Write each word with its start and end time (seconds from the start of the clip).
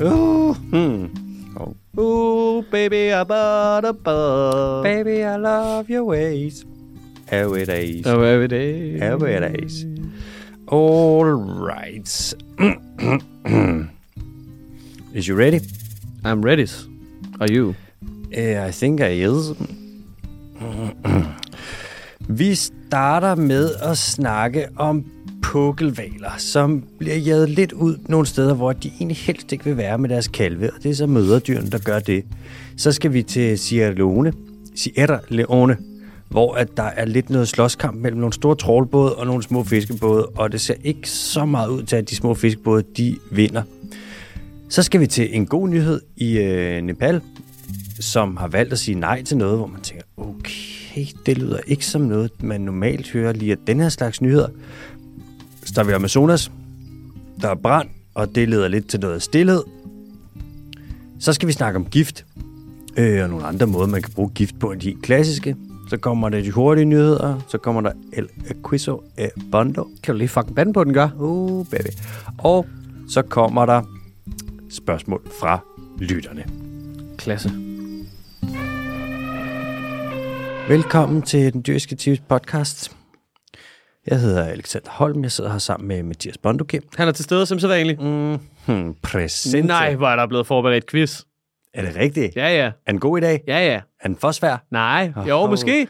Uh, 0.00 0.54
hmm. 0.54 1.06
Oh. 1.58 1.74
Ooh, 1.98 2.62
baby, 2.70 3.12
I 3.12 3.24
bought 3.24 3.84
a 3.84 3.92
bug. 3.92 4.84
Baby, 4.84 5.24
I 5.24 5.34
love 5.36 5.90
your 5.90 6.04
ways. 6.04 6.64
Every 7.28 7.64
days. 7.64 8.06
Oh, 8.06 8.22
every 8.22 8.46
day. 8.46 9.00
Every 9.00 9.40
days. 9.40 9.84
All 10.68 11.24
right. 11.24 12.06
Is 15.14 15.26
you 15.26 15.34
ready? 15.34 15.60
I'm 16.24 16.42
ready. 16.42 16.66
Are 17.40 17.48
you? 17.50 17.74
Uh, 18.36 18.60
I 18.62 18.70
think 18.70 19.00
I 19.00 19.18
is. 19.18 19.54
Vi 22.28 22.54
starter 22.54 23.34
med 23.34 23.70
at 23.82 23.98
snakke 23.98 24.68
om 24.76 25.04
pukkelvaler, 25.48 26.30
som 26.38 26.84
bliver 26.98 27.16
jaget 27.16 27.50
lidt 27.50 27.72
ud 27.72 27.96
nogle 28.08 28.26
steder, 28.26 28.54
hvor 28.54 28.72
de 28.72 28.88
egentlig 28.88 29.16
helst 29.16 29.52
ikke 29.52 29.64
vil 29.64 29.76
være 29.76 29.98
med 29.98 30.08
deres 30.08 30.28
kalve, 30.28 30.70
og 30.72 30.82
det 30.82 30.90
er 30.90 30.94
så 30.94 31.06
møderdyrene, 31.06 31.70
der 31.70 31.78
gør 31.78 31.98
det. 31.98 32.24
Så 32.76 32.92
skal 32.92 33.12
vi 33.12 33.22
til 33.22 33.58
Sierra 33.58 33.92
Leone, 33.92 34.32
Sierra 34.74 35.18
Leone, 35.28 35.76
hvor 36.28 36.54
at 36.54 36.68
der 36.76 36.82
er 36.82 37.04
lidt 37.04 37.30
noget 37.30 37.48
slåskamp 37.48 38.00
mellem 38.00 38.20
nogle 38.20 38.32
store 38.32 38.56
trålbåde 38.56 39.16
og 39.16 39.26
nogle 39.26 39.42
små 39.42 39.64
fiskebåde, 39.64 40.26
og 40.26 40.52
det 40.52 40.60
ser 40.60 40.74
ikke 40.84 41.10
så 41.10 41.44
meget 41.44 41.68
ud 41.68 41.82
til, 41.82 41.96
at 41.96 42.10
de 42.10 42.16
små 42.16 42.34
fiskebåde, 42.34 42.84
de 42.96 43.16
vinder. 43.30 43.62
Så 44.68 44.82
skal 44.82 45.00
vi 45.00 45.06
til 45.06 45.36
en 45.36 45.46
god 45.46 45.68
nyhed 45.68 46.00
i 46.16 46.38
øh, 46.38 46.82
Nepal, 46.82 47.20
som 48.00 48.36
har 48.36 48.48
valgt 48.48 48.72
at 48.72 48.78
sige 48.78 49.00
nej 49.00 49.22
til 49.22 49.36
noget, 49.36 49.56
hvor 49.56 49.66
man 49.66 49.80
tænker, 49.80 50.04
okay, 50.16 51.06
det 51.26 51.38
lyder 51.38 51.58
ikke 51.66 51.86
som 51.86 52.00
noget, 52.00 52.42
man 52.42 52.60
normalt 52.60 53.10
hører 53.10 53.32
lige 53.32 53.52
af 53.52 53.58
den 53.66 53.80
her 53.80 53.88
slags 53.88 54.22
nyheder. 54.22 54.48
Der 55.74 55.80
er 55.82 55.86
vi 55.86 55.92
Amazonas, 55.92 56.52
der 57.40 57.48
er 57.48 57.54
brand, 57.54 57.88
og 58.14 58.34
det 58.34 58.48
leder 58.48 58.68
lidt 58.68 58.88
til 58.88 59.00
noget 59.00 59.22
stillhed. 59.22 59.62
Så 61.20 61.32
skal 61.32 61.48
vi 61.48 61.52
snakke 61.52 61.76
om 61.76 61.84
gift, 61.84 62.26
øh, 62.96 63.22
og 63.22 63.28
nogle 63.28 63.46
andre 63.46 63.66
måder, 63.66 63.86
man 63.86 64.02
kan 64.02 64.12
bruge 64.12 64.30
gift 64.34 64.58
på 64.58 64.72
end 64.72 64.80
de 64.80 64.96
klassiske. 65.02 65.56
Så 65.88 65.96
kommer 65.96 66.28
der 66.28 66.40
de 66.40 66.50
hurtige 66.50 66.84
nyheder, 66.84 67.40
så 67.48 67.58
kommer 67.58 67.80
der 67.80 67.92
El 68.12 68.28
Quizo 68.68 69.02
e 69.18 69.28
Bondo. 69.52 69.88
Kan 70.02 70.14
du 70.14 70.18
lige 70.18 70.28
fucking 70.28 70.56
bande 70.56 70.72
på 70.72 70.84
den, 70.84 70.94
gør? 70.94 71.08
Uh, 71.18 71.66
baby. 71.66 71.88
Og 72.38 72.66
så 73.08 73.22
kommer 73.22 73.66
der 73.66 73.82
spørgsmål 74.70 75.22
fra 75.40 75.58
lytterne. 75.98 76.44
Klasse. 77.16 77.50
Velkommen 80.68 81.22
til 81.22 81.52
den 81.52 81.62
dyrske 81.66 81.96
Tips 81.96 82.20
podcast. 82.28 82.97
Jeg 84.10 84.20
hedder 84.20 84.44
Alexander 84.44 84.90
Holm, 84.90 85.22
jeg 85.22 85.32
sidder 85.32 85.50
her 85.50 85.58
sammen 85.58 85.88
med 85.88 86.02
Mathias 86.02 86.38
Bondukim. 86.38 86.82
Han 86.96 87.08
er 87.08 87.12
til 87.12 87.24
stede 87.24 87.46
som 87.46 87.58
sædvanligt. 87.58 88.00
Mm, 88.02 88.38
hmm, 88.66 88.94
præsent. 89.02 89.66
Nej, 89.66 89.94
hvor 89.94 90.08
er 90.08 90.16
der 90.16 90.26
blevet 90.26 90.46
forberedt 90.46 90.86
quiz. 90.90 91.20
Er 91.74 91.82
det 91.82 91.96
rigtigt? 91.96 92.36
Ja, 92.36 92.48
ja. 92.56 92.70
Er 92.86 92.92
den 92.92 93.00
god 93.00 93.18
i 93.18 93.20
dag? 93.20 93.40
Ja, 93.46 93.66
ja. 93.66 93.80
Er 94.00 94.08
den 94.08 94.16
for 94.16 94.30
svær? 94.32 94.64
Nej, 94.70 95.12
jo, 95.28 95.36
Åh. 95.42 95.50
måske. 95.50 95.88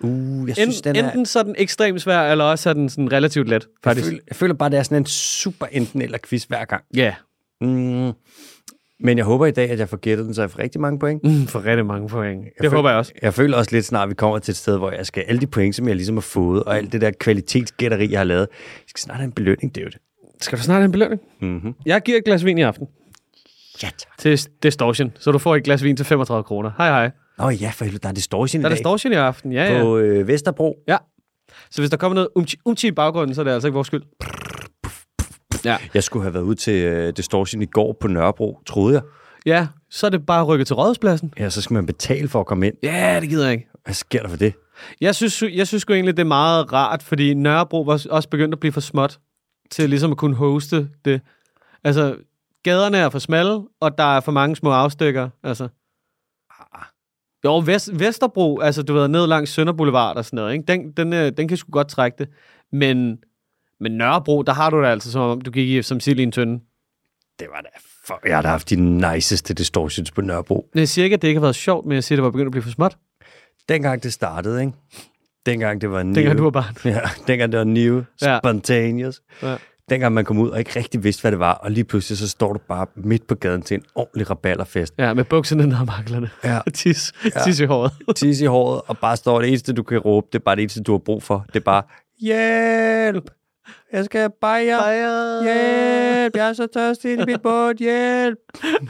Uh, 0.00 0.48
jeg 0.48 0.48
En, 0.48 0.54
synes, 0.54 0.80
den 0.80 0.96
er... 0.96 1.04
enten 1.06 1.26
så 1.26 1.38
er 1.38 1.42
den 1.42 1.54
ekstremt 1.58 2.02
svær, 2.02 2.20
eller 2.32 2.44
også 2.44 2.68
er 2.70 2.74
den 2.74 2.88
sådan 2.88 3.12
relativt 3.12 3.48
let, 3.48 3.52
Jeg 3.62 3.68
faktisk. 3.84 4.06
føler, 4.06 4.20
jeg 4.28 4.36
føler 4.36 4.54
bare, 4.54 4.70
det 4.70 4.78
er 4.78 4.82
sådan 4.82 4.96
en 4.98 5.06
super 5.06 5.66
enten 5.72 6.02
eller 6.02 6.18
quiz 6.28 6.44
hver 6.44 6.64
gang. 6.64 6.84
Ja, 6.96 7.14
Mm, 7.60 8.12
men 9.00 9.18
jeg 9.18 9.24
håber 9.24 9.46
i 9.46 9.50
dag, 9.50 9.70
at 9.70 9.78
jeg 9.78 9.88
får 9.88 9.96
gættet 9.96 10.26
den, 10.26 10.34
så 10.34 10.42
jeg 10.42 10.50
får 10.50 10.58
rigtig 10.58 10.80
mange 10.80 10.98
point. 10.98 11.24
mm, 11.24 11.46
for 11.46 11.64
rigtig 11.64 11.86
mange 11.86 12.08
point. 12.08 12.44
Det 12.44 12.52
føler- 12.60 12.70
håber 12.76 12.88
jeg 12.90 12.98
også. 12.98 13.12
Jeg 13.22 13.34
føler 13.34 13.56
også 13.56 13.70
lidt 13.72 13.84
snart, 13.84 14.02
at 14.02 14.08
vi 14.10 14.14
kommer 14.14 14.38
til 14.38 14.52
et 14.52 14.56
sted, 14.56 14.78
hvor 14.78 14.90
jeg 14.90 15.06
skal 15.06 15.24
alle 15.28 15.40
de 15.40 15.46
point, 15.46 15.74
som 15.74 15.88
jeg 15.88 15.96
ligesom 15.96 16.16
har 16.16 16.20
fået, 16.20 16.62
og 16.64 16.76
alt 16.76 16.92
det 16.92 17.00
der 17.00 17.10
kvalitetsgætteri, 17.10 18.10
jeg 18.10 18.18
har 18.20 18.24
lavet, 18.24 18.40
jeg 18.60 18.84
skal 18.86 19.00
snart 19.00 19.16
have 19.16 19.24
en 19.26 19.32
belønning, 19.32 19.74
det 19.74 19.82
er 19.84 19.88
det. 19.88 19.98
Skal 20.40 20.58
du 20.58 20.62
snart 20.62 20.76
have 20.76 20.84
en 20.84 20.92
belønning? 20.92 21.20
Mm-hmm. 21.40 21.74
Jeg 21.86 22.02
giver 22.02 22.18
et 22.18 22.24
glas 22.24 22.44
vin 22.44 22.58
i 22.58 22.62
aften 22.62 22.86
Ja, 23.82 23.88
tak. 23.98 24.18
til 24.18 24.40
Distortion, 24.62 25.12
så 25.18 25.32
du 25.32 25.38
får 25.38 25.56
et 25.56 25.64
glas 25.64 25.84
vin 25.84 25.96
til 25.96 26.06
35 26.06 26.44
kroner. 26.44 26.70
Hej, 26.78 26.88
hej. 26.88 27.10
Nå 27.38 27.48
ja, 27.50 27.70
for 27.74 27.84
helvede, 27.84 28.02
der 28.02 28.08
er 28.08 28.12
distortion 28.12 28.60
i 28.60 28.62
Der 28.62 28.70
er 28.70 28.74
Distortion 28.74 29.12
i 29.12 29.16
aften, 29.16 29.52
ja, 29.52 29.72
ja. 29.76 29.82
på 29.82 29.98
øh, 29.98 30.28
Vesterbro. 30.28 30.76
ja. 30.88 30.96
Så 31.70 31.80
hvis 31.82 31.90
der 31.90 31.96
kommer 31.96 32.14
noget 32.14 32.28
umchi, 32.34 32.56
umchi 32.64 32.88
i 32.88 32.90
baggrunden, 32.92 33.34
så 33.34 33.40
er 33.40 33.44
det 33.44 33.50
altså 33.50 33.68
ikke 33.68 33.74
vores 33.74 33.86
skyld. 33.86 34.02
Ja. 35.66 35.76
Jeg 35.94 36.02
skulle 36.04 36.22
have 36.22 36.34
været 36.34 36.42
ude 36.44 36.54
til 36.54 36.84
øh, 36.84 37.12
distortion 37.16 37.62
i 37.62 37.66
går 37.66 37.96
på 38.00 38.08
Nørrebro, 38.08 38.60
troede 38.66 38.94
jeg. 38.94 39.02
ja, 39.46 39.66
så 39.90 40.06
er 40.06 40.10
det 40.10 40.26
bare 40.26 40.44
rykket 40.44 40.66
til 40.66 40.76
rådhuspladsen. 40.76 41.32
Ja, 41.38 41.50
så 41.50 41.62
skal 41.62 41.74
man 41.74 41.86
betale 41.86 42.28
for 42.28 42.40
at 42.40 42.46
komme 42.46 42.66
ind. 42.66 42.74
Ja, 42.82 43.18
det 43.20 43.28
gider 43.28 43.44
jeg 43.44 43.52
ikke. 43.52 43.68
Hvad 43.84 43.94
sker 43.94 44.22
der 44.22 44.28
for 44.28 44.36
det? 44.36 44.54
Jeg 45.00 45.14
synes, 45.14 45.42
jeg 45.52 45.66
synes 45.66 45.82
sgu 45.82 45.92
egentlig, 45.92 46.16
det 46.16 46.22
er 46.22 46.26
meget 46.26 46.72
rart, 46.72 47.02
fordi 47.02 47.34
Nørrebro 47.34 47.80
var 47.82 48.06
også 48.10 48.28
begyndt 48.28 48.54
at 48.54 48.60
blive 48.60 48.72
for 48.72 48.80
småt 48.80 49.18
til 49.70 49.90
ligesom 49.90 50.10
at 50.10 50.16
kunne 50.18 50.36
hoste 50.36 50.88
det. 51.04 51.20
Altså, 51.84 52.16
gaderne 52.62 52.96
er 52.98 53.08
for 53.08 53.18
smalle, 53.18 53.60
og 53.80 53.98
der 53.98 54.16
er 54.16 54.20
for 54.20 54.32
mange 54.32 54.56
små 54.56 54.70
afstikker. 54.70 55.28
Altså. 55.42 55.68
Jo, 57.44 57.58
Vest, 57.58 57.90
Vesterbro, 57.98 58.60
altså 58.60 58.82
du 58.82 58.94
ved, 58.94 59.08
ned 59.08 59.26
langs 59.26 59.50
Sønder 59.50 59.72
Boulevard 59.72 60.16
og 60.16 60.24
sådan 60.24 60.36
noget, 60.36 60.52
ikke? 60.52 60.64
Den, 60.68 60.92
den, 60.92 61.12
øh, 61.12 61.32
den 61.36 61.48
kan 61.48 61.56
sgu 61.56 61.70
godt 61.70 61.88
trække 61.88 62.18
det. 62.18 62.28
Men, 62.72 63.18
men 63.80 63.92
Nørrebro, 63.92 64.42
der 64.42 64.52
har 64.52 64.70
du 64.70 64.80
det 64.82 64.86
altså, 64.88 65.12
som 65.12 65.22
om 65.22 65.40
du 65.40 65.50
gik 65.50 65.68
i, 65.68 65.82
som 65.82 66.00
sild 66.00 66.20
i 66.20 66.22
en 66.22 66.32
tynde. 66.32 66.60
Det 67.38 67.46
var 67.50 67.60
da 67.60 67.68
for... 68.06 68.20
Jeg 68.28 68.36
har 68.36 68.42
da 68.42 68.48
haft 68.48 68.70
de 68.70 68.76
niceste 68.76 69.54
distortions 69.54 70.10
på 70.10 70.20
Nørrebro. 70.20 70.68
Jeg 70.74 70.88
siger 70.88 71.04
ikke, 71.04 71.14
at 71.14 71.22
det 71.22 71.28
ikke 71.28 71.38
har 71.38 71.46
været 71.46 71.56
sjovt, 71.56 71.86
men 71.86 71.94
jeg 71.94 72.04
siger, 72.04 72.16
at 72.16 72.18
det 72.18 72.24
var 72.24 72.30
begyndt 72.30 72.46
at 72.46 72.50
blive 72.52 72.62
for 72.62 72.70
småt. 72.70 72.96
Dengang 73.68 74.02
det 74.02 74.12
startede, 74.12 74.60
ikke? 74.60 74.72
Dengang 75.46 75.80
det 75.80 75.90
var 75.90 76.02
new. 76.02 76.14
Dengang 76.14 76.38
du 76.38 76.42
var 76.42 76.50
barn. 76.50 76.74
Ja, 76.84 77.00
dengang 77.26 77.52
det 77.52 77.58
var 77.58 77.64
new, 77.64 78.02
Ja. 78.22 78.38
spontaneous. 78.38 79.20
Ja. 79.42 79.56
Dengang 79.90 80.14
man 80.14 80.24
kom 80.24 80.38
ud 80.38 80.50
og 80.50 80.58
ikke 80.58 80.78
rigtig 80.78 81.04
vidste, 81.04 81.20
hvad 81.20 81.30
det 81.32 81.38
var, 81.38 81.52
og 81.52 81.70
lige 81.70 81.84
pludselig 81.84 82.18
så 82.18 82.28
står 82.28 82.52
du 82.52 82.58
bare 82.68 82.86
midt 82.94 83.26
på 83.26 83.34
gaden 83.34 83.62
til 83.62 83.74
en 83.74 83.82
ordentlig 83.94 84.30
rabalderfest. 84.30 84.94
Ja, 84.98 85.14
med 85.14 85.24
bukserne 85.24 85.66
ned 85.66 85.76
ad 85.80 85.86
maklerne. 85.86 86.30
Ja. 86.44 86.58
Og 86.66 86.74
tis, 86.82 87.12
tis 87.44 87.60
i 87.60 87.64
håret. 87.64 87.92
Tis 88.16 88.40
i 88.40 88.44
håret, 88.44 88.80
og 88.86 88.98
bare 88.98 89.16
står 89.16 89.40
det 89.40 89.48
eneste, 89.48 89.72
du 89.72 89.82
kan 89.82 89.98
råbe, 89.98 90.26
det 90.32 90.38
er 90.38 90.42
bare 90.42 90.56
det 90.56 90.62
eneste, 90.62 90.82
du 90.82 90.92
har 90.92 90.98
brug 90.98 91.22
for. 91.22 91.44
Det 91.48 91.56
er 91.56 91.64
bare, 91.64 91.82
hjælp! 92.20 93.30
Jeg 93.92 94.04
skal 94.04 94.30
bare 94.40 94.62
Hjælp! 94.62 96.36
Jeg 96.36 96.48
er 96.48 96.52
så 96.52 96.66
tørstig 96.74 97.12
i 97.12 97.16
mit 97.26 97.42
båd, 97.42 97.74
hjælp! 97.78 98.38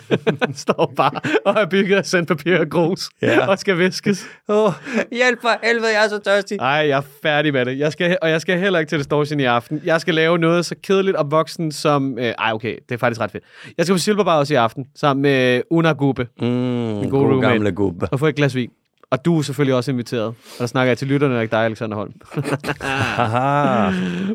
står 0.64 0.92
bare 0.96 1.20
og 1.44 1.54
er 1.62 1.66
bygget 1.66 1.96
af 1.96 2.06
sandpapir 2.06 2.58
og 2.58 2.70
grus 2.70 3.08
Ja. 3.22 3.46
og 3.46 3.58
skal 3.58 3.78
viskes. 3.78 4.26
Oh, 4.48 4.72
hjælp 5.12 5.40
for 5.40 5.50
helvede, 5.66 5.88
jeg 5.94 6.04
er 6.04 6.08
så 6.08 6.18
tørstig. 6.18 6.56
Nej, 6.56 6.68
jeg 6.68 6.98
er 6.98 7.02
færdig 7.22 7.52
med 7.52 7.64
det. 7.64 7.78
Jeg 7.78 7.92
skal, 7.92 8.18
og 8.22 8.30
jeg 8.30 8.40
skal 8.40 8.58
heller 8.58 8.78
ikke 8.78 8.90
til 8.90 8.98
Distortion 8.98 9.40
i 9.40 9.44
aften. 9.44 9.80
Jeg 9.84 10.00
skal 10.00 10.14
lave 10.14 10.38
noget 10.38 10.66
så 10.66 10.74
kedeligt 10.82 11.16
og 11.16 11.30
voksen 11.30 11.72
som... 11.72 12.18
Øh, 12.18 12.24
ej, 12.38 12.52
okay, 12.52 12.76
det 12.88 12.94
er 12.94 12.98
faktisk 12.98 13.20
ret 13.20 13.30
fedt. 13.30 13.44
Jeg 13.78 13.86
skal 13.86 13.94
på 13.94 13.98
Silberbar 13.98 14.38
også 14.38 14.54
i 14.54 14.56
aften, 14.56 14.84
sammen 14.96 15.22
med 15.22 15.62
Una 15.70 15.92
Gubbe, 15.92 16.28
Mm, 16.40 16.46
god 16.46 17.10
god 17.10 17.20
roommate. 17.20 17.52
gamle 17.52 17.72
gubbe. 17.72 18.08
og 18.12 18.18
få 18.18 18.26
et 18.26 18.34
glas 18.34 18.54
vin. 18.54 18.70
Og 19.10 19.24
du 19.24 19.38
er 19.38 19.42
selvfølgelig 19.42 19.74
også 19.74 19.90
inviteret. 19.90 20.26
Og 20.26 20.34
der 20.58 20.66
snakker 20.66 20.90
jeg 20.90 20.98
til 20.98 21.08
lytterne, 21.08 21.36
og 21.36 21.42
ikke 21.42 21.52
dig, 21.52 21.64
Alexander 21.64 21.96
Holm. 21.96 22.12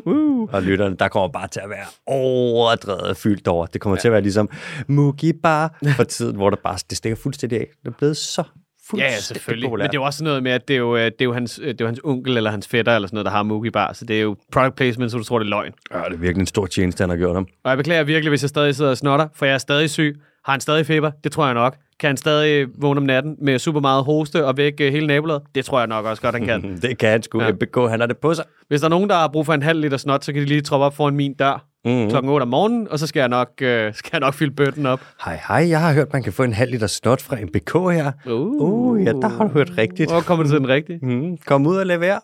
Uh. 0.06 0.48
Og 0.54 0.62
lytterne, 0.62 0.96
der 0.96 1.08
kommer 1.08 1.28
bare 1.28 1.48
til 1.48 1.60
at 1.60 1.70
være 1.70 1.86
overdrevet 2.06 3.16
fyldt 3.16 3.48
over. 3.48 3.66
Det 3.66 3.80
kommer 3.80 3.96
ja. 3.96 4.00
til 4.00 4.08
at 4.08 4.12
være 4.12 4.22
ligesom 4.22 4.48
Mugi 4.88 5.32
Bar 5.32 5.78
for 5.96 6.04
tiden, 6.04 6.36
hvor 6.36 6.50
der 6.50 6.56
bare, 6.64 6.78
det 6.90 6.98
stikker 6.98 7.16
fuldstændig 7.16 7.60
af. 7.60 7.66
Det 7.82 7.88
er 7.88 7.96
blevet 7.98 8.16
så 8.16 8.42
fuldstændig 8.90 9.14
ja, 9.14 9.20
selvfølgelig. 9.20 9.66
populært. 9.66 9.84
Men 9.84 9.90
det 9.90 9.96
er 9.96 10.00
jo 10.00 10.06
også 10.06 10.24
noget 10.24 10.42
med, 10.42 10.52
at 10.52 10.68
det 10.68 10.74
er 10.74 10.78
jo, 10.78 10.96
øh, 10.96 11.04
det 11.04 11.20
er 11.20 11.24
jo, 11.24 11.32
hans, 11.32 11.58
øh, 11.58 11.68
det 11.68 11.80
er 11.80 11.84
jo 11.84 11.86
hans 11.86 12.00
onkel 12.04 12.36
eller 12.36 12.50
hans 12.50 12.68
fætter 12.68 12.94
eller 12.94 13.08
sådan 13.08 13.16
noget, 13.16 13.26
der 13.26 13.32
har 13.32 13.42
Mookie 13.42 13.70
Bar. 13.70 13.92
Så 13.92 14.04
det 14.04 14.16
er 14.16 14.20
jo 14.20 14.36
product 14.52 14.76
placement, 14.76 15.12
så 15.12 15.18
du 15.18 15.24
tror, 15.24 15.38
det 15.38 15.46
er 15.46 15.50
løgn. 15.50 15.72
Ja, 15.92 15.98
det 15.98 16.12
er 16.12 16.16
virkelig 16.16 16.40
en 16.40 16.46
stor 16.46 16.66
tjeneste, 16.66 17.02
han 17.02 17.10
har 17.10 17.16
gjort 17.16 17.34
ham. 17.34 17.46
Og 17.64 17.70
jeg 17.70 17.76
beklager 17.76 18.04
virkelig, 18.04 18.28
hvis 18.30 18.42
jeg 18.42 18.48
stadig 18.48 18.74
sidder 18.74 18.90
og 18.90 18.96
snotter, 18.96 19.28
for 19.34 19.46
jeg 19.46 19.54
er 19.54 19.58
stadig 19.58 19.90
syg. 19.90 20.20
Har 20.44 20.52
han 20.52 20.60
stadig 20.60 20.86
feber? 20.86 21.10
Det 21.24 21.32
tror 21.32 21.44
jeg 21.44 21.54
nok. 21.54 21.76
Kan 22.00 22.08
han 22.08 22.16
stadig 22.16 22.66
vågne 22.78 22.98
om 23.00 23.04
natten 23.06 23.36
med 23.40 23.58
super 23.58 23.80
meget 23.80 24.04
hoste 24.04 24.46
og 24.46 24.56
væk 24.56 24.72
øh, 24.80 24.92
hele 24.92 25.06
nabolaget? 25.06 25.42
Det 25.54 25.64
tror 25.64 25.78
jeg 25.78 25.86
nok 25.88 26.04
også 26.04 26.22
godt, 26.22 26.34
han 26.34 26.44
kan. 26.46 26.62
Det 26.82 26.98
kan 26.98 27.08
han 27.10 27.22
sgu. 27.22 27.42
Ja. 27.42 27.52
MBK, 27.52 27.76
han 27.90 28.00
har 28.00 28.06
det 28.06 28.18
på 28.18 28.34
sig. 28.34 28.44
Hvis 28.68 28.80
der 28.80 28.86
er 28.86 28.90
nogen, 28.90 29.08
der 29.10 29.14
har 29.16 29.28
brug 29.28 29.46
for 29.46 29.52
en 29.54 29.62
halv 29.62 29.80
liter 29.80 29.96
snot, 29.96 30.24
så 30.24 30.32
kan 30.32 30.42
de 30.42 30.46
lige 30.46 30.60
troppe 30.60 30.86
op 30.86 30.96
foran 30.96 31.14
min 31.16 31.34
dør 31.34 31.68
Mm-hmm. 31.84 32.10
klokken 32.10 32.30
8 32.30 32.42
om 32.42 32.48
morgenen, 32.48 32.88
og 32.90 32.98
så 32.98 33.06
skal 33.06 33.20
jeg 33.20 33.28
nok, 33.28 33.48
øh, 33.60 33.94
skal 33.94 34.10
jeg 34.12 34.20
nok 34.20 34.34
fylde 34.34 34.54
bøtten 34.54 34.86
op. 34.86 35.00
Hej, 35.24 35.40
hej. 35.48 35.68
Jeg 35.68 35.80
har 35.80 35.92
hørt, 35.92 36.12
man 36.12 36.22
kan 36.22 36.32
få 36.32 36.42
en 36.42 36.52
halv 36.52 36.70
liter 36.70 36.86
snot 36.86 37.22
fra 37.22 37.36
MBK 37.36 37.72
her. 37.72 38.12
Uh, 38.26 38.32
Uh, 38.62 39.04
ja, 39.04 39.12
der 39.12 39.28
har 39.28 39.44
du 39.44 39.50
hørt 39.52 39.70
rigtigt. 39.78 40.10
Hvor 40.10 40.20
kommer 40.20 40.42
det 40.44 40.50
til 40.50 40.58
den 40.60 40.68
rigtige? 40.68 40.98
Mm, 41.06 41.36
kom 41.46 41.66
ud 41.66 41.76
og 41.76 41.86
lever. 41.86 42.18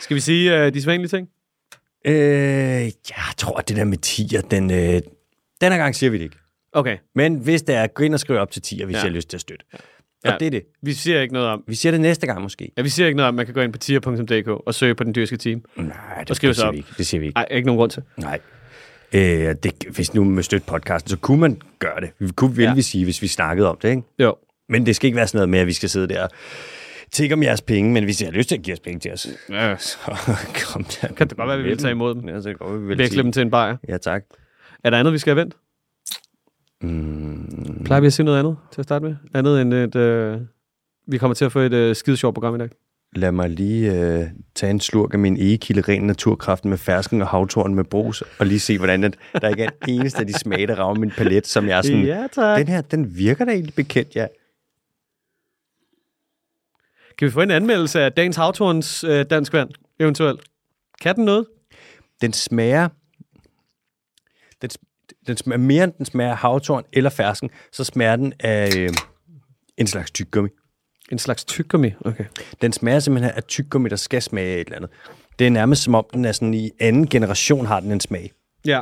Skal 0.00 0.14
vi 0.14 0.20
sige 0.20 0.58
øh, 0.64 0.74
de 0.74 0.82
svanlige 0.82 1.08
ting? 1.08 1.28
Øh, 2.06 2.14
jeg 2.14 3.34
tror, 3.36 3.58
at 3.58 3.68
det 3.68 3.76
der 3.76 3.84
med 3.84 3.96
tiger, 3.98 4.40
den, 4.40 4.70
øh, 4.70 5.00
den 5.60 5.72
her 5.72 5.76
gang 5.76 5.94
siger 5.94 6.10
vi 6.10 6.18
det 6.18 6.24
ikke. 6.24 6.36
Okay, 6.74 6.96
Men 7.14 7.34
hvis 7.36 7.62
det 7.62 7.74
er, 7.74 7.86
gå 7.86 8.02
ind 8.04 8.14
og 8.14 8.20
skriv 8.20 8.36
op 8.38 8.50
til 8.50 8.62
tiger, 8.62 8.86
hvis 8.86 8.94
Ja. 8.94 8.98
jeg 8.98 9.10
har 9.10 9.14
lyst 9.14 9.28
til 9.30 9.36
at 9.36 9.40
støtte. 9.40 9.64
Og 9.72 9.78
Ja. 10.30 10.36
det 10.40 10.46
er 10.46 10.50
det. 10.50 10.62
vi 10.82 10.92
siger 10.92 11.20
ikke 11.20 11.34
noget 11.34 11.48
om, 11.48 11.64
Vi 11.68 11.74
siger 11.74 11.90
det 11.90 12.00
næste 12.00 12.26
gang 12.26 12.42
måske. 12.42 12.70
ja, 12.76 12.82
vi 12.82 12.88
siger 12.88 13.06
ikke 13.06 13.16
noget 13.16 13.28
om, 13.28 13.34
at 13.34 13.36
man 13.36 13.46
kan 13.46 13.54
gå 13.54 13.60
ind 13.60 13.72
på 13.72 13.78
tier.dk 13.78 14.48
og 14.48 14.74
søge 14.74 14.94
på 14.94 15.04
den 15.04 15.14
dyrske 15.14 15.36
team. 15.36 15.62
Nej, 15.76 15.88
Og 16.20 16.28
det, 16.28 16.36
skriv 16.36 16.48
det 16.48 16.56
siger 16.56 16.66
op. 16.66 16.72
vi 16.72 16.78
ikke. 16.78 16.88
Det 16.98 17.06
siger 17.06 17.20
vi 17.20 17.26
ikke. 17.26 17.36
Nej, 17.38 17.46
ikke 17.50 17.66
nogen 17.66 17.76
grund 17.78 17.90
til. 17.90 18.02
Nej. 18.16 18.40
Øh, 19.14 19.20
det, 19.62 19.72
hvis 19.90 20.14
nu 20.14 20.24
med 20.24 20.42
støtte 20.42 20.66
podcasten, 20.66 21.10
så 21.10 21.16
kunne 21.18 21.40
man 21.40 21.60
gøre 21.78 22.00
det. 22.00 22.10
Vi 22.18 22.28
kunne, 22.36 22.56
vil 22.56 22.62
Ja. 22.62 22.74
vi 22.74 22.82
sige, 22.82 23.04
hvis 23.04 23.22
vi 23.22 23.26
snakkede 23.28 23.68
om 23.70 23.78
det, 23.82 23.88
ikke? 23.90 24.02
Jo. 24.18 24.34
Men 24.68 24.86
det 24.86 24.96
skal 24.96 25.06
ikke 25.06 25.16
være 25.16 25.26
sådan 25.26 25.38
noget 25.38 25.48
med, 25.48 25.58
at 25.58 25.66
vi 25.66 25.72
skal 25.72 25.88
sidde 25.88 26.08
der 26.08 26.22
og 26.22 26.30
tigge 27.12 27.34
om 27.34 27.42
jeres 27.42 27.62
penge, 27.62 27.92
men 27.92 28.04
hvis 28.04 28.20
I 28.20 28.24
har 28.24 28.32
lyst 28.32 28.48
til 28.48 28.56
at 28.56 28.62
give 28.62 28.72
os 28.74 28.80
penge 28.80 29.00
til 29.00 29.12
os, 29.12 29.26
Ja. 29.50 29.76
så 29.76 29.98
kom 30.72 30.84
der. 30.84 31.08
Kan 31.08 31.28
det 31.28 31.36
godt 31.36 31.48
være, 31.48 31.58
vi 31.58 31.62
vil 31.64 31.78
tage 31.78 31.90
imod 31.90 32.14
dem? 32.14 32.28
Ja, 32.28 32.40
så 32.40 32.54
kan 32.54 32.82
vi 32.88 32.94
vil 32.96 33.08
sige. 33.08 33.22
dem 33.22 33.32
til 33.32 33.42
en 33.42 33.50
bajer. 33.50 33.76
Ja, 33.88 33.96
tak. 33.96 34.22
Er 34.84 34.90
der 34.90 34.98
andet, 34.98 35.12
vi 35.12 35.18
skal 35.18 35.30
have 35.30 35.40
vendt? 35.40 35.56
Mm, 36.82 37.82
Plejer 37.84 38.00
vi 38.00 38.06
at 38.06 38.12
sige 38.12 38.24
noget 38.26 38.38
andet 38.38 38.56
til 38.72 38.80
at 38.80 38.84
starte 38.84 39.04
med? 39.04 39.16
Andet 39.34 39.60
end 39.60 39.74
et... 39.74 39.96
Øh, 39.96 40.40
vi 41.06 41.18
kommer 41.18 41.34
til 41.34 41.44
at 41.44 41.52
få 41.52 41.58
et 41.58 41.72
øh, 41.72 41.96
skide 41.96 42.16
sjovt 42.16 42.34
program 42.34 42.54
i 42.54 42.58
dag. 42.58 42.68
Lad 43.16 43.32
mig 43.32 43.50
lige 43.50 43.92
øh, 43.92 44.26
tage 44.54 44.70
en 44.70 44.80
slurk 44.80 45.12
af 45.14 45.18
min 45.18 45.36
egekilde 45.36 45.80
ren 45.80 46.02
naturkraft 46.02 46.64
med 46.64 46.78
fersken 46.78 47.22
og 47.22 47.28
havtorn 47.28 47.74
med 47.74 47.84
brus, 47.84 48.22
og 48.38 48.46
lige 48.46 48.60
se, 48.60 48.78
hvordan 48.78 49.04
at 49.04 49.16
der 49.40 49.48
ikke 49.48 49.62
er 49.64 49.70
en 49.88 50.00
eneste 50.00 50.20
af 50.20 50.26
de 50.26 50.32
smage, 50.32 50.66
der 50.66 50.74
rager 50.74 50.94
min 50.94 51.10
palet, 51.10 51.46
som 51.46 51.68
jeg 51.68 51.78
er 51.78 51.82
sådan, 51.82 52.04
Ja, 52.04 52.26
tak. 52.32 52.58
den 52.58 52.68
her, 52.68 52.80
den 52.80 53.16
virker 53.16 53.44
da 53.44 53.50
egentlig 53.52 53.74
bekendt, 53.74 54.16
ja. 54.16 54.26
Kan 57.18 57.26
vi 57.26 57.30
få 57.30 57.40
en 57.40 57.50
anmeldelse 57.50 58.00
af 58.00 58.12
dagens 58.12 58.36
havtorns 58.36 59.04
øh, 59.04 59.24
dansk 59.30 59.52
vand, 59.52 59.70
eventuelt? 60.00 60.40
Kan 61.00 61.16
den 61.16 61.24
noget? 61.24 61.46
Den 62.20 62.32
smager, 62.32 62.88
den, 64.62 64.70
den 65.26 65.36
smager 65.36 65.58
mere 65.58 65.84
end 65.84 65.92
den 65.98 66.06
smager 66.06 66.30
af 66.30 66.36
havtorn 66.36 66.84
eller 66.92 67.10
fersken, 67.10 67.50
så 67.72 67.84
smager 67.84 68.16
den 68.16 68.32
af 68.40 68.76
øh, 68.78 68.90
en 69.78 69.86
slags 69.86 70.10
tyggegummi. 70.10 70.50
En 71.12 71.18
slags 71.18 71.44
tyggegummi? 71.44 71.90
Okay. 72.04 72.24
Den 72.62 72.72
smager 72.72 72.98
simpelthen 72.98 73.32
af 73.36 73.44
tyggegummi, 73.44 73.88
der 73.88 73.96
skal 73.96 74.22
smage 74.22 74.60
et 74.60 74.66
eller 74.66 74.76
andet. 74.76 74.90
Det 75.38 75.46
er 75.46 75.50
nærmest 75.50 75.82
som 75.82 75.94
om, 75.94 76.04
den 76.12 76.24
er 76.24 76.32
sådan 76.32 76.54
i 76.54 76.70
anden 76.80 77.06
generation 77.08 77.66
har 77.66 77.80
den 77.80 77.92
en 77.92 78.00
smag. 78.00 78.32
Ja. 78.66 78.80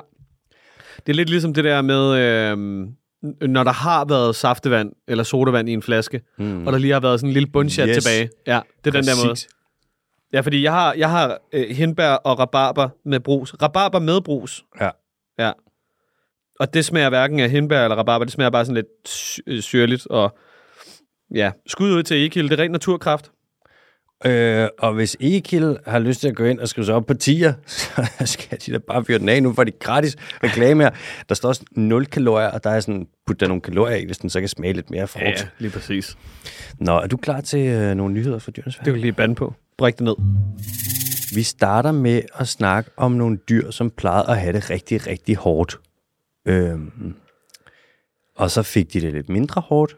Det 1.06 1.12
er 1.12 1.16
lidt 1.16 1.30
ligesom 1.30 1.54
det 1.54 1.64
der 1.64 1.82
med, 1.82 2.16
øh, 2.18 2.58
når 3.48 3.64
der 3.64 3.72
har 3.72 4.04
været 4.04 4.36
saftevand 4.36 4.92
eller 5.08 5.24
sodavand 5.24 5.68
i 5.68 5.72
en 5.72 5.82
flaske, 5.82 6.20
mm. 6.38 6.66
og 6.66 6.72
der 6.72 6.78
lige 6.78 6.92
har 6.92 7.00
været 7.00 7.20
sådan 7.20 7.28
en 7.30 7.34
lille 7.34 7.46
bundchat 7.52 7.88
Yes. 7.88 8.04
tilbage. 8.04 8.30
Ja, 8.46 8.60
det 8.84 8.94
er 8.94 9.00
den 9.00 9.06
der 9.08 9.16
måde. 9.24 9.28
Præcis. 9.28 9.48
Ja, 10.32 10.40
fordi 10.40 10.62
jeg 10.62 10.72
har, 10.72 10.94
jeg 10.94 11.10
har 11.10 11.38
øh, 11.52 11.76
hindbær 11.76 12.12
og 12.12 12.38
rabarber 12.38 12.88
med 13.04 13.20
brus. 13.20 13.54
Rabarber 13.62 13.98
med 13.98 14.20
brus. 14.20 14.64
Ja. 14.80 14.90
Og 16.60 16.74
det 16.74 16.84
smager 16.84 17.08
hverken 17.08 17.40
af 17.40 17.50
hindbær 17.50 17.84
eller 17.84 17.96
rabarber. 17.96 18.24
Det 18.24 18.32
smager 18.32 18.50
bare 18.50 18.64
sådan 18.64 18.74
lidt 18.74 19.08
sy- 19.08 19.40
øh, 19.46 19.60
syrligt. 19.60 20.06
Og 20.06 20.36
ja, 21.34 21.50
skud 21.66 21.90
ud 21.92 22.02
til 22.02 22.24
Ekild. 22.26 22.48
Det 22.50 22.58
er 22.58 22.62
ren 22.62 22.70
naturkraft. 22.70 23.30
Øh, 24.26 24.68
og 24.78 24.94
hvis 24.94 25.16
Ekild 25.20 25.76
har 25.86 25.98
lyst 25.98 26.20
til 26.20 26.28
at 26.28 26.34
gå 26.36 26.44
ind 26.44 26.60
og 26.60 26.68
skrive 26.68 26.84
sig 26.84 26.94
op 26.94 27.06
på 27.06 27.14
tier, 27.14 27.52
så 28.18 28.26
skal 28.26 28.58
de 28.66 28.72
da 28.72 28.78
bare 28.78 29.04
fyre 29.04 29.18
den 29.18 29.28
af. 29.28 29.42
Nu 29.42 29.52
får 29.52 29.64
de 29.64 29.70
gratis 29.70 30.16
reklame 30.44 30.82
her. 30.82 30.90
Der 31.28 31.34
står 31.34 31.48
også 31.48 31.62
0 31.72 32.06
kalorier, 32.06 32.48
og 32.48 32.64
der 32.64 32.70
er 32.70 32.80
sådan, 32.80 33.06
put 33.26 33.40
der 33.40 33.48
nogle 33.48 33.60
kalorier 33.60 33.96
i, 33.96 34.04
hvis 34.04 34.18
den 34.18 34.30
så 34.30 34.40
kan 34.40 34.48
smage 34.48 34.72
lidt 34.72 34.90
mere 34.90 35.06
frugt. 35.08 35.24
lige 35.58 35.70
præcis. 35.70 36.16
Nå, 36.78 36.98
er 36.98 37.06
du 37.06 37.16
klar 37.16 37.40
til 37.40 37.66
øh, 37.66 37.94
nogle 37.94 38.14
nyheder 38.14 38.38
fra 38.38 38.50
dyrenes 38.52 38.76
Det 38.76 38.84
kan 38.84 38.94
vi 38.94 38.98
lige 38.98 39.12
bande 39.12 39.34
på. 39.34 39.54
Brik 39.78 39.94
det 39.98 40.02
ned. 40.04 40.14
Vi 41.34 41.42
starter 41.42 41.92
med 41.92 42.22
at 42.34 42.48
snakke 42.48 42.90
om 42.96 43.12
nogle 43.12 43.36
dyr, 43.48 43.70
som 43.70 43.90
plejede 43.90 44.24
at 44.28 44.36
have 44.40 44.52
det 44.52 44.70
rigtig, 44.70 45.06
rigtig 45.06 45.36
hårdt. 45.36 45.78
Øhm, 46.46 47.14
og 48.36 48.50
så 48.50 48.62
fik 48.62 48.92
de 48.92 49.00
det 49.00 49.12
lidt 49.12 49.28
mindre 49.28 49.60
hårdt, 49.60 49.96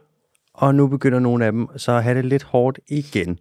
og 0.54 0.74
nu 0.74 0.86
begynder 0.86 1.18
nogle 1.18 1.46
af 1.46 1.52
dem 1.52 1.68
så 1.76 1.92
at 1.92 2.02
have 2.02 2.16
det 2.16 2.24
lidt 2.24 2.42
hårdt 2.42 2.78
igen. 2.88 3.38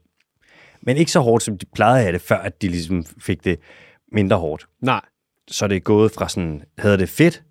Men 0.81 0.97
ikke 0.97 1.11
så 1.11 1.19
hårdt, 1.19 1.43
som 1.43 1.57
de 1.57 1.65
plejede 1.75 1.97
at 1.97 2.03
have 2.03 2.13
det, 2.13 2.21
før 2.21 2.37
at 2.37 2.61
de 2.61 2.67
ligesom 2.67 3.05
fik 3.05 3.43
det 3.43 3.59
mindre 4.11 4.37
hårdt. 4.37 4.67
Nej. 4.81 5.01
Så 5.47 5.67
det 5.67 5.75
er 5.75 5.79
gået 5.79 6.11
fra 6.11 6.29
sådan, 6.29 6.63
havde 6.77 6.97
det 6.97 7.09
fedt, 7.09 7.43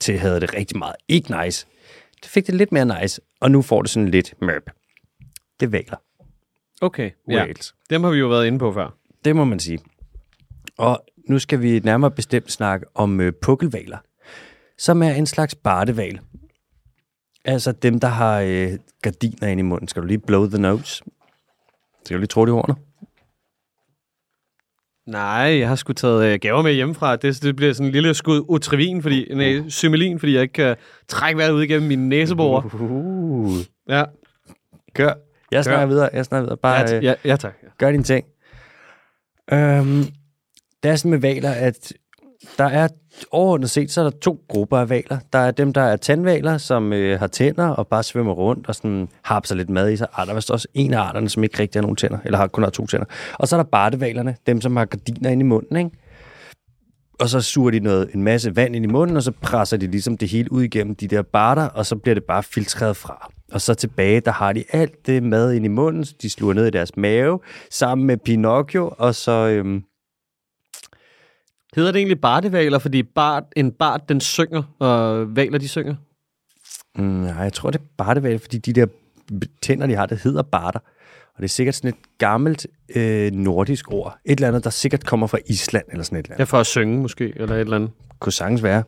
til 0.00 0.18
havde 0.18 0.40
det 0.40 0.54
rigtig 0.54 0.78
meget 0.78 0.96
ikke 1.08 1.44
nice. 1.44 1.66
Det 2.22 2.30
fik 2.30 2.46
det 2.46 2.54
lidt 2.54 2.72
mere 2.72 3.00
nice, 3.00 3.20
og 3.40 3.50
nu 3.50 3.62
får 3.62 3.82
det 3.82 3.90
sådan 3.90 4.08
lidt 4.08 4.34
mørp. 4.42 4.70
Det 5.60 5.72
valer. 5.72 5.96
Okay. 6.80 7.10
Ja. 7.28 7.36
Whales. 7.36 7.74
Dem 7.90 8.04
har 8.04 8.10
vi 8.10 8.18
jo 8.18 8.28
været 8.28 8.46
inde 8.46 8.58
på 8.58 8.72
før. 8.72 8.96
Det 9.24 9.36
må 9.36 9.44
man 9.44 9.60
sige. 9.60 9.78
Og 10.78 11.04
nu 11.28 11.38
skal 11.38 11.62
vi 11.62 11.78
nærmere 11.78 12.10
bestemt 12.10 12.52
snakke 12.52 12.86
om 12.94 13.20
øh, 13.20 13.32
pukkelvaler, 13.42 13.98
som 14.80 15.02
er 15.02 15.10
en 15.10 15.26
slags 15.26 15.54
barteval. 15.54 16.20
Altså 17.44 17.72
dem, 17.72 18.00
der 18.00 18.08
har 18.08 18.40
øh, 18.40 18.72
gardiner 19.02 19.48
ind 19.48 19.60
i 19.60 19.62
munden. 19.62 19.88
Skal 19.88 20.02
du 20.02 20.06
lige 20.06 20.18
blow 20.18 20.48
the 20.48 20.58
nose? 20.58 21.04
Skal 22.04 22.14
du 22.14 22.18
lige 22.18 22.26
tro 22.26 22.44
det 22.44 22.54
hornet? 22.54 22.76
Nej, 25.06 25.58
jeg 25.58 25.68
har 25.68 25.76
sgu 25.76 25.92
taget 25.92 26.24
øh, 26.24 26.38
gaver 26.40 26.62
med 26.62 26.72
hjemmefra. 26.72 27.16
Det, 27.16 27.42
det 27.42 27.56
bliver 27.56 27.72
sådan 27.72 27.86
en 27.86 27.92
lille 27.92 28.14
skud 28.14 28.44
utrivin, 28.48 29.02
fordi, 29.02 29.34
nej, 29.34 29.68
symelin, 29.68 30.18
fordi 30.18 30.34
jeg 30.34 30.42
ikke 30.42 30.52
kan 30.52 30.76
trække 31.08 31.38
vejret 31.38 31.52
ud 31.52 31.62
igennem 31.62 31.88
mine 31.88 32.08
næseborer. 32.08 32.74
Uh, 32.74 33.56
Ja, 33.88 34.04
gør. 34.94 35.12
Jeg 35.52 35.64
snakker 35.64 35.86
videre. 35.86 36.10
Jeg 36.12 36.24
snakker 36.24 36.44
videre. 36.44 36.56
Bare 36.56 36.90
ja, 36.90 36.96
øh, 36.96 37.04
ja, 37.04 37.14
ja 37.24 37.36
tak. 37.36 37.54
gør 37.78 37.90
dine 37.90 38.02
ting. 38.02 38.26
Øhm, 39.52 40.04
det 40.82 40.90
er 40.90 40.96
sådan 40.96 41.10
med 41.10 41.18
valer, 41.18 41.50
at 41.50 41.92
der 42.58 42.64
er 42.64 42.88
overordnet 43.30 43.70
set, 43.70 43.90
så 43.90 44.00
er 44.00 44.04
der 44.04 44.18
to 44.18 44.44
grupper 44.48 44.78
af 44.78 44.88
valer. 44.88 45.18
Der 45.32 45.38
er 45.38 45.50
dem, 45.50 45.72
der 45.72 45.80
er 45.80 45.96
tandvaler, 45.96 46.58
som 46.58 46.92
øh, 46.92 47.18
har 47.18 47.26
tænder 47.26 47.68
og 47.68 47.86
bare 47.86 48.02
svømmer 48.02 48.32
rundt 48.32 48.68
og 48.68 48.74
sådan 48.74 49.08
hapser 49.22 49.54
lidt 49.54 49.70
mad 49.70 49.90
i 49.90 49.96
sig. 49.96 50.06
Ah, 50.16 50.26
der 50.26 50.32
er 50.32 50.34
vist 50.34 50.50
også 50.50 50.68
en 50.74 50.94
af 50.94 51.00
arterne, 51.00 51.28
som 51.28 51.44
ikke 51.44 51.58
rigtig 51.58 51.78
har 51.78 51.82
nogen 51.82 51.96
tænder, 51.96 52.18
eller 52.24 52.38
har 52.38 52.46
kun 52.46 52.62
har 52.62 52.70
to 52.70 52.86
tænder. 52.86 53.06
Og 53.32 53.48
så 53.48 53.56
er 53.56 53.62
der 53.62 53.70
bartevalerne, 53.70 54.36
dem 54.46 54.60
som 54.60 54.76
har 54.76 54.84
gardiner 54.84 55.30
ind 55.30 55.40
i 55.40 55.44
munden, 55.44 55.76
ikke? 55.76 55.90
Og 57.20 57.28
så 57.28 57.40
suger 57.40 57.70
de 57.70 57.80
noget, 57.80 58.08
en 58.14 58.22
masse 58.22 58.56
vand 58.56 58.76
ind 58.76 58.84
i 58.84 58.88
munden, 58.88 59.16
og 59.16 59.22
så 59.22 59.32
presser 59.42 59.76
de 59.76 59.86
ligesom 59.86 60.16
det 60.16 60.28
hele 60.28 60.52
ud 60.52 60.62
igennem 60.62 60.94
de 60.94 61.08
der 61.08 61.22
barter, 61.22 61.62
og 61.62 61.86
så 61.86 61.96
bliver 61.96 62.14
det 62.14 62.24
bare 62.24 62.42
filtreret 62.42 62.96
fra. 62.96 63.30
Og 63.52 63.60
så 63.60 63.74
tilbage, 63.74 64.20
der 64.20 64.32
har 64.32 64.52
de 64.52 64.64
alt 64.72 65.06
det 65.06 65.22
mad 65.22 65.52
ind 65.52 65.64
i 65.64 65.68
munden, 65.68 66.04
så 66.04 66.14
de 66.22 66.30
sluger 66.30 66.54
ned 66.54 66.66
i 66.66 66.70
deres 66.70 66.96
mave, 66.96 67.40
sammen 67.70 68.06
med 68.06 68.16
Pinocchio, 68.16 68.92
og 68.98 69.14
så... 69.14 69.32
Øhm, 69.32 69.82
Hedder 71.76 71.92
det 71.92 71.98
egentlig 71.98 72.20
bartevaler, 72.20 72.78
fordi 72.78 73.02
bart, 73.02 73.44
en 73.56 73.72
bart, 73.72 74.08
den 74.08 74.20
synger, 74.20 74.62
og 74.78 75.26
valer, 75.36 75.58
de 75.58 75.68
synger? 75.68 75.94
Mm, 76.96 77.04
nej, 77.04 77.42
jeg 77.42 77.52
tror, 77.52 77.70
det 77.70 77.80
er 77.80 77.84
barteval, 77.96 78.38
fordi 78.38 78.58
de 78.58 78.72
der 78.72 78.86
tænder, 79.62 79.86
de 79.86 79.94
har, 79.94 80.06
det 80.06 80.20
hedder 80.22 80.42
barter. 80.42 80.80
Og 81.34 81.36
det 81.36 81.44
er 81.44 81.48
sikkert 81.48 81.74
sådan 81.74 81.88
et 81.88 82.18
gammelt 82.18 82.66
øh, 82.96 83.32
nordisk 83.32 83.92
ord. 83.92 84.18
Et 84.24 84.32
eller 84.32 84.48
andet, 84.48 84.64
der 84.64 84.70
sikkert 84.70 85.06
kommer 85.06 85.26
fra 85.26 85.38
Island 85.46 85.84
eller 85.90 86.04
sådan 86.04 86.18
et 86.18 86.24
eller 86.24 86.34
andet. 86.34 86.38
Ja, 86.38 86.44
for 86.44 86.58
at 86.58 86.66
synge 86.66 86.98
måske, 86.98 87.32
eller 87.36 87.54
et 87.54 87.60
eller 87.60 87.76
andet. 87.76 87.90
Kunne 88.18 88.32
sagtens 88.32 88.62
være. 88.62 88.82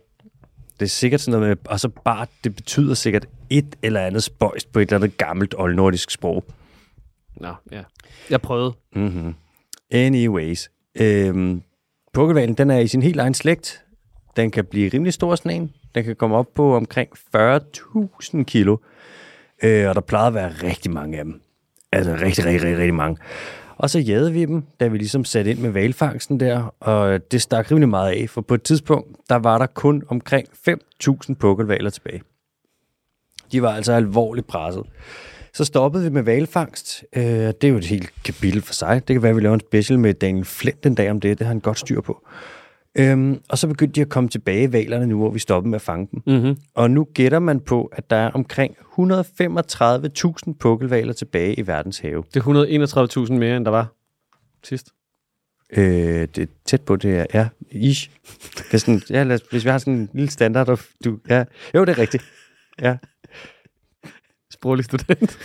Det 0.81 0.87
er 0.87 0.91
sikkert 0.91 1.21
sådan 1.21 1.41
noget 1.41 1.49
med, 1.49 1.73
og 1.73 1.81
så 1.81 1.89
bart, 1.89 2.29
det 2.45 2.55
betyder 2.55 2.95
sikkert 2.95 3.27
et 3.51 3.77
eller 3.83 4.01
andet 4.01 4.23
spøjst 4.23 4.73
på 4.73 4.79
et 4.79 4.83
eller 4.83 4.97
andet 4.97 5.19
gammelt 5.19 5.55
oldnordisk 5.59 6.11
sprog. 6.11 6.45
Nå, 7.37 7.55
ja. 7.73 7.83
Jeg 8.31 8.41
prøvede. 8.41 8.73
Mm-hmm. 8.97 9.35
Anyways. 9.91 10.71
Øhm, 11.01 11.63
Pukkelvalen, 12.13 12.55
den 12.55 12.71
er 12.71 12.79
i 12.79 12.87
sin 12.87 13.03
helt 13.03 13.21
egen 13.21 13.35
slægt. 13.35 13.85
Den 14.37 14.51
kan 14.51 14.65
blive 14.65 14.91
rimelig 14.95 15.13
stor, 15.13 15.35
sådan 15.35 15.63
en. 15.63 15.73
Den 15.95 16.05
kan 16.05 16.17
komme 16.17 16.37
op 16.37 16.55
på 16.55 16.77
omkring 16.77 17.09
40.000 17.37 18.43
kilo. 18.43 18.77
Øh, 19.63 19.89
og 19.89 19.95
der 19.95 20.01
plejede 20.01 20.27
at 20.27 20.35
være 20.35 20.49
rigtig 20.49 20.93
mange 20.93 21.19
af 21.19 21.25
dem. 21.25 21.41
Altså 21.93 22.13
rigtig, 22.13 22.45
rigtig, 22.45 22.65
rigtig, 22.65 22.79
rigtig 22.79 22.95
mange. 22.95 23.17
Og 23.77 23.91
så 23.91 23.99
jagede 23.99 24.33
vi 24.33 24.45
dem, 24.45 24.63
da 24.81 24.87
vi 24.87 24.99
ligesom 24.99 25.25
satte 25.25 25.51
ind 25.51 25.59
med 25.59 25.71
valfangsten 25.71 26.41
der, 26.41 26.75
og 26.81 27.33
det 27.33 27.43
stak 27.43 27.71
rimelig 27.71 27.89
meget 27.89 28.13
af, 28.13 28.31
for 28.31 28.41
på 28.41 28.55
et 28.55 28.63
tidspunkt, 28.63 29.17
der 29.29 29.37
var 29.37 29.59
der 29.59 29.67
kun 29.67 30.03
omkring 30.09 30.49
5.000 30.69 31.35
pukkelvaler 31.35 31.91
tilbage. 31.91 32.23
De 33.53 33.63
var 33.63 33.73
altså 33.73 33.93
alvorligt 33.93 34.47
presset. 34.47 34.87
Så 35.55 35.65
stoppede 35.65 36.05
vi 36.05 36.11
med 36.11 36.23
valfangst. 36.23 37.05
Øh, 37.17 37.23
det 37.25 37.65
er 37.65 37.69
jo 37.69 37.77
et 37.77 37.85
helt 37.85 38.13
kapitel 38.25 38.63
for 38.63 38.75
sig. 38.75 39.09
Det 39.09 39.15
kan 39.15 39.23
være, 39.23 39.31
at 39.31 39.37
vi 39.37 39.41
laver 39.41 39.55
en 39.55 39.61
special 39.61 39.99
med 39.99 40.15
Daniel 40.15 40.45
Flint 40.45 40.87
en 40.87 40.95
dag 40.95 41.11
om 41.11 41.21
det. 41.21 41.39
Det 41.39 41.47
har 41.47 41.53
han 41.53 41.61
godt 41.61 41.79
styr 41.79 42.01
på. 42.01 42.27
Øhm, 42.99 43.41
og 43.49 43.59
så 43.59 43.69
begyndte 43.69 43.95
de 43.95 44.01
at 44.01 44.09
komme 44.09 44.29
tilbage, 44.29 44.73
valerne 44.73 45.07
nu, 45.07 45.17
hvor 45.17 45.31
vi 45.31 45.39
stoppede 45.39 45.71
med 45.71 45.77
at 45.77 45.83
fange 45.83 46.09
dem. 46.13 46.23
Mm-hmm. 46.27 46.57
Og 46.75 46.91
nu 46.91 47.05
gætter 47.15 47.39
man 47.39 47.61
på, 47.61 47.85
at 47.93 48.11
der 48.11 48.17
er 48.17 48.31
omkring 48.31 48.77
135.000 48.99 50.53
pukkelvaler 50.61 51.13
tilbage 51.13 51.55
i 51.55 51.67
verdens 51.67 51.99
have. 51.99 52.25
Det 52.35 52.41
er 52.41 53.27
131.000 53.27 53.33
mere, 53.33 53.57
end 53.57 53.65
der 53.65 53.71
var 53.71 53.87
sidst. 54.65 54.89
Øh, 55.77 55.85
det 56.35 56.39
er 56.39 56.47
tæt 56.65 56.81
på 56.81 56.97
det 56.97 57.11
her. 57.11 57.27
Ja, 57.35 57.49
ish. 57.71 58.11
Det 58.57 58.75
er 58.75 58.79
sådan, 58.79 59.03
ja, 59.11 59.23
lad 59.23 59.35
os, 59.35 59.43
hvis 59.51 59.65
vi 59.65 59.71
har 59.71 59.79
sådan 59.79 59.95
en 59.95 60.09
lille 60.13 60.31
standard, 60.31 60.69
og 60.69 60.79
du, 61.05 61.19
ja. 61.29 61.45
Jo, 61.75 61.85
det 61.85 61.89
er 61.89 61.99
rigtigt. 61.99 62.25
Ja. 62.83 62.97
Sproglig 64.53 64.85
student. 64.85 65.39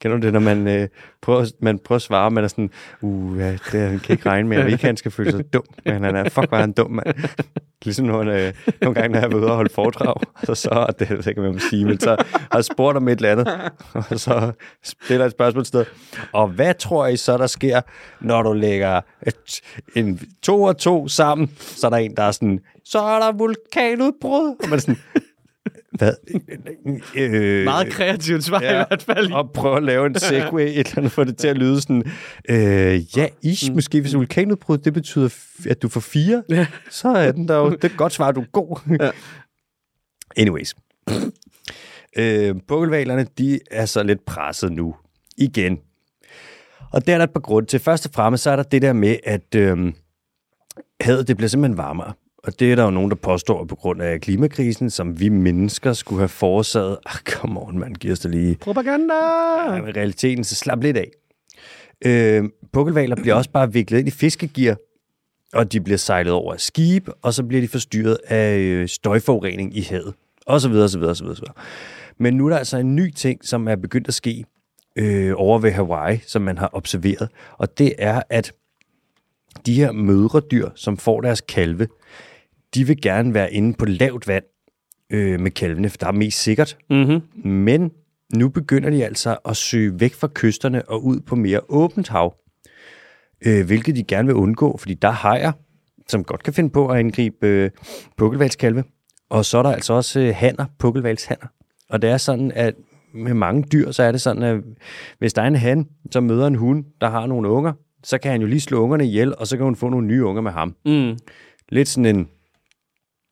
Kender 0.00 0.18
du 0.18 0.22
det, 0.22 0.32
når 0.32 0.40
man, 0.40 0.68
øh, 0.68 0.88
prøver, 1.22 1.46
man 1.60 1.78
prøver 1.78 1.96
at 1.96 2.02
svare, 2.02 2.30
man 2.30 2.44
er 2.44 2.48
sådan, 2.48 2.70
uh, 3.00 3.38
ja, 3.38 3.52
det 3.52 3.80
han 3.80 3.98
kan 3.98 4.12
ikke 4.12 4.28
regne 4.28 4.48
med, 4.48 4.58
at 4.58 4.70
ikke 4.70 4.84
han 4.84 4.96
skal 4.96 5.10
føle 5.10 5.30
sig 5.30 5.52
dum, 5.52 5.62
men 5.84 6.04
han 6.04 6.16
er, 6.16 6.28
fuck, 6.28 6.50
var 6.50 6.60
han 6.60 6.72
dum, 6.72 6.90
mand. 6.90 7.06
Ligesom 7.84 8.06
når, 8.06 8.18
øh, 8.20 8.52
nogle 8.82 8.94
gange, 8.94 9.08
når 9.08 9.20
jeg 9.20 9.32
var 9.32 9.38
ude 9.38 9.46
og 9.46 9.54
holde 9.54 9.74
foredrag, 9.74 10.14
så 10.44 10.54
så, 10.54 10.68
og 10.68 10.98
det 10.98 11.10
er 11.10 11.28
ikke, 11.28 11.40
hvad 11.40 11.50
man 11.50 11.60
sige, 11.60 11.84
men 11.84 12.00
så 12.00 12.16
har 12.32 12.58
jeg 12.58 12.64
spurgt 12.64 12.96
om 12.96 13.08
et 13.08 13.16
eller 13.16 13.30
andet, 13.30 13.70
og 13.92 14.20
så 14.20 14.52
stiller 14.82 15.26
et 15.26 15.32
spørgsmål 15.32 15.64
sted. 15.64 15.84
Og 16.32 16.48
hvad 16.48 16.74
tror 16.74 17.06
I 17.06 17.16
så, 17.16 17.38
der 17.38 17.46
sker, 17.46 17.80
når 18.20 18.42
du 18.42 18.52
lægger 18.52 19.00
et, 19.26 19.60
en 19.94 20.20
to 20.42 20.62
og 20.62 20.78
to 20.78 21.08
sammen, 21.08 21.50
så 21.58 21.86
er 21.86 21.90
der 21.90 21.96
en, 21.96 22.16
der 22.16 22.22
er 22.22 22.30
sådan, 22.30 22.60
så 22.84 22.98
er 22.98 23.18
der 23.20 23.32
vulkanudbrud, 23.32 24.56
og 24.62 24.68
man 24.68 24.72
er 24.72 24.80
sådan, 24.80 24.98
hvad? 25.92 26.14
Øh, 27.16 27.64
Meget 27.64 27.92
kreativt 27.92 28.44
svar 28.44 28.62
ja, 28.62 28.70
i 28.70 28.84
hvert 28.88 29.02
fald. 29.02 29.32
og 29.32 29.50
prøve 29.54 29.76
at 29.76 29.82
lave 29.82 30.06
en 30.06 30.18
segway, 30.18 30.62
et 30.62 30.78
eller 30.78 30.92
andet, 30.98 31.12
for 31.12 31.24
det 31.24 31.36
til 31.36 31.48
at 31.48 31.58
lyde 31.58 31.80
sådan, 31.80 32.02
øh, 32.48 33.16
ja, 33.18 33.28
ish, 33.42 33.72
måske 33.74 34.00
hvis 34.00 34.14
vulkanudbrud, 34.14 34.78
det 34.78 34.92
betyder, 34.92 35.28
at 35.68 35.82
du 35.82 35.88
får 35.88 36.00
fire, 36.00 36.42
Ja. 36.48 36.66
så 36.90 37.08
er 37.08 37.32
den 37.32 37.48
der 37.48 37.56
jo, 37.56 37.70
det 37.70 37.84
er 37.84 37.96
godt 37.96 38.12
svar, 38.12 38.32
du 38.32 38.40
er 38.40 38.44
god. 38.52 38.96
Ja. 39.00 39.10
Anyways. 40.36 40.74
Øh, 42.16 42.54
pukkelvalerne, 42.68 43.26
de 43.38 43.60
er 43.70 43.86
så 43.86 44.02
lidt 44.02 44.24
presset 44.24 44.72
nu. 44.72 44.94
Igen. 45.38 45.78
Og 46.92 47.06
der 47.06 47.14
er 47.14 47.18
der 47.18 47.24
et 47.24 47.30
par 47.32 47.40
grunde 47.40 47.68
til. 47.68 47.80
Først 47.80 48.06
og 48.06 48.12
fremmest, 48.14 48.42
så 48.42 48.50
er 48.50 48.56
der 48.56 48.62
det 48.62 48.82
der 48.82 48.92
med, 48.92 49.16
at 49.24 49.54
øh, 49.56 49.92
havet, 51.00 51.28
det 51.28 51.36
bliver 51.36 51.48
simpelthen 51.48 51.76
varmere. 51.76 52.12
Og 52.44 52.60
det 52.60 52.72
er 52.72 52.76
der 52.76 52.84
jo 52.84 52.90
nogen, 52.90 53.10
der 53.10 53.16
påstår 53.16 53.64
på 53.64 53.74
grund 53.74 54.02
af 54.02 54.20
klimakrisen, 54.20 54.90
som 54.90 55.20
vi 55.20 55.28
mennesker 55.28 55.92
skulle 55.92 56.20
have 56.20 56.28
forårsaget. 56.28 56.98
Ah, 57.06 57.18
come 57.24 57.60
on, 57.60 57.78
man, 57.78 57.94
giver 57.94 58.12
os 58.12 58.20
da 58.20 58.28
lige... 58.28 58.56
Propaganda! 58.56 59.14
Ja, 59.74 59.82
men 59.82 59.96
realiteten, 59.96 60.44
så 60.44 60.54
slap 60.54 60.82
lidt 60.82 60.96
af. 60.96 61.10
Øh, 62.04 62.44
pukkelvaler 62.72 63.16
bliver 63.16 63.34
også 63.34 63.50
bare 63.50 63.72
viklet 63.72 63.98
ind 63.98 64.08
i 64.08 64.10
fiskegear, 64.10 64.76
og 65.52 65.72
de 65.72 65.80
bliver 65.80 65.96
sejlet 65.96 66.32
over 66.32 66.54
af 66.54 66.60
skib, 66.60 67.08
og 67.22 67.34
så 67.34 67.44
bliver 67.44 67.60
de 67.60 67.68
forstyrret 67.68 68.18
af 68.26 68.58
øh, 68.58 68.88
støjforurening 68.88 69.76
i 69.76 69.80
havet, 69.80 70.14
og 70.46 70.60
så 70.60 70.68
videre, 70.68 70.88
så 70.88 70.98
videre, 70.98 71.14
så 71.14 71.24
videre, 71.24 71.36
så 71.36 71.42
videre. 71.42 71.54
Men 72.18 72.34
nu 72.34 72.46
er 72.46 72.50
der 72.50 72.58
altså 72.58 72.76
en 72.76 72.96
ny 72.96 73.10
ting, 73.10 73.44
som 73.44 73.68
er 73.68 73.76
begyndt 73.76 74.08
at 74.08 74.14
ske 74.14 74.44
øh, 74.96 75.32
over 75.36 75.58
ved 75.58 75.70
Hawaii, 75.70 76.18
som 76.26 76.42
man 76.42 76.58
har 76.58 76.70
observeret, 76.72 77.28
og 77.58 77.78
det 77.78 77.94
er, 77.98 78.22
at 78.28 78.52
de 79.66 79.74
her 79.74 79.92
mødredyr, 79.92 80.68
som 80.74 80.96
får 80.96 81.20
deres 81.20 81.40
kalve, 81.40 81.88
de 82.74 82.86
vil 82.86 83.00
gerne 83.02 83.34
være 83.34 83.52
inde 83.52 83.74
på 83.74 83.84
lavt 83.84 84.28
vand 84.28 84.44
øh, 85.10 85.40
med 85.40 85.50
kalvene, 85.50 85.90
for 85.90 85.96
der 85.96 86.06
er 86.06 86.12
mest 86.12 86.42
sikkert. 86.42 86.76
Mm-hmm. 86.90 87.50
Men 87.50 87.90
nu 88.34 88.48
begynder 88.48 88.90
de 88.90 89.04
altså 89.04 89.36
at 89.44 89.56
søge 89.56 90.00
væk 90.00 90.14
fra 90.14 90.28
kysterne 90.34 90.88
og 90.88 91.04
ud 91.04 91.20
på 91.20 91.36
mere 91.36 91.60
åbent 91.68 92.08
hav, 92.08 92.34
øh, 93.46 93.66
hvilket 93.66 93.96
de 93.96 94.04
gerne 94.04 94.26
vil 94.26 94.34
undgå, 94.34 94.76
fordi 94.76 94.94
der 94.94 95.08
er 95.08 95.12
hajer, 95.12 95.52
som 96.08 96.24
godt 96.24 96.42
kan 96.42 96.52
finde 96.52 96.70
på 96.70 96.88
at 96.88 96.98
angribe 96.98 97.46
øh, 97.46 97.70
pukkelvalskalve. 98.16 98.84
Og 99.28 99.44
så 99.44 99.58
er 99.58 99.62
der 99.62 99.72
altså 99.72 99.92
også 99.92 100.20
øh, 100.20 100.34
hanner, 100.34 100.66
pukkelvalshanner. 100.78 101.46
Og 101.88 102.02
det 102.02 102.10
er 102.10 102.16
sådan, 102.16 102.52
at 102.54 102.74
med 103.14 103.34
mange 103.34 103.62
dyr, 103.72 103.90
så 103.90 104.02
er 104.02 104.12
det 104.12 104.20
sådan, 104.20 104.42
at 104.42 104.60
hvis 105.18 105.32
der 105.32 105.42
er 105.42 105.46
en 105.46 105.54
han, 105.54 105.88
som 106.10 106.24
møder 106.24 106.46
en 106.46 106.54
hund, 106.54 106.84
der 107.00 107.10
har 107.10 107.26
nogle 107.26 107.48
unger, 107.48 107.72
så 108.04 108.18
kan 108.18 108.30
han 108.30 108.40
jo 108.40 108.46
lige 108.46 108.60
slå 108.60 108.78
ungerne 108.78 109.04
ihjel, 109.04 109.34
og 109.36 109.46
så 109.46 109.56
kan 109.56 109.64
hun 109.64 109.76
få 109.76 109.88
nogle 109.88 110.06
nye 110.06 110.24
unger 110.24 110.42
med 110.42 110.50
ham. 110.50 110.76
Mm. 110.84 111.18
Lidt 111.68 111.88
sådan 111.88 112.16
en... 112.16 112.28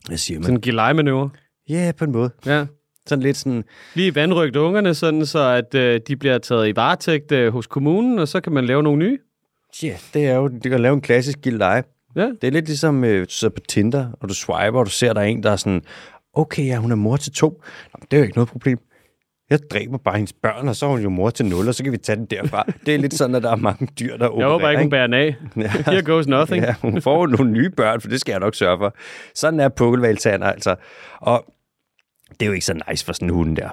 Hvad 0.08 0.18
siger 0.18 0.38
man? 0.38 0.44
Sådan 0.44 0.56
en 0.56 0.60
gilejmanøvre. 0.60 1.30
Ja, 1.68 1.92
på 1.98 2.04
en 2.04 2.12
måde. 2.12 2.30
Ja. 2.46 2.66
Sådan 3.06 3.22
lidt 3.22 3.36
sådan... 3.36 3.64
Lige 3.94 4.14
vandrygt 4.14 4.56
ungerne, 4.56 4.94
sådan 4.94 5.26
så 5.26 5.38
at 5.38 5.74
øh, 5.74 6.00
de 6.08 6.16
bliver 6.16 6.38
taget 6.38 6.68
i 6.68 6.76
varetægt 6.76 7.32
øh, 7.32 7.52
hos 7.52 7.66
kommunen, 7.66 8.18
og 8.18 8.28
så 8.28 8.40
kan 8.40 8.52
man 8.52 8.64
lave 8.66 8.82
nogle 8.82 8.98
nye. 8.98 9.18
Ja, 9.82 9.96
det 10.14 10.26
er 10.26 10.34
jo... 10.34 10.48
Det 10.48 10.70
kan 10.70 10.80
lave 10.80 10.94
en 10.94 11.00
klassisk 11.00 11.40
gildeje. 11.42 11.82
Ja. 12.16 12.26
Det 12.40 12.44
er 12.44 12.50
lidt 12.50 12.66
ligesom, 12.66 13.04
øh, 13.04 13.26
du 13.26 13.30
sidder 13.30 13.54
på 13.54 13.60
Tinder, 13.68 14.06
og 14.20 14.28
du 14.28 14.34
swiper, 14.34 14.78
og 14.78 14.86
du 14.86 14.90
ser, 14.90 15.12
der 15.12 15.20
er 15.20 15.24
en, 15.24 15.42
der 15.42 15.50
er 15.50 15.56
sådan, 15.56 15.82
okay, 16.32 16.66
ja, 16.66 16.76
hun 16.76 16.90
er 16.90 16.96
mor 16.96 17.16
til 17.16 17.32
to. 17.32 17.62
Nå, 17.94 18.00
det 18.10 18.16
er 18.16 18.18
jo 18.18 18.22
ikke 18.22 18.36
noget 18.36 18.48
problem. 18.48 18.78
Jeg 19.50 19.58
dræber 19.70 19.98
bare 19.98 20.14
hendes 20.16 20.32
børn, 20.32 20.68
og 20.68 20.76
så 20.76 20.86
er 20.86 20.90
hun 20.90 21.00
jo 21.00 21.08
mor 21.08 21.30
til 21.30 21.46
nul, 21.46 21.68
og 21.68 21.74
så 21.74 21.82
kan 21.84 21.92
vi 21.92 21.96
tage 21.98 22.16
den 22.16 22.26
derfra. 22.26 22.64
Det 22.86 22.94
er 22.94 22.98
lidt 22.98 23.14
sådan, 23.14 23.34
at 23.36 23.42
der 23.42 23.50
er 23.50 23.56
mange 23.56 23.88
dyr, 24.00 24.16
der 24.16 24.24
Jeg 24.24 24.30
opererer. 24.30 24.50
håber 24.50 24.70
ikke, 24.70 24.82
hun 24.82 24.90
bærer 24.90 25.06
den 25.06 25.14
af. 25.14 25.36
Here 25.86 26.02
goes 26.02 26.26
nothing. 26.26 26.64
Ja, 26.64 26.74
hun 26.82 27.02
får 27.02 27.26
nogle 27.26 27.50
nye 27.52 27.70
børn, 27.70 28.00
for 28.00 28.08
det 28.08 28.20
skal 28.20 28.32
jeg 28.32 28.40
nok 28.40 28.54
sørge 28.54 28.78
for. 28.78 28.94
Sådan 29.34 29.60
er 29.60 29.68
pukkelvalgtander 29.68 30.46
altså. 30.46 30.76
Og 31.20 31.44
det 32.30 32.42
er 32.42 32.46
jo 32.46 32.52
ikke 32.52 32.66
så 32.66 32.80
nice 32.90 33.04
for 33.04 33.12
sådan 33.12 33.28
en 33.28 33.34
hund 33.34 33.56
der. 33.56 33.68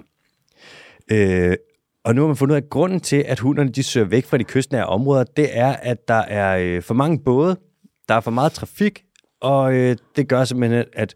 Øh, 1.11 1.55
og 2.03 2.15
nu 2.15 2.21
har 2.21 2.27
man 2.27 2.35
fundet 2.35 2.53
ud 2.53 2.57
af, 2.57 2.61
at 2.61 2.69
grunden 2.69 2.99
til, 2.99 3.23
at 3.27 3.39
hunderne 3.39 3.69
de 3.69 3.83
søger 3.83 4.07
væk 4.07 4.25
fra 4.25 4.37
de 4.37 4.43
kystnære 4.43 4.85
områder, 4.85 5.23
det 5.23 5.57
er, 5.57 5.73
at 5.73 6.07
der 6.07 6.13
er 6.21 6.57
øh, 6.57 6.81
for 6.81 6.93
mange 6.93 7.19
både, 7.19 7.57
der 8.09 8.15
er 8.15 8.19
for 8.19 8.31
meget 8.31 8.51
trafik, 8.51 9.03
og 9.41 9.73
øh, 9.73 9.95
det 10.15 10.27
gør 10.27 10.43
simpelthen, 10.43 10.85
at 10.93 11.15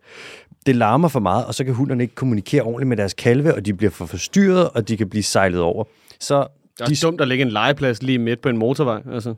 det 0.66 0.76
larmer 0.76 1.08
for 1.08 1.20
meget, 1.20 1.46
og 1.46 1.54
så 1.54 1.64
kan 1.64 1.74
hunderne 1.74 2.04
ikke 2.04 2.16
kommunikere 2.16 2.62
ordentligt 2.62 2.88
med 2.88 2.98
deres 2.98 3.14
kalve, 3.14 3.56
og 3.56 3.66
de 3.66 3.74
bliver 3.74 3.92
for 3.92 4.06
forstyrret, 4.06 4.70
og 4.70 4.88
de 4.88 4.98
kan 4.98 5.10
blive 5.10 5.24
sejlet 5.24 5.62
over. 5.62 5.84
Så 6.20 6.48
Det 6.80 6.82
er 6.84 6.86
de, 6.86 6.96
dumt 7.02 7.22
at 7.22 7.28
lægge 7.28 7.42
en 7.42 7.50
legeplads 7.52 8.04
lige 8.04 8.20
midt 8.20 8.42
på 8.42 8.50
en 8.50 8.58
motorvej. 8.58 9.02
Altså. 9.14 9.34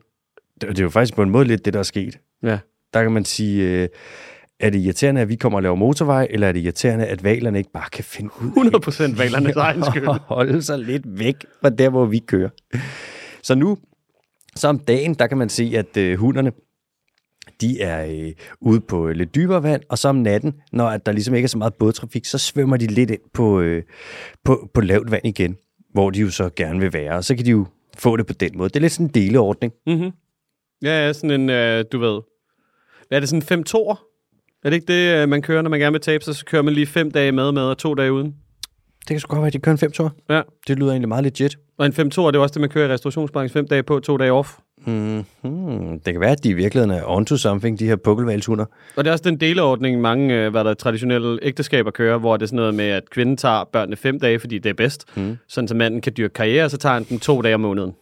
det, 0.61 0.69
det 0.69 0.79
er 0.79 0.83
jo 0.83 0.89
faktisk 0.89 1.15
på 1.15 1.23
en 1.23 1.29
måde 1.29 1.45
lidt 1.45 1.65
det, 1.65 1.73
der 1.73 1.79
er 1.79 1.83
sket. 1.83 2.19
Ja. 2.43 2.59
Der 2.93 3.03
kan 3.03 3.11
man 3.11 3.25
sige, 3.25 3.63
øh, 3.63 3.87
er 4.59 4.69
det 4.69 4.79
irriterende, 4.79 5.21
at 5.21 5.29
vi 5.29 5.35
kommer 5.35 5.59
og 5.59 5.63
laver 5.63 5.75
motorvej, 5.75 6.27
eller 6.29 6.47
er 6.47 6.51
det 6.51 6.59
irriterende, 6.59 7.05
at 7.05 7.23
valerne 7.23 7.57
ikke 7.57 7.71
bare 7.71 7.89
kan 7.91 8.03
finde 8.03 8.31
ud 8.41 8.47
100 8.47 8.79
procent 8.79 9.19
valernes 9.19 9.55
egen 9.55 9.83
skyld. 9.91 10.07
holde 10.07 10.61
sig 10.61 10.79
lidt 10.79 11.03
væk 11.19 11.35
fra 11.61 11.69
der, 11.69 11.89
hvor 11.89 12.05
vi 12.05 12.19
kører. 12.19 12.49
Så 13.43 13.55
nu, 13.55 13.77
så 14.55 14.67
om 14.67 14.79
dagen, 14.79 15.13
der 15.13 15.27
kan 15.27 15.37
man 15.37 15.49
se, 15.49 15.73
at 15.75 15.97
øh, 15.97 16.19
hunderne, 16.19 16.51
de 17.61 17.81
er 17.81 18.05
øh, 18.05 18.31
ude 18.61 18.79
på 18.81 19.07
øh, 19.07 19.15
lidt 19.15 19.35
dybere 19.35 19.63
vand, 19.63 19.81
og 19.89 19.97
så 19.97 20.09
om 20.09 20.15
natten, 20.15 20.53
når 20.71 20.87
at 20.87 21.05
der 21.05 21.11
ligesom 21.11 21.35
ikke 21.35 21.45
er 21.45 21.49
så 21.49 21.57
meget 21.57 21.73
bådtrafik, 21.73 22.25
så 22.25 22.37
svømmer 22.37 22.77
de 22.77 22.87
lidt 22.87 23.11
ind 23.11 23.21
på, 23.33 23.59
øh, 23.61 23.83
på, 24.43 24.69
på 24.73 24.81
lavt 24.81 25.11
vand 25.11 25.25
igen, 25.25 25.57
hvor 25.93 26.09
de 26.09 26.19
jo 26.19 26.29
så 26.29 26.49
gerne 26.55 26.79
vil 26.79 26.93
være, 26.93 27.15
og 27.15 27.23
så 27.23 27.35
kan 27.35 27.45
de 27.45 27.51
jo 27.51 27.65
få 27.97 28.17
det 28.17 28.27
på 28.27 28.33
den 28.33 28.57
måde. 28.57 28.69
Det 28.69 28.75
er 28.75 28.79
lidt 28.79 28.93
sådan 28.93 29.05
en 29.05 29.13
deleordning. 29.13 29.73
Mm-hmm. 29.87 30.11
Ja, 30.83 31.05
ja, 31.05 31.13
sådan 31.13 31.41
en, 31.41 31.49
øh, 31.49 31.85
du 31.91 31.99
ved... 31.99 32.21
Hvad 33.07 33.17
er 33.17 33.19
det, 33.19 33.29
sådan 33.29 33.37
en 33.37 33.45
5 33.45 33.63
2 33.63 33.89
Er 33.89 33.95
det 34.63 34.73
ikke 34.73 34.87
det, 34.87 35.21
øh, 35.21 35.29
man 35.29 35.41
kører, 35.41 35.61
når 35.61 35.69
man 35.69 35.79
gerne 35.79 35.93
vil 35.93 36.01
tabe 36.01 36.23
sig? 36.23 36.35
Så 36.35 36.45
kører 36.45 36.61
man 36.61 36.73
lige 36.73 36.87
fem 36.87 37.11
dage 37.11 37.31
med 37.31 37.51
med 37.51 37.61
og 37.61 37.77
to 37.77 37.93
dage 37.93 38.13
uden. 38.13 38.35
Det 38.99 39.07
kan 39.07 39.19
sgu 39.19 39.29
godt 39.29 39.41
være, 39.41 39.47
at 39.47 39.53
de 39.53 39.59
kører 39.59 39.73
en 39.73 39.77
5 39.77 39.91
tur. 39.91 40.15
Ja. 40.29 40.41
Det 40.67 40.79
lyder 40.79 40.91
egentlig 40.91 41.07
meget 41.07 41.23
legit. 41.23 41.57
Og 41.77 41.85
en 41.85 41.93
5 41.93 42.09
2 42.11 42.27
det 42.27 42.35
er 42.35 42.39
også 42.39 42.53
det, 42.53 42.61
man 42.61 42.69
kører 42.69 42.89
i 42.89 42.93
restaurationsbranchen. 42.93 43.53
Fem 43.53 43.67
dage 43.67 43.83
på, 43.83 43.99
to 43.99 44.17
dage 44.17 44.31
off. 44.31 44.57
Mm-hmm. 44.85 45.99
Det 45.99 46.13
kan 46.13 46.19
være, 46.21 46.31
at 46.31 46.43
de 46.43 46.49
i 46.49 46.53
virkeligheden 46.53 46.91
er 46.97 47.03
onto 47.05 47.37
something, 47.37 47.79
de 47.79 47.85
her 47.87 47.95
pukkelvalshunder. 47.95 48.65
Og 48.95 49.03
det 49.03 49.07
er 49.07 49.11
også 49.11 49.23
den 49.23 49.37
deleordning, 49.39 50.01
mange 50.01 50.35
øh, 50.35 50.51
hvad 50.51 50.63
der 50.63 50.69
er, 50.69 50.73
traditionelle 50.73 51.39
ægteskaber 51.41 51.91
kører, 51.91 52.17
hvor 52.17 52.37
det 52.37 52.43
er 52.43 52.47
sådan 52.47 52.55
noget 52.57 52.73
med, 52.73 52.85
at 52.85 53.09
kvinden 53.09 53.37
tager 53.37 53.63
børnene 53.73 53.95
fem 53.95 54.19
dage, 54.19 54.39
fordi 54.39 54.57
det 54.59 54.69
er 54.69 54.73
bedst. 54.73 55.05
Mm. 55.15 55.37
Sådan, 55.47 55.67
så 55.67 55.75
manden 55.75 56.01
kan 56.01 56.13
dyrke 56.17 56.33
karriere, 56.33 56.69
så 56.69 56.77
tager 56.77 56.93
han 56.93 57.03
den 57.03 57.19
to 57.19 57.41
dage 57.41 57.55
om 57.55 57.61
måneden. 57.61 57.91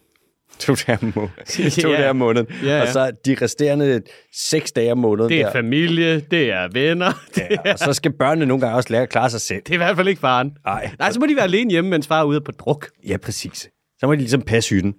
To 0.60 0.74
dage 0.88 0.98
om 1.02 1.14
måneden. 1.16 1.72
to 1.82 1.90
Ja. 1.90 1.98
dage 1.98 2.10
om 2.10 2.16
måneden. 2.16 2.48
Ja, 2.64 2.76
ja. 2.78 2.82
Og 2.82 2.88
så 2.88 3.12
de 3.26 3.36
resterende 3.42 4.02
seks 4.36 4.72
dage 4.72 4.92
om 4.92 4.98
måneden. 4.98 5.30
Det 5.30 5.40
er 5.40 5.44
der. 5.46 5.52
familie, 5.52 6.20
det 6.20 6.52
er 6.52 6.68
venner. 6.74 7.12
Det, 7.36 7.44
Ja, 7.66 7.72
og 7.74 7.80
så 7.80 7.94
skal 7.94 8.12
børnene 8.12 8.46
nogle 8.46 8.62
gange 8.62 8.76
også 8.78 8.90
lære 8.94 9.02
at 9.02 9.10
klare 9.10 9.30
sig 9.30 9.42
selv. 9.42 9.62
det 9.64 9.70
er 9.70 9.74
i 9.74 9.78
hvert 9.78 9.96
fald 9.96 10.08
ikke 10.08 10.20
faren. 10.22 10.52
Nej, 10.66 10.90
Nej, 11.00 11.12
så 11.12 11.20
må 11.20 11.26
de 11.26 11.36
være 11.36 11.44
alene 11.44 11.72
hjemme, 11.72 11.90
mens 11.90 12.08
far 12.08 12.20
er 12.22 12.24
ude 12.26 12.42
på 12.42 12.52
druk. 12.52 12.88
ja, 13.08 13.18
præcis. 13.18 13.70
Så 14.00 14.08
må 14.08 14.14
de 14.14 14.18
ligesom 14.20 14.42
passe 14.42 14.70
hytten. 14.76 14.94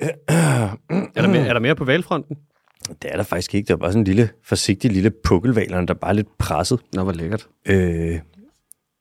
Er 0.00 0.76
der, 1.14 1.28
mere, 1.28 1.46
er 1.46 1.52
der 1.52 1.60
mere 1.60 1.74
på 1.74 1.84
valfronten? 1.84 2.36
Det 3.02 3.12
er 3.12 3.16
der 3.16 3.22
faktisk 3.22 3.54
ikke. 3.54 3.66
Det 3.66 3.72
er 3.72 3.76
bare 3.76 3.92
sådan 3.92 4.00
en 4.00 4.06
lille, 4.06 4.30
forsigtig 4.44 4.92
lille 4.92 5.10
pukkelvaler, 5.10 5.80
der 5.80 5.94
er 5.94 5.98
bare 5.98 6.14
lidt 6.14 6.38
presset. 6.38 6.80
Nå, 6.92 7.02
hvor 7.02 7.12
lækkert. 7.12 7.48
Øh, 7.68 8.20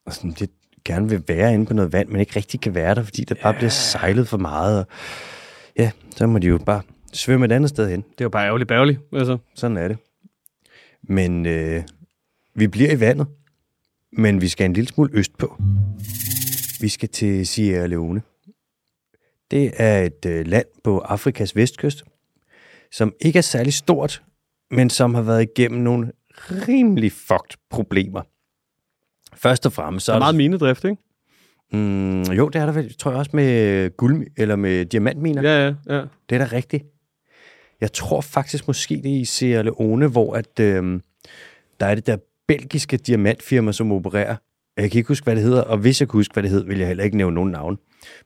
og 0.06 0.14
sådan 0.14 0.34
lidt 0.40 0.52
gerne 0.86 1.10
vil 1.10 1.24
være 1.28 1.54
inde 1.54 1.66
på 1.66 1.74
noget 1.74 1.94
vand, 1.94 2.10
men 2.10 2.20
ikke 2.20 2.36
rigtig 2.36 2.62
kan 2.62 2.76
være 2.76 2.96
der, 2.96 3.04
fordi 3.04 3.24
der 3.24 3.36
bare 3.44 3.54
bliver 3.54 3.70
sejlet 3.70 4.28
for 4.28 4.38
meget. 4.38 4.80
Og, 4.80 4.88
ja, 5.78 5.92
så 6.16 6.28
må 6.28 6.40
de 6.40 6.48
jo 6.48 6.58
bare 6.58 6.82
svømme 7.14 7.46
et 7.46 7.52
andet 7.52 7.70
sted 7.70 7.90
hen. 7.90 8.02
Det 8.02 8.22
er 8.22 8.26
jo 8.26 8.30
bare 8.30 8.46
ærgerligt 8.46 8.68
bærgerligt. 8.68 9.00
Altså. 9.14 9.38
Sådan 9.56 9.78
er 9.78 9.88
det. 9.88 9.98
Men 11.04 11.46
øh, 11.46 11.84
vi 12.56 12.68
bliver 12.68 12.92
i 12.92 13.00
vandet, 13.00 13.28
men 14.12 14.42
vi 14.42 14.48
skal 14.48 14.66
en 14.66 14.74
lille 14.74 14.88
smule 14.88 15.10
østpå. 15.14 15.58
Vi 16.82 16.90
skal 16.90 17.10
til 17.10 17.48
Sierra 17.48 17.88
Leone. 17.88 18.22
Det 19.56 19.72
er 19.78 20.02
et 20.02 20.26
øh, 20.28 20.48
land 20.48 20.66
på 20.84 21.00
Afrikas 21.00 21.56
vestkyst, 21.56 22.04
som 22.92 23.14
ikke 23.22 23.38
er 23.38 23.42
særlig 23.42 23.74
stort, 23.74 24.24
men 24.72 24.90
som 24.90 25.14
har 25.16 25.22
været 25.22 25.42
igennem 25.42 25.82
nogle 25.82 26.12
rimelig 26.38 27.12
fucked 27.12 27.58
problemer. 27.70 28.22
Først 29.34 29.66
og 29.66 29.74
fremmest 29.74 30.06
så 30.06 30.12
Der 30.12 30.16
er 30.16 30.20
meget 30.20 30.36
minedrift, 30.36 30.84
ikke? 30.84 30.98
Mm, 31.72 32.22
jo, 32.22 32.50
det 32.50 32.62
er 32.62 32.66
der 32.66 32.74
vel, 32.74 32.94
tror 32.98 33.12
jeg 33.12 33.18
også 33.18 33.32
med 33.34 33.90
guld 33.98 34.28
eller 34.38 34.56
med 34.56 34.86
diamantminer. 34.86 35.42
Ja, 35.42 35.66
ja, 35.66 35.96
ja. 35.96 36.02
Det 36.30 36.36
er 36.36 36.48
da 36.48 36.56
rigtigt. 36.56 36.84
Jeg 37.82 37.94
tror 37.94 38.22
faktisk 38.22 38.68
måske 38.68 38.96
det 39.04 39.16
er 39.16 39.20
i 39.20 39.26
Sierra 39.26 39.62
Leone, 39.62 40.08
hvor 40.08 40.34
at, 40.36 40.60
øhm, 40.60 41.02
der 41.80 41.86
er 41.86 41.96
det 41.96 42.08
der 42.08 42.18
belgiske 42.48 42.98
diamantfirma, 42.98 43.72
som 43.72 43.92
opererer. 43.92 44.36
Jeg 44.78 44.92
kan 44.92 44.98
ikke 44.98 45.08
huske, 45.08 45.24
hvad 45.24 45.36
det 45.36 45.44
hedder, 45.44 45.62
og 45.62 45.78
hvis 45.78 46.00
jeg 46.00 46.08
kunne 46.08 46.20
huske, 46.20 46.34
hvad 46.34 46.44
det 46.44 46.52
hed, 46.52 46.64
vil 46.66 46.78
jeg 46.78 46.88
heller 46.88 47.04
ikke 47.04 47.18
nævne 47.18 47.36
nogen 47.36 47.52
navn. 47.52 47.78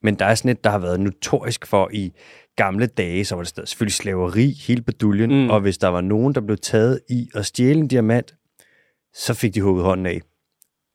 Men 0.01 0.15
der 0.15 0.25
er 0.25 0.35
sådan 0.35 0.51
et, 0.51 0.63
der 0.63 0.69
har 0.69 0.79
været 0.79 0.99
notorisk 0.99 1.65
for 1.67 1.89
i 1.93 2.11
gamle 2.55 2.85
dage, 2.87 3.25
så 3.25 3.35
var 3.35 3.43
det 3.43 3.69
selvfølgelig 3.69 3.93
slaveri, 3.93 4.51
hele 4.67 4.81
baduljen, 4.81 5.29
Mm. 5.29 5.35
mm. 5.35 5.49
og 5.49 5.59
hvis 5.61 5.77
der 5.77 5.87
var 5.87 6.01
nogen, 6.01 6.35
der 6.35 6.41
blev 6.41 6.57
taget 6.57 6.99
i 7.09 7.29
at 7.35 7.45
stjæle 7.45 7.79
en 7.79 7.87
diamant, 7.87 8.35
så 9.13 9.33
fik 9.33 9.53
de 9.55 9.61
hugget 9.61 9.85
hånden 9.85 10.05
af. 10.05 10.21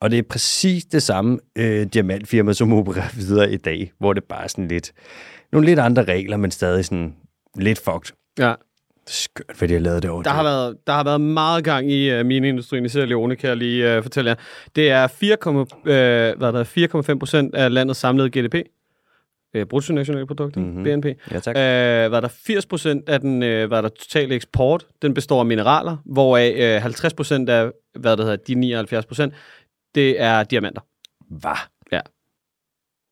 Og 0.01 0.11
det 0.11 0.19
er 0.19 0.23
præcis 0.23 0.85
det 0.85 1.03
samme 1.03 1.39
øh, 1.59 1.87
diamantfirma, 1.87 2.53
som 2.53 2.73
opererer 2.73 3.17
videre 3.27 3.53
i 3.53 3.57
dag, 3.57 3.93
hvor 3.99 4.13
det 4.13 4.25
bare 4.25 4.45
er 4.45 4.49
sådan 4.49 4.69
lidt, 4.69 4.93
nogle 5.53 5.67
lidt 5.67 5.79
andre 5.79 6.05
regler, 6.05 6.37
men 6.37 6.51
stadig 6.51 6.85
sådan 6.85 7.15
lidt 7.57 7.79
fucked. 7.79 8.13
ja. 8.39 8.55
Skørt, 9.07 9.57
hvad 9.59 9.69
de 9.69 9.75
har 9.75 9.81
lavet 9.81 10.03
derovre. 10.03 10.25
Der 10.25 10.31
har, 10.31 10.43
været, 10.43 10.77
der 10.87 10.93
har 10.93 11.05
været 11.05 11.21
meget 11.21 11.65
gang 11.65 11.91
i 11.91 12.21
uh, 12.21 12.27
mineindustrien 12.27 12.85
i 12.85 12.89
Sierra 12.89 13.07
Leone, 13.07 13.37
kan 13.37 13.49
jeg 13.49 13.57
lige 13.57 13.97
uh, 13.99 14.03
fortælle 14.03 14.31
jer. 14.31 14.37
Det 14.77 14.91
er 14.91 15.09
4,5 15.09 15.51
uh, 15.51 15.85
hvad 16.39 16.49
er 16.49 16.51
der, 16.51 17.13
4,5 17.13 17.19
procent 17.19 17.55
af 17.55 17.75
landets 17.75 18.01
samlede 18.01 18.31
GDP. 18.31 18.55
Uh, 19.59 19.63
bruttonationalprodukt, 19.63 20.57
mm-hmm. 20.57 20.75
Mhm. 20.75 20.85
BNP. 20.85 21.07
Ja, 21.31 21.41
tak. 21.41 21.57
Uh, 21.57 22.09
hvad 22.09 22.13
er 22.13 22.21
der 22.21 22.29
80 22.29 22.67
procent 22.67 23.09
af 23.09 23.21
den 23.21 23.43
uh, 23.43 23.49
hvad 23.49 23.79
er 23.79 23.81
der, 23.81 23.89
totale 23.89 24.35
eksport, 24.35 24.87
den 25.03 25.15
består 25.15 25.41
af 25.41 25.47
mineraler, 25.47 25.97
hvoraf 26.05 26.77
uh, 26.77 26.83
50 26.83 27.15
procent 27.15 27.49
af 27.49 27.71
hvad 27.99 28.17
der 28.17 28.23
hedder, 28.23 28.37
de 28.37 28.55
79 28.55 29.07
procent, 29.07 29.35
det 29.95 30.21
er 30.21 30.43
diamanter. 30.43 30.81
Var. 31.31 31.69
Ja. 31.93 32.01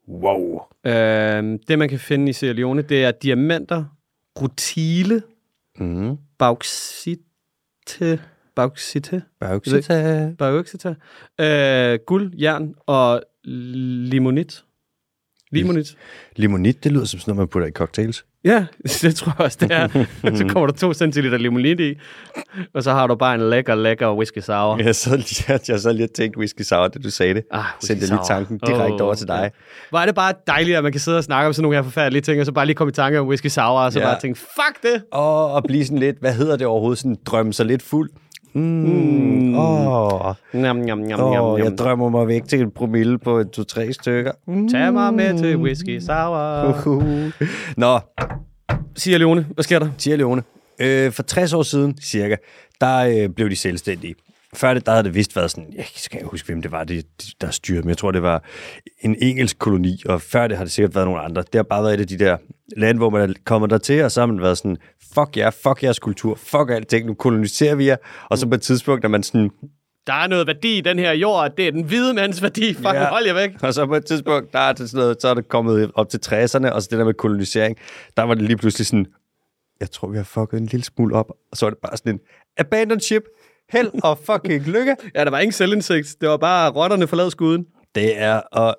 Wow. 0.09 0.61
Øh, 0.87 1.59
det, 1.69 1.79
man 1.79 1.89
kan 1.89 1.99
finde 1.99 2.31
i 2.31 2.33
Sierra 2.33 2.53
Leone, 2.55 2.83
det 2.83 3.05
er 3.05 3.11
diamanter, 3.11 3.85
rutile, 4.41 5.23
Mm. 5.79 6.17
bauxite, 6.39 7.23
bauxite, 8.55 9.23
Bauxita. 9.41 10.35
bauxite, 10.39 10.97
øh, 11.41 11.99
guld, 12.07 12.35
jern 12.39 12.75
og 12.87 13.23
limonit. 13.45 14.65
Limonit. 15.51 15.97
Limonit, 16.37 16.85
det 16.85 16.93
lyder 16.93 17.05
som 17.05 17.21
sådan 17.21 17.31
noget, 17.31 17.39
man 17.39 17.49
putter 17.49 17.69
i 17.69 17.71
cocktails. 17.71 18.27
Ja, 18.45 18.65
det 19.03 19.17
tror 19.17 19.35
jeg 19.39 19.45
også, 19.45 19.59
det 19.61 19.71
er. 19.73 19.89
så 20.37 20.45
kommer 20.49 20.67
der 20.67 20.75
to 20.75 20.93
centiliter 20.93 21.39
limonit 21.39 21.81
i, 21.81 21.95
og 22.75 22.83
så 22.83 22.93
har 22.93 23.07
du 23.07 23.15
bare 23.15 23.35
en 23.35 23.41
lækker, 23.51 23.75
lækker 23.75 24.13
whisky 24.17 24.39
sour. 24.39 24.77
Jeg 24.77 24.95
lige, 25.17 25.45
jeg, 25.49 25.61
jeg 25.69 25.81
sad 25.81 25.93
lige 25.93 26.05
og 26.05 26.11
tænkte 26.15 26.39
whisky 26.39 26.63
sour, 26.63 26.89
da 26.89 26.99
du 26.99 27.11
sagde 27.11 27.35
det. 27.35 27.43
Ah, 27.51 27.65
Sendte 27.81 28.07
lige 28.07 28.19
tanken 28.27 28.59
direkte 28.67 28.95
Åh, 28.95 29.07
over 29.07 29.15
til 29.15 29.27
dig. 29.29 29.51
Hvor 29.91 29.99
er 29.99 30.07
det 30.07 30.15
bare 30.15 30.33
dejligt, 30.47 30.77
at 30.77 30.83
man 30.83 30.93
kan 30.93 31.01
sidde 31.01 31.19
og 31.19 31.25
snakke 31.25 31.47
om 31.47 31.53
sådan 31.53 31.63
nogle 31.63 31.77
her 31.77 31.83
forfærdelige 31.83 32.23
ting, 32.23 32.41
og 32.41 32.47
så 32.47 32.53
bare 32.53 32.67
lige 32.67 32.77
komme 32.77 32.89
i 32.91 32.93
tanke 32.95 33.21
om 33.21 33.27
whisky 33.29 33.47
sour, 33.47 33.81
og 33.81 33.93
så 33.93 33.99
Ja. 33.99 34.05
bare 34.07 34.21
tænke, 34.21 34.39
fuck 34.41 34.83
det! 34.83 35.03
Og 35.13 35.57
at 35.57 35.65
blive 35.69 35.85
sådan 35.85 35.99
lidt, 35.99 36.17
hvad 36.21 36.33
hedder 36.35 36.57
det 36.57 36.67
overhovedet, 36.67 36.99
sådan 36.99 37.17
drømme 37.27 37.53
sig 37.53 37.67
lidt 37.67 37.83
fuld. 37.83 38.11
Mm. 38.55 39.55
Åh, 39.59 40.35
Njam, 40.55 40.81
njam, 40.81 40.99
njam, 41.03 41.21
oh, 41.21 41.31
njam, 41.33 41.45
jeg 41.57 41.65
njam. 41.65 41.77
drømmer 41.77 42.09
mig 42.09 42.27
væk 42.29 42.45
til 42.49 42.61
en 42.61 42.71
promille 42.71 43.19
på 43.19 43.41
en 43.41 43.49
to-tre 43.49 43.93
stykker. 43.93 44.33
Mm. 44.47 44.69
Tag 44.69 44.93
mig 44.93 45.15
med 45.15 45.39
til 45.39 45.57
whisky 45.57 45.99
sour. 45.99 46.87
Uh. 46.87 47.03
Nå, 47.77 47.99
Sierra 48.97 49.19
Leone, 49.19 49.47
hvad 49.55 49.63
sker 49.63 49.79
der? 49.79 49.89
Sierra 49.99 50.17
Leone. 50.17 50.43
Øh, 50.79 51.13
for 51.13 51.23
60 51.23 51.53
år 51.53 51.63
siden, 51.63 51.99
cirka, 52.03 52.37
der 52.81 52.99
øh, 52.99 53.29
blev 53.29 53.51
de 53.51 53.57
selvstændige. 53.57 54.15
Før 54.55 54.75
det, 54.75 54.87
der 54.87 54.93
havde 54.93 55.05
det 55.05 55.15
vist 55.15 55.37
været 55.37 55.51
sådan, 55.51 55.73
jeg 55.77 55.85
skal 55.95 56.19
ikke 56.19 56.31
huske, 56.31 56.47
hvem 56.47 56.63
det 56.63 56.73
var, 56.73 56.85
det, 56.85 57.07
der 57.41 57.51
styrede, 57.51 57.83
men 57.83 57.89
jeg 57.89 57.99
tror, 57.99 58.11
det 58.11 58.23
var 58.23 58.45
en 59.01 59.17
engelsk 59.23 59.59
koloni, 59.59 60.03
og 60.07 60.23
før 60.23 60.47
det 60.47 60.57
har 60.57 60.65
det 60.65 60.73
sikkert 60.73 60.95
været 60.95 61.07
nogle 61.07 61.21
andre. 61.21 61.43
Det 61.43 61.55
har 61.55 61.63
bare 61.63 61.83
været 61.83 61.95
et 61.95 62.01
af 62.01 62.07
de 62.07 62.19
der 62.19 62.37
lande, 62.77 62.99
hvor 62.99 63.11
man 63.11 63.31
er 63.31 63.35
kommet 63.45 63.71
der 63.71 63.79
til, 63.79 64.05
og 64.05 64.11
så 64.13 64.21
har 64.21 64.27
man 64.27 64.41
været 64.43 64.59
sådan, 64.59 64.77
fuck 65.15 65.37
jer, 65.37 65.51
fuck 65.51 65.83
jeres 65.83 65.99
kultur, 65.99 66.35
fuck 66.35 66.71
alting, 66.71 67.07
nu 67.07 67.15
koloniserer 67.15 67.75
vi 67.75 67.87
jer. 67.87 67.97
Og 68.31 68.39
så 68.39 68.49
på 68.49 68.55
et 68.55 68.63
tidspunkt 68.63 69.05
er 69.05 69.09
man 69.09 69.23
sådan, 69.23 69.51
Der 70.07 70.13
er 70.13 70.27
noget 70.27 70.47
værdi 70.47 70.79
i 70.79 70.81
den 70.81 70.99
her 70.99 71.13
jord, 71.13 71.57
det 71.57 71.67
er 71.67 71.71
den 71.71 71.85
hvide 71.85 72.15
mands 72.15 72.43
værdi. 72.43 72.75
Fucking 72.75 72.95
Ja. 72.95 73.09
hold 73.09 73.27
jer 73.27 73.35
væk. 73.35 73.51
Og 73.63 73.75
så 73.75 73.87
på 73.87 73.95
et 73.95 74.05
tidspunkt, 74.07 74.53
der 74.53 74.59
er, 74.59 74.73
det 74.73 74.91
sådan 74.91 75.03
noget, 75.03 75.23
så 75.23 75.29
er 75.29 75.35
det 75.35 75.49
kommet 75.49 75.91
op 75.95 76.09
til 76.09 76.19
60'erne, 76.27 76.71
og 76.73 76.83
så 76.83 76.89
det 76.91 76.99
der 76.99 77.05
med 77.05 77.15
kolonisering, 77.15 77.77
der 78.17 78.23
var 78.23 78.35
det 78.35 78.43
lige 78.43 78.57
pludselig 78.57 78.87
sådan, 78.87 79.07
jeg 79.81 79.91
tror, 79.91 80.09
vi 80.09 80.17
har 80.17 80.25
fucket 80.25 80.61
en 80.61 80.67
lille 80.67 80.85
smule 80.85 81.15
op, 81.15 81.31
og 81.51 81.57
så 81.57 81.67
er 81.67 81.71
det 81.71 81.79
bare 81.83 81.97
sådan 81.97 82.13
en 82.15 82.21
abandoned 82.59 83.01
ship, 83.01 83.23
held 83.73 83.91
og 84.05 84.19
fucking 84.19 84.63
lykke. 84.63 84.97
Ja, 85.15 85.25
der 85.25 85.31
var 85.31 85.39
ingen 85.39 85.53
selvindsigt. 85.53 86.17
Det 86.21 86.29
var 86.29 86.37
bare 86.37 86.71
rotterne 86.71 87.07
forlad 87.07 87.31
skuden. 87.31 87.67
Det 87.95 88.19
er, 88.21 88.41
og 88.53 88.77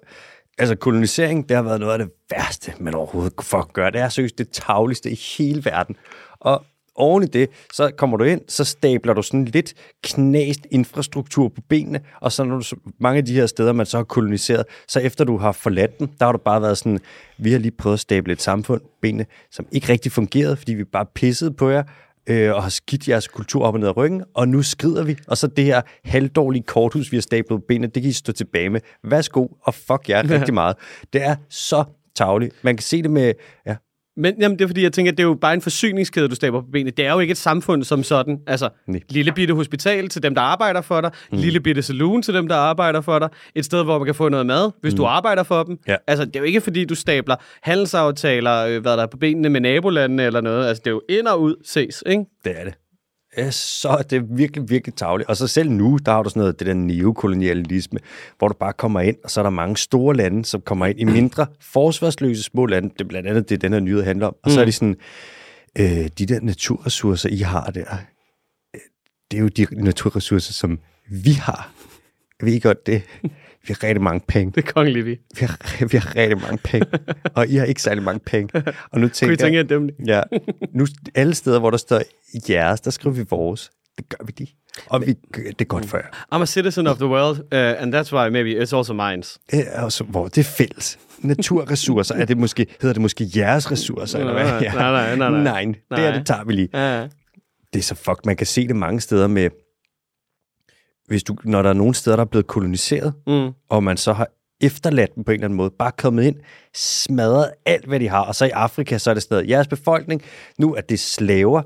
altså 0.57 0.75
kolonisering, 0.75 1.49
det 1.49 1.55
har 1.57 1.63
været 1.63 1.79
noget 1.79 1.93
af 1.93 1.99
det 1.99 2.09
værste, 2.31 2.73
man 2.79 2.95
overhovedet 2.95 3.35
kunne 3.35 3.45
fuck 3.45 3.73
gøre. 3.73 3.91
Det 3.91 4.01
er 4.01 4.09
seriøst 4.09 4.37
det 4.37 4.49
tagligste 4.49 5.11
i 5.11 5.19
hele 5.37 5.65
verden. 5.65 5.95
Og 6.39 6.63
oven 6.95 7.23
i 7.23 7.27
det, 7.27 7.49
så 7.73 7.91
kommer 7.97 8.17
du 8.17 8.23
ind, 8.23 8.41
så 8.47 8.63
stabler 8.63 9.13
du 9.13 9.21
sådan 9.21 9.45
lidt 9.45 9.73
knæst 10.03 10.59
infrastruktur 10.71 11.49
på 11.49 11.61
benene, 11.69 11.99
og 12.21 12.31
så 12.31 12.43
når 12.43 12.55
du 12.55 12.63
så 12.63 12.75
mange 12.99 13.17
af 13.17 13.25
de 13.25 13.33
her 13.33 13.45
steder, 13.45 13.73
man 13.73 13.85
så 13.85 13.97
har 13.97 14.03
koloniseret, 14.03 14.65
så 14.87 14.99
efter 14.99 15.25
du 15.25 15.37
har 15.37 15.51
forladt 15.51 15.99
dem, 15.99 16.07
der 16.07 16.25
har 16.25 16.31
du 16.31 16.37
bare 16.37 16.61
været 16.61 16.77
sådan, 16.77 16.99
vi 17.37 17.51
har 17.51 17.59
lige 17.59 17.71
prøvet 17.71 17.93
at 17.93 17.99
stable 17.99 18.33
et 18.33 18.41
samfund 18.41 18.81
på 18.81 18.87
benene, 19.01 19.25
som 19.51 19.65
ikke 19.71 19.89
rigtig 19.89 20.11
fungerede, 20.11 20.57
fordi 20.57 20.73
vi 20.73 20.83
bare 20.83 21.05
pissede 21.15 21.51
på 21.53 21.69
jer, 21.69 21.83
øh, 22.27 22.55
og 22.55 22.63
har 22.63 22.69
skidt 22.69 23.07
jeres 23.07 23.27
kultur 23.27 23.63
op 23.63 23.73
og 23.73 23.79
ned 23.79 23.87
ad 23.87 23.97
ryggen, 23.97 24.23
og 24.33 24.47
nu 24.47 24.63
skrider 24.63 25.03
vi, 25.03 25.17
og 25.27 25.37
så 25.37 25.47
det 25.47 25.65
her 25.65 25.81
halvdårlige 26.03 26.63
korthus, 26.63 27.11
vi 27.11 27.17
har 27.17 27.21
stablet 27.21 27.63
benene, 27.67 27.87
det 27.87 28.01
kan 28.03 28.09
I 28.09 28.13
stå 28.13 28.31
tilbage 28.31 28.69
med. 28.69 28.81
Værsgo, 29.03 29.47
og 29.61 29.73
fuck 29.73 30.09
jer 30.09 30.29
rigtig 30.39 30.53
meget. 30.53 30.75
Det 31.13 31.23
er 31.23 31.35
så 31.49 31.83
tavligt. 32.15 32.55
Man 32.63 32.77
kan 32.77 32.83
se 32.83 33.03
det 33.03 33.11
med, 33.11 33.33
ja, 33.65 33.75
Men 34.17 34.35
jamen, 34.39 34.59
det 34.59 34.63
er 34.63 34.67
fordi, 34.67 34.83
jeg 34.83 34.93
tænker, 34.93 35.11
at 35.11 35.17
det 35.17 35.23
er 35.23 35.27
jo 35.27 35.33
bare 35.33 35.53
en 35.53 35.61
forsyningskæde, 35.61 36.27
du 36.27 36.35
stabler 36.35 36.61
på 36.61 36.67
benet. 36.71 36.97
Det 36.97 37.05
er 37.05 37.13
jo 37.13 37.19
ikke 37.19 37.31
et 37.31 37.37
samfund 37.37 37.83
som 37.83 38.03
sådan. 38.03 38.39
Altså, 38.47 38.69
Nej. 38.87 38.99
lille 39.09 39.31
bitte 39.31 39.53
hospital 39.53 40.09
til 40.09 40.23
dem, 40.23 40.35
der 40.35 40.41
arbejder 40.41 40.81
for 40.81 41.01
dig. 41.01 41.11
Mm. 41.31 41.37
Lille 41.37 41.59
bitte 41.59 41.81
saloon 41.81 42.21
til 42.21 42.33
dem, 42.33 42.47
der 42.47 42.55
arbejder 42.55 43.01
for 43.01 43.19
dig. 43.19 43.29
Et 43.55 43.65
sted, 43.65 43.83
hvor 43.83 43.97
man 43.97 44.05
kan 44.05 44.15
få 44.15 44.29
noget 44.29 44.45
mad, 44.45 44.71
hvis 44.81 44.93
mm. 44.93 44.97
du 44.97 45.05
arbejder 45.05 45.43
for 45.43 45.63
dem. 45.63 45.79
Ja. 45.87 45.95
Altså, 46.07 46.25
det 46.25 46.35
er 46.35 46.39
jo 46.39 46.45
ikke 46.45 46.61
fordi, 46.61 46.85
du 46.85 46.95
stabler 46.95 47.35
handelsaftaler, 47.61 48.65
øh, 48.65 48.81
hvad 48.81 48.97
der 48.97 49.03
er 49.03 49.07
på 49.07 49.17
benene 49.17 49.49
med 49.49 49.61
nabolandene 49.61 50.23
eller 50.23 50.41
noget. 50.41 50.67
Altså, 50.67 50.81
det 50.85 50.89
er 50.89 50.93
jo 50.93 51.01
ind 51.09 51.27
og 51.27 51.41
ud 51.41 51.55
ses, 51.65 52.03
ikke? 52.05 52.25
det 52.43 52.59
er 52.59 52.63
det. 52.63 52.73
Så 53.51 54.03
det 54.09 54.15
er 54.15 54.21
virkelig, 54.21 54.69
virkelig 54.69 54.95
tavligt. 54.95 55.29
Og 55.29 55.37
så 55.37 55.47
selv 55.47 55.71
nu, 55.71 55.99
der 56.05 56.11
har 56.11 56.23
du 56.23 56.29
sådan 56.29 56.39
noget, 56.39 56.59
det 56.59 56.67
der 56.67 56.73
neokolonialisme, 56.73 57.99
hvor 58.37 58.47
du 58.47 58.53
bare 58.53 58.73
kommer 58.73 58.99
ind, 58.99 59.17
og 59.23 59.31
så 59.31 59.41
er 59.41 59.43
der 59.43 59.49
mange 59.49 59.77
store 59.77 60.15
lande, 60.15 60.45
som 60.45 60.61
kommer 60.61 60.85
ind 60.85 60.99
i 60.99 61.03
mindre 61.03 61.47
forsvarsløse 61.61 62.43
små 62.43 62.65
lande. 62.65 62.89
Det 62.89 63.01
er 63.01 63.07
blandt 63.07 63.29
andet 63.29 63.49
det, 63.49 63.61
den 63.61 63.73
her 63.73 63.79
nyhed 63.79 64.03
handler 64.03 64.27
om. 64.27 64.35
Og 64.43 64.51
så 64.51 64.61
er 64.61 64.65
de 64.65 64.71
sådan, 64.71 64.95
øh, 65.77 66.09
de 66.17 66.25
der 66.25 66.39
naturressourcer, 66.41 67.29
I 67.29 67.37
har 67.37 67.65
der, 67.65 67.95
øh, 68.75 68.81
det 69.31 69.37
er 69.37 69.41
jo 69.41 69.47
de 69.47 69.67
naturressourcer, 69.71 70.53
som 70.53 70.79
vi 71.09 71.31
har. 71.31 71.71
Ved 72.43 72.61
godt 72.61 72.87
det. 72.87 73.01
Vi 73.67 73.73
har 73.73 73.87
rigtig 73.87 74.01
mange 74.03 74.21
penge. 74.27 74.51
Det 74.55 74.67
er 74.67 74.71
kongeligt, 74.71 75.05
vi. 75.05 75.17
Vi 75.39 75.45
har, 75.45 75.85
vi 75.91 75.97
har 75.97 76.15
rigtig 76.15 76.41
mange 76.41 76.57
penge. 76.57 76.87
Og 77.35 77.47
I 77.47 77.55
har 77.55 77.65
ikke 77.65 77.81
særlig 77.81 78.03
mange 78.03 78.19
penge. 78.19 78.63
Og 78.91 78.99
nu 78.99 79.07
tænker 79.09 79.35
tænke 79.35 79.57
jer 79.57 79.63
dem? 79.63 79.89
Ja, 80.05 80.21
nu 80.73 80.87
alle 81.15 81.35
steder, 81.35 81.59
hvor 81.59 81.69
der 81.69 81.77
står 81.77 82.01
jeres, 82.49 82.81
der 82.81 82.91
skriver 82.91 83.15
vi 83.15 83.25
vores. 83.29 83.71
Det 83.97 84.09
gør 84.09 84.25
vi 84.25 84.33
lige. 84.37 84.55
Og 84.87 85.01
vi, 85.01 85.13
det 85.35 85.61
er 85.61 85.65
godt 85.65 85.85
for 85.85 85.97
jer. 85.97 86.05
I'm 86.35 86.41
a 86.41 86.45
citizen 86.45 86.87
of 86.87 86.97
the 86.97 87.07
world, 87.07 87.39
uh, 87.39 87.81
and 87.81 87.95
that's 87.95 88.13
why 88.15 88.29
maybe 88.29 88.63
it's 88.63 88.75
also 88.75 88.93
mine. 88.93 89.23
Det 89.51 89.63
er 89.67 89.81
også, 89.81 90.03
hvor 90.03 90.27
det 90.27 90.37
er 90.37 90.43
fælles. 90.43 90.99
Naturressourcer, 91.19 92.15
er 92.15 92.25
det 92.25 92.37
måske, 92.37 92.65
hedder 92.81 92.93
det 92.93 93.01
måske 93.01 93.27
jeres 93.35 93.71
ressourcer, 93.71 94.19
eller 94.19 94.33
hvad? 94.33 94.43
Nej, 94.45 94.59
nej, 94.61 95.15
nej, 95.15 95.29
nej, 95.29 95.43
nej. 95.43 95.65
nej. 95.65 95.99
det 95.99 96.05
er 96.07 96.13
det 96.13 96.25
tager 96.25 96.43
vi 96.43 96.53
lige. 96.53 96.69
Ja, 96.73 97.01
Det 97.73 97.79
er 97.79 97.83
så 97.83 97.95
fuck, 97.95 98.25
man 98.25 98.35
kan 98.35 98.47
se 98.47 98.67
det 98.67 98.75
mange 98.75 99.01
steder 99.01 99.27
med, 99.27 99.49
hvis 101.07 101.23
du, 101.23 101.35
når 101.43 101.61
der 101.61 101.69
er 101.69 101.73
nogle 101.73 101.95
steder, 101.95 102.15
der 102.15 102.23
er 102.23 102.29
blevet 102.29 102.47
koloniseret, 102.47 103.13
mm. 103.27 103.49
og 103.69 103.83
man 103.83 103.97
så 103.97 104.13
har 104.13 104.27
efterladt 104.61 105.15
dem 105.15 105.23
på 105.23 105.31
en 105.31 105.35
eller 105.35 105.45
anden 105.45 105.57
måde, 105.57 105.71
bare 105.79 105.91
kommet 105.97 106.23
ind, 106.23 106.35
smadret 106.73 107.51
alt, 107.65 107.85
hvad 107.85 107.99
de 107.99 108.09
har, 108.09 108.21
og 108.21 108.35
så 108.35 108.45
i 108.45 108.49
Afrika, 108.49 108.97
så 108.97 109.09
er 109.09 109.13
det 109.13 109.23
stadig 109.23 109.49
jeres 109.49 109.67
befolkning, 109.67 110.21
nu 110.59 110.75
er 110.75 110.81
det 110.81 110.99
slaver, 110.99 111.61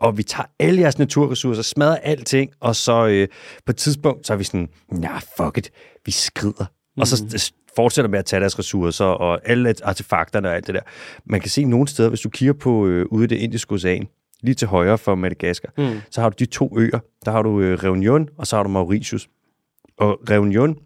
og 0.00 0.18
vi 0.18 0.22
tager 0.22 0.46
alle 0.58 0.80
jeres 0.80 0.98
naturressourcer, 0.98 1.62
smadrer 1.62 1.96
alting, 1.96 2.50
og 2.60 2.76
så 2.76 3.06
øh, 3.06 3.28
på 3.66 3.70
et 3.72 3.76
tidspunkt, 3.76 4.26
så 4.26 4.32
er 4.32 4.36
vi 4.36 4.44
sådan, 4.44 4.68
ja, 5.02 5.18
fuck 5.36 5.58
it, 5.58 5.70
vi 6.06 6.10
skrider. 6.10 6.64
Mm. 6.96 7.00
Og 7.00 7.06
så 7.06 7.52
fortsætter 7.76 8.08
med 8.08 8.18
at 8.18 8.24
tage 8.24 8.40
deres 8.40 8.58
ressourcer, 8.58 9.04
og 9.04 9.40
alle 9.44 9.74
artefakterne 9.82 10.48
og 10.48 10.54
alt 10.54 10.66
det 10.66 10.74
der. 10.74 10.80
Man 11.24 11.40
kan 11.40 11.50
se 11.50 11.64
nogle 11.64 11.88
steder, 11.88 12.08
hvis 12.08 12.20
du 12.20 12.28
kigger 12.28 12.52
på 12.52 12.86
øh, 12.86 13.06
ude 13.10 13.24
i 13.24 13.26
det 13.26 13.36
indiske 13.36 13.72
ocean, 13.72 14.06
lige 14.44 14.54
til 14.54 14.68
højre 14.68 14.98
for 14.98 15.14
Madagaskar, 15.14 15.70
mm. 15.78 16.00
så 16.10 16.20
har 16.20 16.28
du 16.30 16.34
de 16.38 16.46
to 16.46 16.78
øer. 16.78 16.98
Der 17.24 17.30
har 17.30 17.42
du 17.42 17.60
øh, 17.60 17.78
Reunion, 17.84 18.28
og 18.38 18.46
så 18.46 18.56
har 18.56 18.62
du 18.62 18.68
Mauritius. 18.68 19.28
Og 19.98 20.20
Reunion 20.30 20.76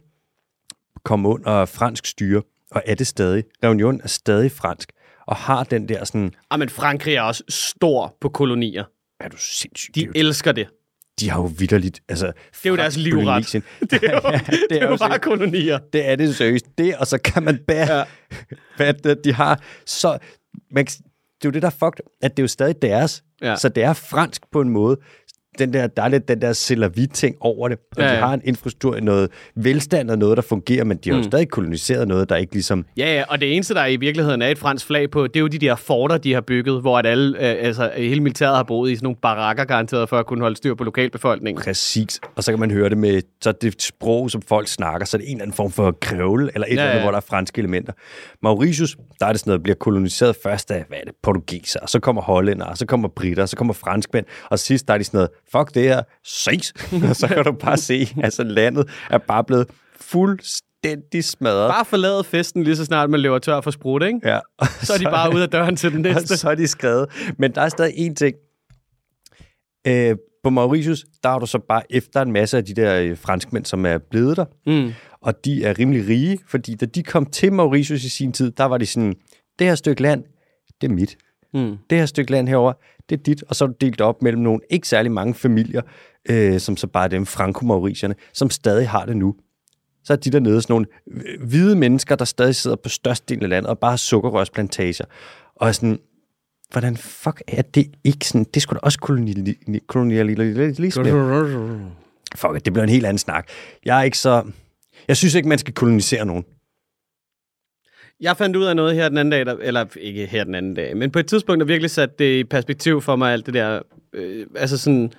kom 1.04 1.26
under 1.26 1.64
fransk 1.64 2.06
styre, 2.06 2.42
og 2.70 2.82
er 2.86 2.94
det 2.94 3.06
stadig. 3.06 3.44
Reunion 3.64 4.00
er 4.04 4.08
stadig 4.08 4.52
fransk, 4.52 4.92
og 5.26 5.36
har 5.36 5.64
den 5.64 5.88
der 5.88 6.04
sådan, 6.04 6.34
Ah, 6.50 6.58
men 6.58 6.68
Frankrig 6.68 7.14
er 7.14 7.22
også 7.22 7.44
stor 7.48 8.16
på 8.20 8.28
kolonier. 8.28 8.84
er 9.20 9.28
du 9.28 9.36
sindssyg? 9.36 9.94
De 9.94 10.00
det 10.00 10.06
er 10.06 10.06
jo, 10.06 10.12
elsker 10.26 10.52
det. 10.52 10.68
de 11.20 11.30
har 11.30 11.40
jo 11.40 11.50
vidderligt, 11.58 12.00
altså... 12.08 12.26
Det 12.26 12.66
er 12.66 12.70
jo 12.70 12.76
deres 12.76 12.96
livret. 12.96 13.52
Det 13.90 14.04
er 14.04 14.12
jo, 14.12 14.20
ja, 14.32 14.40
det 14.70 14.82
er 14.82 14.90
jo 14.90 14.96
bare 14.96 15.18
kolonier. 15.18 15.78
Det 15.92 16.08
er 16.08 16.16
det 16.16 16.36
seriøst. 16.36 16.66
Det, 16.78 16.96
og 16.96 17.06
så 17.06 17.18
kan 17.18 17.42
man 17.42 17.58
bære, 17.66 17.96
ja. 17.98 18.04
Hvad 18.76 18.94
det, 18.94 19.24
de 19.24 19.32
har. 19.32 19.62
Så, 19.86 20.18
man, 20.70 20.86
det 21.38 21.44
er 21.44 21.48
jo 21.48 21.52
det, 21.52 21.62
der 21.62 21.68
er 21.68 21.72
fucked, 21.84 22.04
at 22.22 22.36
det 22.36 22.38
er 22.38 22.44
jo 22.44 22.48
stadig 22.48 22.82
deres. 22.82 23.24
Ja. 23.42 23.56
Så 23.56 23.68
det 23.68 23.82
er 23.82 23.92
fransk 23.92 24.42
på 24.52 24.60
en 24.60 24.68
måde. 24.68 24.96
Den 25.58 25.72
der, 25.72 25.86
der 25.86 26.02
er 26.02 26.08
lidt 26.08 26.28
den 26.28 26.42
der 26.42 26.52
selavi-ting 26.52 27.36
over 27.40 27.68
det. 27.68 27.78
Og 27.96 28.02
Ja, 28.02 28.08
ja, 28.08 28.14
de 28.14 28.18
har 28.20 28.34
en 28.34 28.40
infrastruktur, 28.44 29.00
noget 29.00 29.30
velstand 29.56 30.10
og 30.10 30.18
noget, 30.18 30.36
der 30.36 30.42
fungerer, 30.42 30.84
men 30.84 30.96
de 30.96 31.10
har 31.10 31.16
jo 31.16 31.22
stadig 31.22 31.48
koloniseret 31.48 32.08
noget, 32.08 32.28
der 32.28 32.36
ikke 32.36 32.52
ligesom... 32.52 32.84
Ja, 32.96 33.14
ja, 33.14 33.24
og 33.28 33.40
det 33.40 33.54
eneste, 33.54 33.74
der 33.74 33.86
i 33.86 33.96
virkeligheden 33.96 34.42
er 34.42 34.48
et 34.48 34.58
fransk 34.58 34.86
flag 34.86 35.10
på, 35.10 35.26
det 35.26 35.36
er 35.36 35.40
jo 35.40 35.46
de 35.46 35.58
der 35.58 35.74
forter, 35.76 36.18
de 36.18 36.32
har 36.34 36.40
bygget, 36.40 36.80
hvor 36.80 36.98
at 36.98 37.06
alle, 37.06 37.38
øh, 37.38 37.66
altså, 37.66 37.90
hele 37.96 38.20
militæret 38.22 38.56
har 38.56 38.62
boet 38.62 38.90
i 38.90 38.94
sådan 38.96 39.04
nogle 39.04 39.16
barakker 39.22 39.64
garanteret 39.64 40.08
for 40.08 40.18
at 40.18 40.26
kunne 40.26 40.40
holde 40.40 40.56
styr 40.56 40.74
på 40.74 40.84
lokalbefolkningen. 40.84 41.62
Præcis. 41.62 42.20
Og 42.36 42.44
så 42.44 42.52
kan 42.52 42.60
man 42.60 42.70
høre 42.70 42.88
det 42.88 42.98
med 42.98 43.22
så 43.42 43.52
det 43.52 43.82
sprog, 43.82 44.30
som 44.30 44.42
folk 44.42 44.68
snakker, 44.68 45.06
så 45.06 45.16
er 45.16 45.18
det 45.18 45.30
en 45.30 45.36
eller 45.36 45.42
anden 45.42 45.56
form 45.56 45.70
for 45.70 45.90
krævle, 46.00 46.50
eller 46.54 46.66
et 46.66 46.70
eller 46.70 46.82
Ja, 46.82 46.88
andet, 46.88 46.98
ja. 46.98 47.04
hvor 47.04 47.10
der 47.10 47.16
er 47.16 47.24
franske 47.28 47.58
elementer. 47.58 47.92
Mauritius, 48.42 48.96
der 49.20 49.26
er 49.26 49.32
det 49.32 49.40
sådan 49.40 49.50
noget, 49.50 49.62
bliver 49.62 49.76
koloniseret 49.76 50.36
først 50.42 50.70
af, 50.70 50.84
hvad 50.88 50.98
er 50.98 51.04
det, 51.04 51.12
portugiser, 51.22 51.80
og 51.80 51.88
så 51.88 52.00
kommer 52.00 52.22
hollænder, 52.22 52.66
og 52.66 52.78
så 52.78 52.86
kommer 52.86 53.08
britter, 53.08 53.42
og 53.42 53.48
så 53.48 53.56
kommer 53.56 53.74
franskmænd, 53.74 54.26
og 54.50 54.58
sidst 54.58 54.88
der 54.88 54.94
er 54.94 54.98
de 54.98 55.04
sådan 55.04 55.18
noget, 55.18 55.30
fuck 55.52 55.74
det 55.74 55.82
her, 55.82 56.02
ses. 56.24 56.72
og 57.10 57.16
så 57.16 57.26
kan 57.28 57.44
du 57.44 57.52
bare 57.52 57.76
se, 57.76 58.08
altså 58.22 58.42
landet 58.42 58.88
er 59.10 59.18
bare 59.18 59.44
blevet 59.44 59.66
fuldstændig 60.00 61.24
smadret. 61.24 61.70
Bare 61.70 61.84
forlade 61.84 62.24
festen 62.24 62.64
lige 62.64 62.76
så 62.76 62.84
snart 62.84 63.10
man 63.10 63.20
løber 63.20 63.38
tør 63.38 63.60
for 63.60 63.70
sprut, 63.70 64.02
ikke? 64.02 64.20
Ja. 64.24 64.38
Så 64.82 64.92
er 64.92 64.98
de 64.98 65.04
bare 65.04 65.34
ude 65.34 65.42
af 65.42 65.48
døren 65.48 65.76
til 65.76 65.92
den 65.92 66.00
næste. 66.12 66.36
så 66.36 66.50
er 66.50 66.54
de 66.54 66.66
skrevet. 66.68 67.06
Men 67.38 67.54
der 67.54 67.60
er 67.60 67.68
stadig 67.68 67.94
én 68.10 68.14
ting. 68.14 68.36
Øh, 69.86 70.16
på 70.44 70.50
Mauritius, 70.50 71.04
der 71.22 71.28
har 71.28 71.38
du 71.38 71.46
så 71.46 71.58
bare 71.68 71.82
efter 71.90 72.22
en 72.22 72.32
masse 72.32 72.56
af 72.56 72.64
de 72.64 72.74
der 72.74 73.00
øh, 73.00 73.16
franskmænd, 73.16 73.64
som 73.64 73.86
er 73.86 73.98
blevet 74.10 74.36
der. 74.36 74.44
Mm. 74.66 74.92
og 75.20 75.44
de 75.44 75.64
er 75.64 75.78
rimelig 75.78 76.08
rige, 76.08 76.38
fordi 76.46 76.74
da 76.74 76.86
de 76.86 77.02
kom 77.02 77.26
til 77.26 77.52
Mauritius 77.52 78.04
i 78.04 78.08
sin 78.08 78.32
tid, 78.32 78.50
der 78.50 78.64
var 78.64 78.78
de 78.78 78.86
sådan, 78.86 79.14
det 79.58 79.66
her 79.66 79.74
stykke 79.74 80.02
land, 80.02 80.24
det 80.80 80.90
er 80.90 80.94
mit. 80.94 81.16
Mm. 81.54 81.76
Det 81.90 81.98
her 81.98 82.06
stykke 82.06 82.30
land 82.30 82.48
herover, 82.48 82.72
det 83.08 83.18
er 83.18 83.22
dit, 83.22 83.42
og 83.48 83.56
så 83.56 83.64
er 83.64 83.68
du 83.68 83.74
delt 83.80 84.00
op 84.00 84.22
mellem 84.22 84.42
nogle 84.42 84.60
ikke 84.70 84.88
særlig 84.88 85.12
mange 85.12 85.34
familier, 85.34 85.82
øh, 86.28 86.60
som 86.60 86.76
så 86.76 86.86
bare 86.86 87.04
er 87.04 87.08
dem 87.08 87.26
franco-mauritierne, 87.26 88.14
som 88.32 88.50
stadig 88.50 88.88
har 88.88 89.06
det 89.06 89.16
nu. 89.16 89.34
Så 90.04 90.12
er 90.12 90.16
de 90.16 90.30
dernede 90.30 90.62
sådan 90.62 90.72
nogle 90.72 90.86
hvide 91.46 91.76
mennesker, 91.76 92.16
der 92.16 92.24
stadig 92.24 92.54
sidder 92.56 92.76
på 92.76 92.88
størstedelen 92.88 93.42
af 93.44 93.48
landet 93.48 93.70
og 93.70 93.78
bare 93.78 93.90
har 93.92 93.96
sukkerrørsplantager. 93.96 95.04
Og 95.56 95.74
sådan, 95.74 95.98
hvordan 96.72 96.96
fuck 96.96 97.42
er 97.48 97.62
det 97.62 97.86
ikke 98.04 98.28
sådan? 98.28 98.46
Det 98.54 98.62
skulle 98.62 98.80
da 98.80 98.84
også 98.84 98.98
koloniali- 99.02 99.78
kolonialisme. 99.86 101.02
Fuck, 102.36 102.64
det 102.64 102.72
bliver 102.72 102.82
en 102.82 102.88
helt 102.88 103.06
anden 103.06 103.18
snak. 103.18 103.48
Jeg 103.84 103.98
er 103.98 104.02
ikke 104.02 104.18
så... 104.18 104.44
Jeg 105.08 105.16
synes 105.16 105.34
ikke, 105.34 105.48
man 105.48 105.58
skal 105.58 105.74
kolonisere 105.74 106.24
nogen. 106.24 106.44
Jeg 108.20 108.36
fandt 108.36 108.56
ud 108.56 108.64
af 108.64 108.76
noget 108.76 108.94
her 108.94 109.08
den 109.08 109.18
anden 109.18 109.32
dag, 109.32 109.46
der, 109.46 109.56
eller 109.60 109.84
ikke 110.00 110.26
her 110.26 110.44
den 110.44 110.54
anden 110.54 110.74
dag, 110.74 110.96
men 110.96 111.10
på 111.10 111.18
et 111.18 111.26
tidspunkt, 111.26 111.60
der 111.60 111.66
virkelig 111.66 111.90
satte 111.90 112.14
det 112.18 112.38
i 112.38 112.44
perspektiv 112.44 113.00
for 113.00 113.16
mig, 113.16 113.32
alt 113.32 113.46
det 113.46 113.54
der, 113.54 113.80
øh, 114.12 114.46
altså 114.56 114.78
sådan, 114.78 115.12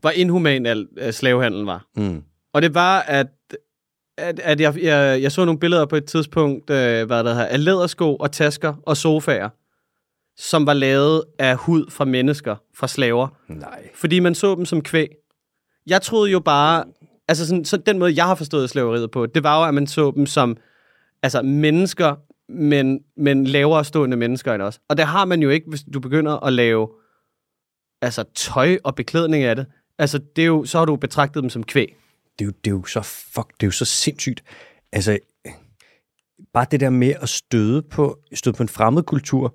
hvor 0.00 0.10
inhuman 0.10 0.66
al 0.66 0.86
øh, 0.98 1.12
slavehandlen 1.12 1.66
var. 1.66 1.86
Mm. 1.96 2.22
Og 2.52 2.62
det 2.62 2.74
var, 2.74 3.00
at, 3.00 3.26
at, 4.18 4.40
at 4.40 4.60
jeg, 4.60 4.82
jeg, 4.82 5.22
jeg 5.22 5.32
så 5.32 5.44
nogle 5.44 5.60
billeder 5.60 5.86
på 5.86 5.96
et 5.96 6.04
tidspunkt, 6.04 6.70
øh, 6.70 7.06
hvad 7.06 7.24
der 7.24 7.34
her, 7.34 7.44
af 7.44 7.64
lædersko 7.64 8.16
og 8.16 8.32
tasker 8.32 8.74
og 8.86 8.96
sofaer, 8.96 9.48
som 10.36 10.66
var 10.66 10.72
lavet 10.72 11.22
af 11.38 11.56
hud 11.56 11.90
fra 11.90 12.04
mennesker, 12.04 12.56
fra 12.74 12.88
slaver. 12.88 13.28
Nej. 13.48 13.88
Fordi 13.94 14.20
man 14.20 14.34
så 14.34 14.54
dem 14.54 14.64
som 14.64 14.82
kvæg. 14.82 15.08
Jeg 15.86 16.02
troede 16.02 16.30
jo 16.30 16.40
bare, 16.40 16.84
altså 17.28 17.46
sådan, 17.46 17.64
så 17.64 17.76
den 17.76 17.98
måde, 17.98 18.14
jeg 18.16 18.24
har 18.24 18.34
forstået 18.34 18.70
slaveriet 18.70 19.10
på, 19.10 19.26
det 19.26 19.42
var 19.42 19.58
jo, 19.58 19.68
at 19.68 19.74
man 19.74 19.86
så 19.86 20.12
dem 20.16 20.26
som 20.26 20.56
altså 21.22 21.42
mennesker, 21.42 22.16
men, 22.48 23.00
men 23.16 23.46
lavere 23.46 23.84
stående 23.84 24.16
mennesker 24.16 24.54
end 24.54 24.62
os. 24.62 24.80
Og 24.88 24.96
det 24.96 25.06
har 25.06 25.24
man 25.24 25.42
jo 25.42 25.50
ikke, 25.50 25.68
hvis 25.68 25.84
du 25.94 26.00
begynder 26.00 26.44
at 26.44 26.52
lave 26.52 26.88
altså 28.02 28.24
tøj 28.34 28.78
og 28.84 28.94
beklædning 28.94 29.44
af 29.44 29.56
det. 29.56 29.66
Altså, 29.98 30.18
det 30.36 30.42
er 30.42 30.46
jo, 30.46 30.64
så 30.64 30.78
har 30.78 30.84
du 30.84 30.96
betragtet 30.96 31.42
dem 31.42 31.50
som 31.50 31.64
kvæg. 31.64 31.96
det 32.38 32.44
er, 32.44 32.46
jo, 32.46 32.52
det 32.64 32.70
er 32.70 32.74
jo 32.74 32.84
så 32.84 33.02
fuck, 33.02 33.48
det 33.60 33.62
er 33.62 33.66
jo 33.66 33.70
så 33.70 33.84
sindssygt. 33.84 34.42
Altså, 34.92 35.18
bare 36.52 36.66
det 36.70 36.80
der 36.80 36.90
med 36.90 37.14
at 37.22 37.28
støde 37.28 37.82
på, 37.82 38.18
støde 38.34 38.56
på 38.56 38.62
en 38.62 38.68
fremmed 38.68 39.02
kultur, 39.02 39.54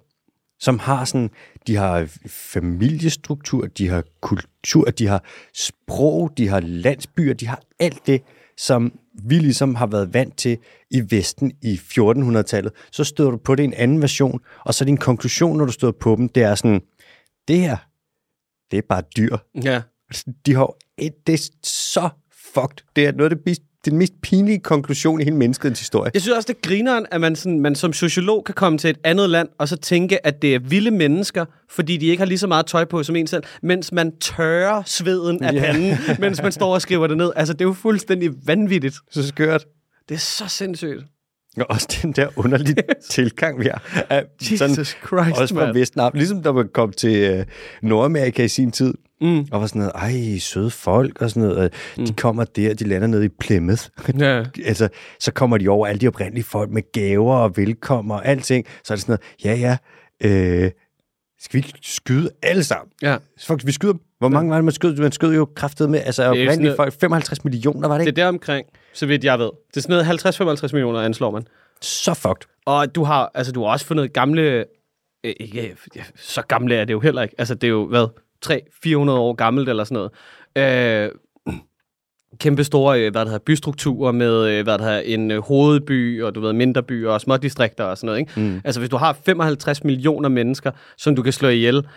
som 0.60 0.80
har 0.80 1.06
sådan, 1.06 1.30
de 1.68 1.76
har 1.76 2.10
familiestruktur, 2.28 3.68
de 3.68 3.88
har 3.88 4.04
kultur, 4.22 4.86
de 4.86 5.08
har 5.08 5.24
sprog, 5.54 6.38
de 6.38 6.48
har 6.48 6.60
landsbyer, 6.60 7.34
de 7.34 7.48
har 7.48 7.62
alt 7.80 8.08
det, 8.08 8.22
som 8.58 9.00
vi 9.24 9.40
ligesom 9.40 9.76
har 9.76 9.88
været 9.88 10.14
vant 10.14 10.38
til 10.38 10.58
i 10.90 11.04
Vesten 11.10 11.52
i 11.62 11.74
1400-tallet. 11.76 12.72
Så 12.92 13.04
støder 13.04 13.32
du 13.32 13.38
på 13.38 13.56
det 13.56 13.64
i 13.64 13.66
en 13.66 13.74
anden 13.74 14.02
version, 14.02 14.40
og 14.66 14.74
så 14.74 14.86
din 14.86 14.98
konklusion, 14.98 15.58
når 15.58 15.66
du 15.66 15.72
støder 15.72 15.94
på 16.00 16.16
dem, 16.16 16.30
det 16.30 16.44
er 16.44 16.56
sådan, 16.56 16.82
det 17.48 17.60
her, 17.60 17.78
det 18.72 18.78
er 18.78 18.82
bare 18.90 19.04
dyr. 19.18 19.38
Ja. 19.64 19.82
De 20.46 20.54
har 20.54 20.76
et, 20.98 21.28
det 21.28 21.34
er 21.34 21.50
så 21.64 22.10
fucked. 22.32 22.86
Det 22.96 23.06
er 23.06 23.12
noget 23.12 23.32
af 23.32 23.38
det, 23.38 23.44
den 23.86 23.98
mest 23.98 24.14
pinlige 24.22 24.60
konklusion 24.60 25.22
i 25.22 25.24
hele 25.24 25.36
menneskets 25.36 25.80
historie. 25.80 26.12
Jeg 26.14 26.22
synes 26.22 26.36
også, 26.36 26.48
det 26.48 26.56
er 26.64 26.70
grineren, 26.70 27.06
at 27.12 27.22
man, 27.22 27.36
sådan, 27.36 27.60
man 27.60 27.76
som 27.76 27.94
sociolog 27.94 28.44
kan 28.44 28.56
komme 28.56 28.78
til 28.78 28.90
et 28.90 28.98
andet 29.04 29.30
land, 29.30 29.50
og 29.58 29.68
så 29.70 29.76
tænke, 29.78 30.26
at 30.28 30.42
det 30.42 30.56
er 30.56 30.60
vilde 30.60 30.92
mennesker, 30.92 31.46
fordi 31.70 31.98
de 31.98 32.06
ikke 32.06 32.22
har 32.22 32.26
lige 32.26 32.38
så 32.38 32.48
meget 32.48 32.66
tøj 32.66 32.86
på 32.86 33.04
som 33.04 33.16
en 33.16 33.28
selv, 33.28 33.44
mens 33.64 33.92
man 33.92 34.12
tørrer 34.22 34.84
sveden 34.86 35.44
af 35.44 35.54
Ja. 35.54 35.60
panden, 35.62 35.98
mens 36.20 36.42
man 36.42 36.52
står 36.52 36.74
og 36.74 36.82
skriver 36.82 37.08
det 37.08 37.18
ned. 37.18 37.32
Altså, 37.36 37.54
det 37.54 37.62
er 37.62 37.66
jo 37.66 37.74
fuldstændig 37.74 38.32
vanvittigt. 38.46 38.96
Så 39.12 39.28
skørt. 39.28 39.66
Det 40.10 40.16
er 40.16 40.20
så 40.20 40.48
sindssygt. 40.48 41.04
Og 41.58 41.66
også 41.70 42.00
den 42.02 42.12
der 42.12 42.28
underlige 42.36 42.76
tilgang, 43.10 43.60
vi 43.60 43.66
har. 43.66 44.06
Af, 44.10 44.24
Jesus 44.42 44.88
Christ, 45.08 45.38
også 45.38 45.56
fra. 45.56 45.72
Vesten. 45.74 46.02
Ligesom 46.14 46.44
da 46.44 46.52
man 46.52 46.70
kom 46.74 46.92
til 46.92 47.16
øh, 47.16 47.46
Nordamerika 47.82 48.44
i 48.44 48.48
sin 48.48 48.72
tid, 48.72 48.94
Mm. 49.24 49.48
og 49.52 49.62
var 49.62 49.68
sådan 49.68 49.80
noget, 49.80 49.94
ej, 49.96 50.40
søde 50.40 50.70
folk 50.70 51.22
og 51.22 51.30
sådan 51.30 51.50
noget. 51.50 51.74
Mm. 51.98 52.06
De 52.06 52.14
kommer 52.14 52.44
der, 52.44 52.74
de 52.74 52.84
lander 52.88 53.08
nede 53.08 53.26
i 53.26 53.30
Plymouth. 53.30 53.84
Ja. 54.20 54.44
altså, 54.66 54.90
så 55.20 55.32
kommer 55.32 55.58
de 55.58 55.70
over 55.70 55.88
alle 55.88 56.00
de 56.00 56.08
oprindelige 56.08 56.44
folk 56.44 56.70
med 56.70 56.92
gaver 56.92 57.36
og 57.36 57.58
velkommer 57.58 58.16
og 58.16 58.26
alting. 58.26 58.66
Så 58.84 58.94
er 58.94 58.96
det 58.96 59.06
sådan 59.06 59.20
noget, 59.46 59.62
ja, 59.62 59.78
ja, 60.24 60.64
øh, 60.64 60.72
skal 61.40 61.54
vi 61.54 61.66
ikke 61.68 61.80
skyde 61.82 62.30
alle 62.42 62.64
sammen? 62.64 62.92
ja. 63.02 63.18
Fuck, 63.48 63.66
vi 63.66 63.72
skyder. 63.72 63.94
Hvor 64.20 64.30
mange 64.30 64.50
var 64.50 64.56
det, 64.56 64.66
man 64.66 64.74
skød? 64.74 64.96
Man 64.96 65.12
skød 65.12 65.36
jo 65.36 65.48
kraftet 65.56 65.90
med, 65.90 66.02
altså 66.06 66.32
ikke 66.32 66.54
sådan 66.54 66.74
folk, 66.76 66.94
55 67.00 67.44
millioner, 67.44 67.88
var 67.88 67.98
det 67.98 68.00
Det 68.00 68.08
er 68.08 68.12
ikke? 68.12 68.22
der 68.22 68.28
omkring, 68.28 68.68
så 68.94 69.06
vidt 69.06 69.24
jeg 69.24 69.40
ved. 69.40 69.46
Det 69.46 69.78
er 69.78 69.82
sådan 69.82 70.06
noget 70.06 70.64
50-55 70.64 70.74
millioner, 70.74 71.00
anslår 71.00 71.32
man. 71.32 71.48
Så 71.82 72.14
fucked. 72.14 72.48
Og 72.66 72.96
du 72.96 73.04
har, 73.04 73.32
altså, 73.34 73.52
du 73.52 73.64
har 73.64 73.72
også 73.72 73.86
fundet 73.86 74.14
gamle... 74.14 74.66
Øh, 75.24 75.34
ikke, 75.40 75.76
ja, 75.96 76.04
så 76.16 76.42
gamle 76.42 76.76
er 76.76 76.86
det 76.86 76.94
jo 76.94 77.00
heller 77.00 77.22
ikke. 77.22 77.36
Altså, 77.38 77.56
det 77.56 77.68
er 77.68 77.72
jo, 77.72 77.88
hvad? 77.88 78.08
300-400 78.48 79.12
år 79.12 79.34
gammelt 79.34 79.70
eller 79.70 79.84
sådan 79.84 79.96
noget. 79.96 81.06
Øh, 81.06 81.12
kæmpe 82.40 82.64
store 82.64 83.02
øh, 83.02 83.12
hvad 83.12 83.26
hedder, 83.26 83.40
bystrukturer 83.40 84.12
med 84.12 84.50
øh, 84.50 84.64
hvad 84.64 84.80
hedder, 84.80 85.00
en 85.00 85.32
øh, 85.32 85.42
hovedby, 85.42 86.24
og 86.24 86.36
du 86.36 86.42
ved, 86.42 86.54
mindre 86.54 86.84
byer 86.84 87.12
og 87.12 87.22
små 87.22 87.38
distrikter 87.38 87.84
og 87.84 87.98
sådan 87.98 88.06
noget. 88.06 88.20
Ikke? 88.20 88.40
Mm. 88.40 88.62
Altså, 88.64 88.82
hvis 88.82 88.90
du 88.90 88.98
har 88.98 89.14
55 89.26 89.84
millioner 89.84 90.30
mennesker, 90.30 90.72
som 90.98 91.16
du 91.16 91.22
kan 91.22 91.34
slå 91.34 91.50
ihjel, 91.50 91.88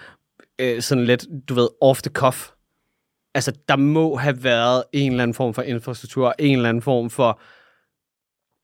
øh, 0.61 0.81
sådan 0.81 1.05
lidt, 1.05 1.27
du 1.49 1.55
ved, 1.55 1.69
off 1.81 2.03
the 2.03 2.11
cuff, 2.11 2.49
altså, 3.35 3.53
der 3.69 3.77
må 3.77 4.17
have 4.17 4.45
været 4.45 4.83
en 4.93 5.11
eller 5.13 5.23
anden 5.23 5.35
form 5.35 5.55
for 5.55 5.63
infrastruktur, 5.63 6.35
en 6.39 6.57
eller 6.57 6.69
anden 6.69 6.83
form 6.83 7.11
for 7.11 7.41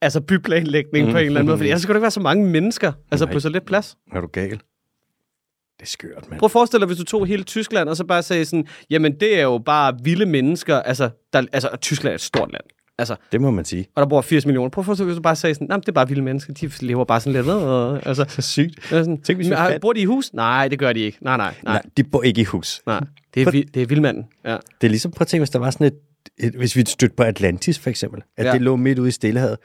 altså 0.03 0.21
byplanlægning 0.21 1.07
mm. 1.07 1.13
på 1.13 1.19
en 1.19 1.27
eller 1.27 1.41
anden 1.41 1.47
måde, 1.47 1.59
fordi 1.59 1.69
ellers 1.69 1.83
skulle 1.83 1.95
der 1.95 1.99
ikke 1.99 2.03
være 2.03 2.11
så 2.11 2.21
mange 2.21 2.47
mennesker, 2.47 2.93
altså 3.11 3.25
Nej. 3.25 3.33
på 3.33 3.41
så 3.41 3.49
lidt 3.49 3.67
plads. 3.67 3.97
Er 4.13 4.21
du 4.21 4.27
gal? 4.27 4.61
Det 5.83 5.89
er 5.89 5.91
skørt, 5.91 6.31
mand. 6.31 6.39
Prøv 6.39 6.47
at 6.47 6.51
forestille 6.51 6.81
dig, 6.81 6.87
hvis 6.87 6.99
du 6.99 7.05
tog 7.05 7.27
hele 7.27 7.43
Tyskland, 7.43 7.89
og 7.89 7.97
så 7.97 8.05
bare 8.05 8.23
sagde 8.23 8.45
sådan, 8.45 8.67
jamen 8.91 9.15
det 9.21 9.39
er 9.39 9.43
jo 9.43 9.59
bare 9.59 9.95
vilde 10.03 10.27
mennesker, 10.27 10.77
altså, 10.77 11.11
der, 11.33 11.43
altså 11.53 11.69
og 11.73 11.81
Tyskland 11.81 12.11
er 12.11 12.15
et 12.15 12.21
stort 12.21 12.53
land, 12.53 12.63
altså, 12.99 13.17
Det 13.33 13.41
må 13.41 13.51
man 13.51 13.65
sige. 13.65 13.87
og 13.97 14.01
der 14.03 14.09
bor 14.09 14.21
80 14.21 14.47
millioner. 14.47 14.71
Prøv 14.71 14.83
at 14.83 14.87
forestille 14.87 15.07
dig, 15.07 15.13
hvis 15.13 15.17
du 15.19 15.23
bare 15.23 15.37
sagde 15.37 15.55
sådan, 15.55 15.67
nej, 15.69 15.77
det 15.77 15.89
er 15.89 15.93
bare 15.93 16.09
vilde 16.09 16.23
mennesker, 16.23 16.53
de 16.55 16.71
lever 16.81 17.05
bare 17.05 17.21
sådan 17.21 17.33
lidt, 17.33 17.47
øh, 17.47 18.07
altså, 18.09 18.25
Så 18.29 18.43
sygt. 18.43 18.85
sådan, 18.89 19.21
Tænk, 19.23 19.39
hvis 19.39 19.51
vi 19.51 19.55
men, 19.71 19.81
bor 19.81 19.93
de 19.93 20.01
i 20.01 20.05
hus? 20.05 20.35
Nej, 20.35 20.69
det 20.69 20.79
gør 20.79 20.93
de 20.93 21.01
ikke. 21.01 21.19
Nej, 21.21 21.37
nej, 21.37 21.55
nej, 21.63 21.73
Nej, 21.75 21.83
de 21.97 22.05
bor 22.05 22.23
ikke 22.23 22.41
i 22.41 22.45
hus. 22.45 22.81
nej. 22.87 23.01
Det 23.35 23.43
er, 23.43 23.51
vi, 23.51 23.63
det 23.63 23.83
er 23.83 23.87
vildmanden, 23.87 24.25
ja. 24.45 24.57
Det 24.81 24.87
er 24.87 24.89
ligesom, 24.89 25.11
prøv 25.13 25.23
at 25.23 25.29
tænke, 25.29 25.41
hvis 25.41 25.51
der 25.51 25.59
var 25.59 25.71
sådan 25.71 25.87
et, 25.87 25.95
et 26.39 26.55
hvis 26.55 26.77
vi 26.77 26.85
stødte 26.87 27.15
på 27.17 27.23
Atlantis 27.23 27.79
for 27.79 27.91
eksempel, 27.91 28.23
at 28.37 28.47
ja. 28.47 28.53
det 28.53 28.63
lå 28.63 28.77
midt 28.77 28.99
ude 28.99 29.09
i 29.09 29.13
Stillehavet, 29.13 29.57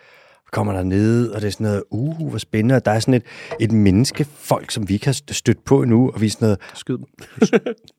kommer 0.52 0.74
der 0.74 0.84
ned, 0.84 1.30
og 1.30 1.42
det 1.42 1.48
er 1.48 1.52
sådan 1.52 1.64
noget, 1.68 1.84
uh, 1.90 2.30
hvor 2.30 2.38
spændende, 2.38 2.76
og 2.76 2.86
der 2.86 2.92
er 2.92 3.00
sådan 3.00 3.14
et, 3.14 3.24
et 3.60 3.72
menneskefolk, 3.72 4.72
som 4.72 4.90
vi 4.90 4.94
ikke 4.94 5.06
har 5.06 5.20
stødt 5.32 5.66
på 5.66 5.82
endnu, 5.82 6.12
og 6.14 6.22
vi 6.22 6.26
er 6.26 6.30
sådan 6.30 6.46
noget, 6.46 6.60
Skyd 6.74 6.98
dem. 6.98 7.06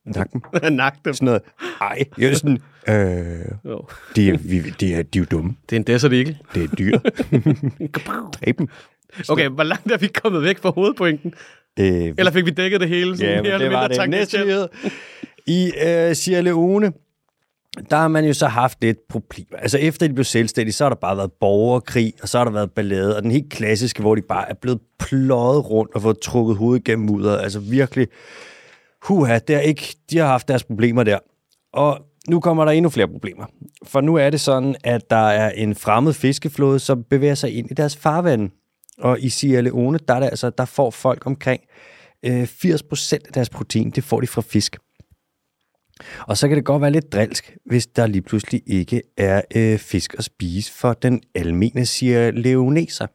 nak 0.16 0.32
dem, 0.32 0.42
Nak 0.76 0.94
dem. 1.04 1.14
sådan 1.14 1.26
noget, 1.26 1.42
ej, 1.80 2.04
jeg 2.18 2.30
er 2.30 2.34
sådan, 2.34 2.58
øh, 2.88 3.44
Jo. 3.64 3.84
de, 4.16 4.30
er, 4.30 4.36
vi, 4.38 4.60
de, 4.80 4.94
er, 4.94 5.02
de 5.02 5.18
er 5.18 5.20
jo 5.22 5.24
dumme, 5.30 5.56
Det 5.70 5.76
er 5.76 5.80
en 5.80 5.86
desert 5.86 6.12
eagle. 6.12 6.38
det 6.54 6.62
er 6.64 6.68
dyr, 6.76 6.98
dræb 8.44 8.58
dem. 8.58 8.68
Okay, 9.28 9.48
hvor 9.48 9.62
langt 9.62 9.92
er 9.92 9.96
vi 9.98 10.06
kommet 10.06 10.42
væk 10.42 10.58
fra 10.58 10.70
hovedpointen? 10.70 11.32
Øh, 11.80 11.86
Eller 12.18 12.30
fik 12.30 12.46
vi 12.46 12.50
dækket 12.50 12.80
det 12.80 12.88
hele? 12.88 13.16
Sådan 13.16 13.32
Ja, 13.32 13.52
eller 13.52 13.58
det 13.58 13.70
var 13.70 13.88
det 13.88 14.10
næste. 14.10 14.68
I 15.46 15.72
øh, 15.86 16.14
Sierra 16.14 16.40
Leone, 16.40 16.92
der 17.90 17.96
har 17.96 18.08
man 18.08 18.24
jo 18.24 18.32
så 18.32 18.46
haft 18.46 18.82
lidt 18.82 18.98
problemer. 19.08 19.58
Altså 19.58 19.78
efter 19.78 20.08
de 20.08 20.14
blev 20.14 20.24
selvstændige, 20.24 20.72
så 20.72 20.84
har 20.84 20.88
der 20.88 20.96
bare 20.96 21.16
været 21.16 21.32
borgerkrig, 21.40 22.12
og 22.22 22.28
så 22.28 22.38
har 22.38 22.44
der 22.44 22.52
været 22.52 22.70
ballade, 22.70 23.16
og 23.16 23.22
den 23.22 23.30
helt 23.30 23.50
klassiske, 23.50 24.00
hvor 24.00 24.14
de 24.14 24.22
bare 24.22 24.50
er 24.50 24.54
blevet 24.54 24.80
pløjet 24.98 25.70
rundt 25.70 25.94
og 25.94 26.02
fået 26.02 26.18
trukket 26.18 26.56
hovedet 26.56 26.84
gennem 26.84 27.06
mudder. 27.06 27.38
Altså 27.38 27.60
virkelig, 27.60 28.08
huha, 29.02 29.38
det 29.38 29.56
er 29.56 29.60
ikke, 29.60 29.96
de 30.10 30.18
har 30.18 30.26
haft 30.26 30.48
deres 30.48 30.64
problemer 30.64 31.02
der. 31.02 31.18
Og 31.72 31.98
nu 32.28 32.40
kommer 32.40 32.64
der 32.64 32.72
endnu 32.72 32.90
flere 32.90 33.08
problemer. 33.08 33.46
For 33.84 34.00
nu 34.00 34.14
er 34.14 34.30
det 34.30 34.40
sådan, 34.40 34.76
at 34.84 35.10
der 35.10 35.28
er 35.28 35.50
en 35.50 35.74
fremmed 35.74 36.12
fiskeflåde, 36.12 36.78
som 36.78 37.04
bevæger 37.10 37.34
sig 37.34 37.58
ind 37.58 37.70
i 37.70 37.74
deres 37.74 37.96
farvand. 37.96 38.50
Og 38.98 39.20
i 39.20 39.28
Sierra 39.28 39.60
Leone, 39.60 39.98
der, 40.08 40.14
er 40.14 40.20
det 40.20 40.26
altså, 40.26 40.50
der 40.50 40.64
får 40.64 40.90
folk 40.90 41.26
omkring 41.26 41.60
øh, 42.24 42.42
80% 42.42 43.12
af 43.12 43.32
deres 43.34 43.50
protein, 43.50 43.90
det 43.90 44.04
får 44.04 44.20
de 44.20 44.26
fra 44.26 44.42
fisk. 44.42 44.76
Og 46.26 46.36
så 46.36 46.48
kan 46.48 46.56
det 46.56 46.64
godt 46.64 46.82
være 46.82 46.90
lidt 46.90 47.12
drilsk, 47.12 47.56
hvis 47.66 47.86
der 47.86 48.06
lige 48.06 48.22
pludselig 48.22 48.62
ikke 48.66 49.02
er 49.16 49.42
øh, 49.56 49.78
fisk 49.78 50.14
at 50.18 50.24
spise 50.24 50.72
for 50.72 50.92
den 50.92 51.20
almene 51.34 51.86
siger 51.86 52.30
Leoneser. 52.30 53.06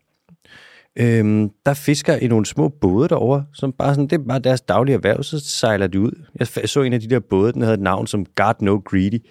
Øhm, 0.95 1.49
der 1.65 1.73
fisker 1.73 2.15
i 2.15 2.27
nogle 2.27 2.45
små 2.45 2.69
både 2.69 3.09
derovre, 3.09 3.45
som 3.53 3.73
bare 3.73 3.93
sådan, 3.95 4.07
det 4.07 4.19
er 4.19 4.23
bare 4.27 4.39
deres 4.39 4.61
daglige 4.61 4.93
erhverv, 4.93 5.23
så 5.23 5.39
sejler 5.39 5.87
de 5.87 5.99
ud. 5.99 6.11
Jeg 6.39 6.47
så 6.47 6.81
en 6.81 6.93
af 6.93 7.01
de 7.01 7.09
der 7.09 7.19
både, 7.19 7.53
den 7.53 7.61
havde 7.61 7.73
et 7.73 7.79
navn 7.79 8.07
som 8.07 8.25
God 8.25 8.53
No 8.61 8.81
Greedy. 8.85 9.25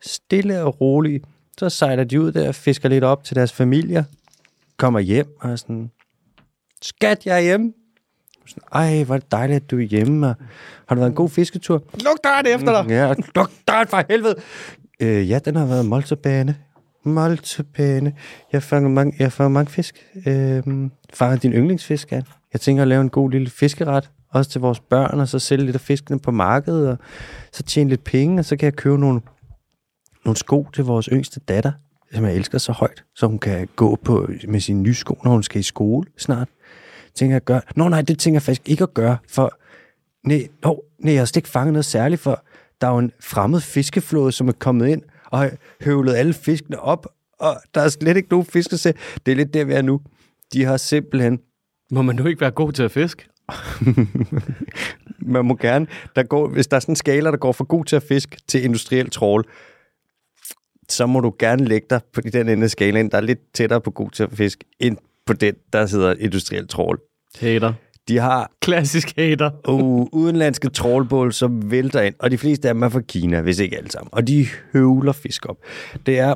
Stille 0.00 0.62
og 0.62 0.80
roligt, 0.80 1.24
så 1.58 1.68
sejler 1.68 2.04
de 2.04 2.20
ud 2.20 2.32
der, 2.32 2.52
fisker 2.52 2.88
lidt 2.88 3.04
op 3.04 3.24
til 3.24 3.36
deres 3.36 3.52
familier, 3.52 4.04
kommer 4.76 5.00
hjem 5.00 5.26
og 5.40 5.50
er 5.50 5.56
sådan, 5.56 5.90
skat, 6.82 7.26
jeg 7.26 7.36
er 7.36 7.40
hjemme. 7.40 7.72
Sådan, 8.48 8.62
Ej, 8.72 9.04
hvor 9.04 9.14
er 9.14 9.18
det 9.18 9.32
dejligt, 9.32 9.56
at 9.56 9.70
du 9.70 9.78
er 9.78 9.82
hjemme. 9.82 10.26
Og 10.28 10.34
har 10.88 10.94
du 10.94 11.00
været 11.00 11.10
en 11.10 11.16
god 11.16 11.28
fisketur? 11.28 11.82
Luk 11.92 12.18
døren 12.24 12.46
efter 12.46 12.82
dig! 12.82 12.90
Ja, 12.90 13.14
luk 13.36 13.50
døren 13.68 13.88
for 13.88 14.02
helvede. 14.10 14.34
Øh, 15.00 15.30
ja, 15.30 15.38
den 15.38 15.56
har 15.56 15.66
været 15.66 15.86
moltebane. 15.86 16.56
Moltebane. 17.04 18.12
Jeg 18.52 18.62
fanger 18.62 18.88
mange, 18.90 19.14
jeg 19.18 19.32
fanger 19.32 19.48
mange 19.48 19.70
fisk. 19.70 20.06
Øhm, 20.26 20.90
fanger 21.14 21.36
din 21.36 21.52
yndlingsfisk, 21.52 22.12
Anne. 22.12 22.24
Jeg 22.52 22.60
tænker 22.60 22.82
at 22.82 22.88
lave 22.88 23.00
en 23.00 23.10
god 23.10 23.30
lille 23.30 23.50
fiskeret, 23.50 24.10
også 24.32 24.50
til 24.50 24.60
vores 24.60 24.80
børn, 24.80 25.20
og 25.20 25.28
så 25.28 25.38
sælge 25.38 25.64
lidt 25.64 25.76
af 25.76 25.80
fiskene 25.80 26.18
på 26.18 26.30
markedet, 26.30 26.90
og 26.90 26.98
så 27.52 27.62
tjene 27.62 27.90
lidt 27.90 28.04
penge, 28.04 28.38
og 28.38 28.44
så 28.44 28.56
kan 28.56 28.66
jeg 28.66 28.74
købe 28.74 28.98
nogle, 28.98 29.20
nogle 30.24 30.36
sko 30.36 30.66
til 30.74 30.84
vores 30.84 31.08
yngste 31.12 31.40
datter, 31.40 31.72
som 32.14 32.24
jeg 32.24 32.34
elsker 32.34 32.58
så 32.58 32.72
højt, 32.72 33.04
så 33.14 33.26
hun 33.26 33.38
kan 33.38 33.68
gå 33.76 33.96
på 34.04 34.30
med 34.48 34.60
sine 34.60 34.82
nye 34.82 34.94
sko, 34.94 35.18
når 35.24 35.30
hun 35.30 35.42
skal 35.42 35.60
i 35.60 35.62
skole 35.62 36.06
snart. 36.18 36.48
Tænker 37.18 37.34
jeg 37.34 37.36
at 37.36 37.44
gøre. 37.44 37.60
Nå 37.76 37.88
nej, 37.88 38.02
det 38.02 38.18
tænker 38.18 38.36
jeg 38.36 38.42
faktisk 38.42 38.68
ikke 38.68 38.82
at 38.82 38.94
gøre, 38.94 39.16
for 39.28 39.58
nej, 40.24 40.48
no, 40.64 40.74
nej, 40.98 41.12
jeg 41.12 41.20
har 41.20 41.26
slet 41.26 41.36
ikke 41.36 41.48
fanget 41.48 41.72
noget 41.72 41.84
særligt, 41.84 42.20
for 42.20 42.44
der 42.80 42.86
er 42.86 42.92
jo 42.92 42.98
en 42.98 43.12
fremmed 43.20 43.60
fiskeflåde, 43.60 44.32
som 44.32 44.48
er 44.48 44.52
kommet 44.52 44.88
ind 44.88 45.02
og 45.24 45.38
har 45.38 45.50
høvlet 45.84 46.14
alle 46.14 46.34
fiskene 46.34 46.80
op, 46.80 47.06
og 47.40 47.56
der 47.74 47.80
er 47.80 47.88
slet 47.88 48.16
ikke 48.16 48.28
nogen 48.30 48.46
fisk 48.46 48.72
at 48.72 48.80
se. 48.80 48.94
Det 49.26 49.32
er 49.32 49.36
lidt 49.36 49.54
der, 49.54 49.64
vi 49.64 49.72
er 49.72 49.82
nu. 49.82 50.00
De 50.52 50.64
har 50.64 50.76
simpelthen 50.76 51.40
Må 51.90 52.02
man 52.02 52.16
nu 52.16 52.26
ikke 52.26 52.40
være 52.40 52.50
god 52.50 52.72
til 52.72 52.82
at 52.82 52.90
fiske? 52.90 53.24
man 55.34 55.44
må 55.44 55.54
gerne, 55.54 55.86
der 56.16 56.22
går, 56.22 56.48
hvis 56.48 56.66
der 56.66 56.76
er 56.76 56.80
sådan 56.80 56.92
en 56.92 56.96
skala, 56.96 57.30
der 57.30 57.36
går 57.36 57.52
fra 57.52 57.64
god 57.68 57.84
til 57.84 57.96
at 57.96 58.02
fiske 58.02 58.36
til 58.48 58.64
industriel 58.64 59.10
trål, 59.10 59.44
så 60.88 61.06
må 61.06 61.20
du 61.20 61.34
gerne 61.38 61.64
lægge 61.64 61.86
dig 61.90 62.00
på 62.12 62.20
den 62.20 62.48
ende 62.48 62.64
af 62.64 62.70
skalaen, 62.70 63.10
der 63.10 63.16
er 63.16 63.22
lidt 63.22 63.52
tættere 63.54 63.80
på 63.80 63.90
god 63.90 64.10
til 64.10 64.22
at 64.22 64.32
fiske, 64.32 64.64
end 64.80 64.96
på 65.28 65.32
den, 65.32 65.54
der 65.72 65.86
hedder 65.86 66.14
industriel 66.18 66.68
trål. 66.68 67.00
Hater. 67.40 67.72
De 68.08 68.18
har 68.18 68.50
Klassisk 68.60 69.16
hater. 69.16 69.50
uh, 69.68 70.06
udenlandske 70.12 70.68
trålbål, 70.68 71.32
som 71.32 71.70
vælter 71.70 72.00
ind, 72.00 72.14
og 72.18 72.30
de 72.30 72.38
fleste 72.38 72.68
af 72.68 72.74
dem 72.74 72.82
er 72.82 72.88
fra 72.88 73.00
Kina, 73.00 73.40
hvis 73.40 73.58
ikke 73.58 73.76
alle 73.76 73.90
sammen. 73.90 74.08
Og 74.12 74.28
de 74.28 74.46
høvler 74.72 75.12
fisk 75.12 75.46
op. 75.46 75.56
Det 76.06 76.18
er 76.18 76.34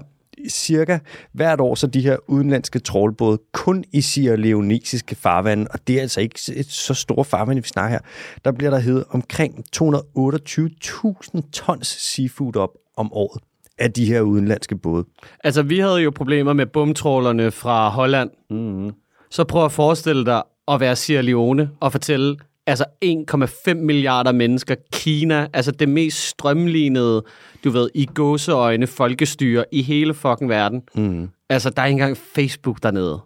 cirka 0.48 0.98
hvert 1.32 1.60
år, 1.60 1.74
så 1.74 1.86
de 1.86 2.00
her 2.00 2.16
udenlandske 2.26 2.78
trålbåde 2.78 3.38
kun 3.52 3.84
i 3.92 4.00
Sierra 4.00 4.36
Leonesiske 4.36 5.14
farvande, 5.14 5.66
og 5.70 5.78
det 5.86 5.96
er 5.96 6.00
altså 6.00 6.20
ikke 6.20 6.40
et 6.54 6.66
så 6.70 6.94
stort 6.94 7.26
farvand, 7.26 7.60
vi 7.60 7.68
snakker 7.68 7.90
her, 7.90 8.00
der 8.44 8.52
bliver 8.52 8.70
der 8.70 8.78
heddet 8.78 9.04
omkring 9.10 9.64
228.000 9.76 11.50
tons 11.52 11.86
seafood 11.86 12.56
op 12.56 12.70
om 12.96 13.12
året 13.12 13.42
af 13.78 13.92
de 13.92 14.04
her 14.04 14.20
udenlandske 14.20 14.76
både. 14.76 15.04
Altså, 15.44 15.62
vi 15.62 15.78
havde 15.78 15.98
jo 16.02 16.10
problemer 16.10 16.52
med 16.52 16.66
bumtrålerne 16.66 17.50
fra 17.50 17.88
Holland. 17.88 18.30
Mm-hmm. 18.50 18.90
Så 19.30 19.44
prøv 19.44 19.64
at 19.64 19.72
forestille 19.72 20.24
dig 20.24 20.42
at 20.68 20.80
være 20.80 20.96
Sierra 20.96 21.22
Leone 21.22 21.70
og 21.80 21.92
fortælle, 21.92 22.36
altså 22.66 22.84
1,5 23.04 23.74
milliarder 23.74 24.32
mennesker, 24.32 24.74
Kina, 24.92 25.46
altså 25.52 25.72
det 25.72 25.88
mest 25.88 26.28
strømlignede, 26.28 27.24
du 27.64 27.70
ved, 27.70 27.90
i 27.94 28.06
gåseøjne 28.14 28.86
folkestyre 28.86 29.64
i 29.72 29.82
hele 29.82 30.14
fucking 30.14 30.50
verden. 30.50 30.82
Mm. 30.94 31.28
Altså, 31.48 31.70
der 31.70 31.82
er 31.82 31.86
ikke 31.86 31.94
engang 31.94 32.16
Facebook 32.16 32.82
dernede. 32.82 33.20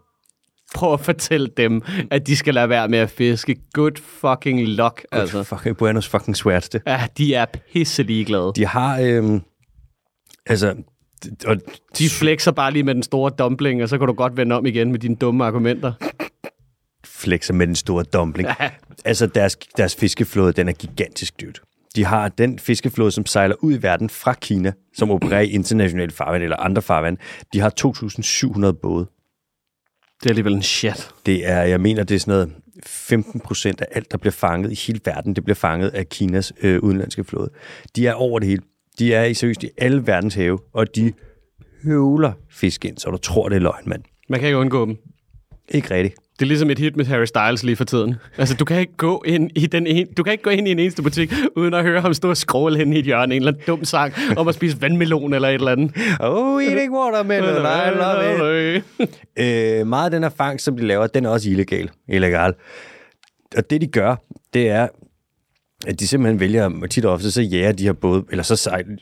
Prøv 0.75 0.93
at 0.93 1.01
fortælle 1.01 1.49
dem, 1.57 1.83
at 2.11 2.27
de 2.27 2.37
skal 2.37 2.55
lade 2.55 2.69
være 2.69 2.89
med 2.89 2.99
at 2.99 3.11
fiske. 3.11 3.57
Good 3.73 3.97
fucking 4.03 4.69
luck, 4.69 5.05
altså. 5.13 5.39
Altså. 5.39 5.57
Fucking 5.57 5.77
Buenos 5.77 6.09
fucking 6.09 6.37
det. 6.45 6.83
Ja, 6.87 7.07
de 7.19 7.35
er 7.35 7.45
pisse 7.73 8.03
ligeglade. 8.03 8.53
De 8.57 8.67
har, 8.67 9.01
øhm, 9.01 9.41
altså, 10.47 10.75
og 11.47 11.57
De 11.99 12.09
flexer 12.09 12.51
bare 12.51 12.73
lige 12.73 12.83
med 12.83 12.95
den 12.95 13.03
store 13.03 13.31
dumpling, 13.39 13.83
og 13.83 13.89
så 13.89 13.99
kan 13.99 14.07
du 14.07 14.13
godt 14.13 14.37
vende 14.37 14.55
om 14.55 14.67
igen 14.67 14.91
med 14.93 14.99
dine 14.99 15.17
dumme 15.17 15.45
argumenter. 15.45 15.93
flexer 17.05 17.55
med 17.55 17.67
den 17.67 17.77
store 17.77 18.05
dumpling. 18.05 18.49
altså, 19.05 19.27
deres, 19.27 19.57
deres 19.77 19.97
fiskeflåde, 19.97 20.53
den 20.53 20.69
er 20.69 20.73
gigantisk 20.73 21.41
dyrt. 21.41 21.61
De 21.97 22.05
har 22.05 22.29
den 22.29 22.59
fiskeflåde, 22.59 23.11
som 23.11 23.27
sejler 23.27 23.55
ud 23.61 23.79
i 23.79 23.83
verden 23.83 24.11
fra 24.11 24.35
Kina, 24.35 24.73
som 24.95 25.11
opererer 25.11 25.41
i 25.41 25.51
internationale 25.51 26.11
farvand 26.13 26.43
eller 26.43 26.57
andre 26.57 26.83
farvand. 26.83 27.19
De 27.53 27.61
har 27.61 27.73
2.700 28.67 28.73
både. 28.73 29.07
Det 30.21 30.27
er 30.27 30.31
alligevel 30.31 30.55
en 30.55 30.63
shit. 30.63 31.11
Det 31.27 31.49
er, 31.49 31.63
jeg 31.63 31.81
mener, 31.81 32.03
det 32.05 32.15
er 32.15 32.19
sådan 32.19 32.33
noget 32.33 32.53
15 32.87 33.41
procent 33.41 33.81
af 33.81 33.87
alt, 33.93 34.13
der 34.13 34.19
bliver 34.19 34.33
fanget 34.33 34.73
i 34.73 34.75
hele 34.87 35.01
verden, 35.05 35.37
det 35.37 35.45
bliver 35.45 35.55
fanget 35.55 35.89
af 35.89 36.09
Kinas 36.09 36.53
øh, 36.63 36.83
udenlandske 36.83 37.25
flåde. 37.25 37.51
De 37.97 38.07
er 38.07 38.15
over 38.15 38.39
det 38.39 38.49
hele. 38.49 38.63
De 38.99 39.15
er 39.15 39.25
i 39.25 39.35
seriøst 39.35 39.63
i 39.63 39.69
alle 39.79 40.07
verdens 40.07 40.35
have, 40.35 40.59
og 40.73 40.97
de 40.97 41.13
høvler 41.85 42.33
fisk 42.51 42.85
ind, 42.85 42.99
så 42.99 43.11
du 43.11 43.17
tror, 43.17 43.49
det 43.49 43.57
er 43.57 43.61
løgn, 43.61 43.83
mand. 43.87 44.03
Man 44.29 44.41
kan 44.41 44.47
ikke 44.47 44.59
undgå 44.59 44.87
dem. 44.87 44.97
Ikke 45.69 45.95
rigtigt. 45.95 46.15
Det 46.39 46.43
er 46.43 46.47
ligesom 46.47 46.71
et 46.71 46.79
hit 46.79 46.97
med 46.97 47.05
Harry 47.05 47.25
Styles 47.25 47.63
lige 47.63 47.77
for 47.77 47.85
tiden. 47.85 48.15
Altså, 48.39 48.55
du 48.57 48.65
kan 48.65 48.81
ikke 48.81 48.97
gå 48.97 49.23
ind 49.27 49.51
i, 49.55 49.67
den 49.67 49.87
en, 49.87 50.07
du 50.17 50.23
kan 50.23 50.33
ikke 50.33 50.45
gå 50.45 50.51
ind 50.51 50.69
i 50.69 50.71
en 50.71 50.79
eneste 50.79 51.03
butik, 51.03 51.33
uden 51.57 51.75
at 51.75 51.83
høre 51.83 52.01
ham 52.01 52.15
stå 52.15 52.29
og 52.31 52.37
skråle 52.37 52.77
hen 52.77 52.93
i 52.93 52.99
et 52.99 53.05
hjørne, 53.05 53.35
en 53.35 53.43
eller 53.43 53.53
anden 53.53 53.67
dum 53.67 53.85
sang 53.85 54.15
om 54.37 54.49
at 54.49 54.55
spise 54.55 54.81
vandmelon 54.81 55.35
eller 55.35 55.49
et 55.49 55.55
eller 55.55 55.73
andet. 55.73 55.97
Oh, 56.21 56.65
eating 56.65 56.93
watermelon, 56.93 57.49
I 57.49 57.99
love 57.99 58.77
it. 58.77 58.85
øh, 59.81 59.87
meget 59.87 60.05
af 60.05 60.11
den 60.11 60.23
her 60.23 60.31
fangst, 60.31 60.65
som 60.65 60.77
de 60.77 60.87
laver, 60.87 61.07
den 61.07 61.25
er 61.25 61.29
også 61.29 61.51
illegal. 61.51 61.91
illegal. 62.09 62.55
Og 63.57 63.71
det, 63.71 63.81
de 63.81 63.87
gør, 63.87 64.17
det 64.55 64.69
er, 64.69 64.89
at 65.87 66.01
de 66.01 66.09
simpelthen 66.09 66.41
vælger, 66.41 66.87
tit 66.91 67.05
og 67.05 67.13
ofte, 67.13 67.31
så 67.31 67.43
jager 67.43 67.73
de 67.73 67.85
her 67.85 67.93
både, 67.93 68.25
eller 68.31 68.43
så, 68.43 68.57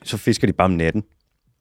så 0.05 0.17
fisker 0.17 0.47
de 0.47 0.53
bare 0.53 0.65
om 0.65 0.71
natten. 0.71 1.03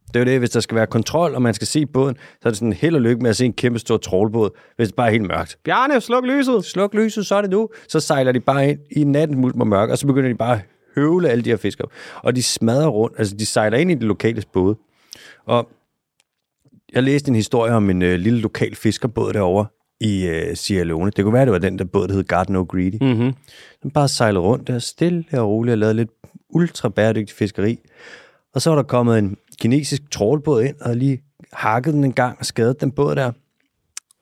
Det 0.08 0.16
er 0.16 0.20
jo 0.20 0.26
det, 0.26 0.40
hvis 0.40 0.50
der 0.50 0.60
skal 0.60 0.76
være 0.76 0.88
kontrol, 0.88 1.36
og 1.36 1.42
man 1.42 1.54
skal 1.54 1.68
se 1.68 1.86
båden, 1.86 2.16
så 2.16 2.48
er 2.48 2.50
det 2.50 2.58
sådan 2.58 2.74
held 2.74 2.96
og 2.96 3.02
lykke 3.02 3.22
med 3.22 3.30
at 3.30 3.36
se 3.36 3.46
en 3.46 3.54
kæmpe 3.54 3.80
stor 3.80 3.98
trålbåd, 3.98 4.50
hvis 4.76 4.88
det 4.88 4.96
bare 4.96 5.08
er 5.08 5.12
helt 5.12 5.28
mørkt. 5.28 5.58
Bjarne, 5.64 6.02
sluk 6.02 6.26
lyset! 6.26 6.66
Sluk 6.66 6.94
lyset, 6.94 7.26
så 7.26 7.36
er 7.36 7.42
det 7.42 7.50
nu. 7.50 7.70
Så 7.88 8.00
sejler 8.00 8.32
de 8.32 8.40
bare 8.40 8.70
ind 8.70 8.80
i 8.92 9.04
natten 9.04 9.38
mulm 9.38 9.62
og 9.62 9.68
mørk, 9.68 9.90
og 9.90 9.98
så 9.98 10.08
begynder 10.08 10.30
de 10.30 10.36
bare 10.36 10.54
at 10.54 10.62
høvle 10.96 11.30
alle 11.30 11.44
de 11.44 11.50
her 11.50 11.58
fisk 11.58 11.80
op. 11.80 11.92
Og 12.16 12.36
de 12.36 12.44
smadrer 12.44 12.88
rundt, 12.88 13.16
altså 13.18 13.36
de 13.36 13.46
sejler 13.46 13.78
ind 13.78 13.92
i 13.92 13.94
det 13.94 14.04
lokale 14.04 14.44
båd. 14.54 14.76
Og 15.46 15.70
jeg 16.94 17.04
læste 17.04 17.30
en 17.30 17.36
historie 17.36 17.74
om 17.74 17.90
en 17.90 18.02
øh, 18.02 18.20
lille 18.20 18.40
lokal 18.40 18.76
fiskerbåd 18.76 19.34
derovre 19.34 19.66
i 20.04 20.26
øh, 20.28 20.56
Sierra 20.56 20.84
Leone. 20.84 21.12
Det 21.16 21.24
kunne 21.24 21.34
være, 21.34 21.46
det 21.46 21.52
var 21.52 21.58
den 21.60 21.80
der 21.80 21.86
båd, 21.86 22.08
der 22.08 22.13
hed 22.13 22.24
Garden 22.24 22.56
O'Grady. 22.56 22.98
Mm-hmm. 23.02 23.34
Den 23.84 23.92
bare 23.92 24.08
sejlede 24.08 24.42
rundt 24.42 24.68
der 24.68 24.80
stille 24.80 25.26
og 25.34 25.50
roligt 25.50 25.72
og 25.72 25.78
lavede 25.78 25.96
lidt 25.96 26.10
ultra 26.50 26.89
bæredygtig 26.89 27.36
fiskeri. 27.36 27.80
Og 28.54 28.62
så 28.62 28.70
var 28.70 28.76
der 28.76 28.84
kommet 28.84 29.20
en 29.20 29.38
kinesisk 29.62 30.02
trålbåd 30.12 30.63
ind 30.63 30.76
og 30.82 30.96
lige 30.96 31.22
hakket 31.54 31.94
den 31.94 32.04
en 32.04 32.13
gang 32.13 32.39
og 32.39 32.46
skadet 32.46 32.82
den 32.82 32.92
båd 32.92 33.16
der. 33.16 33.32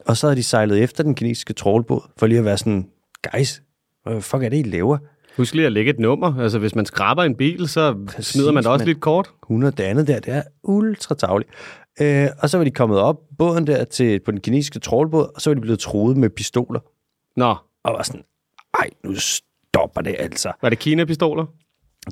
Og 0.05 0.17
så 0.17 0.27
havde 0.27 0.35
de 0.37 0.43
sejlet 0.43 0.83
efter 0.83 1.03
den 1.03 1.15
kinesiske 1.15 1.53
trålbåd 1.53 2.01
for 2.17 2.27
lige 2.27 2.39
at 2.39 2.45
være 2.45 2.57
sådan, 2.57 2.87
guys, 3.33 3.61
hvad 4.03 4.21
fuck 4.21 4.43
er 4.43 4.49
det, 4.49 4.57
I 4.57 4.69
laver? 4.69 4.97
Husk 5.37 5.53
lige 5.53 5.65
at 5.65 5.71
lægge 5.71 5.91
et 5.91 5.99
nummer. 5.99 6.39
Altså, 6.39 6.59
hvis 6.59 6.75
man 6.75 6.85
skraber 6.85 7.23
en 7.23 7.35
bil, 7.35 7.67
så 7.67 7.95
Præcis, 8.07 8.25
smider 8.25 8.51
man 8.51 8.63
da 8.63 8.69
også 8.69 8.81
mand. 8.81 8.87
lidt 8.87 9.01
kort. 9.01 9.29
100 9.43 9.73
det 9.77 9.83
andet 9.83 10.07
der, 10.07 10.19
det 10.19 10.33
er 10.33 10.41
ultra 10.63 11.15
tavligt. 11.15 11.49
Øh, 12.01 12.27
og 12.39 12.49
så 12.49 12.57
var 12.57 12.63
de 12.63 12.71
kommet 12.71 12.99
op 12.99 13.15
båden 13.37 13.67
der 13.67 13.83
til, 13.85 14.19
på 14.19 14.31
den 14.31 14.41
kinesiske 14.41 14.79
trålbåd, 14.79 15.31
og 15.35 15.41
så 15.41 15.49
var 15.49 15.55
de 15.55 15.61
blevet 15.61 15.79
truet 15.79 16.17
med 16.17 16.29
pistoler. 16.29 16.79
Nå, 17.35 17.55
Og 17.83 17.93
var 17.93 18.03
sådan, 18.03 18.23
ej, 18.79 18.89
nu 19.03 19.15
stopper 19.15 20.01
det 20.01 20.15
altså. 20.19 20.51
var 20.61 20.69
det 20.69 20.79
Kina-pistoler? 20.79 21.45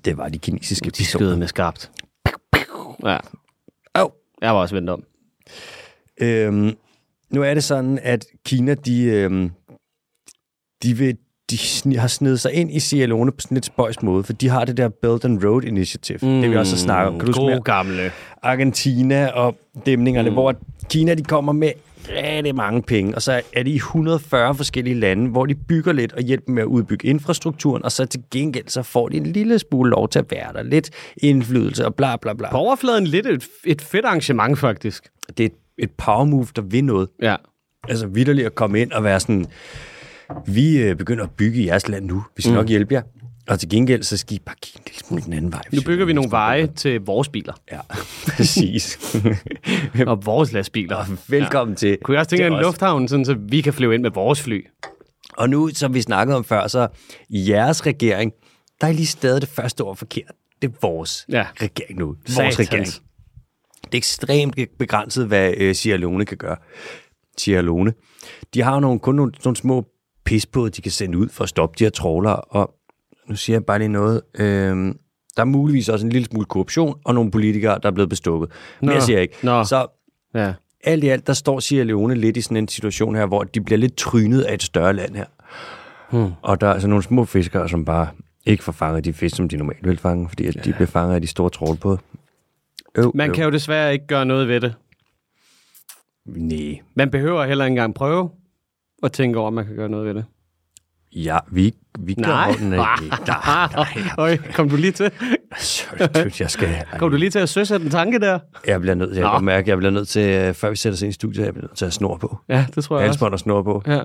Det 0.05 0.17
var 0.17 0.29
de 0.29 0.39
kinesiske 0.39 0.85
De 0.85 0.91
pistoler. 0.91 1.25
skød 1.25 1.35
med 1.35 1.47
skarpt. 1.47 1.91
Ja, 3.03 3.17
Au. 3.95 4.11
jeg 4.41 4.53
var 4.55 4.61
også 4.61 4.75
vendt 4.75 4.89
om. 4.89 5.03
Øhm, 6.21 6.77
nu 7.29 7.43
er 7.43 7.53
det 7.53 7.63
sådan, 7.63 7.99
at 7.99 8.25
Kina, 8.45 8.73
de, 8.73 9.03
øhm, 9.03 9.51
de, 10.83 10.93
vil, 10.97 11.17
de 11.51 11.97
har 11.97 12.07
snedet 12.07 12.39
sig 12.39 12.53
ind 12.53 12.71
i 12.71 12.79
Sierra 12.79 13.07
Leone 13.07 13.31
på 13.31 13.37
sådan 13.39 13.55
lidt 13.55 13.65
spøjs 13.65 14.01
måde, 14.01 14.23
for 14.23 14.33
de 14.33 14.49
har 14.49 14.65
det 14.65 14.77
der 14.77 14.89
Belt 14.89 15.25
and 15.25 15.43
Road 15.45 15.63
Initiative. 15.63 16.19
Mm, 16.21 16.41
det 16.41 16.51
vi 16.51 16.55
også 16.55 16.75
har 16.75 16.79
snakket 16.79 17.07
om. 17.07 17.19
Kan 17.19 17.25
du 17.25 17.31
huske 17.31 17.39
God 17.39 17.49
mere? 17.49 17.61
gamle. 17.61 18.11
Argentina 18.43 19.27
og 19.27 19.57
dæmningerne, 19.85 20.29
mm. 20.29 20.35
hvor 20.35 20.55
Kina 20.89 21.13
de 21.13 21.23
kommer 21.23 21.51
med 21.51 21.71
rigtig 22.09 22.55
mange 22.55 22.81
penge, 22.81 23.15
og 23.15 23.21
så 23.21 23.41
er 23.53 23.63
de 23.63 23.71
i 23.71 23.75
140 23.75 24.55
forskellige 24.55 24.99
lande, 24.99 25.29
hvor 25.29 25.45
de 25.45 25.55
bygger 25.55 25.93
lidt 25.93 26.13
og 26.13 26.21
hjælper 26.21 26.51
med 26.51 26.61
at 26.61 26.65
udbygge 26.65 27.07
infrastrukturen, 27.07 27.85
og 27.85 27.91
så 27.91 28.05
til 28.05 28.23
gengæld 28.31 28.67
så 28.67 28.83
får 28.83 29.09
de 29.09 29.17
en 29.17 29.25
lille 29.25 29.59
smule 29.59 29.89
lov 29.89 30.09
til 30.09 30.19
at 30.19 30.31
være 30.31 30.53
der, 30.53 30.63
lidt 30.63 30.89
indflydelse 31.17 31.85
og 31.85 31.95
bla 31.95 32.15
bla 32.15 32.33
bla. 32.33 32.51
På 32.51 32.57
overfladen 32.57 33.07
lidt 33.07 33.25
et, 33.25 33.47
et 33.65 33.81
fedt 33.81 34.05
arrangement, 34.05 34.59
faktisk. 34.59 35.09
Det 35.37 35.39
er 35.39 35.45
et, 35.45 35.53
et 35.77 35.91
power 35.91 36.23
move, 36.23 36.47
der 36.55 36.61
vil 36.61 36.83
noget. 36.83 37.09
Ja. 37.21 37.35
Altså 37.89 38.07
vidderligt 38.07 38.45
at 38.45 38.55
komme 38.55 38.81
ind 38.81 38.91
og 38.91 39.03
være 39.03 39.19
sådan, 39.19 39.45
vi 40.47 40.77
øh, 40.77 40.95
begynder 40.95 41.23
at 41.23 41.31
bygge 41.31 41.65
jeres 41.65 41.87
land 41.87 42.05
nu, 42.05 42.23
vi 42.35 42.41
skal 42.41 42.51
mm. 42.51 42.57
nok 42.57 42.67
hjælpe 42.67 42.93
jer. 42.93 43.01
Og 43.47 43.59
til 43.59 43.69
gengæld, 43.69 44.03
så 44.03 44.17
skal 44.17 44.35
I 44.35 44.39
bare 44.45 44.55
give 44.61 44.73
en 44.79 44.83
lille 44.87 44.99
smule 44.99 45.23
den 45.23 45.33
anden 45.33 45.51
vej. 45.51 45.61
Nu 45.73 45.81
bygger 45.85 46.05
vi 46.05 46.13
nogle 46.13 46.31
veje 46.31 46.67
til 46.67 47.01
vores 47.01 47.29
biler. 47.29 47.53
Ja, 47.71 47.79
præcis. 48.37 49.15
Og 50.07 50.25
vores 50.25 50.51
lastbiler. 50.53 51.05
Velkommen 51.27 51.73
ja. 51.73 51.77
til. 51.77 51.97
Kunne 52.03 52.13
jeg 52.15 52.19
også 52.19 52.29
tænke 52.29 52.47
en 52.47 52.53
os. 52.53 52.61
lufthavn, 52.61 53.07
sådan, 53.07 53.25
så 53.25 53.35
vi 53.39 53.61
kan 53.61 53.73
flyve 53.73 53.93
ind 53.93 54.01
med 54.01 54.11
vores 54.11 54.41
fly? 54.41 54.65
Og 55.37 55.49
nu, 55.49 55.69
som 55.73 55.93
vi 55.93 56.01
snakkede 56.01 56.37
om 56.37 56.43
før, 56.43 56.67
så 56.67 56.87
i 57.29 57.49
jeres 57.49 57.85
regering, 57.85 58.31
der 58.81 58.87
er 58.87 58.91
lige 58.91 59.05
stadig 59.07 59.41
det 59.41 59.49
første 59.49 59.81
ord 59.81 59.97
forkert. 59.97 60.31
Det 60.61 60.67
er 60.67 60.73
vores 60.81 61.25
Ja. 61.29 61.45
regering 61.61 61.99
nu. 61.99 62.05
Vores 62.07 62.33
Satans. 62.33 62.59
regering. 62.59 62.85
Det 63.85 63.93
er 63.93 63.97
ekstremt 63.97 64.55
begrænset, 64.79 65.27
hvad 65.27 65.53
øh, 65.57 65.75
Sierra 65.75 65.97
Leone 65.97 66.25
kan 66.25 66.37
gøre. 66.37 66.55
Sierra 67.37 67.61
Leone. 67.61 67.93
De 68.53 68.61
har 68.61 68.79
nogle, 68.79 68.99
kun 68.99 69.15
nogle, 69.15 69.31
nogle 69.43 69.55
små 69.55 69.85
pisbåde, 70.25 70.69
de 70.69 70.81
kan 70.81 70.91
sende 70.91 71.17
ud 71.17 71.29
for 71.29 71.43
at 71.43 71.49
stoppe 71.49 71.75
de 71.79 71.83
her 71.83 71.91
trålere. 71.91 72.35
Og 72.35 72.73
nu 73.27 73.35
siger 73.35 73.55
jeg 73.55 73.65
bare 73.65 73.77
lige 73.79 73.87
noget. 73.89 74.21
Øhm, 74.39 74.97
der 75.35 75.41
er 75.41 75.45
muligvis 75.45 75.89
også 75.89 76.05
en 76.05 76.11
lille 76.11 76.25
smule 76.25 76.45
korruption, 76.45 76.99
og 77.05 77.13
nogle 77.15 77.31
politikere, 77.31 77.79
der 77.83 77.89
er 77.89 77.93
blevet 77.93 78.09
bestukket. 78.09 78.51
Men 78.81 78.89
jeg 78.89 79.03
siger 79.03 79.19
ikke. 79.19 79.35
nå. 79.43 79.63
Så 79.63 79.87
Ja. 80.35 80.53
Alt 80.83 81.03
i 81.03 81.07
alt, 81.07 81.27
der 81.27 81.33
står 81.33 81.59
Sierra 81.59 81.83
Leone 81.85 82.15
lidt 82.15 82.37
i 82.37 82.41
sådan 82.41 82.57
en 82.57 82.67
situation 82.67 83.15
her, 83.15 83.25
hvor 83.25 83.43
de 83.43 83.61
bliver 83.61 83.77
lidt 83.77 83.95
trynet 83.97 84.41
af 84.41 84.53
et 84.53 84.63
større 84.63 84.93
land 84.93 85.15
her. 85.15 85.25
Hmm. 86.11 86.31
Og 86.41 86.61
der 86.61 86.67
er 86.67 86.73
altså 86.73 86.87
nogle 86.87 87.03
små 87.03 87.25
fiskere, 87.25 87.69
som 87.69 87.85
bare 87.85 88.07
ikke 88.45 88.63
får 88.63 88.71
fanget 88.71 89.05
de 89.05 89.13
fisk, 89.13 89.35
som 89.35 89.49
de 89.49 89.57
normalt 89.57 89.87
vil 89.87 89.97
fange, 89.97 90.29
fordi 90.29 90.45
at 90.47 90.53
de 90.65 90.73
bliver 90.73 90.87
fanget 90.87 91.15
af 91.15 91.21
de 91.21 91.27
store 91.27 91.49
trålbåde. 91.49 91.97
Øv, 92.95 93.11
Man 93.15 93.29
øv. 93.29 93.35
kan 93.35 93.43
jo 93.43 93.51
desværre 93.51 93.93
ikke 93.93 94.07
gøre 94.07 94.25
noget 94.25 94.47
ved 94.47 94.61
det. 94.61 94.73
Nej. 96.25 96.79
Man 96.95 97.09
behøver 97.11 97.45
heller 97.45 97.65
ikke 97.65 97.71
engang 97.71 97.95
prøve 97.95 98.29
at 99.03 99.11
tænke 99.11 99.39
over, 99.39 99.47
om 99.47 99.53
man 99.53 99.65
kan 99.65 99.75
gøre 99.75 99.89
noget 99.89 100.05
ved 100.05 100.13
det. 100.13 100.25
Ja, 101.15 101.37
vi, 101.51 101.73
vi 101.99 102.13
gør 102.13 102.21
Nej. 102.21 102.51
nej. 102.61 102.85
nej, 103.27 103.67
nej. 103.75 103.87
Øj, 104.17 104.37
kom 104.53 104.69
du 104.69 104.75
lige 104.75 104.91
til? 104.91 105.11
Sorry, 105.57 106.39
jeg 106.39 106.49
skal... 106.49 106.69
Kom 106.97 107.11
du 107.11 107.17
lige 107.17 107.29
til 107.29 107.39
at 107.39 107.49
søsætte 107.49 107.85
en 107.85 107.91
tanke 107.91 108.19
der? 108.19 108.39
Jeg 108.67 108.81
bliver 108.81 108.95
nødt 108.95 109.13
til, 109.13 109.21
jeg 109.21 109.31
kan 109.35 109.45
mærke, 109.45 109.69
jeg 109.69 109.77
bliver 109.77 109.91
nødt 109.91 110.07
til, 110.07 110.21
øh, 110.21 110.53
før 110.53 110.69
vi 110.69 110.75
sætter 110.75 110.95
os 110.95 111.01
ind 111.01 111.09
i 111.09 111.13
studiet, 111.13 111.45
jeg 111.45 111.53
bliver 111.53 111.67
nødt 111.67 111.77
til 111.77 111.85
at 111.85 111.93
snor 111.93 112.17
på. 112.17 112.37
Ja, 112.49 112.65
det 112.75 112.83
tror 112.83 112.99
jeg. 112.99 113.07
Halsbånd 113.07 113.33
og 113.33 113.39
snor 113.39 113.63
på. 113.63 113.83
Ja. 113.87 114.01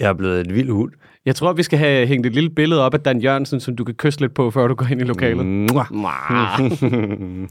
Jeg 0.00 0.08
er 0.08 0.12
blevet 0.12 0.40
et 0.40 0.54
vild 0.54 0.70
hund. 0.70 0.92
Jeg 1.26 1.36
tror, 1.36 1.52
vi 1.52 1.62
skal 1.62 1.78
have 1.78 2.06
hængt 2.06 2.26
et 2.26 2.34
lille 2.34 2.50
billede 2.50 2.80
op 2.82 2.94
af 2.94 3.00
Dan 3.00 3.20
Jørgensen, 3.20 3.60
som 3.60 3.76
du 3.76 3.84
kan 3.84 3.94
kysse 3.94 4.20
lidt 4.20 4.34
på, 4.34 4.50
før 4.50 4.66
du 4.66 4.74
går 4.74 4.86
ind 4.90 5.00
i 5.00 5.04
lokalet. 5.04 5.46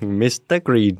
Mr. 0.01 0.59
Green. 0.65 0.99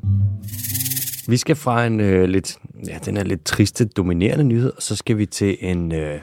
Vi 1.27 1.37
skal 1.37 1.55
fra 1.55 1.85
en 1.85 1.99
øh, 1.99 2.23
lidt, 2.29 2.57
ja, 2.87 2.97
den 3.05 3.17
er 3.17 3.23
lidt 3.23 3.45
triste, 3.45 3.85
dominerende 3.85 4.43
nyhed, 4.43 4.71
og 4.75 4.81
så 4.81 4.95
skal 4.95 5.17
vi 5.17 5.25
til 5.25 5.57
en, 5.59 5.91
øh, 5.91 6.19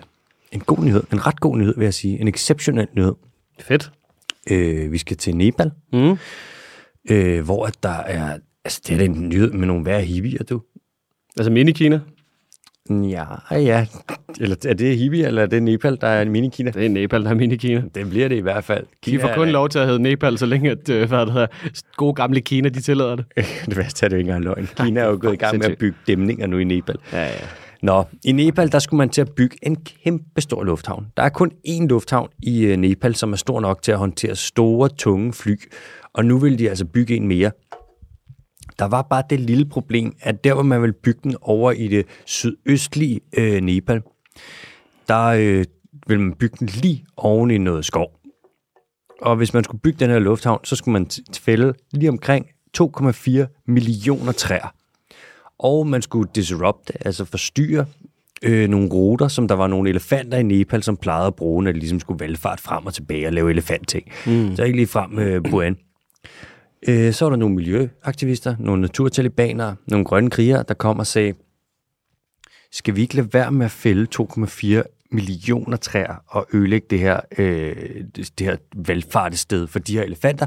en 0.53 0.61
god 0.61 0.79
nyhed. 0.85 1.03
En 1.13 1.27
ret 1.27 1.41
god 1.41 1.57
nyhed, 1.57 1.75
vil 1.77 1.85
jeg 1.85 1.95
sige. 1.95 2.21
En 2.21 2.29
exceptionel 2.29 2.87
nyhed. 2.97 3.15
Fedt. 3.61 3.93
Øh, 4.51 4.93
vi 4.93 4.99
skal 4.99 5.17
til 5.17 5.37
Nepal, 5.37 5.71
Mm. 5.93 6.17
øh, 7.11 7.45
hvor 7.45 7.67
at 7.67 7.83
der 7.83 7.89
er... 7.89 8.39
Altså, 8.65 8.81
det 8.89 9.01
er 9.01 9.05
en 9.05 9.29
nyhed 9.29 9.51
med 9.53 9.67
nogle 9.67 9.85
værre 9.85 10.03
hippier, 10.03 10.45
du. 10.45 10.63
Altså 11.39 11.51
mini-Kina. 11.53 11.99
Ja, 12.91 13.25
ja. 13.51 13.87
Eller 14.41 14.57
er 14.69 14.75
det 14.75 14.99
hippie, 14.99 15.27
eller 15.27 15.43
er 15.43 15.47
det 15.47 15.63
Nepal, 15.63 15.99
der 16.01 16.07
er 16.07 16.23
en 16.23 16.37
mini-Kina? 16.37 16.71
Det 16.71 16.85
er 16.85 16.89
Nepal, 16.89 17.25
der 17.25 17.31
er 17.31 17.35
mini-Kina. 17.35 17.83
Det 17.95 18.11
bliver 18.11 18.29
det 18.29 18.37
i 18.37 18.41
hvert 18.41 18.65
fald. 18.65 18.87
De 19.07 19.21
får 19.21 19.31
kun 19.35 19.49
lov 19.49 19.69
til 19.69 19.79
at 19.79 19.87
hedde 19.87 20.03
Nepal, 20.03 20.39
så 20.39 20.47
længe 20.47 20.71
at, 20.71 20.89
øh, 20.89 21.09
hvad 21.09 21.27
det 21.27 21.33
hedder, 21.33 21.47
gode 21.97 22.15
gamle 22.15 22.41
Kina, 22.41 22.69
de 22.69 22.81
tillader 22.81 23.17
det. 23.17 23.25
det 23.67 23.77
værste 23.77 24.07
er 24.07 24.09
det 24.09 24.17
jo 24.17 24.19
ikke 24.19 24.29
engang 24.29 24.45
løgn. 24.45 24.69
Kina 24.77 25.01
er 25.01 25.07
jo 25.07 25.19
gået 25.21 25.33
i 25.33 25.37
gang 25.37 25.59
med 25.59 25.67
at 25.67 25.79
bygge 25.79 25.97
dæmninger 26.07 26.47
nu 26.47 26.59
i 26.59 26.65
Nepal. 26.65 26.97
Ja, 27.13 27.25
ja. 27.25 27.31
Nå, 27.83 28.05
i 28.25 28.33
Nepal, 28.33 28.73
der 28.73 28.79
skulle 28.79 28.99
man 28.99 29.09
til 29.09 29.21
at 29.21 29.31
bygge 29.37 29.57
en 29.63 29.77
kæmpe 29.77 30.41
stor 30.41 30.65
lufthavn. 30.65 31.07
Der 31.17 31.23
er 31.23 31.29
kun 31.29 31.53
én 31.69 31.87
lufthavn 31.87 32.29
i 32.43 32.65
øh, 32.65 32.77
Nepal, 32.77 33.15
som 33.15 33.33
er 33.33 33.37
stor 33.37 33.61
nok 33.61 33.83
til 33.83 33.93
at 33.93 33.99
håndtere 33.99 34.37
store, 34.37 34.89
tunge 34.89 35.33
fly. 35.33 35.57
Og 36.13 36.25
nu 36.25 36.39
vil 36.39 36.59
de 36.59 36.69
altså 36.69 36.85
bygge 36.85 37.17
en 37.17 37.29
mere. 37.29 37.51
Der 38.81 38.87
var 38.89 39.03
bare 39.03 39.23
det 39.31 39.41
lille 39.41 39.65
problem, 39.65 40.17
at 40.21 40.45
der 40.45 40.55
hvor 40.55 40.63
man 40.63 40.83
vil 40.83 40.93
bygge 40.93 41.21
den 41.25 41.37
over 41.41 41.73
i 41.73 41.89
det 41.89 42.07
sydøstlige 42.25 43.21
øh, 43.39 43.61
Nepal, 43.61 44.03
der 45.09 45.25
øh, 45.27 45.65
vil 46.07 46.21
man 46.21 46.35
bygge 46.35 46.57
den 46.61 46.67
lige 46.67 47.05
oven 47.17 47.51
i 47.51 47.59
noget 47.59 47.85
skov. 47.85 48.21
Og 49.23 49.37
hvis 49.37 49.55
man 49.55 49.65
skulle 49.65 49.81
bygge 49.81 49.99
den 49.99 50.11
her 50.11 50.19
lufthavn, 50.19 50.65
så 50.65 50.77
skulle 50.77 50.93
man 50.93 51.07
fælde 51.41 51.75
lige 51.93 52.09
omkring 52.09 52.47
2,4 52.79 53.63
millioner 53.67 54.33
træer. 54.33 54.75
Og 55.59 55.87
man 55.87 56.03
skulle 56.03 56.31
disrupte, 56.35 57.07
altså 57.07 57.25
forstyrre 57.25 57.87
øh, 58.43 58.69
nogle 58.69 58.89
ruter, 58.89 59.29
som 59.29 59.49
der 59.49 59.55
var 59.55 59.67
nogle 59.67 59.91
elefanter 59.91 60.39
i 60.39 60.43
Nepal, 60.43 60.83
som 60.83 60.97
plejede 60.97 61.27
at 61.27 61.35
bruge, 61.35 61.65
når 61.65 61.73
de 61.73 61.79
ligesom 61.79 62.01
skulle 62.01 62.21
valgfart 62.21 62.61
frem 62.61 62.87
og 62.87 62.95
tilbage 62.95 63.27
og 63.27 63.33
lave 63.33 63.51
elefantting. 63.51 64.13
Mm. 64.27 64.57
Så 64.57 64.63
ikke 64.63 64.77
lige 64.77 64.87
frem 64.87 65.19
øh, 65.19 65.43
Buan. 65.51 65.77
Øh, 66.89 67.13
så 67.13 67.25
var 67.25 67.31
der 67.31 67.37
nogle 67.37 67.55
miljøaktivister, 67.55 68.57
nogle 68.59 68.83
naturtalibanere, 68.83 69.77
nogle 69.87 70.05
grønne 70.05 70.31
krigere, 70.31 70.65
der 70.69 70.75
kom 70.75 70.99
og 70.99 71.07
sagde, 71.07 71.35
skal 72.73 72.97
vi 72.97 73.01
ikke 73.01 73.17
lade 73.17 73.35
være 73.35 73.53
med 73.53 73.67
at 73.67 73.71
fælde 73.71 74.07
2,4 74.21 74.83
millioner 75.11 75.77
træer 75.77 76.15
og 76.27 76.47
ødelægge 76.55 76.87
det 76.91 76.99
her, 76.99 77.21
øh, 77.39 78.05
det, 78.17 78.41
her 78.41 78.57
valgfartested 78.75 79.67
for 79.67 79.79
de 79.79 79.97
her 79.97 80.03
elefanter, 80.03 80.47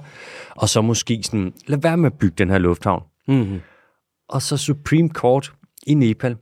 og 0.50 0.70
så 0.70 0.82
måske 0.82 1.24
sådan, 1.24 1.54
lad 1.68 1.78
være 1.78 1.98
med 1.98 2.12
at 2.12 2.18
bygge 2.18 2.36
den 2.38 2.50
her 2.50 2.58
lufthavn. 2.58 3.04
Mm-hmm. 3.28 3.62
Og 4.28 4.42
så 4.42 4.58
Supreme 4.58 5.10
Court 5.10 5.54
i 5.88 5.94
Nepal, 5.94 6.38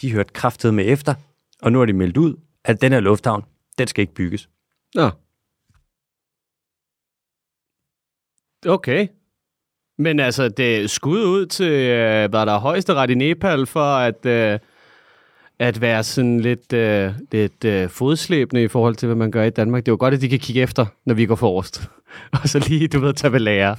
de 0.00 0.12
hørte 0.12 0.32
kraftet 0.32 0.74
med 0.74 0.84
efter, 0.88 1.14
og 1.62 1.72
nu 1.72 1.78
har 1.78 1.86
de 1.86 1.92
meldt 1.92 2.16
ud, 2.16 2.36
at 2.64 2.80
den 2.80 2.92
her 2.92 3.00
lufthavn, 3.00 3.44
den 3.78 3.86
skal 3.86 4.02
ikke 4.02 4.14
bygges. 4.14 4.48
Nå. 4.94 5.10
Okay. 8.66 9.08
Men 9.98 10.20
altså, 10.20 10.48
det 10.48 10.90
skud 10.90 11.24
ud 11.24 11.46
til, 11.46 11.72
øh, 11.72 12.30
hvad 12.30 12.46
der 12.46 12.52
er 12.52 12.58
højesteret 12.58 13.10
i 13.10 13.14
Nepal, 13.14 13.66
for 13.66 13.80
at, 13.96 14.26
øh, 14.26 14.58
at 15.58 15.80
være 15.80 16.02
sådan 16.02 16.40
lidt, 16.40 16.72
øh, 16.72 17.12
lidt 17.32 17.64
øh, 17.64 17.88
fodslæbende 17.88 18.62
i 18.62 18.68
forhold 18.68 18.94
til, 18.94 19.06
hvad 19.06 19.16
man 19.16 19.30
gør 19.30 19.42
i 19.44 19.50
Danmark. 19.50 19.82
Det 19.86 19.88
er 19.88 19.92
jo 19.92 19.96
godt, 20.00 20.14
at 20.14 20.20
de 20.20 20.28
kan 20.28 20.38
kigge 20.38 20.62
efter, 20.62 20.86
når 21.06 21.14
vi 21.14 21.26
går 21.26 21.34
forrest. 21.34 21.90
Og 22.42 22.48
så 22.48 22.58
lige, 22.68 22.88
du 22.88 23.00
ved, 23.00 23.12
tage 23.12 23.32
ved 23.32 23.40
lære. 23.40 23.76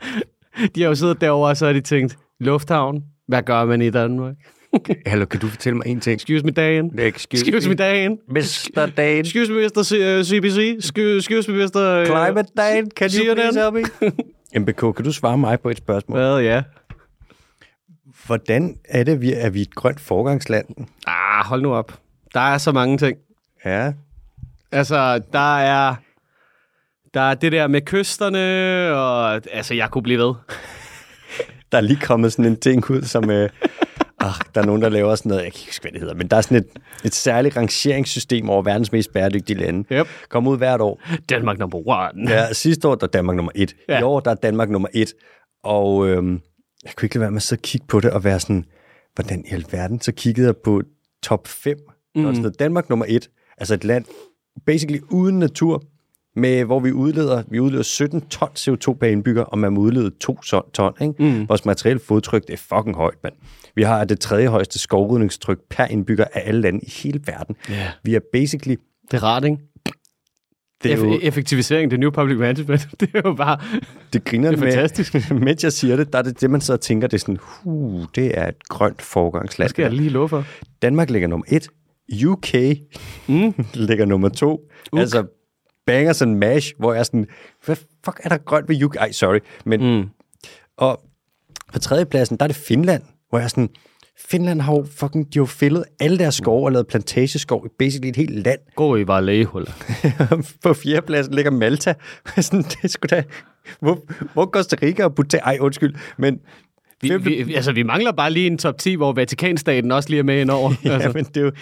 De 0.74 0.82
har 0.82 0.88
jo 0.88 0.94
siddet 0.94 1.20
derovre, 1.20 1.50
og 1.50 1.56
så 1.56 1.66
har 1.66 1.72
de 1.72 1.80
tænkt, 1.80 2.18
lufthavn, 2.40 3.04
hvad 3.28 3.42
gør 3.42 3.64
man 3.64 3.82
i 3.82 3.90
Danmark? 3.90 4.34
Hallo, 5.06 5.24
kan 5.24 5.40
du 5.40 5.46
fortælle 5.46 5.76
mig 5.76 5.86
en 5.86 6.00
ting? 6.00 6.14
Excuse 6.14 6.44
me, 6.44 6.50
Dan. 6.50 6.98
Excuse, 6.98 7.46
Excuse 7.46 7.68
me, 7.68 7.74
Dan. 7.74 8.18
Mr. 8.28 8.86
Dan. 8.96 9.20
Excuse 9.20 9.52
me, 9.52 9.58
Mr. 9.62 9.82
C- 9.82 10.18
uh, 10.18 10.24
CBC. 10.24 10.78
Excuse, 10.78 11.16
excuse 11.16 11.52
me, 11.52 11.64
Mr. 11.64 11.76
Uh, 11.76 12.06
Climate 12.06 12.48
Dan, 12.56 12.90
can 12.96 13.10
you 13.10 13.34
please 13.34 13.60
help 13.60 13.74
me? 13.74 13.82
MBK, 14.56 14.80
kan 14.96 15.04
du 15.04 15.12
svare 15.12 15.38
mig 15.38 15.60
på 15.60 15.70
et 15.70 15.76
spørgsmål? 15.78 16.18
Hvad, 16.18 16.40
ja. 16.40 16.62
Hvordan 18.26 18.78
er 18.88 19.04
det, 19.04 19.20
vi 19.20 19.32
er 19.32 19.50
vi 19.50 19.60
et 19.62 19.74
grønt 19.74 20.00
forgangsland? 20.00 20.66
Ah, 21.06 21.44
hold 21.44 21.62
nu 21.62 21.74
op. 21.74 21.98
Der 22.34 22.40
er 22.40 22.58
så 22.58 22.72
mange 22.72 22.98
ting. 22.98 23.18
Ja, 23.64 23.92
Altså, 24.72 25.20
der 25.32 25.58
er... 25.58 25.94
Der 27.14 27.20
er 27.20 27.34
det 27.34 27.52
der 27.52 27.66
med 27.66 27.80
kysterne, 27.80 28.38
og 28.96 29.34
altså, 29.52 29.74
jeg 29.74 29.90
kunne 29.90 30.02
blive 30.02 30.18
ved. 30.18 30.34
der 31.72 31.78
er 31.78 31.82
lige 31.82 32.00
kommet 32.00 32.32
sådan 32.32 32.44
en 32.44 32.60
ting 32.60 32.90
ud, 32.90 33.02
som... 33.02 33.30
Øh, 33.30 33.50
ah, 34.20 34.34
der 34.54 34.60
er 34.60 34.66
nogen, 34.66 34.82
der 34.82 34.88
laver 34.88 35.14
sådan 35.14 35.28
noget, 35.30 35.44
jeg 35.44 35.52
kan 35.52 35.60
ikke 35.60 35.68
huske, 35.68 35.82
hvad 35.82 35.92
det 35.92 36.00
hedder, 36.00 36.14
men 36.14 36.28
der 36.28 36.36
er 36.36 36.40
sådan 36.40 36.56
et, 36.56 36.66
et 37.04 37.14
særligt 37.14 37.56
rangeringssystem 37.56 38.50
over 38.50 38.62
verdens 38.62 38.92
mest 38.92 39.12
bæredygtige 39.12 39.58
lande. 39.58 39.94
Yep. 39.94 40.06
Kommer 40.28 40.50
ud 40.50 40.58
hvert 40.58 40.80
år. 40.80 41.00
Danmark 41.28 41.58
number 41.58 41.88
one. 41.88 42.30
Ja, 42.30 42.52
sidste 42.52 42.88
år 42.88 42.94
der 42.94 43.06
er 43.06 43.10
Danmark 43.10 43.36
nummer 43.36 43.52
et. 43.54 43.76
Ja. 43.88 43.94
Ja. 43.94 44.00
I 44.00 44.02
år 44.02 44.20
der 44.20 44.30
er 44.30 44.34
Danmark 44.34 44.70
nummer 44.70 44.88
et. 44.94 45.14
Og 45.64 46.08
øhm, 46.08 46.40
jeg 46.84 46.92
kunne 46.96 47.06
ikke 47.06 47.14
lade 47.14 47.22
være 47.22 47.30
med 47.30 47.36
at 47.36 47.42
så 47.42 47.56
kigge 47.62 47.86
på 47.86 48.00
det 48.00 48.10
og 48.10 48.24
være 48.24 48.40
sådan, 48.40 48.64
hvordan 49.14 49.44
i 49.50 49.54
alverden? 49.54 50.00
Så 50.00 50.12
kiggede 50.12 50.46
jeg 50.46 50.56
på 50.56 50.82
top 51.22 51.48
5. 51.48 51.78
Mm. 52.14 52.22
Der 52.22 52.34
stod 52.34 52.50
Danmark 52.50 52.88
nummer 52.88 53.04
et. 53.08 53.30
Altså 53.58 53.74
et 53.74 53.84
land, 53.84 54.04
basically 54.66 55.00
uden 55.10 55.38
natur, 55.38 55.82
med, 56.38 56.64
hvor 56.64 56.80
vi 56.80 56.92
udleder, 56.92 57.42
vi 57.48 57.60
udleder 57.60 57.82
17 57.82 58.20
ton 58.20 58.48
CO2 58.58 58.92
per 58.98 59.06
indbygger, 59.06 59.42
og 59.42 59.58
man 59.58 59.72
må 59.72 59.80
udlede 59.80 60.10
2 60.20 60.38
ton, 60.72 60.92
ikke? 61.00 61.14
Mm. 61.18 61.48
Vores 61.48 61.64
materielle 61.64 62.00
fodtryk, 62.00 62.42
det 62.46 62.52
er 62.52 62.56
fucking 62.76 62.96
højt, 62.96 63.16
mand. 63.22 63.34
Vi 63.74 63.82
har 63.82 64.04
det 64.04 64.20
tredje 64.20 64.46
højeste 64.48 64.78
skovrydningstryk 64.78 65.58
per 65.70 65.84
indbygger 65.84 66.24
af 66.32 66.42
alle 66.44 66.60
lande 66.60 66.80
i 66.82 66.90
hele 67.02 67.20
verden. 67.26 67.56
Ja. 67.70 67.86
Vi 68.02 68.14
er 68.14 68.20
basically... 68.32 68.76
Det 69.10 69.16
er 69.16 69.22
rart, 69.22 69.44
ikke? 69.44 69.56
Det 70.82 70.92
er 70.92 70.96
jo, 70.96 71.14
Eff- 71.14 71.18
effektivisering, 71.26 71.90
det 71.90 72.00
new 72.00 72.10
public 72.10 72.38
management. 72.38 72.88
Det 73.00 73.10
er 73.14 73.20
jo 73.24 73.34
bare... 73.34 73.58
det 74.12 74.24
griner 74.24 74.50
Det 74.50 74.58
er 74.60 74.64
med, 74.64 74.72
fantastisk. 74.72 75.30
mens 75.30 75.64
jeg 75.64 75.72
siger 75.72 75.96
det, 75.96 76.12
der 76.12 76.18
er 76.18 76.22
det 76.22 76.40
det, 76.40 76.50
man 76.50 76.60
så 76.60 76.76
tænker, 76.76 77.08
det 77.08 77.14
er 77.16 77.18
sådan, 77.20 77.38
huh, 77.40 78.04
det 78.14 78.38
er 78.38 78.48
et 78.48 78.68
grønt 78.68 79.02
forgangsland. 79.02 79.68
skal 79.70 79.82
jeg 79.82 79.92
lige 79.92 80.08
love 80.08 80.28
for? 80.28 80.44
Danmark 80.82 81.10
ligger 81.10 81.28
nummer 81.28 81.44
et, 81.48 81.68
UK 82.26 82.54
Mm. 83.28 83.54
ligger 83.88 84.04
nummer 84.04 84.28
to. 84.28 84.60
Uk. 84.92 85.00
Altså 85.00 85.24
bangers 85.88 86.22
and 86.22 86.34
mash, 86.36 86.72
hvor 86.78 86.92
jeg 86.92 87.00
er 87.00 87.04
sådan, 87.04 87.26
hvad 87.64 87.76
fuck 88.04 88.20
er 88.24 88.28
der 88.28 88.36
grønt 88.38 88.68
ved 88.68 88.82
UK? 88.84 88.96
Ej, 88.96 89.12
sorry. 89.12 89.38
Men, 89.64 89.80
Mm. 89.98 90.08
Og 90.76 91.00
på 91.72 91.78
tredjepladsen, 91.78 92.36
der 92.36 92.44
er 92.44 92.46
det 92.46 92.56
Finland, 92.56 93.02
hvor 93.28 93.38
jeg 93.38 93.44
er 93.44 93.48
sådan, 93.48 93.68
Finland 94.28 94.60
har 94.60 94.72
jo 94.72 94.86
fucking, 94.96 95.24
de 95.34 95.38
har 95.38 95.42
jo 95.42 95.46
fældet 95.46 95.84
alle 96.00 96.18
deres 96.18 96.34
skove 96.34 96.64
og 96.64 96.72
lavet 96.72 96.86
plantageskov 96.86 97.66
i 97.66 97.68
basically 97.78 98.08
et 98.08 98.16
helt 98.16 98.44
land. 98.44 98.58
Gå 98.76 98.96
i 98.96 99.04
bare 99.04 99.24
lægehuller. 99.24 99.70
på 100.62 100.74
fjerdepladsen 100.74 101.34
ligger 101.34 101.50
Malta. 101.50 101.94
sådan, 102.40 102.62
det 102.62 102.90
sgu 102.90 103.06
da, 103.10 103.22
hvor, 103.80 104.04
hvor 104.32 104.46
Costa 104.46 104.76
Rica 104.82 105.04
og 105.04 105.14
Bhutan? 105.14 105.40
Ej, 105.44 105.58
undskyld, 105.60 105.94
men 106.18 106.38
Vi, 107.02 107.16
vi, 107.16 107.54
altså, 107.54 107.72
vi 107.72 107.82
mangler 107.82 108.12
bare 108.12 108.30
lige 108.30 108.46
en 108.46 108.58
top 108.58 108.78
10, 108.78 108.94
hvor 108.94 109.12
Vatikanstaten 109.12 109.92
også 109.92 110.08
lige 110.08 110.18
er 110.18 110.22
med 110.24 110.40
indover. 110.40 110.72
Ja, 110.84 110.90
altså. 110.92 111.10
men 111.14 111.24
det 111.24 111.36
er 111.36 111.40
jo 111.44 111.52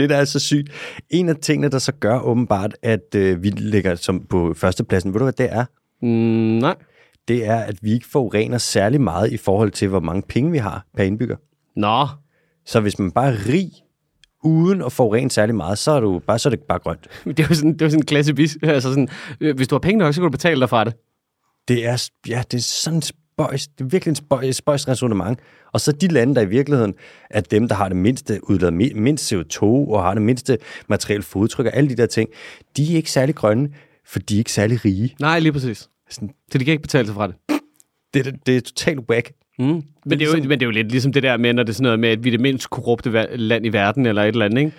det, 0.00 0.10
der 0.10 0.16
er 0.16 0.24
så 0.24 0.38
sygt. 0.38 0.68
En 1.10 1.28
af 1.28 1.36
tingene, 1.36 1.68
der 1.68 1.78
så 1.78 1.92
gør 1.92 2.20
åbenbart, 2.20 2.76
at 2.82 3.14
øh, 3.16 3.42
vi 3.42 3.50
ligger 3.50 3.94
som 3.94 4.26
på 4.26 4.54
førstepladsen, 4.54 5.12
ved 5.14 5.18
du 5.18 5.24
hvad 5.24 5.32
det 5.32 5.48
er? 5.52 5.64
mm, 6.02 6.08
nej. 6.58 6.74
Det 7.28 7.46
er, 7.46 7.56
at 7.56 7.78
vi 7.82 7.92
ikke 7.92 8.06
forurener 8.12 8.58
særlig 8.58 9.00
meget 9.00 9.32
i 9.32 9.36
forhold 9.36 9.70
til, 9.70 9.88
hvor 9.88 10.00
mange 10.00 10.22
penge 10.28 10.52
vi 10.52 10.58
har 10.58 10.86
per 10.96 11.04
indbygger. 11.04 11.36
Nå, 11.76 12.06
Så 12.66 12.80
hvis 12.80 12.98
man 12.98 13.10
bare 13.10 13.32
er 13.32 13.48
rig, 13.48 13.70
uden 14.44 14.82
at 14.82 14.92
forurene 14.92 15.30
særlig 15.30 15.54
meget, 15.54 15.78
så 15.78 15.90
er, 15.90 16.00
du 16.00 16.18
bare, 16.26 16.38
så 16.38 16.48
er 16.48 16.50
det 16.50 16.60
bare 16.60 16.78
grønt. 16.78 17.08
det 17.36 17.40
er 17.40 17.46
jo 17.50 17.54
sådan, 17.54 17.72
det 17.72 17.82
er 17.82 17.88
sådan 17.88 18.00
en 18.00 18.06
klasse 18.06 18.34
bis. 18.34 18.58
Altså 18.62 18.88
sådan, 18.88 19.08
øh, 19.40 19.56
hvis 19.56 19.68
du 19.68 19.74
har 19.74 19.80
penge 19.80 19.98
nok, 19.98 20.14
så 20.14 20.20
kan 20.20 20.26
du 20.26 20.30
betale 20.30 20.60
dig 20.60 20.68
fra 20.68 20.84
det. 20.84 20.94
Det 21.68 21.86
er, 21.86 22.08
ja, 22.28 22.42
det 22.50 22.58
er 22.58 22.62
sådan 22.62 23.02
spøjs, 23.44 23.66
det 23.68 23.84
er 23.84 23.88
virkelig 23.88 24.10
en 24.10 24.16
spøjs, 24.16 24.56
spøjs 24.56 24.88
resonemang. 24.88 25.38
Og 25.72 25.80
så 25.80 25.92
de 25.92 26.08
lande, 26.08 26.34
der 26.34 26.40
i 26.40 26.48
virkeligheden 26.48 26.94
er 27.30 27.40
dem, 27.40 27.68
der 27.68 27.74
har 27.74 27.88
det 27.88 27.96
mindste 27.96 28.40
udladet, 28.50 28.96
mindst 28.96 29.32
CO2 29.32 29.62
og 29.62 30.02
har 30.02 30.14
det 30.14 30.22
mindste 30.22 30.58
materielle 30.88 31.22
fodtryk 31.22 31.66
og 31.66 31.76
alle 31.76 31.90
de 31.90 31.96
der 31.96 32.06
ting, 32.06 32.28
de 32.76 32.92
er 32.92 32.96
ikke 32.96 33.10
særlig 33.10 33.34
grønne, 33.34 33.68
for 34.06 34.18
de 34.18 34.34
er 34.34 34.38
ikke 34.38 34.52
særlig 34.52 34.84
rige. 34.84 35.14
Nej, 35.20 35.38
lige 35.38 35.52
præcis. 35.52 35.88
Sådan, 36.10 36.30
Så 36.52 36.58
de 36.58 36.64
kan 36.64 36.72
ikke 36.72 36.82
betale 36.82 37.06
sig 37.06 37.14
fra 37.14 37.26
det. 37.26 37.34
det, 38.14 38.24
det, 38.24 38.34
det 38.46 38.56
er 38.56 38.60
totalt 38.60 39.00
whack. 39.10 39.32
Mm. 39.58 39.64
Men, 39.66 39.82
det 40.04 40.12
er 40.12 40.16
jo, 40.26 40.32
ligesom- 40.32 40.48
men 40.48 40.60
det 40.60 40.62
er 40.62 40.66
jo 40.66 40.70
lidt 40.72 40.90
ligesom 40.90 41.12
det 41.12 41.22
der 41.22 41.36
med, 41.36 41.52
når 41.52 41.62
det 41.62 41.70
er 41.70 41.74
sådan 41.74 41.82
noget 41.82 42.00
med, 42.00 42.08
at 42.08 42.24
vi 42.24 42.28
er 42.28 42.30
det 42.32 42.40
mindst 42.40 42.70
korrupte 42.70 43.26
land 43.36 43.66
i 43.66 43.68
verden, 43.68 44.06
eller 44.06 44.22
et 44.22 44.28
eller 44.28 44.44
andet, 44.44 44.58
ikke? 44.58 44.72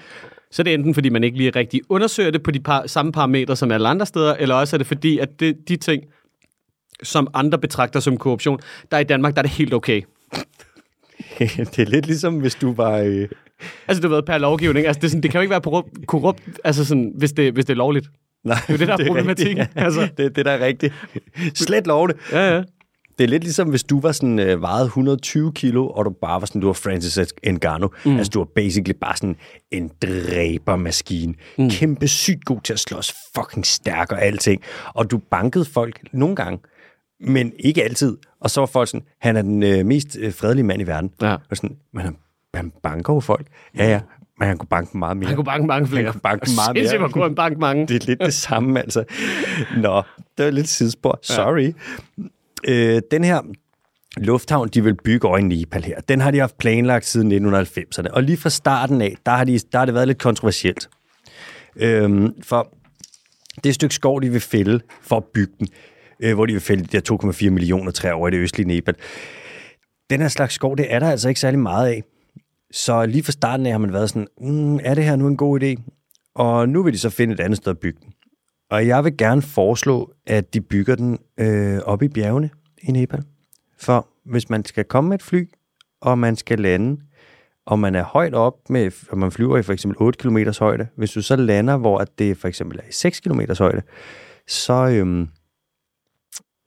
Så 0.51 0.61
er 0.61 0.63
det 0.63 0.73
enten, 0.73 0.93
fordi 0.93 1.09
man 1.09 1.23
ikke 1.23 1.37
lige 1.37 1.49
rigtig 1.49 1.81
undersøger 1.89 2.31
det 2.31 2.43
på 2.43 2.51
de 2.51 2.59
par, 2.59 2.87
samme 2.87 3.11
parametre 3.11 3.55
som 3.55 3.71
alle 3.71 3.87
andre 3.87 4.05
steder, 4.05 4.33
eller 4.33 4.55
også 4.55 4.75
er 4.75 4.77
det 4.77 4.87
fordi, 4.87 5.17
at 5.19 5.39
det, 5.39 5.55
de 5.69 5.75
ting, 5.77 6.03
som 7.03 7.27
andre 7.33 7.57
betragter 7.57 7.99
som 7.99 8.17
korruption, 8.17 8.59
der 8.91 8.97
i 8.97 9.03
Danmark, 9.03 9.33
der 9.33 9.39
er 9.39 9.43
det 9.43 9.51
helt 9.51 9.73
okay. 9.73 10.01
det 11.39 11.79
er 11.79 11.85
lidt 11.85 12.05
ligesom, 12.05 12.39
hvis 12.39 12.55
du 12.55 12.73
var... 12.73 12.97
Øh, 12.97 13.27
Altså, 13.87 14.01
du 14.01 14.07
ved, 14.07 14.21
per 14.23 14.37
lovgivning. 14.37 14.87
Altså, 14.87 14.99
det, 14.99 15.07
er 15.07 15.09
sådan, 15.09 15.23
det 15.23 15.31
kan 15.31 15.37
jo 15.39 15.41
ikke 15.41 15.51
være 15.51 15.61
korrupt, 15.61 16.07
korrupt 16.07 16.41
altså 16.63 16.85
sådan, 16.85 17.11
hvis, 17.17 17.31
det, 17.31 17.53
hvis 17.53 17.65
det 17.65 17.73
er 17.73 17.77
lovligt. 17.77 18.07
nej, 18.43 18.57
Det 18.67 18.69
er 18.69 18.73
jo 18.73 18.77
det, 18.77 18.87
der 18.87 18.93
er 18.93 19.07
problematikken. 19.07 19.57
Rigtigt, 19.57 19.75
ja. 19.77 19.83
Altså. 19.83 20.07
Det 20.17 20.35
det, 20.35 20.45
der 20.45 20.51
er 20.51 20.65
rigtigt. 20.65 20.93
Slet 21.55 21.87
lovligt. 21.87 22.19
Ja, 22.31 22.55
ja. 22.55 22.63
Det 23.17 23.23
er 23.23 23.27
lidt 23.27 23.43
ligesom, 23.43 23.69
hvis 23.69 23.83
du 23.83 23.99
var 23.99 24.11
sådan, 24.11 24.39
øh, 24.39 24.61
vejet 24.61 24.85
120 24.85 25.51
kilo, 25.53 25.87
og 25.89 26.05
du 26.05 26.09
bare 26.21 26.41
var 26.41 26.47
sådan, 26.47 26.61
du 26.61 26.67
var 26.67 26.73
Francis 26.73 27.33
Ngannou. 27.47 27.89
Mm. 28.05 28.17
Altså, 28.17 28.29
du 28.29 28.39
var 28.39 28.47
basically 28.55 28.97
bare 29.01 29.17
sådan 29.17 29.35
en 29.71 29.91
dræbermaskine. 30.01 31.33
Mm. 31.57 31.69
Kæmpe 31.69 32.07
sygt 32.07 32.45
god 32.45 32.61
til 32.61 32.73
at 32.73 32.79
slås, 32.79 33.13
fucking 33.35 33.65
stærk 33.65 34.11
og 34.11 34.21
alting. 34.21 34.61
Og 34.93 35.11
du 35.11 35.17
bankede 35.17 35.65
folk 35.65 35.99
nogle 36.13 36.35
gange, 36.35 36.59
men 37.21 37.53
ikke 37.59 37.83
altid. 37.83 38.17
Og 38.39 38.49
så 38.49 38.61
var 38.61 38.65
folk 38.65 38.87
sådan, 38.87 39.05
han 39.19 39.35
er 39.37 39.41
den 39.41 39.63
øh, 39.63 39.85
mest 39.85 40.17
øh, 40.19 40.33
fredelige 40.33 40.63
mand 40.63 40.81
i 40.81 40.87
verden. 40.87 41.11
Ja. 41.21 41.35
Og 41.49 41.57
sådan, 41.57 41.77
men 41.93 42.03
han, 42.03 42.17
han 42.53 42.71
banker 42.83 43.13
jo 43.13 43.19
folk. 43.19 43.47
Ja, 43.77 43.89
ja, 43.89 44.01
men 44.39 44.47
han 44.47 44.57
kunne 44.57 44.67
banke 44.67 44.97
meget 44.97 45.17
mere. 45.17 45.27
Han 45.27 45.35
kunne 45.35 45.45
banke 45.45 45.67
mange 45.67 45.87
flere. 45.87 46.03
Han 46.03 46.11
kunne 46.11 46.21
banke 46.21 46.49
meget 46.55 46.75
mere. 46.75 46.87
Sindssygt, 46.87 47.13
kunne 47.13 47.23
han 47.23 47.35
banke 47.35 47.59
mange. 47.59 47.87
Det 47.87 48.03
er 48.03 48.05
lidt 48.07 48.19
det 48.19 48.33
samme, 48.33 48.79
altså. 48.79 49.03
Nå, 49.77 50.01
det 50.37 50.45
var 50.45 50.51
lidt 50.51 50.67
sidespor. 50.67 51.19
Sorry. 51.21 51.73
Ja. 52.67 52.73
Øh, 52.73 53.01
den 53.11 53.23
her 53.23 53.41
lufthavn, 54.17 54.67
de 54.67 54.83
vil 54.83 54.95
bygge 55.03 55.27
over 55.27 55.37
i 55.37 55.41
Nepal 55.41 55.83
her, 55.83 56.01
den 56.01 56.21
har 56.21 56.31
de 56.31 56.39
haft 56.39 56.57
planlagt 56.57 57.05
siden 57.05 57.53
1990'erne. 57.55 58.07
Og 58.13 58.23
lige 58.23 58.37
fra 58.37 58.49
starten 58.49 59.01
af, 59.01 59.15
der 59.25 59.31
har, 59.31 59.43
de, 59.43 59.59
der 59.71 59.77
har 59.77 59.85
det 59.85 59.93
været 59.93 60.07
lidt 60.07 60.17
kontroversielt. 60.17 60.89
Øhm, 61.75 62.33
for 62.43 62.73
det 63.63 63.75
stykke 63.75 63.95
skov, 63.95 64.21
de 64.21 64.29
vil 64.29 64.41
fælde 64.41 64.79
for 65.01 65.17
at 65.17 65.23
bygge 65.23 65.53
den, 65.59 65.67
øh, 66.21 66.33
hvor 66.33 66.45
de 66.45 66.53
vil 66.53 66.61
fælde 66.61 66.83
de 66.83 66.99
der 66.99 67.29
2,4 67.31 67.49
millioner 67.49 67.91
træer 67.91 68.13
over 68.13 68.27
i 68.27 68.31
det 68.31 68.37
østlige 68.37 68.67
Nepal. 68.67 68.95
Den 70.09 70.21
her 70.21 70.27
slags 70.27 70.53
skov, 70.53 70.77
det 70.77 70.93
er 70.93 70.99
der 70.99 71.09
altså 71.09 71.29
ikke 71.29 71.39
særlig 71.39 71.59
meget 71.59 71.87
af. 71.87 72.03
Så 72.71 73.05
lige 73.05 73.23
fra 73.23 73.31
starten 73.31 73.65
af 73.65 73.71
har 73.71 73.79
man 73.79 73.93
været 73.93 74.09
sådan, 74.09 74.27
mm, 74.41 74.79
er 74.83 74.93
det 74.93 75.03
her 75.03 75.15
nu 75.15 75.27
en 75.27 75.37
god 75.37 75.63
idé? 75.63 75.81
Og 76.35 76.69
nu 76.69 76.83
vil 76.83 76.93
de 76.93 76.97
så 76.97 77.09
finde 77.09 77.33
et 77.33 77.39
andet 77.39 77.57
sted 77.57 77.71
at 77.71 77.79
bygge 77.79 77.99
den. 78.03 78.13
Og 78.69 78.87
jeg 78.87 79.03
vil 79.03 79.17
gerne 79.17 79.41
foreslå, 79.41 80.13
at 80.27 80.53
de 80.53 80.61
bygger 80.61 80.95
den 80.95 81.19
øh, 81.39 81.79
op 81.85 82.03
i 82.03 82.07
bjergene 82.07 82.49
i 82.81 82.91
Nepal. 82.91 83.23
For 83.77 84.07
hvis 84.25 84.49
man 84.49 84.65
skal 84.65 84.83
komme 84.83 85.09
med 85.09 85.17
et 85.17 85.23
fly, 85.23 85.49
og 86.01 86.17
man 86.17 86.35
skal 86.35 86.59
lande, 86.59 87.01
og 87.65 87.79
man 87.79 87.95
er 87.95 88.03
højt 88.03 88.33
op, 88.33 88.69
med, 88.69 88.91
og 89.09 89.17
man 89.17 89.31
flyver 89.31 89.57
i 89.57 89.63
for 89.63 89.73
eksempel 89.73 89.97
8 89.99 90.17
km 90.17 90.37
højde, 90.59 90.87
hvis 90.95 91.11
du 91.11 91.21
så 91.21 91.35
lander, 91.35 91.77
hvor 91.77 91.97
at 91.97 92.19
det 92.19 92.37
for 92.37 92.47
eksempel 92.47 92.79
er 92.79 92.89
i 92.89 92.91
6 92.91 93.19
km 93.19 93.41
højde, 93.59 93.81
så 94.47 94.73
øhm, 94.73 95.27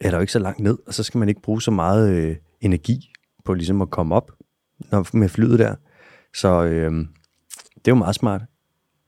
er 0.05 0.11
der 0.11 0.17
jo 0.17 0.21
ikke 0.21 0.33
så 0.33 0.39
langt 0.39 0.61
ned, 0.61 0.79
og 0.87 0.95
så 0.95 1.03
skal 1.03 1.19
man 1.19 1.29
ikke 1.29 1.43
bruge 1.43 1.63
så 1.63 1.71
meget 1.71 2.11
øh, 2.11 2.37
energi 2.61 3.13
på 3.45 3.55
ligesom 3.55 3.83
at 3.83 3.91
komme 3.91 4.15
op 4.15 4.33
når, 4.91 5.17
med 5.17 5.29
flyet 5.29 5.59
der. 5.59 5.75
Så 6.35 6.65
øh, 6.65 6.93
det 7.75 7.89
er 7.89 7.91
jo 7.91 7.95
meget 7.95 8.15
smart. 8.15 8.43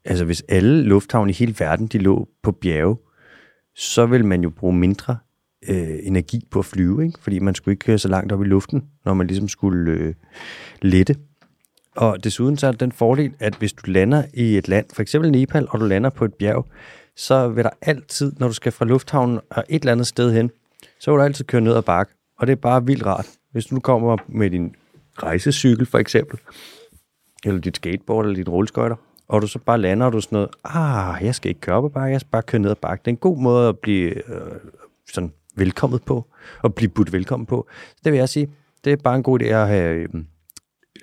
Altså 0.05 0.25
hvis 0.25 0.45
alle 0.49 0.83
lufthavne 0.83 1.31
i 1.31 1.35
hele 1.35 1.55
verden, 1.59 1.87
de 1.87 1.99
lå 1.99 2.29
på 2.43 2.53
bjerge, 2.53 2.97
så 3.75 4.07
vil 4.07 4.25
man 4.25 4.43
jo 4.43 4.51
bruge 4.51 4.75
mindre 4.75 5.19
øh, 5.69 5.99
energi 6.03 6.47
på 6.51 6.59
at 6.59 6.65
flyve, 6.65 7.07
ikke? 7.07 7.19
fordi 7.23 7.39
man 7.39 7.55
skulle 7.55 7.73
ikke 7.73 7.85
køre 7.85 7.99
så 7.99 8.09
langt 8.09 8.33
op 8.33 8.43
i 8.43 8.47
luften, 8.47 8.85
når 9.05 9.15
man 9.15 9.27
ligesom 9.27 9.49
skulle 9.49 9.93
øh, 9.93 10.15
lette. 10.83 11.17
Og 11.97 12.25
desuden 12.25 12.57
så 12.57 12.67
er 12.67 12.71
der 12.71 12.79
den 12.79 12.93
fordel, 12.93 13.33
at 13.39 13.55
hvis 13.55 13.73
du 13.73 13.91
lander 13.91 14.25
i 14.35 14.59
et 14.59 14.69
land, 14.69 14.87
for 14.93 15.03
eksempel 15.03 15.33
Nepal, 15.33 15.67
og 15.71 15.81
du 15.81 15.85
lander 15.85 16.11
på 16.11 16.25
et 16.25 16.35
bjerg, 16.35 16.67
så 17.17 17.49
vil 17.49 17.65
der 17.65 17.71
altid, 17.83 18.33
når 18.39 18.47
du 18.49 18.55
skal 18.55 18.73
fra 18.73 18.85
lufthavnen 18.85 19.41
og 19.51 19.65
et 19.69 19.83
eller 19.83 19.93
andet 19.93 20.07
sted 20.07 20.33
hen, 20.33 20.51
så 21.01 21.11
vil 21.11 21.19
du 21.19 21.25
altid 21.25 21.45
køre 21.45 21.61
ned 21.61 21.77
ad 21.77 21.83
bakke. 21.83 22.13
Og 22.39 22.47
det 22.47 22.53
er 22.53 22.57
bare 22.57 22.87
vildt 22.87 23.07
rart. 23.07 23.29
Hvis 23.53 23.67
du 23.67 23.75
nu 23.75 23.81
kommer 23.81 24.17
med 24.29 24.51
din 24.51 24.75
rejsecykel 25.23 25.87
for 25.87 25.99
eksempel, 25.99 26.39
eller 27.45 27.61
dit 27.61 27.77
skateboard 27.77 28.25
eller 28.25 28.37
dit 28.37 28.49
rulleskøjter, 28.49 28.97
og 29.29 29.43
du 29.43 29.47
så 29.47 29.59
bare 29.59 29.79
lander, 29.79 30.07
og 30.07 30.13
du 30.13 30.17
er 30.17 30.21
sådan 30.21 30.37
noget, 30.37 30.51
ah, 30.65 31.25
jeg 31.25 31.35
skal 31.35 31.49
ikke 31.49 31.61
køre 31.61 31.77
op 31.77 31.85
ad 31.85 31.91
bakke, 31.91 32.13
jeg 32.13 32.21
skal 32.21 32.31
bare 32.31 32.43
køre 32.43 32.63
ned 32.63 32.71
ad 32.71 32.75
bakke. 32.75 33.03
Det 33.03 33.11
er 33.11 33.13
en 33.13 33.17
god 33.17 33.39
måde 33.39 33.69
at 33.69 33.79
blive 33.79 34.31
øh, 34.35 34.53
sådan 35.13 35.33
velkommet 35.57 36.03
på, 36.03 36.27
og 36.63 36.75
blive 36.75 36.89
budt 36.89 37.13
velkommen 37.13 37.47
på. 37.47 37.67
Så 37.89 38.01
det 38.05 38.13
vil 38.13 38.19
jeg 38.19 38.29
sige, 38.29 38.51
det 38.85 38.93
er 38.93 38.97
bare 38.97 39.17
en 39.17 39.23
god 39.23 39.43
idé 39.43 39.45
at 39.45 39.69
have 39.69 39.95
øh, 39.95 40.09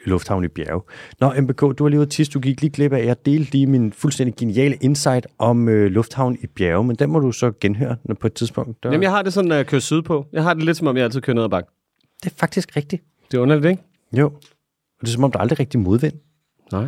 lufthavn 0.06 0.44
i 0.44 0.48
bjerge. 0.48 0.82
Nå, 1.20 1.34
MBK, 1.42 1.60
du 1.62 1.84
har 1.84 1.88
lige 1.88 2.00
været 2.00 2.30
du 2.34 2.40
gik 2.40 2.62
lige 2.62 2.70
glip 2.72 2.94
af, 2.94 3.00
at 3.00 3.06
jeg 3.06 3.26
delte 3.26 3.52
lige 3.52 3.68
min 3.68 3.94
fuldstændig 3.94 4.36
geniale 4.36 4.76
insight 4.76 5.28
om 5.38 5.70
øh, 5.70 5.92
lufthavn 5.92 6.38
i 6.42 6.48
bjerge, 6.48 6.84
men 6.84 6.96
den 6.96 7.10
må 7.10 7.20
du 7.20 7.32
så 7.32 7.52
genhøre 7.62 7.96
når 8.04 8.16
på 8.16 8.28
et 8.28 8.34
tidspunkt. 8.34 8.84
Der, 8.84 8.90
Jamen, 8.92 9.04
jeg 9.04 9.12
har 9.12 9.22
det 9.22 9.34
sådan, 9.34 9.48
når 9.48 9.56
jeg 9.56 9.68
kører 9.68 9.82
sydpå. 9.82 10.26
Jeg 10.34 10.44
har 10.44 10.54
det 10.54 10.64
lidt, 10.64 10.78
som 10.78 10.88
om 10.88 10.98
jeg 10.98 11.04
altid 11.04 11.22
kører 11.22 11.36
ned 11.36 11.44
ad 11.44 11.50
bakke. 11.50 11.72
Det 12.24 12.32
er 12.32 12.36
faktisk 12.38 12.76
rigtigt. 12.78 13.04
Det 13.32 13.38
er 13.38 13.42
underligt, 13.42 13.66
ikke? 13.72 13.84
Jo. 14.18 14.26
Og 14.26 15.02
det 15.02 15.08
er 15.08 15.12
som 15.12 15.24
om, 15.24 15.32
der 15.32 15.40
er 15.40 15.42
aldrig 15.42 15.60
rigtig 15.60 15.80
modvind. 15.80 16.14
Nej. 16.72 16.88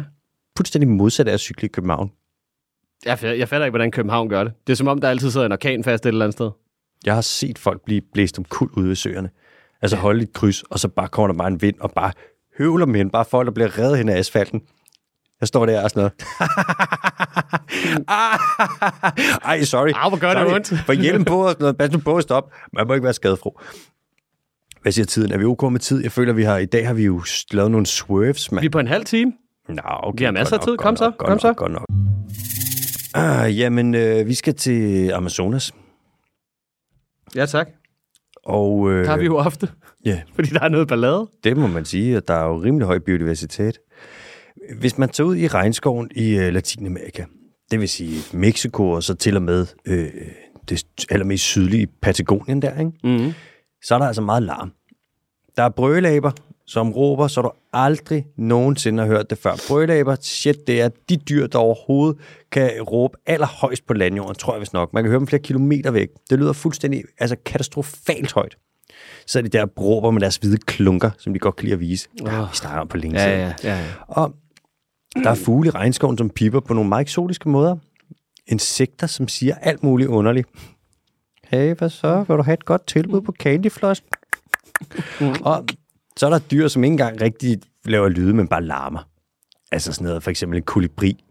Fuldstændig 0.58 0.88
modsat 0.90 1.28
af 1.28 1.34
at 1.34 1.40
cykle 1.40 1.66
i 1.66 1.70
København. 1.70 2.12
Jeg, 3.06 3.18
fa- 3.24 3.26
jeg 3.40 3.50
fatter 3.50 3.66
ikke, 3.66 3.72
hvordan 3.72 3.92
København 3.92 4.30
gør 4.30 4.44
det. 4.44 4.54
Det 4.68 4.74
er 4.74 4.78
som 4.78 4.88
om, 4.88 5.02
der 5.02 5.10
altid 5.10 5.32
sidder 5.32 5.46
en 5.46 5.52
orkan 5.52 5.84
fast 5.84 6.06
et 6.06 6.08
eller 6.08 6.26
andet 6.26 6.34
sted. 6.34 6.52
Jeg 7.06 7.14
har 7.14 7.22
set 7.22 7.58
folk 7.58 7.82
blive 7.86 8.02
blæst 8.14 8.38
om 8.40 8.46
kul 8.46 8.70
ude 8.78 8.88
ved 8.88 8.96
søerne. 8.96 9.30
Altså 9.82 9.98
holde 9.98 10.24
et 10.24 10.34
kryds, 10.34 10.64
og 10.64 10.80
så 10.80 10.88
bare 10.88 11.08
kommer 11.08 11.28
der 11.28 11.38
bare 11.38 11.48
en 11.48 11.62
vind, 11.62 11.76
og 11.80 11.92
bare 11.92 12.12
høvler 12.58 12.86
med 12.86 12.96
hen. 12.96 13.10
Bare 13.10 13.26
folk, 13.26 13.46
der 13.48 13.54
bliver 13.54 13.80
reddet 13.80 13.98
hen 13.98 14.10
af 14.10 14.18
asfalten. 14.18 14.62
Jeg 15.42 15.48
står 15.48 15.66
der 15.66 15.84
og 15.84 15.90
sådan 15.90 16.00
noget. 16.02 16.14
Ej, 19.46 19.64
sorry. 19.64 19.92
Au, 19.96 20.10
hvor 20.10 20.18
gør 20.20 20.34
det 20.34 20.38
sorry. 20.48 20.54
ondt. 20.56 20.86
For 20.86 20.94
hjelm 20.94 21.26
på 21.26 21.44
og 21.44 21.50
sådan 21.50 21.62
noget. 21.64 21.78
Pas 21.78 21.92
nu 21.92 22.00
på 22.00 22.18
at 22.18 22.24
stoppe. 22.24 22.56
Man 22.74 22.88
må 22.88 22.94
ikke 22.94 23.04
være 23.04 23.14
skadefro. 23.14 23.60
Hvad 24.82 24.92
siger 24.92 25.06
tiden? 25.06 25.32
Er 25.32 25.38
vi 25.38 25.44
ok 25.46 25.72
med 25.72 25.80
tid? 25.80 26.04
Jeg 26.04 26.12
føler, 26.12 26.34
vi 26.34 26.44
har 26.44 26.58
i 26.58 26.66
dag 26.66 26.88
har 26.88 26.94
vi 26.94 27.04
jo 27.06 27.24
lavet 27.52 27.72
nogle 27.72 27.86
swerves, 27.86 28.52
mand. 28.52 28.62
Vi 28.62 28.66
er 28.66 28.70
på 28.70 28.80
en 28.80 28.88
halv 28.88 29.06
time. 29.06 29.34
Nå, 29.70 29.82
okay, 29.86 30.20
Vi 30.20 30.26
har 30.26 30.32
masser 30.32 30.58
af 30.58 30.64
tid. 30.64 30.78
Kom 30.78 30.96
så, 30.96 31.12
kom 31.20 31.40
så. 31.40 31.54
Godt 31.54 31.72
nok. 31.72 31.86
Ah, 33.14 33.60
jamen, 33.60 33.96
øh, 33.96 34.28
vi 34.28 34.34
skal 34.34 34.56
til 34.56 35.12
Amazonas. 35.12 35.74
Ja, 37.36 37.46
tak. 37.46 37.68
Og 38.44 38.92
øh, 38.92 39.04
Der 39.06 39.10
har 39.10 39.18
vi 39.18 39.26
jo 39.26 39.38
ofte, 39.38 39.70
ja, 40.06 40.22
fordi 40.36 40.50
der 40.50 40.60
er 40.60 40.70
noget 40.70 40.88
ballade. 40.88 41.28
det 41.44 41.58
må 41.58 41.68
man 41.68 41.86
sige, 41.86 42.18
at 42.18 42.28
der 42.28 42.34
er 42.34 42.46
jo 42.46 42.64
rimelig 42.64 42.88
høj 42.88 43.00
biodiversitet. 43.00 43.80
Hvis 44.80 44.98
man 44.98 45.10
tager 45.10 45.28
ud 45.28 45.36
i 45.36 45.48
regnskoven 45.48 46.10
i 46.16 46.38
øh, 46.38 46.54
Latinamerika, 46.54 47.26
det 47.72 47.80
vil 47.80 47.90
sige 47.90 48.38
Mexico 48.38 48.90
og 48.90 49.04
så 49.04 49.14
til 49.14 49.36
og 49.36 49.42
med 49.42 49.68
øh, 49.86 50.10
det 50.70 50.84
allermest 51.10 51.44
sydlige 51.44 51.88
Patagonien 52.02 52.62
der, 52.62 52.80
ikke? 52.80 52.92
Mm-hmm. 53.04 53.34
så 53.84 53.96
er 53.96 54.00
der 54.00 54.06
altså 54.06 54.22
meget 54.22 54.44
larm. 54.44 54.72
Der 55.58 55.64
er 55.64 55.70
brølaber, 55.70 56.32
som 56.68 56.92
råber, 56.92 57.28
så 57.28 57.42
du 57.42 57.52
aldrig 57.74 58.26
nogensinde 58.38 59.04
har 59.04 59.08
hørt 59.08 59.30
det 59.30 59.38
før. 59.38 59.52
Brølaber, 59.68 60.16
shit, 60.22 60.68
det 60.68 60.82
er 60.82 60.90
de 61.10 61.18
dyr, 61.18 61.48
der 61.48 61.60
overhovedet 61.60 62.22
kan 62.52 62.82
råbe 62.82 63.18
allerhøjst 63.26 63.86
på 63.88 63.94
landjorden, 63.94 64.36
tror 64.36 64.54
jeg 64.54 64.62
vist 64.62 64.74
nok. 64.74 64.94
Man 64.94 65.04
kan 65.04 65.10
høre 65.10 65.20
dem 65.20 65.28
flere 65.28 65.42
kilometer 65.42 65.92
væk. 65.92 66.10
Det 66.30 66.40
lyder 66.40 66.54
fuldstændig 66.54 67.04
altså 67.20 67.36
katastrofalt 67.46 68.34
højt. 68.34 68.58
Så 69.28 69.40
er 69.40 69.44
de 69.44 69.50
der 69.50 69.66
råber 69.66 70.12
med 70.12 70.22
deres 70.22 70.38
hvide 70.38 70.58
klunker, 70.58 71.12
som 71.18 71.34
de 71.34 71.40
godt 71.40 71.56
kan 71.56 71.64
lide 71.64 71.74
at 71.74 71.80
vise. 71.80 72.08
Ja, 72.26 72.42
vi 72.42 72.48
snakker 72.54 72.82
om 72.82 72.88
på 72.88 72.98
længe 72.98 73.20
siden. 73.20 73.40
ja, 73.40 73.54
ja. 73.64 73.86
Og 74.08 74.36
der 75.24 75.30
er 75.30 75.36
fugle 75.36 75.68
i 75.68 75.72
regnskoven, 75.72 76.18
som 76.18 76.30
piper 76.30 76.60
på 76.60 76.74
nogle 76.74 76.90
meget 76.90 77.02
eksotiske 77.02 77.50
måder. 77.50 77.76
Insekter, 78.48 79.08
som 79.08 79.28
siger 79.28 79.56
alt 79.56 79.84
muligt 79.84 80.10
underligt. 80.10 80.48
Hey, 81.44 81.76
hvad 81.76 81.90
så? 81.90 82.26
Vil 82.28 82.38
du 82.38 82.42
have 82.42 82.54
et 82.54 82.66
godt 82.66 82.88
tilbud 82.88 83.22
på 83.22 83.34
Candyfloss? 83.40 84.04
og 85.42 85.66
så 86.18 86.26
er 86.26 86.30
der 86.30 86.40
dyr, 86.40 86.68
som 86.68 86.84
ikke 86.84 86.92
engang 86.92 87.22
rigtig 87.22 87.60
laver 87.86 88.10
lyde, 88.10 88.34
men 88.34 88.48
bare 88.48 88.64
larmer. 88.64 89.08
Altså 89.72 89.94
sådan 89.94 90.06
noget, 90.06 90.24
for 90.24 90.32
eksempel 90.32 90.58
en 90.58 90.64
kolibri. 90.64 91.24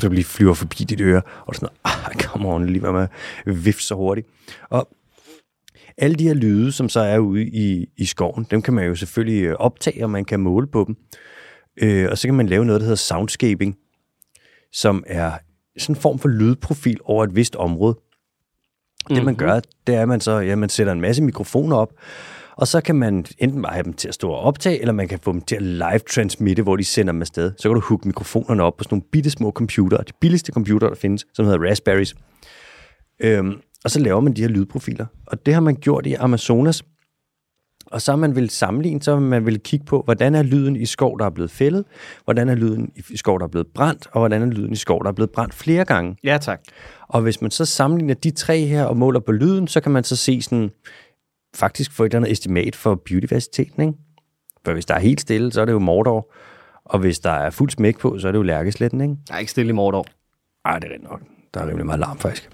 Så 0.00 0.08
lige 0.08 0.24
flyver 0.24 0.54
forbi 0.54 0.76
dit 0.76 1.00
øre, 1.00 1.22
og 1.46 1.54
sådan 1.54 1.68
noget, 1.84 2.06
ah, 2.06 2.14
kom 2.14 2.46
on, 2.46 2.66
lige 2.66 2.92
med 2.92 3.00
at 3.46 3.64
vifte 3.64 3.82
så 3.82 3.94
hurtigt. 3.94 4.28
Og 4.70 4.88
alle 5.98 6.16
de 6.16 6.26
her 6.26 6.34
lyde, 6.34 6.72
som 6.72 6.88
så 6.88 7.00
er 7.00 7.18
ude 7.18 7.42
i, 7.42 7.86
i 7.96 8.04
skoven, 8.04 8.46
dem 8.50 8.62
kan 8.62 8.74
man 8.74 8.86
jo 8.86 8.94
selvfølgelig 8.94 9.42
øh, 9.42 9.54
optage, 9.58 10.04
og 10.04 10.10
man 10.10 10.24
kan 10.24 10.40
måle 10.40 10.66
på 10.66 10.84
dem. 10.86 10.96
Øh, 11.82 12.08
og 12.10 12.18
så 12.18 12.28
kan 12.28 12.34
man 12.34 12.46
lave 12.46 12.64
noget, 12.64 12.80
der 12.80 12.84
hedder 12.84 12.96
soundscaping, 12.96 13.76
som 14.72 15.04
er 15.06 15.32
sådan 15.78 15.96
en 15.96 16.00
form 16.00 16.18
for 16.18 16.28
lydprofil 16.28 16.98
over 17.04 17.24
et 17.24 17.36
vist 17.36 17.56
område. 17.56 17.98
Det 19.08 19.24
man 19.24 19.34
gør, 19.34 19.60
det 19.86 19.94
er, 19.94 20.02
at 20.02 20.08
man 20.08 20.20
så 20.20 20.38
ja, 20.38 20.56
man 20.56 20.68
sætter 20.68 20.92
en 20.92 21.00
masse 21.00 21.22
mikrofoner 21.22 21.76
op, 21.76 21.92
og 22.56 22.68
så 22.68 22.80
kan 22.80 22.96
man 22.96 23.26
enten 23.38 23.62
bare 23.62 23.72
have 23.72 23.84
dem 23.84 23.92
til 23.92 24.08
at 24.08 24.14
stå 24.14 24.30
og 24.30 24.40
optage, 24.40 24.80
eller 24.80 24.92
man 24.92 25.08
kan 25.08 25.18
få 25.18 25.32
dem 25.32 25.40
til 25.40 25.56
at 25.56 25.62
live-transmitte, 25.62 26.62
hvor 26.62 26.76
de 26.76 26.84
sender 26.84 27.12
dem 27.12 27.20
afsted. 27.20 27.52
Så 27.56 27.68
kan 27.68 27.74
du 27.74 27.80
hooke 27.80 28.08
mikrofonerne 28.08 28.62
op 28.62 28.76
på 28.76 28.84
sådan 28.84 28.94
nogle 28.94 29.08
bitte 29.12 29.30
små 29.30 29.50
computere, 29.50 30.02
de 30.02 30.12
billigste 30.20 30.52
computere, 30.52 30.90
der 30.90 30.96
findes, 30.96 31.26
som 31.34 31.44
hedder 31.44 31.68
Raspberries. 31.68 32.14
Øhm, 33.20 33.60
og 33.84 33.90
så 33.90 34.00
laver 34.00 34.20
man 34.20 34.32
de 34.32 34.40
her 34.40 34.48
lydprofiler. 34.48 35.06
Og 35.26 35.46
det 35.46 35.54
har 35.54 35.60
man 35.60 35.76
gjort 35.76 36.06
i 36.06 36.14
Amazonas. 36.14 36.82
Og 37.86 38.02
så 38.02 38.12
har 38.12 38.16
man 38.16 38.36
vil 38.36 38.50
sammenligne, 38.50 39.02
så 39.02 39.18
man 39.18 39.46
vil 39.46 39.60
kigge 39.60 39.86
på, 39.86 40.02
hvordan 40.04 40.34
er 40.34 40.42
lyden 40.42 40.76
i 40.76 40.86
skov, 40.86 41.18
der 41.18 41.24
er 41.24 41.30
blevet 41.30 41.50
fældet, 41.50 41.84
hvordan 42.24 42.48
er 42.48 42.54
lyden 42.54 42.92
i 43.10 43.16
skov, 43.16 43.38
der 43.38 43.44
er 43.44 43.48
blevet 43.48 43.66
brændt, 43.74 44.06
og 44.12 44.20
hvordan 44.20 44.42
er 44.42 44.46
lyden 44.46 44.72
i 44.72 44.76
skov, 44.76 45.02
der 45.02 45.08
er 45.08 45.14
blevet 45.14 45.30
brændt 45.30 45.54
flere 45.54 45.84
gange. 45.84 46.16
Ja, 46.24 46.38
tak. 46.40 46.60
Og 47.08 47.20
hvis 47.22 47.42
man 47.42 47.50
så 47.50 47.64
sammenligner 47.64 48.14
de 48.14 48.30
tre 48.30 48.60
her 48.60 48.84
og 48.84 48.96
måler 48.96 49.20
på 49.20 49.32
lyden, 49.32 49.68
så 49.68 49.80
kan 49.80 49.92
man 49.92 50.04
så 50.04 50.16
se 50.16 50.42
sådan, 50.42 50.70
faktisk 51.54 51.92
få 51.92 52.04
et 52.04 52.06
eller 52.06 52.18
andet 52.18 52.32
estimat 52.32 52.76
for 52.76 52.94
biodiversiteten. 52.94 53.82
Ikke? 53.82 53.98
For 54.64 54.72
hvis 54.72 54.86
der 54.86 54.94
er 54.94 54.98
helt 54.98 55.20
stille, 55.20 55.52
så 55.52 55.60
er 55.60 55.64
det 55.64 55.72
jo 55.72 55.78
Mordor. 55.78 56.32
Og 56.84 56.98
hvis 56.98 57.18
der 57.18 57.30
er 57.30 57.50
fuld 57.50 57.70
smæk 57.70 57.98
på, 57.98 58.18
så 58.18 58.28
er 58.28 58.32
det 58.32 58.38
jo 58.38 58.42
Lærkesletten, 58.42 59.00
ikke? 59.00 59.14
Der 59.28 59.34
er 59.34 59.38
ikke 59.38 59.50
stille 59.50 59.70
i 59.70 59.72
Mordor. 59.72 60.06
Ej, 60.64 60.78
det 60.78 60.88
er 60.88 60.92
rigtigt 60.92 61.10
nok. 61.10 61.20
Der 61.54 61.60
er 61.60 61.66
rimelig 61.66 61.86
meget 61.86 62.00
larm, 62.00 62.18
faktisk. 62.18 62.50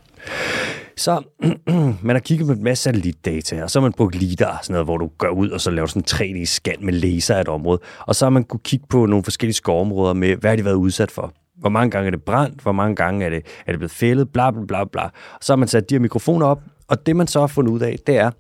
Så 0.99 1.23
man 2.03 2.17
har 2.17 2.19
kigget 2.19 2.47
på 2.47 2.53
en 2.53 2.63
masse 2.63 2.85
satellitdata, 2.85 3.63
og 3.63 3.71
så 3.71 3.81
har 3.81 3.83
man 3.83 3.93
brugt 3.93 4.15
LIDAR, 4.15 4.59
sådan 4.63 4.73
noget, 4.73 4.87
hvor 4.87 4.97
du 4.97 5.11
går 5.19 5.29
ud 5.29 5.51
og 5.51 5.61
så 5.61 5.71
laver 5.71 5.87
sådan 5.87 6.03
en 6.03 6.43
3D-scan 6.43 6.85
med 6.85 6.93
laser 6.93 7.35
af 7.35 7.41
et 7.41 7.49
område. 7.49 7.81
Og 8.01 8.15
så 8.15 8.25
har 8.25 8.31
man 8.31 8.45
kunne 8.45 8.61
kigge 8.65 8.87
på 8.91 9.07
nogle 9.07 9.25
forskellige 9.25 9.55
skovområder 9.55 10.15
med, 10.15 10.37
hvad 10.37 10.51
har 10.51 10.57
de 10.57 10.65
været 10.65 10.75
udsat 10.75 11.11
for? 11.11 11.33
Hvor 11.57 11.69
mange 11.69 11.91
gange 11.91 12.07
er 12.07 12.11
det 12.11 12.23
brændt? 12.23 12.63
Hvor 12.63 12.73
mange 12.73 12.97
gange 12.97 13.25
er 13.25 13.31
det, 13.31 13.47
er 13.67 13.73
det 13.73 13.79
blevet 13.79 13.91
fældet? 13.91 14.29
Bla, 14.33 14.51
bla, 14.51 14.65
bla, 14.65 14.85
bla. 14.85 15.03
Og 15.03 15.11
så 15.41 15.53
har 15.53 15.57
man 15.57 15.69
sat 15.69 15.91
de 15.91 15.95
her 15.95 16.01
mikrofoner 16.01 16.47
op, 16.47 16.63
og 16.89 17.07
det 17.07 17.17
man 17.17 17.27
så 17.27 17.41
har 17.41 17.47
fundet 17.47 17.73
ud 17.73 17.81
af, 17.81 17.97
det 18.07 18.17
er, 18.17 18.31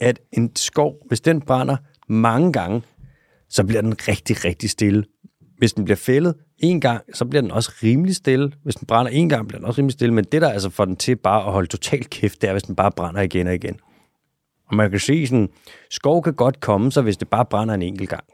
at 0.00 0.20
en 0.32 0.56
skov, 0.56 0.94
hvis 1.08 1.20
den 1.20 1.40
brænder 1.40 1.76
mange 2.08 2.52
gange, 2.52 2.82
så 3.48 3.64
bliver 3.64 3.82
den 3.82 3.94
rigtig, 4.08 4.44
rigtig 4.44 4.70
stille. 4.70 5.04
Hvis 5.60 5.72
den 5.72 5.84
bliver 5.84 5.96
fældet 5.96 6.34
en 6.58 6.80
gang, 6.80 7.02
så 7.14 7.24
bliver 7.24 7.42
den 7.42 7.50
også 7.50 7.72
rimelig 7.82 8.16
stille. 8.16 8.52
Hvis 8.62 8.74
den 8.74 8.86
brænder 8.86 9.12
en 9.12 9.28
gang, 9.28 9.48
bliver 9.48 9.58
den 9.58 9.66
også 9.66 9.78
rimelig 9.78 9.92
stille. 9.92 10.14
Men 10.14 10.24
det, 10.24 10.42
der 10.42 10.48
altså 10.48 10.70
får 10.70 10.84
den 10.84 10.96
til 10.96 11.16
bare 11.16 11.46
at 11.46 11.52
holde 11.52 11.68
totalt 11.68 12.10
kæft, 12.10 12.42
det 12.42 12.48
er, 12.48 12.52
hvis 12.52 12.62
den 12.62 12.76
bare 12.76 12.92
brænder 12.92 13.20
igen 13.20 13.46
og 13.46 13.54
igen. 13.54 13.76
Og 14.68 14.76
man 14.76 14.90
kan 14.90 15.00
se 15.00 15.26
sådan, 15.26 15.48
skov 15.90 16.22
kan 16.22 16.34
godt 16.34 16.60
komme 16.60 16.92
sig, 16.92 17.02
hvis 17.02 17.16
det 17.16 17.28
bare 17.28 17.44
brænder 17.44 17.74
en 17.74 17.82
enkelt 17.82 18.08
gang. 18.08 18.24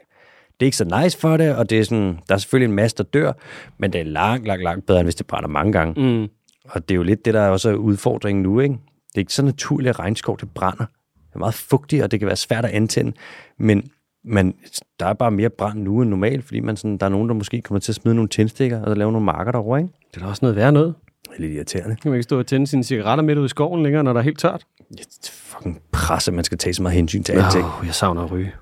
Det 0.59 0.61
er 0.61 0.65
ikke 0.65 0.77
så 0.77 1.01
nice 1.01 1.17
for 1.17 1.37
det, 1.37 1.55
og 1.55 1.69
det 1.69 1.79
er 1.79 1.83
sådan, 1.83 2.19
der 2.29 2.35
er 2.35 2.37
selvfølgelig 2.37 2.69
en 2.69 2.75
masse, 2.75 2.97
der 2.97 3.03
dør, 3.03 3.31
men 3.79 3.93
det 3.93 4.01
er 4.01 4.05
langt, 4.05 4.47
langt, 4.47 4.63
langt 4.63 4.85
bedre, 4.85 4.99
end 4.99 5.05
hvis 5.05 5.15
det 5.15 5.27
brænder 5.27 5.49
mange 5.49 5.71
gange. 5.71 6.01
Mm. 6.01 6.27
Og 6.69 6.89
det 6.89 6.95
er 6.95 6.95
jo 6.95 7.03
lidt 7.03 7.25
det, 7.25 7.33
der 7.33 7.41
er 7.41 7.49
også 7.49 7.69
er 7.69 7.73
udfordringen 7.73 8.43
nu, 8.43 8.59
ikke? 8.59 8.73
Det 9.07 9.15
er 9.15 9.19
ikke 9.19 9.33
så 9.33 9.45
naturligt, 9.45 9.89
at 9.89 9.99
regnskov 9.99 10.39
det 10.39 10.49
brænder. 10.51 10.85
Det 11.15 11.35
er 11.35 11.39
meget 11.39 11.53
fugtigt, 11.53 12.03
og 12.03 12.11
det 12.11 12.19
kan 12.19 12.27
være 12.27 12.35
svært 12.35 12.65
at 12.65 12.71
antænde. 12.71 13.13
Men, 13.59 13.89
men 14.27 14.55
der 14.99 15.05
er 15.05 15.13
bare 15.13 15.31
mere 15.31 15.49
brand 15.49 15.79
nu 15.79 16.01
end 16.01 16.09
normalt, 16.09 16.43
fordi 16.43 16.59
man 16.59 16.77
sådan, 16.77 16.97
der 16.97 17.05
er 17.05 17.09
nogen, 17.09 17.29
der 17.29 17.35
måske 17.35 17.61
kommer 17.61 17.79
til 17.79 17.91
at 17.91 17.95
smide 17.95 18.15
nogle 18.15 18.29
tændstikker 18.29 18.81
og 18.81 18.97
lave 18.97 19.11
nogle 19.11 19.25
marker 19.25 19.51
derovre, 19.51 19.79
ikke? 19.79 19.93
Det 20.13 20.17
er 20.17 20.25
da 20.25 20.29
også 20.29 20.45
noget 20.45 20.55
værd 20.55 20.73
noget. 20.73 20.95
Det 21.23 21.31
er 21.37 21.41
lidt 21.41 21.53
irriterende. 21.53 21.95
Kan 21.95 22.11
man 22.11 22.15
ikke 22.15 22.23
stå 22.23 22.39
og 22.39 22.47
tænde 22.47 22.67
sine 22.67 22.83
cigaretter 22.83 23.23
midt 23.23 23.37
ude 23.37 23.45
i 23.45 23.49
skoven 23.49 23.83
længere, 23.83 24.03
når 24.03 24.13
der 24.13 24.19
er 24.19 24.23
helt 24.23 24.39
tørt? 24.39 24.65
Det 24.91 24.99
er 24.99 25.31
fucking 25.31 25.81
pres, 25.91 26.27
at 26.27 26.33
man 26.33 26.43
skal 26.43 26.57
tage 26.57 26.73
så 26.73 26.81
meget 26.81 26.95
hensyn 26.95 27.23
til 27.23 27.33
alting. 27.33 27.65
Oh, 27.65 27.85
jeg 27.85 27.93
savner 27.95 28.23
at 28.23 28.31
ryge. 28.31 28.53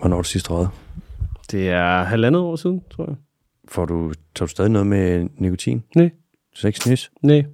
Hvornår 0.00 0.16
er 0.16 0.22
du 0.22 0.28
sidst 0.28 0.50
røget? 0.50 0.68
Det 1.50 1.70
er 1.70 2.02
halvandet 2.02 2.42
år 2.42 2.56
siden, 2.56 2.82
tror 2.90 3.04
jeg. 3.06 3.16
Får 3.68 3.84
du, 3.84 4.12
tager 4.34 4.46
du 4.46 4.50
stadig 4.50 4.70
noget 4.70 4.86
med 4.86 5.28
nikotin? 5.38 5.82
Nej. 5.96 6.10
Du 6.62 6.66
ikke 6.66 6.78
snys? 6.78 7.12
Nej. 7.22 7.44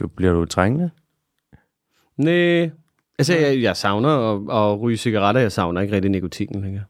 Du, 0.00 0.08
bliver 0.08 0.32
du 0.32 0.44
trængende? 0.44 0.90
Nej. 2.16 2.70
Altså, 3.20 3.36
jeg, 3.36 3.62
jeg 3.62 3.76
savner 3.76 4.08
at, 4.08 4.72
at 4.72 4.80
ryge 4.80 4.96
cigaretter. 4.96 5.40
Jeg 5.40 5.52
savner 5.52 5.80
ikke 5.80 5.94
rigtig 5.94 6.10
nikotinen 6.10 6.62
længere. 6.62 6.84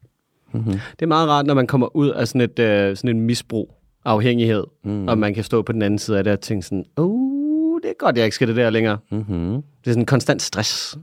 Mm-hmm. 0.53 0.73
Det 0.73 1.03
er 1.03 1.07
meget 1.07 1.29
rart, 1.29 1.47
når 1.47 1.55
man 1.55 1.67
kommer 1.67 1.97
ud 1.97 2.09
af 2.09 2.29
sådan 2.29 2.41
et, 2.41 2.59
uh, 2.59 2.97
sådan 2.97 3.17
en 3.17 3.21
misbrug, 3.21 3.75
afhængighed, 4.05 4.65
mm. 4.85 5.09
og 5.09 5.19
man 5.19 5.35
kan 5.35 5.45
stå 5.45 5.63
på 5.63 5.73
den 5.73 5.83
anden 5.83 5.99
side 5.99 6.19
af 6.19 6.25
det 6.25 6.33
og 6.33 6.41
tænke 6.41 6.63
sådan, 6.67 6.85
oh, 6.97 7.81
det 7.83 7.91
er 7.91 7.95
godt, 7.99 8.17
jeg 8.17 8.25
ikke 8.25 8.35
skal 8.35 8.49
det 8.49 8.57
der 8.57 8.71
længere. 8.71 8.99
Mm-hmm. 9.11 9.53
Det 9.53 9.87
er 9.87 9.91
sådan 9.91 10.03
en 10.03 10.07
konstant 10.07 10.43
stress. 10.43 10.99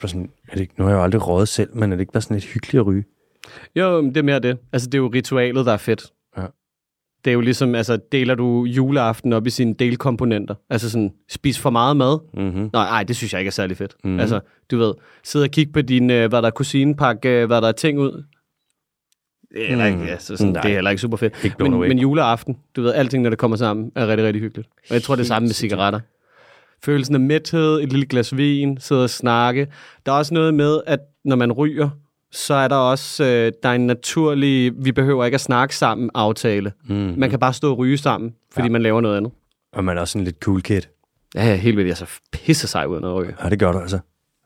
Bare 0.00 0.08
sådan, 0.08 0.30
er 0.48 0.52
det 0.52 0.60
ikke, 0.60 0.74
nu 0.78 0.84
har 0.84 0.90
jeg 0.90 0.98
jo 0.98 1.02
aldrig 1.02 1.28
røget 1.28 1.48
selv, 1.48 1.76
men 1.76 1.92
er 1.92 1.96
det 1.96 2.00
ikke 2.00 2.12
bare 2.12 2.20
sådan 2.20 2.36
lidt 2.36 2.44
hyggeligt 2.44 2.80
at 2.80 2.86
ryge? 2.86 3.04
Jo, 3.76 4.02
det 4.02 4.16
er 4.16 4.22
mere 4.22 4.38
det. 4.38 4.58
Altså, 4.72 4.88
det 4.88 4.94
er 4.94 5.02
jo 5.02 5.10
ritualet, 5.14 5.66
der 5.66 5.72
er 5.72 5.76
fedt. 5.76 6.12
Det 7.26 7.30
er 7.30 7.34
jo 7.34 7.40
ligesom, 7.40 7.74
altså, 7.74 7.98
deler 8.12 8.34
du 8.34 8.64
juleaften 8.64 9.32
op 9.32 9.46
i 9.46 9.50
sine 9.50 9.74
delkomponenter? 9.74 10.54
Altså 10.70 10.90
sådan, 10.90 11.12
spis 11.28 11.58
for 11.58 11.70
meget 11.70 11.96
mad? 11.96 12.18
Mm-hmm. 12.34 12.70
Nej, 12.72 12.84
ej, 12.88 13.02
det 13.02 13.16
synes 13.16 13.32
jeg 13.32 13.40
ikke 13.40 13.48
er 13.48 13.52
særlig 13.52 13.76
fedt. 13.76 13.96
Mhm. 14.04 14.20
Altså, 14.20 14.40
du 14.70 14.76
ved, 14.78 14.94
sidde 15.24 15.42
og 15.44 15.50
kigge 15.50 15.72
på 15.72 15.82
din, 15.82 16.10
øh, 16.10 16.28
hvad 16.28 16.42
der 16.42 16.46
er 16.48 16.50
kusinepakke, 16.52 17.28
øh, 17.28 17.46
hvad 17.46 17.60
der 17.62 17.68
er 17.68 17.72
ting 17.72 17.98
ud. 17.98 18.24
Det 19.54 19.62
er, 19.64 19.68
heller 19.68 19.90
Mm. 19.94 20.00
ikke, 20.00 20.12
altså, 20.12 20.36
sådan, 20.36 20.52
Nej. 20.52 20.62
det 20.62 20.70
er 20.70 20.74
heller 20.74 20.90
ikke 20.90 21.00
super 21.00 21.16
fedt. 21.16 21.34
Ikke 21.44 21.56
Men, 21.60 21.78
men 21.80 21.98
juleaften, 21.98 22.56
du 22.76 22.82
ved, 22.82 22.92
alting, 22.94 23.22
når 23.22 23.30
det 23.30 23.38
kommer 23.38 23.56
sammen, 23.56 23.92
er 23.96 24.06
rigtig, 24.06 24.26
rigtig 24.26 24.42
hyggeligt. 24.42 24.68
Og 24.88 24.94
jeg 24.94 25.02
tror, 25.02 25.14
det 25.14 25.22
er 25.22 25.26
samme 25.26 25.46
med 25.46 25.54
cigaretter. 25.54 26.00
Følelsen 26.84 27.14
af 27.14 27.20
mæthed, 27.20 27.80
et 27.82 27.92
lille 27.92 28.06
glas 28.06 28.36
vin, 28.36 28.78
sidde 28.80 29.04
og 29.04 29.10
snakke. 29.10 29.66
Der 30.06 30.12
er 30.12 30.16
også 30.16 30.34
noget 30.34 30.54
med, 30.54 30.80
at 30.86 30.98
når 31.24 31.36
man 31.36 31.52
ryger, 31.52 31.88
så 32.32 32.54
er 32.54 32.68
der 32.68 32.76
også 32.76 33.24
øh, 33.24 33.52
der 33.62 33.68
er 33.68 33.72
en 33.74 33.86
naturlig, 33.86 34.72
vi 34.84 34.92
behøver 34.92 35.24
ikke 35.24 35.34
at 35.34 35.40
snakke 35.40 35.76
sammen 35.76 36.10
aftale. 36.14 36.72
Mm. 36.88 37.14
Man 37.16 37.30
kan 37.30 37.38
bare 37.38 37.52
stå 37.52 37.70
og 37.70 37.78
ryge 37.78 37.98
sammen, 37.98 38.34
fordi 38.52 38.66
ja. 38.66 38.72
man 38.72 38.82
laver 38.82 39.00
noget 39.00 39.16
andet. 39.16 39.32
Og 39.72 39.84
man 39.84 39.96
er 39.96 40.00
også 40.00 40.12
sådan 40.12 40.24
lidt 40.24 40.36
cool 40.44 40.62
kid. 40.62 40.80
Ja, 41.34 41.44
ja, 41.46 41.54
helt 41.54 41.76
vildt. 41.76 41.88
Jeg 41.88 41.96
så 41.96 42.06
pisse 42.32 42.68
sig 42.68 42.88
ud, 42.88 43.00
når 43.00 43.08
jeg 43.08 43.16
ryger. 43.16 43.34
Ja, 43.44 43.48
det 43.50 43.58
gør 43.58 43.72
du 43.72 43.78
altså. 43.78 43.98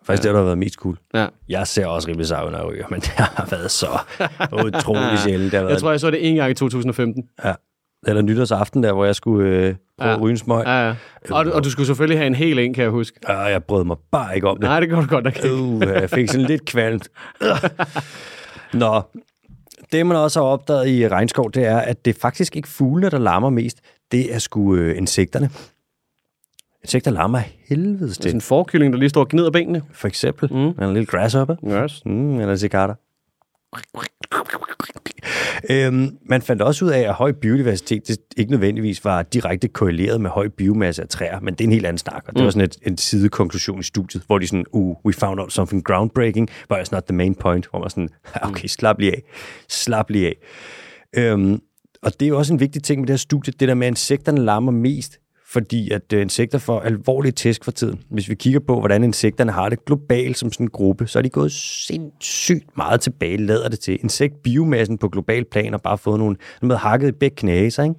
Faktisk 0.05 0.25
ja. 0.25 0.29
det, 0.29 0.35
der 0.35 0.41
har 0.41 0.45
været 0.45 0.59
mest 0.59 0.75
cool. 0.75 0.99
Ja. 1.15 1.27
Jeg 1.49 1.67
ser 1.67 1.87
også 1.87 2.09
rimelig 2.09 2.27
sej 2.27 2.45
ud, 2.47 2.51
når 2.51 2.59
jeg 2.59 2.67
ryger, 2.67 2.87
men 2.91 3.01
det 3.01 3.09
har 3.09 3.47
været 3.51 3.71
så 3.71 3.87
utrolig 4.53 5.19
sjældent. 5.19 5.53
Det 5.53 5.59
har 5.59 5.65
været, 5.67 5.73
Jeg 5.73 5.81
tror, 5.81 5.91
jeg 5.91 6.01
så 6.01 6.11
det 6.11 6.29
en 6.29 6.37
gang 6.37 6.51
i 6.51 6.55
2015. 6.55 7.25
ja. 7.45 7.55
Eller 8.07 8.23
nytårsaften 8.23 8.83
der, 8.83 8.93
hvor 8.93 9.05
jeg 9.05 9.15
skulle 9.15 9.49
øh, 9.51 9.75
prøve 9.99 10.11
Ja. 10.11 10.15
at 10.17 10.21
ryge 10.21 10.31
en 10.31 10.37
smøg. 10.39 10.65
Ja, 10.67 10.87
ja. 10.89 10.95
Og, 11.31 11.45
du- 11.45 11.51
og 11.53 11.65
du 11.65 11.71
skulle 11.71 11.87
selvfølgelig 11.87 12.19
have 12.19 12.27
en 12.27 12.35
hel 12.35 12.59
en, 12.59 12.75
kan 12.75 12.83
jeg 12.83 12.91
huske. 12.91 13.19
Og 13.27 13.51
jeg 13.51 13.65
brød 13.65 13.85
mig 13.85 13.97
bare 14.11 14.35
ikke 14.35 14.49
om 14.49 14.57
det. 14.57 14.63
Nej, 14.63 14.81
det 14.81 14.91
går 14.91 15.01
du 15.01 15.07
godt 15.07 15.25
nok 15.25 15.37
ikke. 15.37 15.55
Uh, 15.55 15.81
jeg 15.83 16.11
fik 16.11 16.29
sådan 16.29 16.47
lidt 16.47 16.65
kvalmt. 16.65 17.09
Nå, 18.73 19.03
det 19.93 20.07
man 20.07 20.17
også 20.17 20.41
har 20.41 20.47
opdaget 20.47 20.89
i 20.89 21.09
regnskov, 21.09 21.51
det 21.53 21.65
er, 21.67 21.79
at 21.79 22.05
det 22.05 22.17
er 22.17 22.21
faktisk 22.21 22.57
ikke 22.57 22.69
fuglene, 22.69 23.11
der 23.11 23.19
larmer 23.19 23.51
mest. 23.51 23.81
Det 24.13 24.35
er 24.35 24.39
sgu 24.39 24.75
øh, 24.75 24.97
insekterne. 24.97 25.51
Insekter 26.85 27.11
larmer 27.11 27.41
helvedes 27.69 28.15
Sådan 28.17 28.23
til. 28.31 28.35
en 28.35 28.41
forkylling, 28.41 28.93
der 28.93 28.99
lige 28.99 29.09
står 29.09 29.21
og 29.21 29.29
gnider 29.29 29.51
benene. 29.51 29.83
For 29.93 30.09
eksempel. 30.09 30.53
Mm. 30.53 30.59
En 30.85 30.93
lille 30.95 31.07
grasshopper. 31.07 31.57
Yes. 31.85 32.03
Mm, 32.07 32.41
eller 32.41 32.57
cigaretter. 32.57 32.95
Øhm, 35.71 36.09
man 36.29 36.43
fandt 36.43 36.63
også 36.63 36.85
ud 36.85 36.91
af, 36.91 37.01
at 37.01 37.15
høj 37.15 37.33
biodiversitet 37.33 38.09
det 38.09 38.19
ikke 38.37 38.51
nødvendigvis 38.51 39.05
var 39.05 39.23
direkte 39.23 39.69
korreleret 39.69 40.21
med 40.21 40.31
høj 40.31 40.49
biomasse 40.49 41.03
af 41.03 41.09
træer, 41.09 41.41
men 41.41 41.55
det 41.55 41.61
er 41.61 41.65
en 41.69 41.73
helt 41.73 41.87
anden 41.87 41.99
snak, 41.99 42.23
og 42.27 42.33
det 42.35 42.41
Mm. 42.41 42.45
var 42.45 42.51
sådan 42.51 42.65
et, 42.65 42.77
en 42.87 42.99
sidekonklusion 42.99 43.81
i 43.81 43.83
studiet, 43.83 44.23
hvor 44.27 44.39
de 44.39 44.47
sådan, 44.47 44.65
uh, 44.73 44.97
we 45.07 45.13
found 45.13 45.41
out 45.41 45.53
something 45.53 45.85
groundbreaking, 45.85 46.49
but 46.69 46.79
it's 46.79 46.89
not 46.93 47.05
the 47.05 47.17
main 47.17 47.35
point, 47.35 47.67
hvor 47.71 47.79
man 47.81 47.91
sådan, 47.91 48.09
okay, 48.43 48.69
slap 48.69 48.99
lige 48.99 49.13
af, 49.13 49.23
slap 49.69 50.11
lige 50.11 50.27
af. 50.27 50.37
Øhm, 51.17 51.61
og 52.03 52.13
det 52.21 52.27
er 52.27 52.29
jo 52.29 52.39
også 52.39 52.53
en 52.53 52.61
vigtig 52.61 52.83
ting 52.83 53.01
med 53.01 53.07
det 53.07 53.13
her 53.13 53.19
studie, 53.19 53.53
det 53.61 53.69
der 53.69 53.75
med, 53.75 53.87
at 53.87 53.91
insekterne 53.91 54.41
larmer 54.45 54.73
mest, 54.73 55.19
fordi 55.53 55.91
at 55.91 56.13
øh, 56.13 56.21
insekter 56.21 56.59
får 56.59 56.81
alvorlige 56.81 57.33
tæsk 57.33 57.65
for 57.65 57.71
tiden. 57.71 58.03
Hvis 58.11 58.29
vi 58.29 58.35
kigger 58.35 58.61
på, 58.61 58.79
hvordan 58.79 59.05
insekterne 59.05 59.53
har 59.53 59.69
det 59.69 59.85
globalt 59.85 60.39
som 60.39 60.53
sådan 60.53 60.67
en 60.67 60.71
gruppe, 60.71 61.07
så 61.07 61.19
er 61.19 61.23
de 61.23 61.31
gået 61.31 61.53
sindssygt 61.53 62.77
meget 62.77 63.01
tilbage, 63.01 63.37
lader 63.37 63.69
det 63.69 63.81
til. 63.81 63.99
Insektbiomassen 64.03 64.99
på 64.99 65.09
global 65.09 65.45
plan 65.45 65.73
har 65.73 65.79
bare 65.79 65.99
fået 65.99 66.19
nogle, 66.19 66.37
med 66.63 66.77
hakket 66.77 67.09
i 67.09 67.13
begge 67.13 67.37
knæser, 67.37 67.83
ikke? 67.83 67.95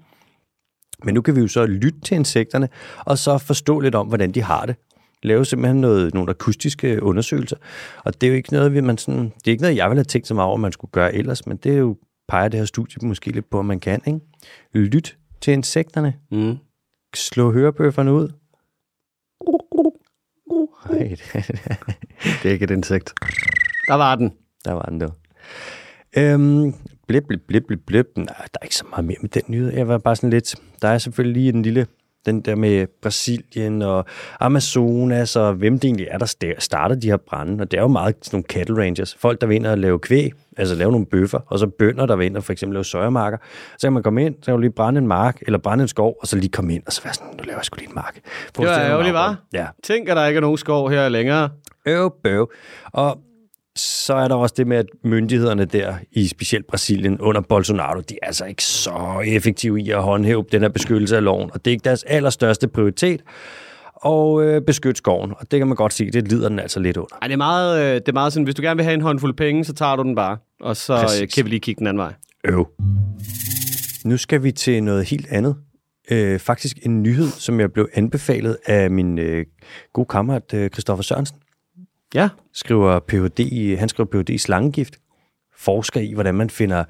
Men 1.03 1.13
nu 1.13 1.21
kan 1.21 1.35
vi 1.35 1.41
jo 1.41 1.47
så 1.47 1.65
lytte 1.65 1.99
til 1.99 2.15
insekterne, 2.15 2.69
og 3.05 3.17
så 3.17 3.37
forstå 3.37 3.79
lidt 3.79 3.95
om, 3.95 4.07
hvordan 4.07 4.31
de 4.31 4.41
har 4.41 4.65
det. 4.65 4.75
Lave 5.23 5.45
simpelthen 5.45 5.81
noget, 5.81 6.13
nogle 6.13 6.29
akustiske 6.29 7.03
undersøgelser. 7.03 7.55
Og 8.03 8.21
det 8.21 8.27
er 8.27 8.31
jo 8.31 8.35
ikke 8.35 8.53
noget, 8.53 8.73
vi 8.73 8.81
man 8.81 8.97
sådan, 8.97 9.23
det 9.23 9.47
er 9.47 9.51
ikke 9.51 9.61
noget, 9.63 9.75
jeg 9.75 9.89
ville 9.89 9.99
have 9.99 10.03
tænkt 10.03 10.27
så 10.27 10.33
meget 10.33 10.47
over, 10.47 10.57
man 10.57 10.71
skulle 10.71 10.91
gøre 10.91 11.15
ellers, 11.15 11.47
men 11.47 11.57
det 11.57 11.71
er 11.71 11.77
jo, 11.77 11.97
peger 12.27 12.47
det 12.47 12.59
her 12.59 12.65
studie 12.65 13.07
måske 13.07 13.31
lidt 13.31 13.49
på, 13.49 13.59
at 13.59 13.65
man 13.65 13.79
kan, 13.79 14.01
ikke? 14.07 14.19
Lyt 14.73 15.17
til 15.41 15.53
insekterne. 15.53 16.13
Mm. 16.31 16.57
Slå 17.15 17.51
hørebøfferne 17.51 18.13
ud. 18.13 18.29
Ej, 20.89 21.15
Det 22.43 22.49
er 22.49 22.53
ikke 22.53 22.63
et 22.63 22.71
insekt. 22.71 23.13
Der 23.87 23.93
var 23.93 24.15
den. 24.15 24.33
der 24.65 24.71
var 24.71 24.81
den 24.85 25.01
der. 25.01 25.09
Øhm, 26.17 26.73
blip, 27.07 27.23
blip, 27.27 27.41
blip, 27.47 27.63
blip, 27.67 27.79
blip. 27.85 28.05
Nej, 28.15 28.25
der 28.25 28.57
er 28.61 28.63
ikke 28.63 28.75
så 28.75 28.85
meget 28.89 29.05
mere 29.05 29.17
med 29.21 29.29
den 29.29 29.41
nyhed. 29.47 29.73
Jeg 29.73 29.87
var 29.87 29.97
bare 29.97 30.15
sådan 30.15 30.29
lidt... 30.29 30.55
Der 30.81 30.87
er 30.87 30.97
selvfølgelig 30.97 31.41
lige 31.43 31.53
en 31.53 31.61
lille 31.61 31.87
Den 32.25 32.41
der 32.41 32.55
med 32.55 32.87
Brasilien 33.01 33.81
og 33.81 34.05
Amazonas 34.39 35.35
og 35.35 35.53
hvem 35.53 35.73
det 35.79 35.85
egentlig 35.87 36.07
er, 36.11 36.17
der 36.17 36.25
sta- 36.25 36.59
starter 36.59 36.95
de 36.95 37.07
her 37.09 37.17
brænde. 37.17 37.61
Og 37.61 37.71
det 37.71 37.77
er 37.77 37.81
jo 37.81 37.87
meget 37.87 38.15
sådan 38.21 38.37
nogle 38.37 38.45
cattle 38.49 38.83
rangers. 38.83 39.15
Folk, 39.19 39.41
der 39.41 39.47
vil 39.47 39.55
ind 39.55 39.65
og 39.67 39.77
lave 39.77 39.99
kvæg, 39.99 40.31
altså 40.57 40.75
lave 40.75 40.91
nogle 40.91 41.05
bøffer, 41.05 41.39
og 41.47 41.59
så 41.59 41.67
bønder, 41.67 42.05
der 42.05 42.15
vil 42.15 42.25
ind 42.25 42.37
og 42.37 42.43
for 42.43 42.51
eksempel 42.53 42.73
lave 42.73 42.83
søjermarker. 42.85 43.37
Så 43.77 43.87
kan 43.87 43.93
man 43.93 44.03
komme 44.03 44.25
ind, 44.25 44.35
så 44.41 44.45
kan 44.45 44.53
du 44.53 44.59
lige 44.59 44.71
brænde 44.71 44.97
en 44.99 45.07
mark, 45.07 45.39
eller 45.41 45.59
brænde 45.59 45.81
en 45.81 45.87
skov, 45.87 46.15
og 46.21 46.27
så 46.27 46.35
lige 46.35 46.49
komme 46.49 46.73
ind, 46.75 46.83
og 46.87 46.93
så 46.93 47.03
være 47.03 47.13
sådan, 47.13 47.29
nu 47.37 47.43
laver 47.43 47.57
jeg 47.57 47.65
sgu 47.65 47.75
lige 47.77 47.87
en 47.89 47.95
mark. 47.95 48.13
Det 48.15 48.23
Forestil 48.55 48.81
var 48.83 48.89
ærgerligt, 48.89 49.13
var? 49.13 49.35
Ja, 49.53 49.67
Tænk, 49.83 50.09
at 50.09 50.17
der 50.17 50.25
ikke 50.25 50.37
er 50.37 50.41
nogen 50.41 50.57
skov 50.57 50.89
her 50.89 51.09
længere. 51.09 51.49
øv, 51.85 52.13
bøv. 52.23 52.51
Og 52.93 53.17
så 53.75 54.13
er 54.13 54.27
der 54.27 54.35
også 54.35 54.55
det 54.57 54.67
med, 54.67 54.77
at 54.77 54.85
myndighederne 55.03 55.65
der 55.65 55.95
i 56.11 56.27
specielt 56.27 56.67
Brasilien 56.67 57.21
under 57.21 57.41
Bolsonaro, 57.41 57.99
de 57.99 58.15
er 58.21 58.27
altså 58.27 58.45
ikke 58.45 58.63
så 58.63 59.23
effektive 59.25 59.81
i 59.81 59.89
at 59.89 60.03
håndhæve 60.03 60.45
den 60.51 60.61
her 60.61 60.69
beskyttelse 60.69 61.15
af 61.15 61.23
loven, 61.23 61.49
og 61.53 61.65
det 61.65 61.71
er 61.71 61.73
ikke 61.73 61.83
deres 61.83 62.03
allerstørste 62.03 62.67
prioritet 62.67 63.21
at 64.05 64.41
øh, 64.41 64.61
beskytte 64.61 64.97
skoven, 64.97 65.33
og 65.37 65.51
det 65.51 65.59
kan 65.59 65.67
man 65.67 65.75
godt 65.75 65.93
se, 65.93 66.11
det 66.11 66.27
lider 66.27 66.49
den 66.49 66.59
altså 66.59 66.79
lidt 66.79 66.97
under. 66.97 67.15
Ej, 67.21 67.27
det 67.27 67.33
er 67.33 67.37
meget, 67.37 67.81
øh, 67.81 67.93
det 67.95 68.07
er 68.07 68.13
meget 68.13 68.33
sådan, 68.33 68.43
hvis 68.43 68.55
du 68.55 68.61
gerne 68.61 68.77
vil 68.77 68.83
have 68.83 68.93
en 68.93 69.01
håndfuld 69.01 69.33
penge, 69.33 69.65
så 69.65 69.73
tager 69.73 69.95
du 69.95 70.03
den 70.03 70.15
bare. 70.15 70.37
Og 70.61 70.77
så 70.77 70.93
øh, 70.93 71.27
kan 71.35 71.45
vi 71.45 71.49
lige 71.49 71.59
kigge 71.59 71.79
den 71.79 71.87
anden 71.87 72.01
vej. 72.01 72.13
Øv. 72.45 72.67
Nu 74.05 74.17
skal 74.17 74.43
vi 74.43 74.51
til 74.51 74.83
noget 74.83 75.05
helt 75.05 75.27
andet. 75.29 75.55
Øh, 76.11 76.39
faktisk 76.39 76.77
en 76.81 77.03
nyhed, 77.03 77.27
som 77.27 77.59
jeg 77.59 77.71
blev 77.71 77.89
anbefalet 77.93 78.57
af 78.65 78.91
min 78.91 79.19
øh, 79.19 79.45
gode 79.93 80.07
kammerat 80.07 80.53
øh, 80.53 80.69
Christoffer 80.69 81.03
Sørensen. 81.03 81.37
Ja. 82.15 82.29
skriver 82.53 82.99
PhD 82.99 83.77
han 83.77 83.89
skriver 83.89 84.07
PhD 84.09 84.29
i 84.29 84.37
slangegift, 84.37 84.95
forsker 85.57 85.99
i, 85.99 86.13
hvordan 86.13 86.35
man 86.35 86.49
finder 86.49 86.83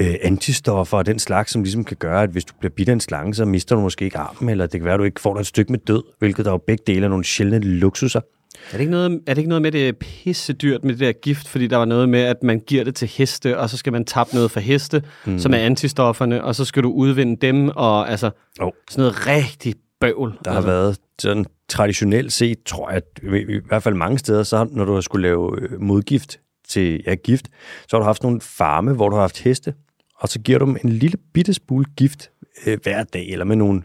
øh, 0.00 0.14
antistoffer 0.22 0.98
og 0.98 1.06
den 1.06 1.18
slags, 1.18 1.52
som 1.52 1.62
ligesom 1.62 1.84
kan 1.84 1.96
gøre, 1.96 2.22
at 2.22 2.30
hvis 2.30 2.44
du 2.44 2.54
bliver 2.60 2.72
bidt 2.76 2.88
af 2.88 2.92
en 2.92 3.00
slange, 3.00 3.34
så 3.34 3.44
mister 3.44 3.74
du 3.76 3.80
måske 3.80 4.04
ikke 4.04 4.18
armen, 4.18 4.48
eller 4.48 4.66
det 4.66 4.80
kan 4.80 4.84
være, 4.84 4.94
at 4.94 4.98
du 4.98 5.04
ikke 5.04 5.20
får 5.20 5.34
dig 5.34 5.40
et 5.40 5.46
stykke 5.46 5.72
med 5.72 5.78
død, 5.78 6.02
hvilket 6.18 6.44
der 6.44 6.50
er 6.50 6.54
jo 6.54 6.62
begge 6.66 6.84
dele 6.86 7.04
af 7.04 7.10
nogle 7.10 7.24
sjældne 7.24 7.58
luksuser. 7.58 8.20
Er 8.66 8.72
det, 8.72 8.80
ikke 8.80 8.90
noget, 8.90 9.20
er 9.26 9.34
det 9.34 9.38
ikke 9.38 9.48
noget 9.48 9.62
med, 9.62 9.72
det 9.72 9.88
er 9.88 9.92
pisse 9.92 10.52
dyrt 10.52 10.84
med 10.84 10.92
det 10.92 11.00
der 11.00 11.12
gift, 11.12 11.48
fordi 11.48 11.66
der 11.66 11.76
var 11.76 11.84
noget 11.84 12.08
med, 12.08 12.20
at 12.20 12.42
man 12.42 12.60
giver 12.60 12.84
det 12.84 12.94
til 12.94 13.08
heste, 13.08 13.58
og 13.58 13.70
så 13.70 13.76
skal 13.76 13.92
man 13.92 14.04
tappe 14.04 14.34
noget 14.34 14.50
for 14.50 14.60
heste, 14.60 15.02
mm. 15.26 15.38
som 15.38 15.54
er 15.54 15.58
antistofferne, 15.58 16.44
og 16.44 16.54
så 16.54 16.64
skal 16.64 16.82
du 16.82 16.90
udvinde 16.92 17.36
dem, 17.46 17.68
og 17.68 18.10
altså 18.10 18.30
Jo. 18.60 18.72
sådan 18.90 19.02
noget 19.02 19.26
rigtig 19.26 19.74
bøvl. 20.00 20.38
Der 20.44 20.50
har 20.50 20.56
altså. 20.56 20.70
været 20.70 20.98
sådan 21.18 21.46
traditionelt 21.70 22.32
set, 22.32 22.58
tror 22.66 22.90
jeg, 22.90 22.96
at 22.96 23.34
i, 23.48 23.58
hvert 23.66 23.82
fald 23.82 23.94
mange 23.94 24.18
steder, 24.18 24.42
så 24.42 24.68
når 24.70 24.84
du 24.84 24.94
har 24.94 25.00
skulle 25.00 25.22
lave 25.22 25.60
øh, 25.60 25.80
modgift 25.80 26.40
til 26.68 27.02
ja, 27.06 27.14
gift, 27.14 27.48
så 27.88 27.96
har 27.96 27.98
du 27.98 28.04
haft 28.04 28.22
nogle 28.22 28.40
farme, 28.40 28.92
hvor 28.92 29.08
du 29.08 29.14
har 29.14 29.20
haft 29.20 29.38
heste, 29.38 29.74
og 30.16 30.28
så 30.28 30.38
giver 30.38 30.58
du 30.58 30.66
dem 30.66 30.76
en 30.84 30.90
lille 30.90 31.18
bitte 31.34 31.54
smule 31.54 31.84
gift 31.96 32.30
øh, 32.66 32.78
hver 32.82 33.04
dag, 33.04 33.28
eller 33.28 33.44
med 33.44 33.56
nogle 33.56 33.82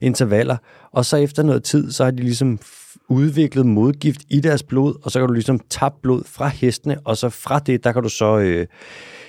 intervaller, 0.00 0.56
og 0.92 1.04
så 1.04 1.16
efter 1.16 1.42
noget 1.42 1.64
tid, 1.64 1.92
så 1.92 2.04
har 2.04 2.10
de 2.10 2.22
ligesom 2.22 2.58
udviklet 3.08 3.66
modgift 3.66 4.20
i 4.30 4.40
deres 4.40 4.62
blod, 4.62 4.94
og 5.02 5.10
så 5.10 5.18
kan 5.18 5.28
du 5.28 5.32
ligesom 5.32 5.60
tabe 5.70 5.94
blod 6.02 6.22
fra 6.26 6.48
hestene, 6.48 6.98
og 7.04 7.16
så 7.16 7.28
fra 7.28 7.58
det, 7.58 7.84
der 7.84 7.92
kan 7.92 8.02
du 8.02 8.08
så 8.08 8.38
øh, 8.38 8.66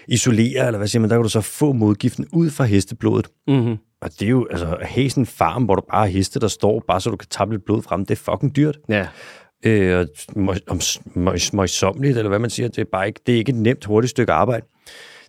isolere, 0.07 0.65
eller 0.65 0.77
hvad 0.77 0.87
siger 0.87 0.99
man, 0.99 1.09
der 1.09 1.15
kan 1.15 1.23
du 1.23 1.29
så 1.29 1.41
få 1.41 1.73
modgiften 1.73 2.25
ud 2.31 2.49
fra 2.49 2.63
hesteblodet. 2.63 3.27
Mm-hmm. 3.47 3.77
Og 4.01 4.09
det 4.19 4.21
er 4.25 4.29
jo, 4.29 4.47
altså, 4.51 4.77
have 4.81 5.09
sådan 5.09 5.21
en 5.21 5.25
farm, 5.25 5.63
hvor 5.63 5.75
du 5.75 5.81
bare 5.91 6.01
har 6.05 6.07
heste, 6.11 6.39
der 6.39 6.47
står, 6.47 6.83
bare 6.87 7.01
så 7.01 7.09
du 7.09 7.15
kan 7.15 7.27
tabe 7.29 7.51
lidt 7.51 7.65
blod 7.65 7.81
frem, 7.81 8.05
det 8.05 8.19
er 8.19 8.31
fucking 8.31 8.55
dyrt. 8.55 8.77
Ja. 8.89 9.07
Øh, 9.65 9.99
og 9.99 10.07
møj- 10.35 10.59
om- 10.67 10.79
møj- 11.15 11.49
møjsommeligt, 11.53 12.17
eller 12.17 12.29
hvad 12.29 12.39
man 12.39 12.49
siger, 12.49 12.67
det 12.67 12.77
er 12.77 12.85
bare 12.91 13.07
ikke, 13.07 13.19
det 13.25 13.33
er 13.33 13.37
ikke 13.37 13.49
et 13.49 13.55
nemt, 13.55 13.85
hurtigt 13.85 14.09
stykke 14.11 14.33
arbejde. 14.33 14.65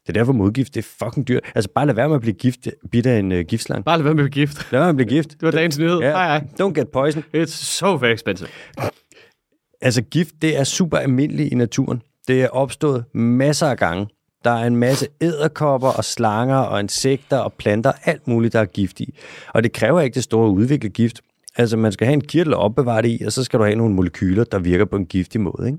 Det 0.03 0.09
er 0.09 0.13
derfor 0.13 0.33
modgift, 0.33 0.75
det 0.75 0.85
er 0.85 1.05
fucking 1.05 1.29
dyrt. 1.29 1.41
Altså 1.55 1.71
bare 1.75 1.87
lad 1.87 1.95
være 1.95 2.09
med 2.09 2.15
at 2.17 2.21
blive 2.21 2.35
gift, 2.35 2.69
bidt 2.93 3.07
af 3.07 3.19
en 3.19 3.33
uh, 3.33 3.39
giftslang. 3.41 3.85
Bare 3.85 3.97
lad 3.99 4.05
være 4.05 4.15
med 4.15 4.25
at 4.25 4.31
blive 4.31 4.47
gift. 4.47 4.73
Lad 4.73 4.81
være 4.81 4.93
med 4.93 5.03
at 5.03 5.07
blive 5.07 5.17
gift. 5.19 5.31
Det 5.31 5.43
var 5.43 5.51
dagens 5.51 5.79
nyhed. 5.79 5.99
Ja, 5.99 6.11
Hej, 6.11 6.27
hej. 6.27 6.45
Don't 6.61 6.73
get 6.81 6.89
poison. 6.89 7.25
It's 7.37 7.47
so 7.47 7.95
very 7.95 8.13
expensive. 8.13 8.49
Altså 9.81 10.03
gift, 10.03 10.35
det 10.43 10.59
er 10.59 10.65
super 10.65 10.99
almindeligt 10.99 11.53
i 11.53 11.55
naturen. 11.55 12.03
Det 12.29 12.43
er 12.43 12.49
opstået 12.49 13.05
masser 13.15 13.67
af 13.67 13.77
gange. 13.79 14.07
Der 14.45 14.51
er 14.51 14.67
en 14.67 14.77
masse 14.77 15.07
æderkopper 15.21 15.89
og 15.89 16.05
slanger 16.05 16.57
og 16.57 16.81
insekter 16.81 17.39
og 17.39 17.53
planter, 17.53 17.93
alt 18.05 18.29
muligt, 18.29 18.53
der 18.53 18.61
er 18.61 18.65
giftige. 18.65 19.13
Og 19.55 19.63
det 19.63 19.73
kræver 19.73 20.01
ikke 20.01 20.15
det 20.15 20.25
store 20.25 20.47
at 20.47 20.53
udvikle 20.53 20.89
gift. 20.89 21.21
Altså 21.57 21.77
man 21.77 21.93
skal 21.93 22.07
have 22.07 22.15
en 22.15 22.21
kirtel 22.21 22.53
at 22.53 22.59
opbevare 22.59 23.03
det 23.03 23.09
i, 23.21 23.23
og 23.27 23.33
så 23.33 23.45
skal 23.45 23.59
du 23.59 23.65
have 23.65 23.77
nogle 23.77 23.95
molekyler, 23.95 24.45
der 24.45 24.59
virker 24.59 24.85
på 24.85 24.97
en 24.97 25.07
giftig 25.07 25.41
måde. 25.41 25.67
Ikke? 25.67 25.79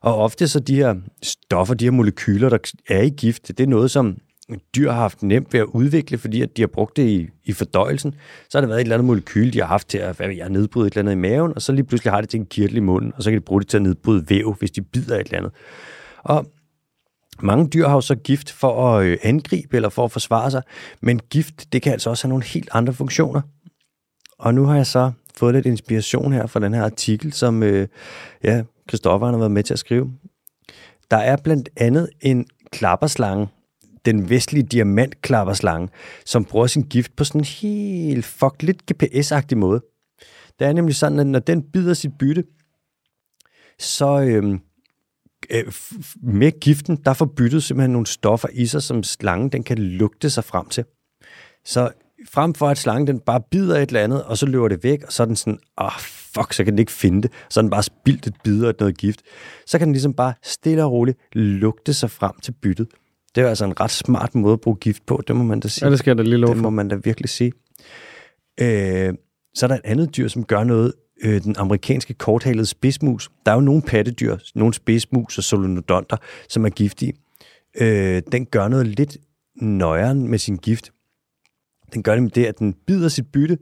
Og 0.00 0.16
ofte 0.16 0.48
så 0.48 0.60
de 0.60 0.76
her 0.76 0.94
stoffer, 1.22 1.74
de 1.74 1.84
her 1.84 1.90
molekyler, 1.90 2.48
der 2.48 2.58
er 2.88 3.02
i 3.02 3.08
gift, 3.08 3.48
det 3.48 3.60
er 3.60 3.66
noget, 3.66 3.90
som 3.90 4.16
dyr 4.76 4.90
har 4.90 5.00
haft 5.00 5.22
nemt 5.22 5.52
ved 5.52 5.60
at 5.60 5.66
udvikle, 5.66 6.18
fordi 6.18 6.42
at 6.42 6.56
de 6.56 6.62
har 6.62 6.66
brugt 6.66 6.96
det 6.96 7.08
i, 7.08 7.28
i 7.44 7.52
fordøjelsen. 7.52 8.14
Så 8.48 8.58
har 8.58 8.60
der 8.60 8.68
været 8.68 8.80
et 8.80 8.84
eller 8.84 8.96
andet 8.96 9.06
molekyl, 9.06 9.52
de 9.52 9.58
har 9.58 9.66
haft 9.66 9.88
til 9.88 9.98
at 9.98 10.16
hvad 10.16 10.28
ved 10.28 10.36
jeg, 10.36 10.48
nedbryde 10.48 10.86
et 10.86 10.92
eller 10.92 11.02
andet 11.02 11.12
i 11.12 11.30
maven, 11.30 11.52
og 11.56 11.62
så 11.62 11.72
lige 11.72 11.84
pludselig 11.84 12.12
har 12.12 12.20
det 12.20 12.30
til 12.30 12.40
en 12.40 12.46
kirtel 12.46 12.76
i 12.76 12.80
munden, 12.80 13.12
og 13.16 13.22
så 13.22 13.30
kan 13.30 13.40
de 13.40 13.44
bruge 13.44 13.60
det 13.60 13.68
til 13.68 13.76
at 13.76 13.82
nedbryde 13.82 14.24
væv, 14.30 14.56
hvis 14.58 14.70
de 14.70 14.82
bider 14.82 15.14
et 15.14 15.24
eller 15.26 15.38
andet. 15.38 15.52
Og 16.18 16.46
mange 17.42 17.68
dyr 17.68 17.86
har 17.86 17.94
jo 17.94 18.00
så 18.00 18.14
gift 18.14 18.50
for 18.50 18.96
at 18.96 19.04
øh, 19.04 19.18
angribe 19.22 19.76
eller 19.76 19.88
for 19.88 20.04
at 20.04 20.12
forsvare 20.12 20.50
sig, 20.50 20.62
men 21.00 21.20
gift, 21.30 21.72
det 21.72 21.82
kan 21.82 21.92
altså 21.92 22.10
også 22.10 22.24
have 22.24 22.28
nogle 22.28 22.44
helt 22.44 22.68
andre 22.72 22.92
funktioner. 22.92 23.40
Og 24.38 24.54
nu 24.54 24.64
har 24.64 24.76
jeg 24.76 24.86
så 24.86 25.12
fået 25.36 25.54
lidt 25.54 25.66
inspiration 25.66 26.32
her 26.32 26.46
fra 26.46 26.60
den 26.60 26.74
her 26.74 26.84
artikel, 26.84 27.32
som 27.32 27.62
øh, 27.62 27.88
ja, 28.44 28.62
Christoffer 28.88 29.26
har 29.26 29.36
været 29.36 29.50
med 29.50 29.62
til 29.62 29.72
at 29.72 29.78
skrive. 29.78 30.12
Der 31.10 31.16
er 31.16 31.36
blandt 31.36 31.68
andet 31.76 32.08
en 32.20 32.46
klapperslange, 32.70 33.48
den 34.04 34.30
vestlige 34.30 34.62
diamantklapperslange, 34.62 35.88
som 36.24 36.44
bruger 36.44 36.66
sin 36.66 36.82
gift 36.82 37.16
på 37.16 37.24
sådan 37.24 37.40
en 37.40 37.44
helt 37.44 38.24
fuck 38.24 38.62
lidt 38.62 38.82
GPS-agtig 38.92 39.56
måde. 39.56 39.80
Det 40.58 40.66
er 40.66 40.72
nemlig 40.72 40.96
sådan, 40.96 41.18
at 41.18 41.26
når 41.26 41.38
den 41.38 41.62
bider 41.62 41.94
sit 41.94 42.18
bytte, 42.18 42.44
så 43.78 44.20
øh, 44.20 44.58
med 46.22 46.60
giften, 46.60 46.96
der 47.04 47.12
får 47.12 47.26
byttet 47.36 47.62
simpelthen 47.62 47.90
nogle 47.92 48.06
stoffer 48.06 48.48
i 48.52 48.66
sig, 48.66 48.82
som 48.82 49.02
slangen 49.02 49.48
den 49.48 49.62
kan 49.62 49.78
lugte 49.78 50.30
sig 50.30 50.44
frem 50.44 50.66
til. 50.66 50.84
Så 51.64 51.90
frem 52.30 52.54
for 52.54 52.68
at 52.68 52.78
slangen 52.78 53.06
den 53.06 53.20
bare 53.20 53.40
bider 53.50 53.76
et 53.76 53.88
eller 53.88 54.00
andet, 54.00 54.24
og 54.24 54.38
så 54.38 54.46
løber 54.46 54.68
det 54.68 54.84
væk, 54.84 55.02
og 55.02 55.12
så 55.12 55.22
er 55.22 55.26
den 55.26 55.36
sådan, 55.36 55.58
ah 55.78 55.86
oh, 55.86 56.00
fuck, 56.34 56.52
så 56.52 56.64
kan 56.64 56.72
den 56.72 56.78
ikke 56.78 56.92
finde 56.92 57.22
det. 57.22 57.30
Så 57.50 57.60
er 57.60 57.62
den 57.62 57.70
bare 57.70 57.82
spildt 57.82 58.26
et 58.26 58.34
bid 58.44 58.64
af 58.64 58.74
noget 58.80 58.98
gift. 58.98 59.22
Så 59.66 59.78
kan 59.78 59.88
den 59.88 59.92
ligesom 59.92 60.14
bare 60.14 60.34
stille 60.42 60.84
og 60.84 60.92
roligt 60.92 61.18
lugte 61.32 61.94
sig 61.94 62.10
frem 62.10 62.32
til 62.42 62.52
byttet. 62.52 62.88
Det 63.34 63.42
er 63.44 63.48
altså 63.48 63.64
en 63.64 63.80
ret 63.80 63.90
smart 63.90 64.34
måde 64.34 64.52
at 64.52 64.60
bruge 64.60 64.76
gift 64.76 65.06
på, 65.06 65.22
det 65.26 65.36
må 65.36 65.44
man 65.44 65.60
da 65.60 65.68
sige. 65.68 65.84
Ja, 65.86 65.90
det 65.90 65.98
skal 65.98 66.10
jeg 66.10 66.18
da 66.18 66.22
lige 66.22 66.36
love 66.36 66.54
Det 66.54 66.62
må 66.62 66.70
man 66.70 66.88
da 66.88 66.96
virkelig 67.04 67.28
sige. 67.28 67.52
Øh, 68.60 69.14
så 69.54 69.66
er 69.66 69.68
der 69.68 69.74
et 69.74 69.80
andet 69.84 70.16
dyr, 70.16 70.28
som 70.28 70.44
gør 70.44 70.64
noget. 70.64 70.92
Øh, 71.24 71.42
den 71.42 71.56
amerikanske 71.58 72.14
korthalede 72.14 72.66
spidsmus. 72.66 73.30
Der 73.46 73.52
er 73.52 73.56
jo 73.56 73.60
nogle 73.60 73.82
pattedyr, 73.82 74.36
nogle 74.54 74.74
spidsmus 74.74 75.38
og 75.38 75.44
solonodonter, 75.44 76.16
som 76.48 76.64
er 76.64 76.68
giftige. 76.68 77.12
Øh, 77.80 78.22
den 78.32 78.46
gør 78.46 78.68
noget 78.68 78.86
lidt 78.86 79.18
nøjeren 79.56 80.28
med 80.28 80.38
sin 80.38 80.56
gift. 80.56 80.92
Den 81.94 82.02
gør 82.02 82.14
nemlig 82.14 82.34
det, 82.34 82.46
at 82.46 82.58
den 82.58 82.74
bider 82.86 83.08
sit 83.08 83.32
bytte, 83.32 83.58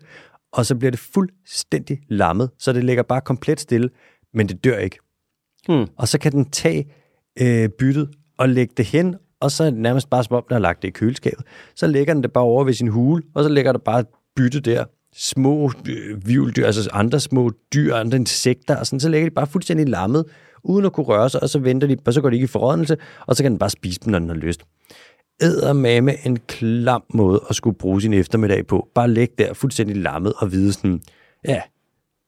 og 0.52 0.66
så 0.66 0.74
bliver 0.74 0.90
det 0.90 1.00
fuldstændig 1.00 2.00
lammet, 2.08 2.50
så 2.58 2.72
det 2.72 2.84
ligger 2.84 3.02
bare 3.02 3.20
komplet 3.20 3.60
stille, 3.60 3.90
men 4.34 4.48
det 4.48 4.64
dør 4.64 4.78
ikke. 4.78 4.98
Hmm. 5.68 5.86
Og 5.96 6.08
så 6.08 6.18
kan 6.18 6.32
den 6.32 6.50
tage 6.50 6.92
øh, 7.40 7.68
byttet 7.68 8.10
og 8.38 8.48
lægge 8.48 8.74
det 8.76 8.86
hen, 8.86 9.16
og 9.40 9.50
så 9.50 9.64
er 9.64 9.70
det 9.70 9.78
nærmest 9.78 10.10
bare 10.10 10.24
som 10.24 10.36
om, 10.36 10.44
den 10.48 10.54
har 10.54 10.60
lagt 10.60 10.82
det 10.82 10.88
i 10.88 10.90
køleskabet. 10.90 11.46
Så 11.74 11.86
lægger 11.86 12.14
den 12.14 12.22
det 12.22 12.32
bare 12.32 12.44
over 12.44 12.64
ved 12.64 12.72
sin 12.72 12.88
hule, 12.88 13.22
og 13.34 13.44
så 13.44 13.50
lægger 13.50 13.72
der 13.72 13.78
bare 13.78 14.04
bytte 14.36 14.60
der. 14.60 14.84
Små 15.14 15.72
øh, 15.88 16.26
vivldyr, 16.26 16.66
altså 16.66 16.90
andre 16.92 17.20
små 17.20 17.50
dyr, 17.74 17.94
andre 17.94 18.16
insekter, 18.16 18.76
og 18.76 18.86
sådan, 18.86 19.00
så 19.00 19.08
lægger 19.08 19.28
de 19.28 19.34
bare 19.34 19.46
fuldstændig 19.46 19.88
lammet, 19.88 20.24
uden 20.62 20.86
at 20.86 20.92
kunne 20.92 21.06
røre 21.06 21.30
sig, 21.30 21.42
og 21.42 21.48
så 21.48 21.58
venter 21.58 21.86
de, 21.86 21.96
og 22.06 22.12
så 22.12 22.20
går 22.20 22.30
de 22.30 22.36
ikke 22.36 22.44
i 22.44 22.46
forrådnelse, 22.46 22.96
og 23.26 23.36
så 23.36 23.42
kan 23.42 23.52
den 23.52 23.58
bare 23.58 23.70
spise 23.70 24.00
dem, 24.00 24.10
når 24.10 24.18
den 24.18 24.28
har 24.28 24.36
lyst. 24.36 24.62
Eddermame 25.42 26.26
en 26.26 26.38
klam 26.38 27.02
måde 27.14 27.44
at 27.50 27.56
skulle 27.56 27.78
bruge 27.78 28.02
sin 28.02 28.12
eftermiddag 28.12 28.66
på. 28.66 28.88
Bare 28.94 29.10
læg 29.10 29.28
der 29.38 29.54
fuldstændig 29.54 29.96
lammet 29.96 30.32
og 30.36 30.52
vide 30.52 30.72
sådan, 30.72 31.00
ja, 31.44 31.60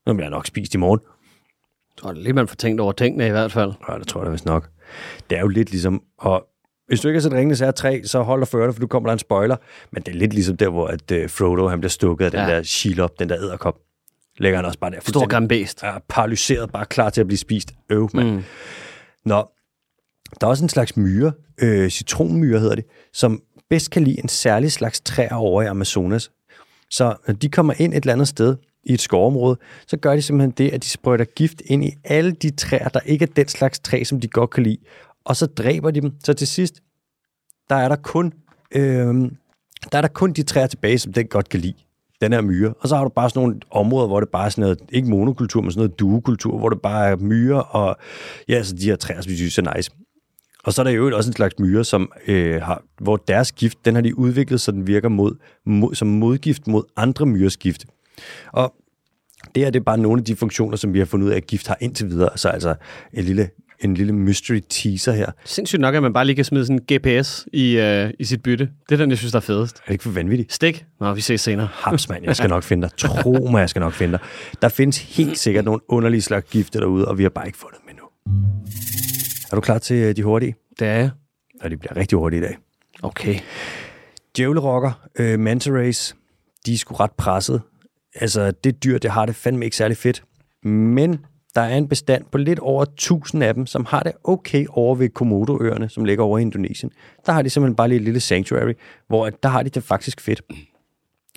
nu 0.07 0.15
bliver 0.15 0.25
jeg 0.25 0.31
nok 0.31 0.47
spist 0.47 0.75
i 0.75 0.79
morgen. 0.79 1.01
Jeg 1.03 2.03
tror, 2.03 2.11
det 2.11 2.19
er 2.19 2.23
lige, 2.23 2.33
man 2.33 2.49
får 2.49 2.57
tænkt 2.57 2.81
over 2.81 2.93
tingene 2.93 3.27
i 3.27 3.31
hvert 3.31 3.53
fald. 3.53 3.73
Ja, 3.89 3.99
det 3.99 4.09
tror 4.09 4.21
jeg 4.21 4.27
da 4.27 4.31
vist 4.31 4.47
nok. 4.47 4.71
Det 5.31 5.37
er 5.37 5.41
jo 5.41 5.49
lidt 5.49 5.71
ligesom, 5.71 6.03
og 6.19 6.47
hvis 6.93 7.01
du 7.01 7.09
ikke 7.09 7.17
har 7.17 7.23
set 7.23 7.33
Ringenes 7.33 7.61
Herre 7.61 7.73
3, 7.73 8.01
så 8.05 8.23
hold 8.23 8.41
dig 8.41 8.49
for 8.49 8.73
for 8.73 8.81
du 8.81 8.87
kommer 8.87 9.09
der 9.09 9.13
en 9.13 9.19
spoiler. 9.19 9.57
Men 9.93 10.03
det 10.03 10.15
er 10.15 10.19
lidt 10.19 10.33
ligesom 10.35 10.57
der, 10.57 10.69
hvor 10.69 10.87
at, 10.87 11.11
uh, 11.13 11.31
Frodo 11.31 11.69
han 11.69 11.81
bliver 11.81 11.91
stukket 11.91 12.25
af 12.25 12.31
den 12.31 12.41
Ja. 12.41 12.47
der 12.47 12.63
Shelob, 12.63 13.19
den 13.19 13.29
der 13.29 13.37
æderkop. 13.39 13.79
Lægger 14.39 14.59
han 14.59 14.65
også 14.67 14.79
bare 14.79 14.91
der. 14.91 14.97
Stor 15.09 15.27
gammel 15.27 15.49
bæst. 15.49 15.83
er 15.83 15.99
paralyseret, 16.09 16.73
bare 16.73 16.85
klar 16.87 17.11
til 17.11 17.21
at 17.21 17.27
blive 17.27 17.39
spist. 17.39 17.73
Øv, 17.91 18.11
mand. 18.15 18.31
Mm. 18.31 18.43
Nå, 19.25 19.49
der 20.41 20.47
er 20.47 20.51
også 20.51 20.65
en 20.65 20.69
slags 20.69 20.97
myre, 20.97 21.33
øh, 21.63 21.91
citronmyre 21.91 22.61
hedder 22.61 22.75
det, 22.75 22.85
som 23.13 23.43
bedst 23.71 23.91
kan 23.91 24.05
lide 24.05 24.19
en 24.19 24.29
særlig 24.29 24.73
slags 24.73 25.01
træer 25.01 25.35
over 25.35 25.63
i 25.63 25.67
Amazonas. 25.67 26.31
Så 26.91 27.15
når 27.27 27.35
de 27.35 27.49
kommer 27.49 27.75
ind 27.79 27.95
et 27.95 28.03
eller 28.03 28.13
andet 28.13 28.29
sted 28.29 28.57
i 28.85 28.93
et 28.93 29.01
skovområde, 29.01 29.57
så 29.87 29.97
gør 29.97 30.15
de 30.15 30.23
simpelthen 30.23 30.51
det, 30.51 30.75
at 30.75 30.83
de 30.83 30.89
sprøjter 30.89 31.25
gift 31.25 31.63
ind 31.67 31.85
i 31.85 31.93
alle 32.05 32.33
de 32.33 32.51
træer, 32.51 32.89
der 32.89 33.01
ikke 33.01 33.23
er 33.23 33.33
den 33.37 33.49
slags 33.49 33.81
træ, 33.81 34.05
som 34.05 34.21
de 34.21 34.29
godt 34.29 34.51
kan 34.51 34.63
lide. 34.63 34.79
Og 35.25 35.37
så 35.37 35.47
dræber 35.47 35.91
de 35.91 36.01
dem. 36.01 36.13
Så 36.25 36.33
til 36.35 36.47
sidst, 36.47 36.75
der 37.71 37.77
er 37.77 37.89
der 37.89 37.97
kun, 37.97 38.33
øh, 38.75 39.15
der 39.93 39.99
er 39.99 40.01
der 40.01 40.09
kun 40.09 40.33
de 40.33 40.43
træer 40.43 40.67
tilbage, 40.67 40.99
som 40.99 41.13
den 41.13 41.27
godt 41.27 41.49
kan 41.49 41.61
lide. 41.61 41.75
den 42.21 42.33
her 42.33 42.41
myre. 42.41 42.75
Og 42.81 42.89
så 42.89 42.97
har 42.97 43.05
du 43.05 43.11
bare 43.11 43.31
sådan 43.31 43.43
nogle 43.43 43.61
områder, 43.71 44.07
hvor 44.07 44.21
det 44.21 44.29
bare 44.29 44.45
er 44.45 44.49
sådan 44.49 44.63
noget, 44.63 44.79
ikke 44.93 45.09
monokultur, 45.09 45.61
men 45.63 45.71
sådan 45.71 45.81
noget 45.81 45.99
duekultur, 45.99 46.59
hvor 46.59 46.69
det 46.69 46.81
bare 46.83 47.09
er 47.09 47.17
myre, 47.17 47.63
og 47.63 47.97
ja, 48.49 48.63
så 48.63 48.77
de 48.77 48.85
her 48.85 48.97
træer, 48.97 49.21
som 49.21 49.31
vi 49.31 49.37
synes 49.37 49.59
er 49.59 49.77
nice. 49.77 49.91
Og 50.65 50.73
så 50.73 50.83
er 50.83 50.85
der 50.85 50.91
jo 50.91 51.17
også 51.17 51.31
en 51.31 51.35
slags 51.37 51.59
myre, 51.59 51.85
som, 51.85 52.13
øh, 52.27 52.63
har, 52.63 52.83
hvor 53.01 53.17
deres 53.17 53.53
gift, 53.53 53.85
den 53.85 53.95
har 53.95 54.03
de 54.03 54.19
udviklet, 54.19 54.61
så 54.61 54.73
den 54.73 54.87
virker 54.87 55.09
mod, 55.09 55.35
mod, 55.67 55.95
som 55.95 56.09
modgift 56.09 56.67
mod 56.67 56.83
andre 56.97 57.27
myres 57.27 57.57
gift. 57.57 57.85
Og 58.53 58.75
det 59.55 59.63
her 59.63 59.71
det 59.71 59.81
er 59.81 59.85
bare 59.85 59.99
nogle 59.99 60.21
af 60.21 60.25
de 60.25 60.37
funktioner, 60.37 60.77
som 60.77 60.95
vi 60.95 60.99
har 60.99 61.07
fundet 61.07 61.27
ud 61.27 61.33
af, 61.33 61.37
at 61.37 61.47
gift 61.47 61.69
har 61.69 61.77
indtil 61.81 62.09
videre. 62.09 62.39
Så 62.39 62.49
altså 62.49 62.75
en 63.13 63.25
lille, 63.25 63.51
en 63.83 63.95
lille 63.95 64.13
mystery 64.13 64.61
teaser 64.69 65.13
her. 65.13 65.27
Sindssygt 65.45 65.81
nok, 65.81 65.95
at 65.95 66.03
man 66.03 66.13
bare 66.13 66.25
lige 66.25 66.37
kan 66.37 66.45
smide 66.45 66.67
sådan 66.67 66.81
en 66.91 66.99
GPS 66.99 67.47
i, 67.53 67.79
øh, 67.79 68.11
i 68.19 68.25
sit 68.25 68.43
bytte. 68.43 68.69
Det 68.89 68.95
er 68.95 68.97
den, 68.97 69.11
jeg 69.11 69.19
synes, 69.19 69.33
der 69.33 69.39
er 69.39 69.41
fedest. 69.41 69.77
Er 69.77 69.81
det 69.87 69.93
ikke 69.93 70.05
for 70.05 70.11
vanvittigt? 70.11 70.53
Stik. 70.53 70.85
Nå, 71.01 71.15
vi 71.15 71.21
ses 71.21 71.41
senere. 71.41 71.69
Haps, 71.73 72.09
mand. 72.09 72.25
Jeg 72.25 72.37
skal 72.37 72.49
nok 72.51 72.63
finde 72.63 72.89
dig. 72.89 72.97
Tro 72.97 73.49
mig, 73.51 73.61
jeg 73.61 73.71
skal 73.71 73.81
nok 73.81 73.93
finde 73.93 74.13
dig. 74.13 74.21
Der 74.63 74.69
findes 74.69 75.17
helt 75.17 75.39
sikkert 75.39 75.65
nogle 75.65 75.81
underlige 75.89 76.23
slags 76.23 76.51
gifte 76.51 76.79
derude, 76.79 77.09
og 77.09 77.19
vi 77.19 77.23
har 77.23 77.31
bare 77.31 77.47
ikke 77.47 77.59
fundet 77.59 77.79
dem 77.81 77.89
endnu. 77.91 78.05
Er 79.53 79.55
du 79.57 79.61
klar 79.61 79.79
til 79.79 79.97
øh, 79.97 80.17
de 80.17 80.23
hurtige? 80.23 80.55
Det 80.79 80.89
er 80.89 80.93
jeg. 80.93 81.11
Og 81.61 81.71
de 81.71 81.77
bliver 81.77 81.97
rigtig 81.97 82.19
hurtige 82.19 82.41
i 82.41 82.45
dag. 82.45 82.57
Okay. 83.03 83.39
Djævlerokker, 84.37 84.93
øh, 85.19 85.41
manta 85.41 85.71
rays, 85.71 86.17
de 86.67 86.73
er 86.73 86.77
sgu 86.77 86.95
ret 86.95 87.13
presset. 87.13 87.63
Altså, 88.15 88.51
det 88.65 88.85
dyr, 88.85 88.99
det 88.99 89.11
har 89.11 89.27
det 89.27 89.37
fandme 89.37 89.65
ikke 89.65 89.77
særlig 89.77 89.97
fedt. 89.97 90.23
Men 90.65 91.19
der 91.55 91.61
er 91.61 91.77
en 91.77 91.89
bestand 91.89 92.25
på 92.33 92.39
lidt 92.39 92.59
over 92.59 92.83
1000 92.83 93.45
af 93.45 93.55
dem, 93.55 93.67
som 93.67 93.85
har 93.85 94.01
det 94.01 94.13
okay 94.25 94.67
over 94.71 94.95
ved 94.95 95.09
Komodoøerne, 95.09 95.89
som 95.89 96.05
ligger 96.05 96.25
over 96.25 96.39
i 96.39 96.43
Indonesien. 96.43 96.93
Der 97.27 97.33
har 97.33 97.43
de 97.43 97.51
simpelthen 97.51 97.77
bare 97.77 97.89
lige 97.89 97.99
et 97.99 98.05
lille 98.05 98.21
sanctuary, 98.21 98.73
hvor 99.09 99.27
at 99.27 99.43
der 99.43 99.49
har 99.49 99.63
de 99.63 99.71
det 99.71 99.83
faktisk 99.83 100.21
fedt. 100.21 100.43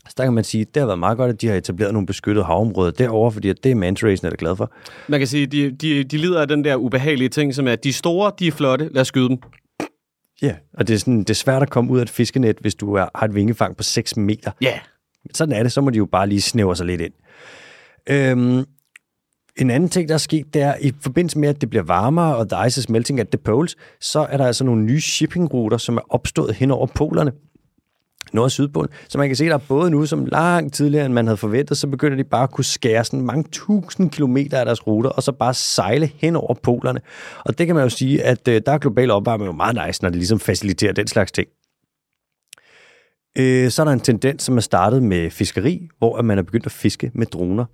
Så 0.08 0.14
der 0.18 0.24
kan 0.24 0.34
man 0.34 0.44
sige, 0.44 0.62
at 0.62 0.76
det 0.76 0.82
har 0.82 0.88
været 0.88 1.00
meget 1.00 1.18
godt, 1.18 1.30
at 1.32 1.42
de 1.42 1.48
har 1.48 1.56
etableret 1.56 1.94
nogle 1.94 2.06
beskyttede 2.06 2.46
havområder 2.46 2.92
derovre, 2.92 3.32
fordi 3.32 3.50
at 3.50 3.64
det 3.64 3.72
er 3.72 3.76
der 3.76 4.30
er 4.32 4.36
glad 4.36 4.56
for. 4.56 4.72
Man 5.08 5.20
kan 5.20 5.28
sige, 5.28 5.46
de, 5.46 5.72
de, 5.72 6.04
de 6.04 6.18
lider 6.18 6.42
af 6.42 6.48
den 6.48 6.64
der 6.64 6.76
ubehagelige 6.76 7.30
ting, 7.30 7.56
som 7.56 7.68
er, 7.68 7.76
de 7.76 7.90
er 7.90 7.94
store, 7.94 8.32
de 8.40 8.48
er 8.48 8.52
flotte, 8.52 8.90
lad 8.92 9.02
os 9.02 9.08
skyde 9.08 9.30
dem. 9.30 9.38
Ja, 10.42 10.56
og 10.74 10.88
det 10.88 10.94
er, 10.94 10.98
sådan, 10.98 11.20
det 11.20 11.30
er 11.30 11.34
svært 11.34 11.62
at 11.62 11.70
komme 11.70 11.92
ud 11.92 11.98
af 11.98 12.02
et 12.02 12.10
fiskenet, 12.10 12.58
hvis 12.62 12.76
du 12.76 12.94
er, 12.94 13.06
har 13.16 13.28
et 13.28 13.36
vingefang 13.36 13.78
på 13.78 13.84
6 13.84 14.18
meter. 14.18 14.52
Ja. 14.62 14.68
Yeah. 14.68 14.80
Sådan 15.34 15.56
er 15.56 15.64
det, 15.64 15.72
så 15.72 15.82
må 15.82 15.90
de 15.90 15.98
jo 15.98 16.06
bare 16.06 16.28
lige 16.28 16.42
snævre 16.42 16.76
sig 16.76 16.86
lidt 16.86 17.02
ind. 17.02 17.14
Øhm, 18.10 18.66
en 19.58 19.70
anden 19.70 19.90
ting, 19.90 20.10
der 20.10 20.14
er 20.14 20.20
sket, 20.20 20.54
det 20.54 20.62
er, 20.62 20.76
i 20.82 20.94
forbindelse 21.02 21.40
med, 21.40 21.50
at 21.50 21.62
det 21.62 21.70
bliver 21.70 21.84
varmere, 21.84 22.36
og 22.36 22.50
der 22.50 22.66
ice 22.66 22.80
is 22.80 22.90
melting 22.90 23.20
at 23.20 23.30
the 23.30 23.38
poles, 23.38 23.76
så 24.02 24.20
er 24.20 24.38
der 24.38 24.46
altså 24.46 24.64
nogle 24.64 24.84
nye 24.84 25.02
shippingruter, 25.02 25.78
som 25.78 25.98
er 25.98 26.02
opstået 26.10 26.56
hen 26.56 26.72
over 26.72 26.88
polerne. 26.88 27.32
Nord- 28.34 28.44
og 28.44 28.52
Sydpolen. 28.52 28.90
Så 29.10 29.18
man 29.18 29.30
kan 29.30 29.36
se, 29.36 29.46
der 29.46 29.54
er 29.54 29.58
både 29.58 29.92
nu, 29.92 30.06
som 30.06 30.26
langt 30.26 30.74
tidligere, 30.74 31.06
end 31.06 31.14
man 31.14 31.28
havde 31.28 31.38
forventet, 31.38 31.78
så 31.78 31.88
begynder 31.88 32.18
de 32.18 32.24
bare 32.24 32.44
at 32.44 32.52
kunne 32.52 32.66
skære 32.66 33.04
sådan 33.04 33.22
mange 33.22 33.44
tusind 33.52 34.12
kilometer 34.12 34.60
af 34.60 34.66
deres 34.66 34.88
ruter, 34.88 35.10
og 35.10 35.24
så 35.24 35.32
bare 35.32 35.54
sejle 35.54 36.12
hen 36.16 36.36
over 36.36 36.54
polerne. 36.54 37.00
Og 37.46 37.58
det 37.58 37.68
kan 37.68 37.76
man 37.76 37.84
jo 37.84 37.90
sige, 37.90 38.24
at 38.24 38.48
øh, 38.48 38.62
der 38.66 38.72
er 38.72 38.78
global 38.78 39.12
opvarmning 39.12 39.48
jo 39.48 39.56
meget 39.56 39.80
nice, 39.88 40.04
når 40.04 40.10
det 40.10 40.18
ligesom 40.18 40.40
faciliterer 40.40 40.94
den 40.94 41.08
slags 41.08 41.32
ting. 41.32 41.48
Øh, 43.38 43.72
så 43.72 43.82
er 43.82 43.84
der 43.84 43.92
en 43.92 44.00
tendens, 44.00 44.44
som 44.44 44.58
er 44.58 44.62
startet 44.62 45.04
med 45.04 45.30
fiskeri, 45.30 45.88
hvor 45.98 46.22
man 46.22 46.38
er 46.38 46.42
begyndt 46.42 46.66
at 46.66 46.72
fiske 46.72 47.12
med 47.14 47.26
droner. 47.26 47.66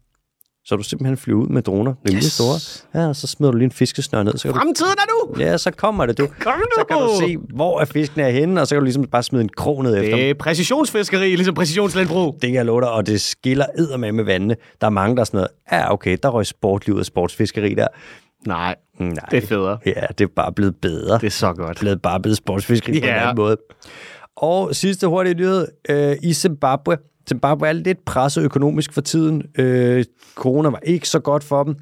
Så 0.65 0.75
du 0.75 0.83
simpelthen 0.83 1.17
flyver 1.17 1.41
ud 1.41 1.47
med 1.47 1.61
droner, 1.61 1.93
rimelig 2.07 2.23
Yes. 2.23 2.33
store. 2.33 2.59
Ja, 3.01 3.07
og 3.07 3.15
så 3.15 3.27
smider 3.27 3.51
du 3.51 3.57
lige 3.57 3.65
en 3.65 3.71
fiskesnør 3.71 4.23
ned, 4.23 4.37
så 4.37 4.43
kan 4.43 4.51
du 4.53 4.57
Fremtiden 4.59 4.91
er 4.91 5.35
nu! 5.37 5.39
Ja, 5.45 5.57
så 5.57 5.71
kommer 5.71 6.05
det, 6.05 6.17
du. 6.17 6.27
Kom 6.39 6.53
nu! 6.57 6.63
Så 6.77 6.83
kan 6.89 6.97
du 6.97 7.09
se, 7.19 7.37
hvor 7.55 7.81
er 7.81 7.85
fisken 7.85 8.21
er 8.21 8.29
henne, 8.29 8.61
og 8.61 8.67
så 8.67 8.75
kan 8.75 8.79
du 8.79 8.83
ligesom 8.83 9.03
bare 9.05 9.23
smide 9.23 9.43
en 9.43 9.49
krog 9.57 9.83
ned 9.83 9.97
efter. 9.97 10.15
Det 10.15 10.29
er 10.29 10.33
præcisionsfiskeri, 10.33 11.35
ligesom 11.35 11.55
præcisionslandbrug. 11.55 12.33
Det 12.33 12.41
kan 12.41 12.53
jeg 12.53 12.65
love 12.65 12.81
dig, 12.81 12.91
og 12.91 13.07
det 13.07 13.21
skiller 13.21 13.65
eddermame 13.77 14.15
med 14.15 14.23
vandene. 14.23 14.55
Der 14.81 14.87
er 14.87 14.91
mange, 14.91 15.15
der 15.15 15.21
er 15.21 15.25
sådan 15.25 15.37
noget, 15.37 15.49
ja 15.71 15.93
okay, 15.93 16.17
der 16.23 16.29
røg 16.29 16.45
sportlivet 16.45 16.99
af 16.99 17.05
sportsfiskeri 17.05 17.73
der. 17.73 17.87
Nej, 18.47 18.75
Nej, 18.99 19.13
det 19.31 19.43
er 19.43 19.47
federe. 19.47 19.77
Ja, 19.85 20.01
det 20.17 20.23
er 20.23 20.27
bare 20.35 20.51
blevet 20.53 20.75
bedre. 20.81 21.17
Det 21.17 21.25
er 21.25 21.29
så 21.29 21.53
godt. 21.53 21.79
blevet 21.79 22.01
bare 22.01 22.19
blevet 22.19 22.37
sportsfiskeri 22.37 22.99
på 22.99 23.05
en 23.07 23.13
anden 23.13 23.35
måde. 23.35 23.57
Og 24.37 24.75
sidste 24.75 25.07
hurtige 25.07 25.35
nyhed. 25.35 25.67
Øh, 25.89 26.15
I 26.23 26.33
Zimbabwe. 26.33 26.97
Zimbabwe 27.29 27.67
er 27.67 27.73
lidt 27.73 28.05
presset 28.05 28.43
økonomisk 28.43 28.93
for 28.93 29.01
tiden. 29.01 29.43
Øh, 29.57 30.05
corona 30.35 30.69
var 30.69 30.79
ikke 30.83 31.09
så 31.09 31.19
godt 31.19 31.43
for 31.43 31.63
dem. 31.63 31.75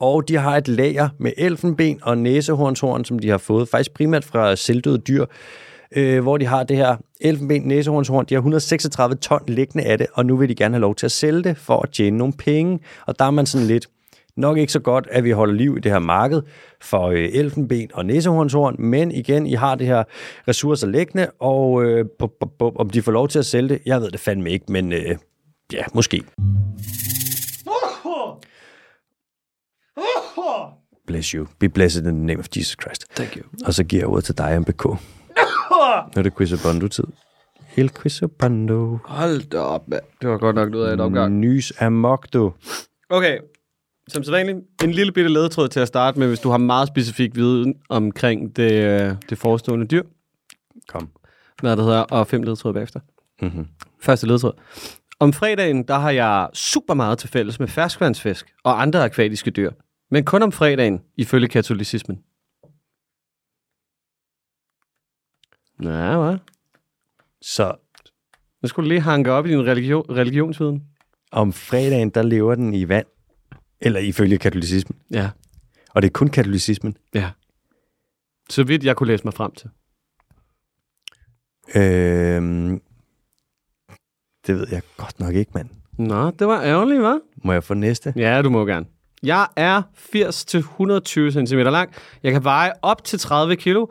Og 0.00 0.28
de 0.28 0.36
har 0.36 0.56
et 0.56 0.68
lager 0.68 1.08
med 1.18 1.32
elfenben 1.36 1.98
og 2.02 2.18
næsehornshorn, 2.18 3.04
som 3.04 3.18
de 3.18 3.28
har 3.28 3.38
fået, 3.38 3.68
faktisk 3.68 3.94
primært 3.94 4.24
fra 4.24 4.56
selvdøde 4.56 4.98
dyr, 4.98 5.24
øh, 5.96 6.22
hvor 6.22 6.36
de 6.36 6.46
har 6.46 6.62
det 6.62 6.76
her 6.76 6.96
elfenben, 7.20 7.62
næsehornshorn. 7.62 8.24
De 8.24 8.34
har 8.34 8.40
136 8.40 9.16
ton 9.16 9.40
liggende 9.48 9.84
af 9.84 9.98
det, 9.98 10.06
og 10.12 10.26
nu 10.26 10.36
vil 10.36 10.48
de 10.48 10.54
gerne 10.54 10.74
have 10.74 10.80
lov 10.80 10.94
til 10.94 11.06
at 11.06 11.12
sælge 11.12 11.42
det 11.42 11.56
for 11.56 11.82
at 11.82 11.90
tjene 11.90 12.16
nogle 12.16 12.32
penge. 12.32 12.80
Og 13.06 13.18
der 13.18 13.24
er 13.24 13.30
man 13.30 13.46
sådan 13.46 13.66
lidt, 13.66 13.88
nok 14.38 14.58
ikke 14.58 14.72
så 14.72 14.80
godt, 14.80 15.08
at 15.10 15.24
vi 15.24 15.30
holder 15.30 15.54
liv 15.54 15.76
i 15.76 15.80
det 15.80 15.92
her 15.92 15.98
marked 15.98 16.42
for 16.80 17.08
øh, 17.08 17.28
elfenben 17.32 17.90
og 17.94 18.06
næsehornshorn, 18.06 18.76
men 18.78 19.12
igen, 19.12 19.46
I 19.46 19.52
har 19.52 19.74
det 19.74 19.86
her 19.86 20.04
ressourcer 20.48 20.86
liggende, 20.86 21.30
og 21.40 21.84
øh, 21.84 22.04
bup, 22.18 22.30
bup, 22.40 22.50
bup, 22.58 22.72
om 22.76 22.90
de 22.90 23.02
får 23.02 23.12
lov 23.12 23.28
til 23.28 23.38
at 23.38 23.46
sælge 23.46 23.68
det, 23.68 23.78
jeg 23.86 24.00
ved 24.00 24.10
det 24.10 24.20
fandme 24.20 24.50
ikke, 24.50 24.64
men 24.68 24.92
øh, 24.92 25.16
ja, 25.72 25.84
måske. 25.94 26.22
Bless 31.06 31.28
you. 31.28 31.46
Be 31.58 31.68
blessed 31.68 32.02
in 32.02 32.04
the 32.04 32.26
name 32.26 32.38
of 32.38 32.46
Jesus 32.56 32.76
Christ. 32.82 33.04
Thank 33.16 33.36
you. 33.36 33.44
Og 33.66 33.74
så 33.74 33.84
giver 33.84 34.02
jeg 34.02 34.08
ordet 34.08 34.24
til 34.24 34.38
dig, 34.38 34.60
MBK. 34.60 34.84
Nu 34.84 34.96
er 36.16 36.22
det 36.22 36.36
Quizabando-tid. 36.36 37.04
El 37.76 37.90
Quizabando. 37.90 38.98
Hold 39.04 39.50
da 39.50 39.58
op, 39.58 39.88
mand. 39.88 40.02
Det 40.20 40.28
var 40.30 40.38
godt 40.38 40.56
nok 40.56 40.70
noget 40.70 40.88
af 40.88 40.92
en 40.92 41.00
omgang. 41.00 41.34
Nys 41.34 41.72
amok, 41.80 42.26
du. 42.32 42.52
Okay, 43.10 43.38
som 44.08 44.22
sædvanligt, 44.24 44.58
en 44.84 44.90
lille 44.92 45.12
bitte 45.12 45.30
ledetråd 45.30 45.68
til 45.68 45.80
at 45.80 45.88
starte 45.88 46.18
med, 46.18 46.28
hvis 46.28 46.40
du 46.40 46.48
har 46.48 46.58
meget 46.58 46.88
specifik 46.88 47.34
viden 47.36 47.74
omkring 47.88 48.56
det, 48.56 49.30
det 49.30 49.38
forestående 49.38 49.86
dyr, 49.86 50.02
Kom. 50.88 51.08
hvad 51.60 51.76
det 51.76 51.84
hedder, 51.84 52.00
og 52.00 52.26
fem 52.26 52.42
ledetråde 52.42 52.74
bagefter. 52.74 53.00
Mm-hmm. 53.42 53.66
Første 54.00 54.26
ledetråd. 54.26 54.52
Om 55.20 55.32
fredagen, 55.32 55.82
der 55.88 55.94
har 55.98 56.10
jeg 56.10 56.48
super 56.54 56.94
meget 56.94 57.18
til 57.18 57.28
fælles 57.28 57.60
med 57.60 57.68
ferskvandsfisk 57.68 58.54
og 58.64 58.82
andre 58.82 59.04
akvatiske 59.04 59.50
dyr. 59.50 59.70
Men 60.10 60.24
kun 60.24 60.42
om 60.42 60.52
fredagen, 60.52 61.00
ifølge 61.16 61.48
katolicismen. 61.48 62.16
Ja, 65.82 66.16
hvad? 66.22 66.38
Så 67.42 67.74
Nu 68.62 68.68
skulle 68.68 68.84
du 68.84 68.88
lige 68.88 69.00
hanke 69.00 69.32
op 69.32 69.46
i 69.46 69.50
din 69.50 69.66
religion, 69.66 70.04
religionsviden. 70.10 70.84
om 71.32 71.52
fredagen, 71.52 72.10
der 72.10 72.22
lever 72.22 72.54
den 72.54 72.74
i 72.74 72.88
vand. 72.88 73.06
Eller 73.80 74.00
ifølge 74.00 74.38
katolicismen. 74.38 74.98
Ja, 75.10 75.30
Og 75.90 76.02
det 76.02 76.08
er 76.08 76.12
kun 76.12 76.28
katolicismen. 76.28 76.96
ja. 77.14 77.30
Så 78.50 78.64
vidt 78.64 78.84
jeg 78.84 78.96
kunne 78.96 79.06
læse 79.06 79.24
mig 79.24 79.34
frem 79.34 79.52
til. 79.54 79.70
Øhm, 81.76 82.80
det 84.46 84.54
ved 84.54 84.66
jeg 84.70 84.82
godt 84.96 85.20
nok 85.20 85.34
ikke, 85.34 85.50
mand. 85.54 85.68
Nå, 85.98 86.30
det 86.30 86.46
var 86.46 86.62
ærgerligt, 86.62 87.00
hva'? 87.00 87.40
Må 87.44 87.52
jeg 87.52 87.64
få 87.64 87.74
næste? 87.74 88.12
Ja, 88.16 88.42
du 88.42 88.50
må 88.50 88.64
gerne. 88.66 88.86
Jeg 89.22 89.46
er 89.56 89.82
80-120 89.96 91.46
cm 91.46 91.58
lang. 91.58 91.92
Jeg 92.22 92.32
kan 92.32 92.44
veje 92.44 92.72
op 92.82 93.04
til 93.04 93.18
30 93.18 93.56
kilo. 93.56 93.86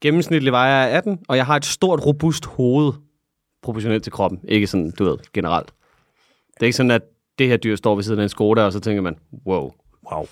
Gennemsnitlig 0.00 0.52
vejer 0.52 0.86
jeg 0.86 0.96
18, 0.96 1.18
og 1.28 1.36
jeg 1.36 1.46
har 1.46 1.56
et 1.56 1.64
stort, 1.64 2.06
robust 2.06 2.46
hoved 2.46 2.92
proportionelt 3.62 4.02
til 4.02 4.12
kroppen. 4.12 4.40
Ikke 4.48 4.66
sådan, 4.66 4.90
du 4.90 5.04
ved, 5.04 5.18
generelt. 5.32 5.72
Det 6.54 6.60
er 6.62 6.66
ikke 6.66 6.76
sådan, 6.76 6.90
at 6.90 7.02
det 7.38 7.48
her 7.48 7.56
dyr 7.56 7.76
står 7.76 7.94
ved 7.94 8.02
siden 8.02 8.18
af 8.18 8.22
en 8.22 8.28
Skoda, 8.28 8.62
og 8.62 8.72
så 8.72 8.80
tænker 8.80 9.02
man, 9.02 9.16
wow. 9.46 9.70
Wow. 10.12 10.26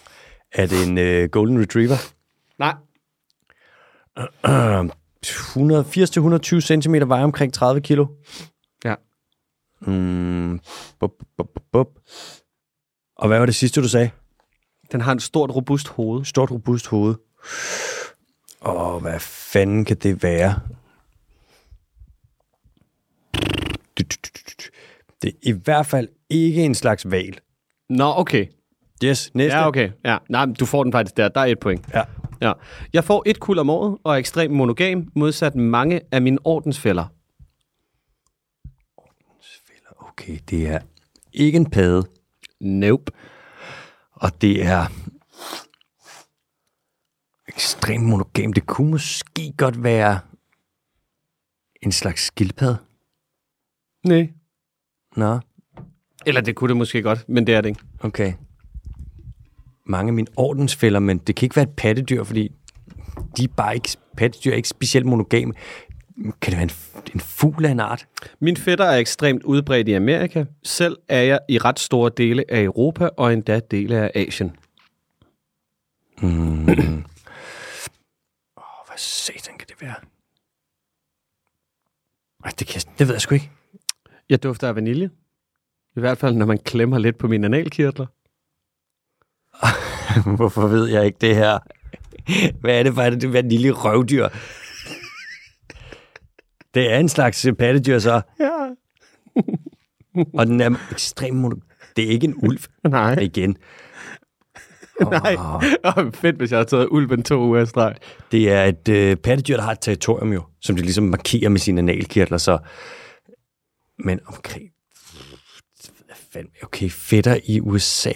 Er 0.53 0.67
det 0.67 0.89
en 0.89 0.99
øh, 0.99 1.29
golden 1.29 1.61
retriever? 1.61 1.97
Nej, 2.59 2.75
180-120 4.17 6.61
cm 6.61 6.95
vejer 7.09 7.25
omkring 7.25 7.53
30 7.53 7.81
kilo. 7.81 8.07
Ja. 8.85 8.95
Mm, 9.81 10.61
bup, 11.01 11.13
bup, 11.37 11.49
bup, 11.55 11.63
bup. 11.73 11.89
Og 13.17 13.29
hvad 13.29 13.39
var 13.39 13.47
det 13.47 13.55
sidste, 13.55 13.83
du 13.83 13.89
sagde? 13.89 14.11
den 14.93 15.01
har 15.01 15.13
et 15.13 15.23
stort, 15.23 15.51
robust 15.51 15.89
hoved. 15.89 16.25
Stort, 16.25 16.51
robust 16.51 16.87
hoved. 16.87 17.15
Og 18.61 19.01
hvad 19.01 19.21
fanden 19.21 19.85
kan 19.85 19.97
det 19.97 20.23
være? 20.23 20.61
Det 25.23 25.29
er 25.29 25.33
i 25.43 25.53
hvert 25.53 25.87
fald 25.87 26.09
ikke 26.31 26.65
en 26.65 26.75
slags 26.75 27.11
val. 27.11 27.39
Nå, 27.89 28.13
okay. 28.17 28.47
Yes, 29.05 29.31
næste. 29.35 29.57
Ja, 29.59 29.67
okay. 29.69 29.91
Ja. 30.05 30.19
Nej, 30.29 30.47
men 30.47 30.55
du 30.55 30.67
får 30.67 30.83
den 30.85 30.93
faktisk 30.93 31.17
der. 31.17 31.29
Der 31.29 31.41
er 31.41 31.45
et 31.45 31.59
point. 31.59 31.89
Ja. 31.95 32.03
Ja. 32.41 32.53
Jeg 32.93 33.05
får 33.05 33.23
et 33.27 33.41
kul 33.41 33.59
om 33.59 33.71
året 33.71 33.99
og 34.05 34.13
er 34.15 34.17
ekstremt 34.17 34.55
monogam, 34.55 35.09
modsat 35.15 35.55
mange 35.55 36.01
af 36.13 36.23
mine 36.23 36.39
ordensfælder. 36.45 37.05
Okay, 39.99 40.39
det 40.51 40.69
er 40.69 40.81
ikke 41.33 41.57
en 41.57 41.71
padde, 41.71 42.03
Nope. 42.61 43.13
og 44.13 44.41
det 44.43 44.63
er 44.67 44.87
ekstremt 47.49 48.05
monogam. 48.05 48.53
Det 48.53 48.67
kunne 48.67 48.91
måske 48.91 49.53
godt 49.57 49.83
være 49.83 50.21
en 51.83 51.93
slags 51.93 52.23
skildpadde. 52.23 52.79
Nej. 54.07 54.33
Nå, 55.21 55.39
Eller 56.27 56.41
det 56.41 56.55
kunne 56.55 56.69
det 56.69 56.77
måske 56.77 57.03
godt, 57.03 57.29
men 57.29 57.47
det 57.47 57.55
er 57.55 57.61
det 57.61 57.69
ikke. 57.69 57.81
Okay. 58.01 58.33
Mange 59.87 60.11
af 60.11 60.15
mine 60.15 60.27
ordensfælder, 60.37 61.01
men 61.01 61.19
det 61.19 61.37
kan 61.37 61.47
ikke 61.47 61.57
være 61.57 61.63
et 61.63 61.77
pattedyr, 61.77 62.25
fordi 62.25 62.53
de 63.37 63.45
er 63.45 63.49
bare 63.57 63.75
ikke, 63.75 63.89
pattedyr 64.17 64.53
er 64.53 64.57
ikke 64.57 64.69
specielt 64.69 65.07
monogame. 65.07 65.53
Kan 66.41 66.51
det 66.51 66.53
være 66.53 66.63
en, 66.63 66.71
en 67.15 67.21
fugl 67.21 67.65
af 67.65 67.71
en 67.71 67.81
art? 67.81 68.07
Min 68.41 68.57
fætter 68.57 68.85
er 68.85 68.99
ekstremt 68.99 69.43
udbredt 69.43 69.89
i 69.89 69.93
Amerika. 69.93 70.45
Selv 70.63 70.97
er 71.09 71.21
jeg 71.21 71.39
i 71.49 71.59
ret 71.59 71.79
store 71.79 72.11
dele 72.17 72.45
af 72.49 72.63
Europa 72.63 73.09
og 73.17 73.33
endda 73.33 73.61
dele 73.71 73.97
af 73.97 74.11
Asien. 74.15 74.57
Mm. 76.23 76.69
Åh, 76.69 76.75
oh, 78.57 78.87
hvad 78.87 78.97
satan 78.97 79.59
kan 79.59 79.69
det 79.69 79.77
være? 79.81 79.95
Ej, 82.45 82.51
det, 82.59 82.67
kan, 82.67 82.81
det 82.99 83.09
ved 83.09 83.15
jeg 83.15 83.21
sgu 83.21 83.35
ikke. 83.35 83.51
Jeg 84.31 84.43
dufter 84.43 84.69
af 84.69 84.77
vanilje. 84.77 85.11
I 85.97 86.01
hvert 86.01 86.19
fald, 86.19 86.35
når 86.35 86.47
man 86.47 86.59
klemmer 86.59 86.99
lidt 86.99 87.19
på 87.19 87.29
mine 87.29 87.47
analkirtler. 87.47 88.07
Hvorfor 90.37 90.67
ved 90.67 90.87
jeg 90.89 91.07
ikke 91.07 91.19
det 91.21 91.35
her? 91.37 91.59
Hvad 92.61 92.79
er 92.79 92.83
det 92.83 92.95
for 92.95 93.03
det 93.03 93.33
vanilje 93.33 93.71
røvdyr? 93.71 94.29
Det 96.75 96.93
er 96.93 96.99
en 96.99 97.09
slags 97.09 97.47
pattedyr 97.59 97.99
så, 97.99 98.21
Ja. 98.41 98.51
og 100.35 100.47
den 100.47 100.61
er 100.61 100.71
ekstremt 100.93 101.37
mono... 101.37 101.57
Det 101.97 102.05
er 102.05 102.09
ikke 102.09 102.25
en 102.25 102.35
ulv 102.43 102.61
Nej. 102.89 103.19
igen. 103.21 103.57
Nej. 105.11 105.37
Oh, 105.85 106.13
fedt, 106.13 106.37
hvis 106.37 106.51
jeg 106.51 106.59
har 106.59 106.65
taget 106.65 106.89
ulven 106.91 107.23
to 107.23 107.41
uger 107.41 107.65
streg. 107.65 107.97
Det 108.33 108.53
er 108.53 108.65
et 108.65 108.89
øh, 108.89 109.17
pattedyr, 109.17 109.57
der 109.57 109.63
har 109.63 109.73
et 109.73 109.81
territorium 109.81 110.33
jo, 110.33 110.43
som 110.61 110.77
det 110.77 110.85
ligesom 110.85 111.05
markerer 111.05 111.49
med 111.49 111.59
sine 111.59 111.79
analkirtler, 111.79 112.39
så... 112.39 112.59
Men 114.05 114.21
omkring... 114.27 114.71
Okay, 116.63 116.91
fætter 116.91 117.39
i 117.45 117.61
USA. 117.61 118.13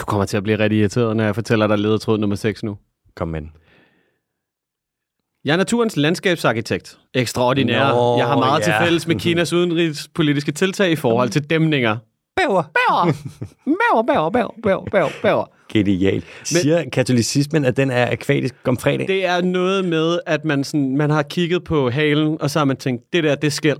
Du 0.00 0.04
kommer 0.04 0.26
til 0.26 0.36
at 0.36 0.42
blive 0.42 0.58
rigtig 0.58 0.78
irriteret, 0.78 1.16
når 1.16 1.24
jeg 1.24 1.34
fortæller 1.34 1.66
dig 1.66 1.78
ledetråd 1.78 2.18
nummer 2.18 2.36
6 2.36 2.62
nu. 2.62 2.78
Kom 3.14 3.28
med 3.28 3.40
den. 3.40 3.52
Jeg 5.44 5.52
er 5.52 5.56
naturens 5.56 5.96
landskabsarkitekt. 5.96 6.98
Ekstraordinær. 7.14 7.92
Nå, 7.92 8.18
jeg 8.18 8.26
har 8.26 8.36
meget 8.36 8.62
til 8.62 8.70
ja. 8.70 8.84
fælles 8.84 9.06
med 9.06 9.16
Kinas 9.16 9.52
udenrigspolitiske 9.52 10.52
tiltag 10.52 10.90
i 10.90 10.96
forhold 10.96 11.28
til 11.28 11.50
dæmninger. 11.50 11.96
Bæver. 12.36 12.62
Bæver, 12.62 13.12
bæver, 13.64 14.02
bæver, 14.02 14.30
bæver, 14.30 14.50
bæver, 14.62 14.84
bæver, 14.90 15.10
bæver. 15.22 15.44
Genial. 15.68 16.24
Siger 16.44 16.90
katolicismen, 16.90 17.64
at 17.64 17.76
den 17.76 17.90
er 17.90 18.10
akvatisk 18.12 18.54
om 18.64 18.76
fredag? 18.76 19.08
Det 19.08 19.26
er 19.26 19.40
noget 19.40 19.84
med, 19.84 20.18
at 20.26 20.44
man, 20.44 20.64
sådan, 20.64 20.96
man 20.96 21.10
har 21.10 21.22
kigget 21.22 21.64
på 21.64 21.90
halen, 21.90 22.40
og 22.40 22.50
så 22.50 22.58
har 22.58 22.64
man 22.64 22.76
tænkt, 22.76 23.12
det 23.12 23.24
der, 23.24 23.34
det 23.34 23.52
skal. 23.52 23.76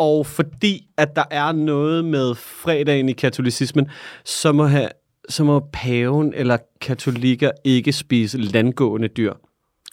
Og 0.00 0.26
fordi, 0.26 0.86
at 0.96 1.16
der 1.16 1.24
er 1.30 1.52
noget 1.52 2.04
med 2.04 2.34
fredagen 2.34 3.08
i 3.08 3.12
katolicismen, 3.12 3.88
så 4.24 4.52
må, 4.52 4.64
have, 4.64 4.88
så 5.28 5.44
må 5.44 5.68
paven 5.72 6.34
eller 6.34 6.56
katolikker 6.80 7.50
ikke 7.64 7.92
spise 7.92 8.38
landgående 8.38 9.08
dyr. 9.08 9.32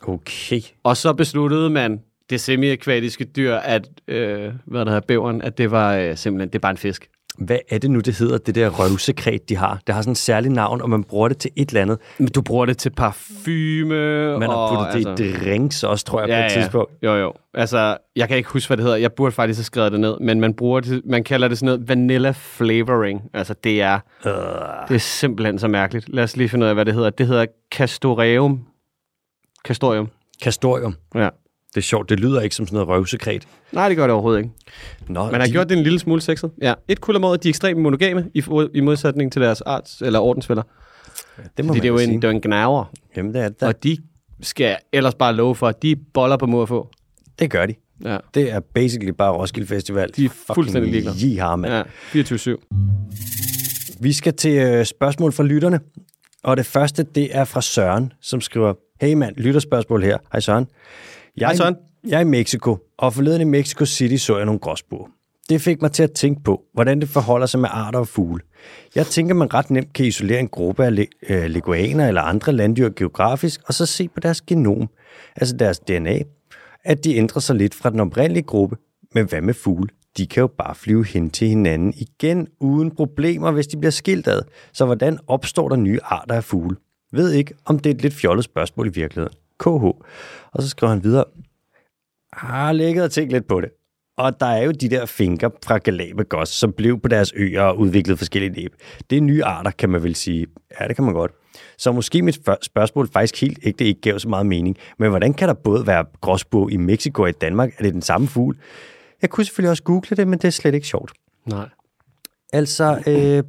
Okay. 0.01 0.61
Og 0.83 0.97
så 0.97 1.13
besluttede 1.13 1.69
man, 1.69 2.01
det 2.29 2.41
semi-akvatiske 2.41 3.23
dyr, 3.23 3.55
at, 3.55 3.89
øh, 4.07 4.53
hvad 4.65 4.79
der 4.79 4.91
hedder, 4.91 5.07
bæveren, 5.07 5.41
at 5.41 5.57
det 5.57 5.71
var 5.71 5.95
øh, 5.95 6.17
simpelthen, 6.17 6.49
det 6.49 6.55
er 6.55 6.59
bare 6.59 6.71
en 6.71 6.77
fisk. 6.77 7.09
Hvad 7.37 7.57
er 7.69 7.77
det 7.77 7.91
nu, 7.91 7.99
det 7.99 8.19
hedder, 8.19 8.37
det 8.37 8.55
der 8.55 8.69
røvsekret, 8.69 9.49
de 9.49 9.55
har? 9.55 9.79
Det 9.87 9.95
har 9.95 10.01
sådan 10.01 10.11
et 10.11 10.17
særligt 10.17 10.53
navn, 10.53 10.81
og 10.81 10.89
man 10.89 11.03
bruger 11.03 11.27
det 11.27 11.37
til 11.37 11.51
et 11.55 11.69
eller 11.69 11.81
andet. 11.81 11.97
Men 12.17 12.27
du 12.27 12.41
bruger 12.41 12.65
det 12.65 12.77
til 12.77 12.89
parfume. 12.89 14.39
Man 14.39 14.49
har 14.49 14.55
og, 14.57 14.93
puttet 14.93 15.17
det 15.17 15.25
i 15.25 15.45
drinks 15.45 15.83
også, 15.83 16.05
tror 16.05 16.19
jeg, 16.19 16.27
på 16.29 16.45
et 16.45 16.61
tidspunkt. 16.61 16.91
Jo, 17.03 17.15
jo. 17.15 17.33
Altså, 17.53 17.97
jeg 18.15 18.27
kan 18.27 18.37
ikke 18.37 18.49
huske, 18.49 18.69
hvad 18.69 18.77
det 18.77 18.83
hedder. 18.83 18.97
Jeg 18.97 19.11
burde 19.11 19.31
faktisk 19.31 19.59
have 19.59 19.63
skrevet 19.63 19.91
det 19.91 19.99
ned, 19.99 20.17
men 20.21 20.39
man 20.39 20.53
bruger 20.53 20.79
det, 20.79 21.01
man 21.05 21.23
kalder 21.23 21.47
det 21.47 21.57
sådan 21.57 21.65
noget 21.65 21.89
vanilla 21.89 22.33
flavoring. 22.35 23.21
Altså, 23.33 23.55
det 23.63 23.81
er, 23.81 23.99
Uh, 24.25 24.31
det 24.89 24.95
er 24.95 24.99
simpelthen 24.99 25.59
så 25.59 25.67
mærkeligt. 25.67 26.09
Lad 26.09 26.23
os 26.23 26.37
lige 26.37 26.49
finde 26.49 26.63
ud 26.63 26.69
af, 26.69 26.75
hvad 26.75 26.85
det 26.85 26.93
hedder. 26.93 27.09
Det 27.09 27.27
hedder 27.27 27.45
castoreum. 27.71 28.59
Castorium. 29.65 30.09
Castorium. 30.43 30.95
Ja. 31.15 31.29
Det 31.69 31.77
er 31.77 31.81
sjovt, 31.81 32.09
det 32.09 32.19
lyder 32.19 32.41
ikke 32.41 32.55
som 32.55 32.67
sådan 32.67 32.75
noget 32.75 32.89
røvsekret. 32.89 33.47
Nej, 33.71 33.87
det 33.87 33.97
gør 33.97 34.03
det 34.03 34.11
overhovedet 34.13 34.39
ikke. 34.39 34.51
Nå, 35.07 35.31
Man 35.31 35.39
har 35.39 35.47
de, 35.47 35.51
gjort 35.51 35.69
det 35.69 35.77
en 35.77 35.83
lille 35.83 35.99
smule 35.99 36.21
sexet. 36.21 36.51
Ja. 36.61 36.73
Et 36.87 37.01
kul 37.01 37.15
om 37.15 37.23
året, 37.23 37.43
de 37.43 37.47
er 37.47 37.51
ekstremt 37.51 37.79
monogame 37.81 38.25
i, 38.33 38.43
i 38.73 38.79
modsætning 38.79 39.31
til 39.31 39.41
deres 39.41 39.61
arts, 39.61 40.01
eller 40.01 40.19
ordensfælder. 40.19 40.63
det 41.57 41.65
må 41.65 41.67
Fordi 41.67 41.67
man 41.67 41.75
det 41.75 41.83
er 41.83 41.87
jo 41.87 41.93
en, 41.93 41.99
sige. 41.99 42.15
det 42.15 42.23
er 42.23 42.27
jo 42.27 42.35
en 42.35 42.41
gnaver. 42.41 42.91
Jamen, 43.17 43.33
det 43.33 43.41
er 43.41 43.49
det. 43.49 43.61
da. 43.61 43.65
Og 43.67 43.83
de 43.83 43.97
skal 44.41 44.77
ellers 44.93 45.15
bare 45.15 45.33
love 45.33 45.55
for, 45.55 45.67
at 45.67 45.81
de 45.81 45.95
boller 46.13 46.37
på 46.37 46.45
mor 46.45 46.61
at 46.61 46.67
få. 46.67 46.89
Det 47.39 47.51
gør 47.51 47.65
de. 47.65 47.73
Ja. 48.05 48.17
Det 48.33 48.51
er 48.51 48.59
basically 48.59 49.11
bare 49.11 49.31
Roskilde 49.31 49.67
Festival. 49.67 50.09
De 50.15 50.25
er 50.25 50.29
fuldstændig 50.53 50.91
ligeglade. 50.91 51.17
ligeglade. 51.17 51.57
mand. 51.57 51.73
ja. 52.13 52.21
24-7. 52.21 53.97
Vi 53.99 54.13
skal 54.13 54.33
til 54.33 54.51
øh, 54.57 54.85
spørgsmål 54.85 55.31
fra 55.31 55.43
lytterne. 55.43 55.79
Og 56.43 56.57
det 56.57 56.65
første, 56.65 57.03
det 57.03 57.35
er 57.37 57.43
fra 57.45 57.61
Søren, 57.61 58.13
som 58.21 58.41
skriver, 58.41 58.73
Hey 59.01 59.13
mand, 59.13 59.35
lytterspørgsmål 59.35 60.03
her. 60.03 60.17
Hej 60.31 60.39
Søren. 60.39 60.67
Jeg, 61.37 61.49
Hej. 61.57 61.73
Jeg 62.07 62.17
er 62.17 62.21
i 62.21 62.23
Mexico, 62.23 62.77
og 62.97 63.13
forleden 63.13 63.41
i 63.41 63.43
Mexico 63.43 63.85
City 63.85 64.15
så 64.15 64.37
jeg 64.37 64.45
nogle 64.45 64.59
gråsbuer. 64.59 65.07
Det 65.49 65.61
fik 65.61 65.81
mig 65.81 65.91
til 65.91 66.03
at 66.03 66.11
tænke 66.11 66.43
på, 66.43 66.61
hvordan 66.73 66.99
det 67.01 67.09
forholder 67.09 67.45
sig 67.45 67.59
med 67.59 67.69
arter 67.71 67.99
og 67.99 68.07
fugle. 68.07 68.43
Jeg 68.95 69.05
tænker, 69.05 69.35
man 69.35 69.53
ret 69.53 69.69
nemt 69.69 69.93
kan 69.93 70.05
isolere 70.05 70.39
en 70.39 70.47
gruppe 70.47 70.85
af 70.85 70.95
le- 70.95 71.07
øh, 71.29 71.43
leguaner 71.45 72.07
eller 72.07 72.21
andre 72.21 72.51
landdyr 72.51 72.89
geografisk, 72.89 73.61
og 73.67 73.73
så 73.73 73.85
se 73.85 74.07
på 74.07 74.19
deres 74.19 74.41
genom, 74.41 74.89
altså 75.35 75.57
deres 75.57 75.79
DNA, 75.79 76.19
at 76.83 77.03
de 77.03 77.15
ændrer 77.15 77.39
sig 77.39 77.55
lidt 77.55 77.75
fra 77.75 77.89
den 77.89 77.99
oprindelige 77.99 78.43
gruppe. 78.43 78.77
Men 79.13 79.25
hvad 79.25 79.41
med 79.41 79.53
fugle? 79.53 79.89
De 80.17 80.27
kan 80.27 80.41
jo 80.41 80.47
bare 80.47 80.75
flyve 80.75 81.05
hen 81.05 81.29
til 81.29 81.47
hinanden 81.47 81.93
igen 81.97 82.47
uden 82.59 82.91
problemer, 82.91 83.51
hvis 83.51 83.67
de 83.67 83.77
bliver 83.77 83.91
skilt 83.91 84.27
ad. 84.27 84.41
Så 84.73 84.85
hvordan 84.85 85.17
opstår 85.27 85.69
der 85.69 85.75
nye 85.75 85.99
arter 86.03 86.35
af 86.35 86.43
fugle? 86.43 86.75
Ved 87.11 87.31
ikke, 87.31 87.53
om 87.65 87.79
det 87.79 87.89
er 87.89 87.95
et 87.95 88.01
lidt 88.01 88.13
fjollet 88.13 88.45
spørgsmål 88.45 88.87
i 88.87 88.91
virkeligheden. 88.91 89.35
KH. 89.59 89.85
Og 90.53 90.61
så 90.61 90.69
skriver 90.69 90.93
han 90.93 91.03
videre, 91.03 91.25
ah, 92.33 92.49
har 92.49 92.71
ligget 92.71 93.03
og 93.03 93.11
tænkt 93.11 93.31
lidt 93.31 93.47
på 93.47 93.61
det. 93.61 93.69
Og 94.17 94.39
der 94.39 94.45
er 94.45 94.63
jo 94.63 94.71
de 94.71 94.89
der 94.89 95.05
finker 95.05 95.49
fra 95.65 95.77
Galapagos, 95.77 96.49
som 96.49 96.73
blev 96.73 96.99
på 96.99 97.07
deres 97.07 97.33
øer 97.35 97.61
og 97.61 97.79
udviklede 97.79 98.17
forskellige 98.17 98.51
næb. 98.51 98.75
Det 99.09 99.17
er 99.17 99.21
nye 99.21 99.43
arter, 99.43 99.71
kan 99.71 99.89
man 99.89 100.03
vel 100.03 100.15
sige. 100.15 100.47
Ja, 100.79 100.87
det 100.87 100.95
kan 100.95 101.05
man 101.05 101.13
godt. 101.13 101.31
Så 101.77 101.91
måske 101.91 102.21
mit 102.21 102.39
spørgsmål 102.61 103.09
faktisk 103.11 103.41
helt 103.41 103.59
ægte 103.63 103.85
ikke 103.85 104.01
gav 104.01 104.19
så 104.19 104.29
meget 104.29 104.45
mening. 104.45 104.77
Men 104.99 105.09
hvordan 105.09 105.33
kan 105.33 105.47
der 105.47 105.53
både 105.53 105.87
være 105.87 106.05
gråsbog 106.21 106.71
i 106.71 106.77
Mexico 106.77 107.21
og 107.21 107.29
i 107.29 107.31
Danmark? 107.31 107.73
Er 107.77 107.83
det 107.83 107.93
den 107.93 108.01
samme 108.01 108.27
fugl? 108.27 108.57
Jeg 109.21 109.29
kunne 109.29 109.45
selvfølgelig 109.45 109.69
også 109.69 109.83
google 109.83 110.17
det, 110.17 110.27
men 110.27 110.39
det 110.39 110.45
er 110.45 110.49
slet 110.49 110.73
ikke 110.73 110.87
sjovt. 110.87 111.11
Nej. 111.45 111.69
Altså, 112.53 113.03
øh, 113.07 113.43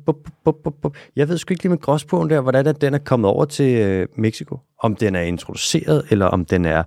jeg 1.16 1.28
ved 1.28 1.38
sgu 1.38 1.52
ikke 1.52 1.64
lige 1.64 1.70
med 1.70 1.78
gråsbogen 1.78 2.30
der, 2.30 2.40
hvordan 2.40 2.74
den 2.80 2.94
er 2.94 2.98
kommet 2.98 3.30
over 3.30 3.44
til 3.44 3.78
øh, 3.78 4.08
Mexico. 4.16 4.58
Om 4.82 4.96
den 4.96 5.14
er 5.14 5.20
introduceret, 5.20 6.04
eller 6.10 6.26
om 6.26 6.44
den 6.44 6.64
er, 6.64 6.82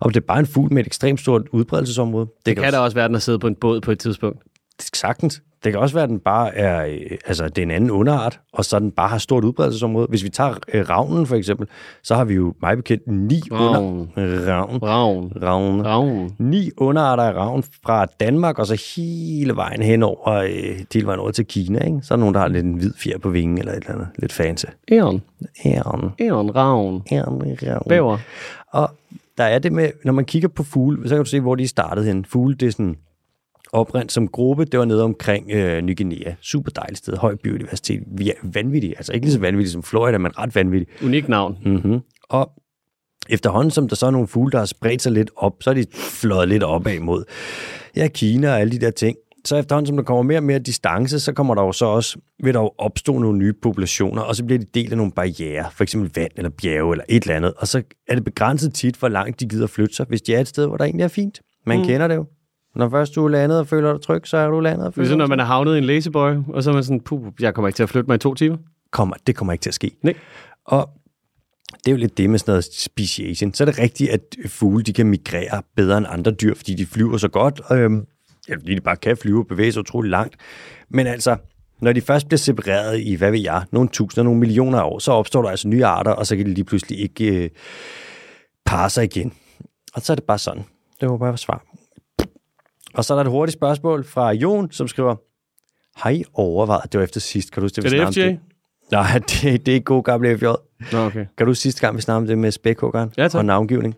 om 0.00 0.10
det 0.10 0.20
er 0.20 0.26
bare 0.26 0.38
en 0.38 0.46
fugl 0.46 0.72
med 0.72 0.82
et 0.82 0.86
ekstremt 0.86 1.20
stort 1.20 1.42
udbredelsesområde. 1.52 2.26
Det 2.46 2.56
kan 2.56 2.72
da 2.72 2.78
også 2.78 2.94
være, 2.94 3.04
at 3.04 3.08
den 3.08 3.14
har 3.14 3.20
siddet 3.20 3.40
på 3.40 3.46
en 3.46 3.54
båd 3.54 3.80
på 3.80 3.90
et 3.90 3.98
tidspunkt. 3.98 4.42
Sagtens. 4.80 5.42
Det 5.64 5.72
kan 5.72 5.80
også 5.80 5.94
være, 5.94 6.04
at 6.04 6.10
den 6.10 6.20
bare 6.20 6.56
er, 6.56 6.86
øh, 6.86 7.18
altså, 7.26 7.48
det 7.48 7.58
er 7.58 7.62
en 7.62 7.70
anden 7.70 7.90
underart, 7.90 8.40
og 8.52 8.64
så 8.64 8.78
den 8.78 8.90
bare 8.90 9.08
har 9.08 9.18
stort 9.18 9.44
udbredelsesområde. 9.44 10.06
Hvis 10.10 10.24
vi 10.24 10.28
tager 10.28 10.54
øh, 10.74 10.88
ravnen 10.90 11.26
for 11.26 11.36
eksempel, 11.36 11.68
så 12.02 12.14
har 12.14 12.24
vi 12.24 12.34
jo 12.34 12.54
meget 12.60 12.78
bekendt 12.78 13.02
ni 13.06 13.42
Ravn. 13.52 14.08
under... 14.16 14.46
Ravn. 14.46 14.82
Ravn. 14.82 15.32
Ravn. 15.42 15.86
Ravn. 15.86 16.34
Ni 16.38 16.70
underarter 16.76 17.22
af 17.22 17.34
ravn 17.34 17.62
fra 17.62 18.06
Danmark, 18.20 18.58
og 18.58 18.66
så 18.66 18.92
hele 18.96 19.56
vejen 19.56 19.82
hen 19.82 20.02
over, 20.02 20.28
øh, 20.32 20.84
hele 20.94 21.06
vejen 21.06 21.20
over 21.20 21.30
til 21.30 21.46
Kina. 21.46 21.84
Ikke? 21.84 21.98
Så 22.02 22.14
er 22.14 22.16
der 22.16 22.20
nogen, 22.20 22.34
der 22.34 22.40
har 22.40 22.48
lidt 22.48 22.66
en 22.66 22.74
hvid 22.74 22.92
fjer 22.96 23.18
på 23.18 23.30
vingen, 23.30 23.58
eller 23.58 23.72
et 23.72 23.76
eller 23.76 23.92
andet. 23.92 24.08
Lidt 24.18 24.32
fancy. 24.32 24.66
Æren. 24.92 25.22
Æren. 25.66 26.10
Æren. 26.20 26.56
Ravn. 26.56 27.02
Æren. 27.12 27.42
ravn. 27.62 27.88
Bæver. 27.88 28.18
Og 28.72 28.90
der 29.38 29.44
er 29.44 29.58
det 29.58 29.72
med, 29.72 29.90
når 30.04 30.12
man 30.12 30.24
kigger 30.24 30.48
på 30.48 30.62
fugle, 30.62 31.08
så 31.08 31.14
kan 31.14 31.24
du 31.24 31.30
se, 31.30 31.40
hvor 31.40 31.54
de 31.54 31.68
startede 31.68 32.06
hen. 32.06 32.24
Fugle, 32.24 32.54
det 32.54 32.66
er 32.66 32.72
sådan 32.72 32.96
oprindt 33.74 34.12
som 34.12 34.28
gruppe, 34.28 34.64
det 34.64 34.78
var 34.78 34.84
nede 34.84 35.02
omkring 35.02 35.50
øh, 35.50 35.82
Ny 35.82 35.96
Guinea. 35.96 36.34
Super 36.40 36.70
dejligt 36.70 36.98
sted, 36.98 37.16
høj 37.16 37.34
biodiversitet. 37.34 38.02
Vi 38.18 38.30
er 38.30 38.34
vanvittige, 38.42 38.96
altså 38.96 39.12
ikke 39.12 39.26
lige 39.26 39.32
så 39.32 39.40
vanvittige 39.40 39.72
som 39.72 39.82
Florida, 39.82 40.18
men 40.18 40.38
ret 40.38 40.54
vanvittige. 40.54 40.90
Unik 41.04 41.28
navn. 41.28 41.58
Mm-hmm. 41.64 42.00
Og 42.28 42.50
efterhånden, 43.28 43.70
som 43.70 43.88
der 43.88 43.96
så 43.96 44.06
er 44.06 44.10
nogle 44.10 44.28
fugle, 44.28 44.52
der 44.52 44.58
har 44.58 44.66
spredt 44.66 45.02
sig 45.02 45.12
lidt 45.12 45.30
op, 45.36 45.52
så 45.60 45.70
er 45.70 45.74
de 45.74 45.86
fløjet 45.92 46.48
lidt 46.48 46.62
opad 46.62 47.00
mod 47.00 47.24
ja, 47.96 48.08
Kina 48.08 48.50
og 48.50 48.60
alle 48.60 48.72
de 48.72 48.78
der 48.78 48.90
ting. 48.90 49.16
Så 49.44 49.56
efterhånden, 49.56 49.86
som 49.86 49.96
der 49.96 50.04
kommer 50.04 50.22
mere 50.22 50.38
og 50.38 50.42
mere 50.42 50.58
distance, 50.58 51.20
så 51.20 51.32
kommer 51.32 51.54
der 51.54 51.62
jo 51.62 51.72
så 51.72 51.86
også, 51.86 52.18
vil 52.42 52.54
der 52.54 52.60
jo 52.60 52.70
opstå 52.78 53.18
nogle 53.18 53.38
nye 53.38 53.52
populationer, 53.62 54.22
og 54.22 54.36
så 54.36 54.44
bliver 54.44 54.58
de 54.58 54.66
del 54.74 54.90
af 54.90 54.96
nogle 54.96 55.12
barriere, 55.12 55.66
for 55.72 55.82
eksempel 55.82 56.10
vand 56.14 56.30
eller 56.36 56.50
bjerge 56.62 56.92
eller 56.92 57.04
et 57.08 57.22
eller 57.22 57.36
andet, 57.36 57.52
og 57.56 57.68
så 57.68 57.82
er 58.08 58.14
det 58.14 58.24
begrænset 58.24 58.74
tit, 58.74 58.96
hvor 58.96 59.08
langt 59.08 59.40
de 59.40 59.48
gider 59.48 59.66
flytte 59.66 59.94
sig, 59.94 60.06
hvis 60.08 60.22
de 60.22 60.34
er 60.34 60.40
et 60.40 60.48
sted, 60.48 60.66
hvor 60.66 60.76
der 60.76 60.84
egentlig 60.84 61.04
er 61.04 61.08
fint. 61.08 61.40
Man 61.66 61.78
mm. 61.78 61.84
kender 61.84 62.08
det 62.08 62.14
jo. 62.14 62.26
Når 62.74 62.88
først 62.88 63.14
du 63.14 63.24
er 63.24 63.28
landet 63.28 63.58
og 63.58 63.66
føler 63.66 63.92
dig 63.92 64.02
tryg, 64.02 64.20
så 64.24 64.36
er 64.36 64.48
du 64.48 64.60
landet 64.60 64.86
og 64.86 64.94
føler 64.94 65.04
Ligesom 65.04 65.18
når 65.18 65.26
man 65.26 65.40
er 65.40 65.44
havnet 65.44 65.74
i 65.74 65.78
en 65.78 65.84
lazyboy, 65.84 66.36
og 66.48 66.62
så 66.62 66.70
er 66.70 66.74
man 66.74 66.84
sådan, 66.84 67.00
puh, 67.00 67.32
jeg 67.40 67.54
kommer 67.54 67.68
ikke 67.68 67.76
til 67.76 67.82
at 67.82 67.88
flytte 67.88 68.06
mig 68.08 68.14
i 68.14 68.18
to 68.18 68.34
timer. 68.34 68.56
kommer, 68.90 69.14
det 69.26 69.36
kommer 69.36 69.52
ikke 69.52 69.62
til 69.62 69.70
at 69.70 69.74
ske. 69.74 69.90
Nej. 70.02 70.14
Og 70.64 70.90
det 71.84 71.88
er 71.88 71.90
jo 71.90 71.96
lidt 71.96 72.18
det 72.18 72.30
med 72.30 72.38
sådan 72.38 72.52
noget 72.52 72.64
speciation. 72.64 73.54
Så 73.54 73.64
er 73.64 73.66
det 73.66 73.78
rigtigt, 73.78 74.10
at 74.10 74.20
fugle 74.46 74.82
de 74.82 74.92
kan 74.92 75.06
migrere 75.06 75.62
bedre 75.76 75.98
end 75.98 76.06
andre 76.08 76.30
dyr, 76.30 76.54
fordi 76.54 76.74
de 76.74 76.86
flyver 76.86 77.16
så 77.16 77.28
godt. 77.28 77.60
Øhm, 77.72 78.06
Ja, 78.48 78.54
fordi 78.54 78.74
de 78.74 78.80
bare 78.80 78.96
kan 78.96 79.16
flyve 79.16 79.38
og 79.38 79.46
bevæge 79.46 79.72
sig 79.72 79.80
utrolig 79.80 80.10
langt. 80.10 80.36
Men 80.88 81.06
altså, 81.06 81.36
når 81.80 81.92
de 81.92 82.00
først 82.00 82.28
bliver 82.28 82.38
separeret 82.38 83.00
i, 83.00 83.14
hvad 83.14 83.30
ved 83.30 83.40
jeg, 83.40 83.64
nogle 83.70 83.88
tusinder, 83.88 84.22
nogle 84.22 84.40
millioner 84.40 84.78
af 84.78 84.84
år, 84.84 84.98
så 84.98 85.12
opstår 85.12 85.42
der 85.42 85.50
altså 85.50 85.68
nye 85.68 85.84
arter, 85.84 86.10
og 86.10 86.26
så 86.26 86.36
kan 86.36 86.46
de 86.46 86.54
lige 86.54 86.64
pludselig 86.64 87.00
ikke 87.00 87.44
øh, 87.44 87.50
parre 88.64 88.90
sig 88.90 89.04
igen. 89.04 89.32
Og 89.94 90.02
så 90.02 90.12
er 90.12 90.14
det 90.14 90.24
bare 90.24 90.38
sådan. 90.38 90.64
Det 91.00 91.10
var 91.10 91.16
bare 91.16 91.38
svar. 91.38 91.64
Og 92.94 93.04
så 93.04 93.14
er 93.14 93.16
der 93.16 93.24
et 93.24 93.30
hurtigt 93.30 93.58
spørgsmål 93.58 94.04
fra 94.04 94.32
Jon, 94.32 94.70
som 94.72 94.88
skriver, 94.88 95.16
har 95.96 96.10
I 96.10 96.24
overvejet, 96.34 96.92
det 96.92 96.98
var 96.98 97.04
efter 97.04 97.20
sidst, 97.20 97.52
kan 97.52 97.60
du 97.60 97.64
huske 97.64 97.82
det, 97.82 97.92
Er 97.92 98.04
det 98.06 98.14
FJ? 98.14 98.36
Nej, 98.92 99.18
det, 99.30 99.66
det 99.66 99.68
er 99.68 99.74
ikke 99.74 99.84
god 99.84 100.02
gammel 100.02 100.38
FJ. 100.38 100.44
Nå, 100.92 101.06
okay. 101.06 101.26
Kan 101.38 101.46
du 101.46 101.54
sidste 101.54 101.80
gang, 101.80 101.96
vi 101.96 102.02
snakkede 102.02 102.22
om 102.22 102.26
det 102.26 102.38
med 102.38 102.50
spækhuggeren 102.50 103.12
Ja, 103.16 103.28
tak. 103.28 103.38
og 103.38 103.44
navngivning? 103.44 103.94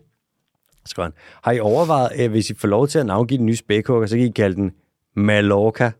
Skriver 0.85 1.05
han, 1.05 1.13
har 1.43 1.51
I 1.51 1.59
overvejet, 1.59 2.09
at 2.11 2.29
hvis 2.29 2.49
I 2.49 2.53
får 2.55 2.67
lov 2.67 2.87
til 2.87 2.99
at 2.99 3.05
navngive 3.05 3.37
den 3.37 3.45
nye 3.45 3.55
spækhugger, 3.55 4.07
så 4.07 4.15
kan 4.15 4.25
I 4.25 4.31
kalde 4.31 4.55
den 4.55 4.71
Mallorca? 5.15 5.91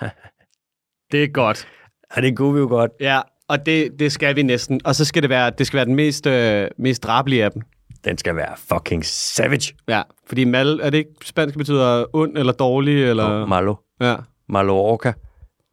Det 1.12 1.24
er 1.24 1.28
godt. 1.28 1.68
Ja, 2.16 2.20
det 2.20 2.36
kunne 2.36 2.54
vi 2.54 2.60
jo 2.60 2.66
godt. 2.68 2.90
Ja, 3.00 3.20
og 3.48 3.66
det, 3.66 3.98
det 3.98 4.12
skal 4.12 4.36
vi 4.36 4.42
næsten. 4.42 4.80
Og 4.84 4.94
så 4.94 5.04
skal 5.04 5.22
det 5.22 5.30
være, 5.30 5.50
det 5.50 5.66
skal 5.66 5.76
være 5.76 5.84
den 5.84 5.94
mest, 5.94 6.26
øh, 6.26 6.68
mest 6.78 7.02
drabelige 7.02 7.44
af 7.44 7.52
dem. 7.52 7.62
Den 8.04 8.18
skal 8.18 8.36
være 8.36 8.54
fucking 8.56 9.04
savage. 9.04 9.74
Ja, 9.88 10.02
fordi 10.26 10.44
mal, 10.44 10.80
er 10.82 10.90
det 10.90 10.98
ikke 10.98 11.10
spansk 11.24 11.56
betyder 11.58 12.04
ond 12.12 12.38
eller 12.38 12.52
dårlig? 12.52 13.04
Eller... 13.04 13.24
Og 13.24 13.48
Malo. 13.48 13.74
Ja, 14.00 14.16
Mallorca. 14.48 15.12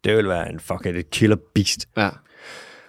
Det 0.04 0.16
vil 0.16 0.28
være 0.28 0.52
en 0.52 0.60
fucking 0.60 0.96
et 0.96 1.10
killer 1.10 1.36
beast. 1.54 1.86
ja. 1.96 2.08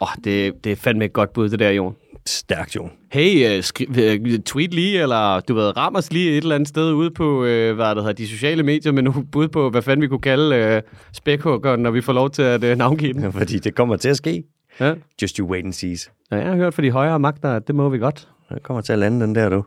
Åh, 0.02 0.08
oh, 0.08 0.24
det, 0.24 0.64
det 0.64 0.72
er 0.72 0.76
fandme 0.76 1.06
et 1.06 1.14
godt 1.14 1.34
bud, 1.34 1.50
det 1.50 1.60
der, 1.60 1.70
Jon. 1.70 1.96
Stærkt, 2.26 2.76
Jon. 2.76 2.92
Hey, 3.12 3.58
uh, 3.58 3.64
skri- 3.64 3.89
uh, 3.89 4.39
tweet 4.46 4.74
lige, 4.74 5.02
eller 5.02 5.39
du 5.39 5.54
ved, 5.54 5.78
ram 5.78 5.96
os 5.96 6.12
lige 6.14 6.32
et 6.32 6.38
eller 6.38 6.56
andet 6.56 6.70
sted 6.70 6.92
ude 6.94 7.12
på, 7.12 7.38
uh, 7.38 7.44
hvad 7.44 7.96
det 7.96 7.98
hedder, 7.98 8.12
de 8.12 8.28
sociale 8.28 8.64
medier, 8.64 8.92
med 8.92 9.04
nogle 9.04 9.28
bud 9.32 9.48
på, 9.48 9.70
hvad 9.70 9.82
fanden 9.82 10.02
vi 10.02 10.08
kunne 10.08 10.22
kalde 10.22 10.78
uh, 10.78 10.98
spækhuggeren, 11.14 11.80
når 11.80 11.92
vi 11.92 12.02
får 12.02 12.14
lov 12.14 12.30
til 12.30 12.42
at 12.42 12.64
uh, 12.64 12.78
navngive 12.78 13.14
den. 13.14 13.32
Fordi 13.39 13.60
det 13.60 13.76
kommer 13.76 13.96
til 13.96 14.10
at 14.10 14.18
ske. 14.18 14.44
Ja. 14.80 14.94
Just 15.22 15.38
you 15.38 15.48
wait 15.48 15.66
and 15.66 15.74
see. 15.74 15.96
ja, 16.32 16.36
jeg 16.38 16.48
har 16.48 16.56
hørt 16.56 16.74
fra 16.74 16.82
de 16.82 16.92
højere 16.92 17.20
magter, 17.20 17.50
at 17.56 17.68
det 17.68 17.76
må 17.76 17.89
vi 17.89 17.98
godt. 17.98 18.28
Det 18.54 18.64
kommer 18.64 18.82
til 18.82 18.93
at 18.93 18.99
lande 18.99 19.26
den 19.26 19.36
der, 19.36 19.49
du. 19.49 19.64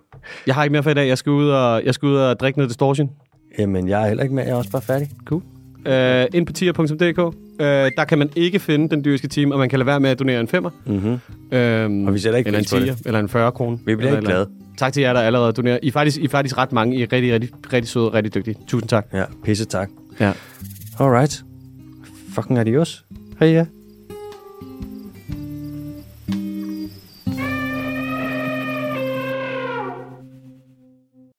Jeg 0.46 0.54
har 0.54 0.64
ikke 0.64 0.72
mere 0.72 0.82
for 0.82 0.90
i 0.90 0.94
dag. 0.94 1.08
Jeg 1.08 1.18
skal 1.18 1.30
ud 1.32 1.48
og, 1.48 1.84
jeg 1.84 1.94
skal 1.94 2.06
ud 2.06 2.16
og 2.16 2.40
drikke 2.40 2.58
noget 2.58 2.70
distortion. 2.70 3.10
Jamen, 3.58 3.88
jeg 3.88 4.02
er 4.02 4.06
heller 4.06 4.22
ikke 4.22 4.34
med. 4.34 4.42
Jeg 4.44 4.52
er 4.52 4.56
også 4.56 4.70
bare 4.70 4.82
færdig. 4.82 5.10
Cool. 5.24 5.42
Uh, 5.86 6.26
ind 6.34 6.46
på 6.46 6.52
tier.dk. 6.52 7.18
Uh, 7.18 7.34
der 7.96 8.04
kan 8.08 8.18
man 8.18 8.30
ikke 8.36 8.58
finde 8.58 8.88
den 8.88 9.04
dyriske 9.04 9.28
time, 9.28 9.54
og 9.54 9.58
man 9.58 9.68
kan 9.68 9.78
lade 9.78 9.86
være 9.86 10.00
med 10.00 10.10
at 10.10 10.18
donere 10.18 10.40
en 10.40 10.48
femmer. 10.48 10.70
Mm-hmm. 10.86 11.12
Um, 11.12 12.06
Og 12.06 12.14
vi 12.14 12.18
sætter 12.18 12.38
ikke 12.38 12.48
eller 12.48 12.58
en 12.58 12.64
pris 12.64 12.72
på 12.72 12.78
det. 12.78 12.90
10'er, 12.90 13.02
eller 13.06 13.20
en 13.20 13.28
40 13.28 13.52
kroner. 13.52 13.78
Vi 13.86 13.96
bliver 13.96 14.16
ikke 14.16 14.32
andet. 14.32 14.48
Tak 14.78 14.92
til 14.92 15.00
jer, 15.00 15.12
der 15.12 15.20
allerede 15.20 15.52
donerer. 15.52 15.78
I 15.82 15.88
er 15.88 15.92
faktisk, 15.92 16.20
I 16.20 16.24
er 16.24 16.28
faktisk 16.28 16.58
ret 16.58 16.72
mange. 16.72 16.96
I 16.96 17.02
er 17.02 17.06
rigtig, 17.12 17.32
rigtig, 17.32 17.50
rigtig 17.72 17.88
søde 17.88 18.08
og 18.08 18.14
rigtig 18.14 18.34
dygtige. 18.34 18.56
Tusind 18.66 18.88
tak. 18.88 19.06
Ja, 19.12 19.24
pisse 19.44 19.64
tak. 19.64 19.88
Ja. 20.20 20.32
Alright. 21.00 21.44
Fucking 22.34 22.58
adios. 22.58 23.04
Hej 23.40 23.48
ja. 23.48 23.66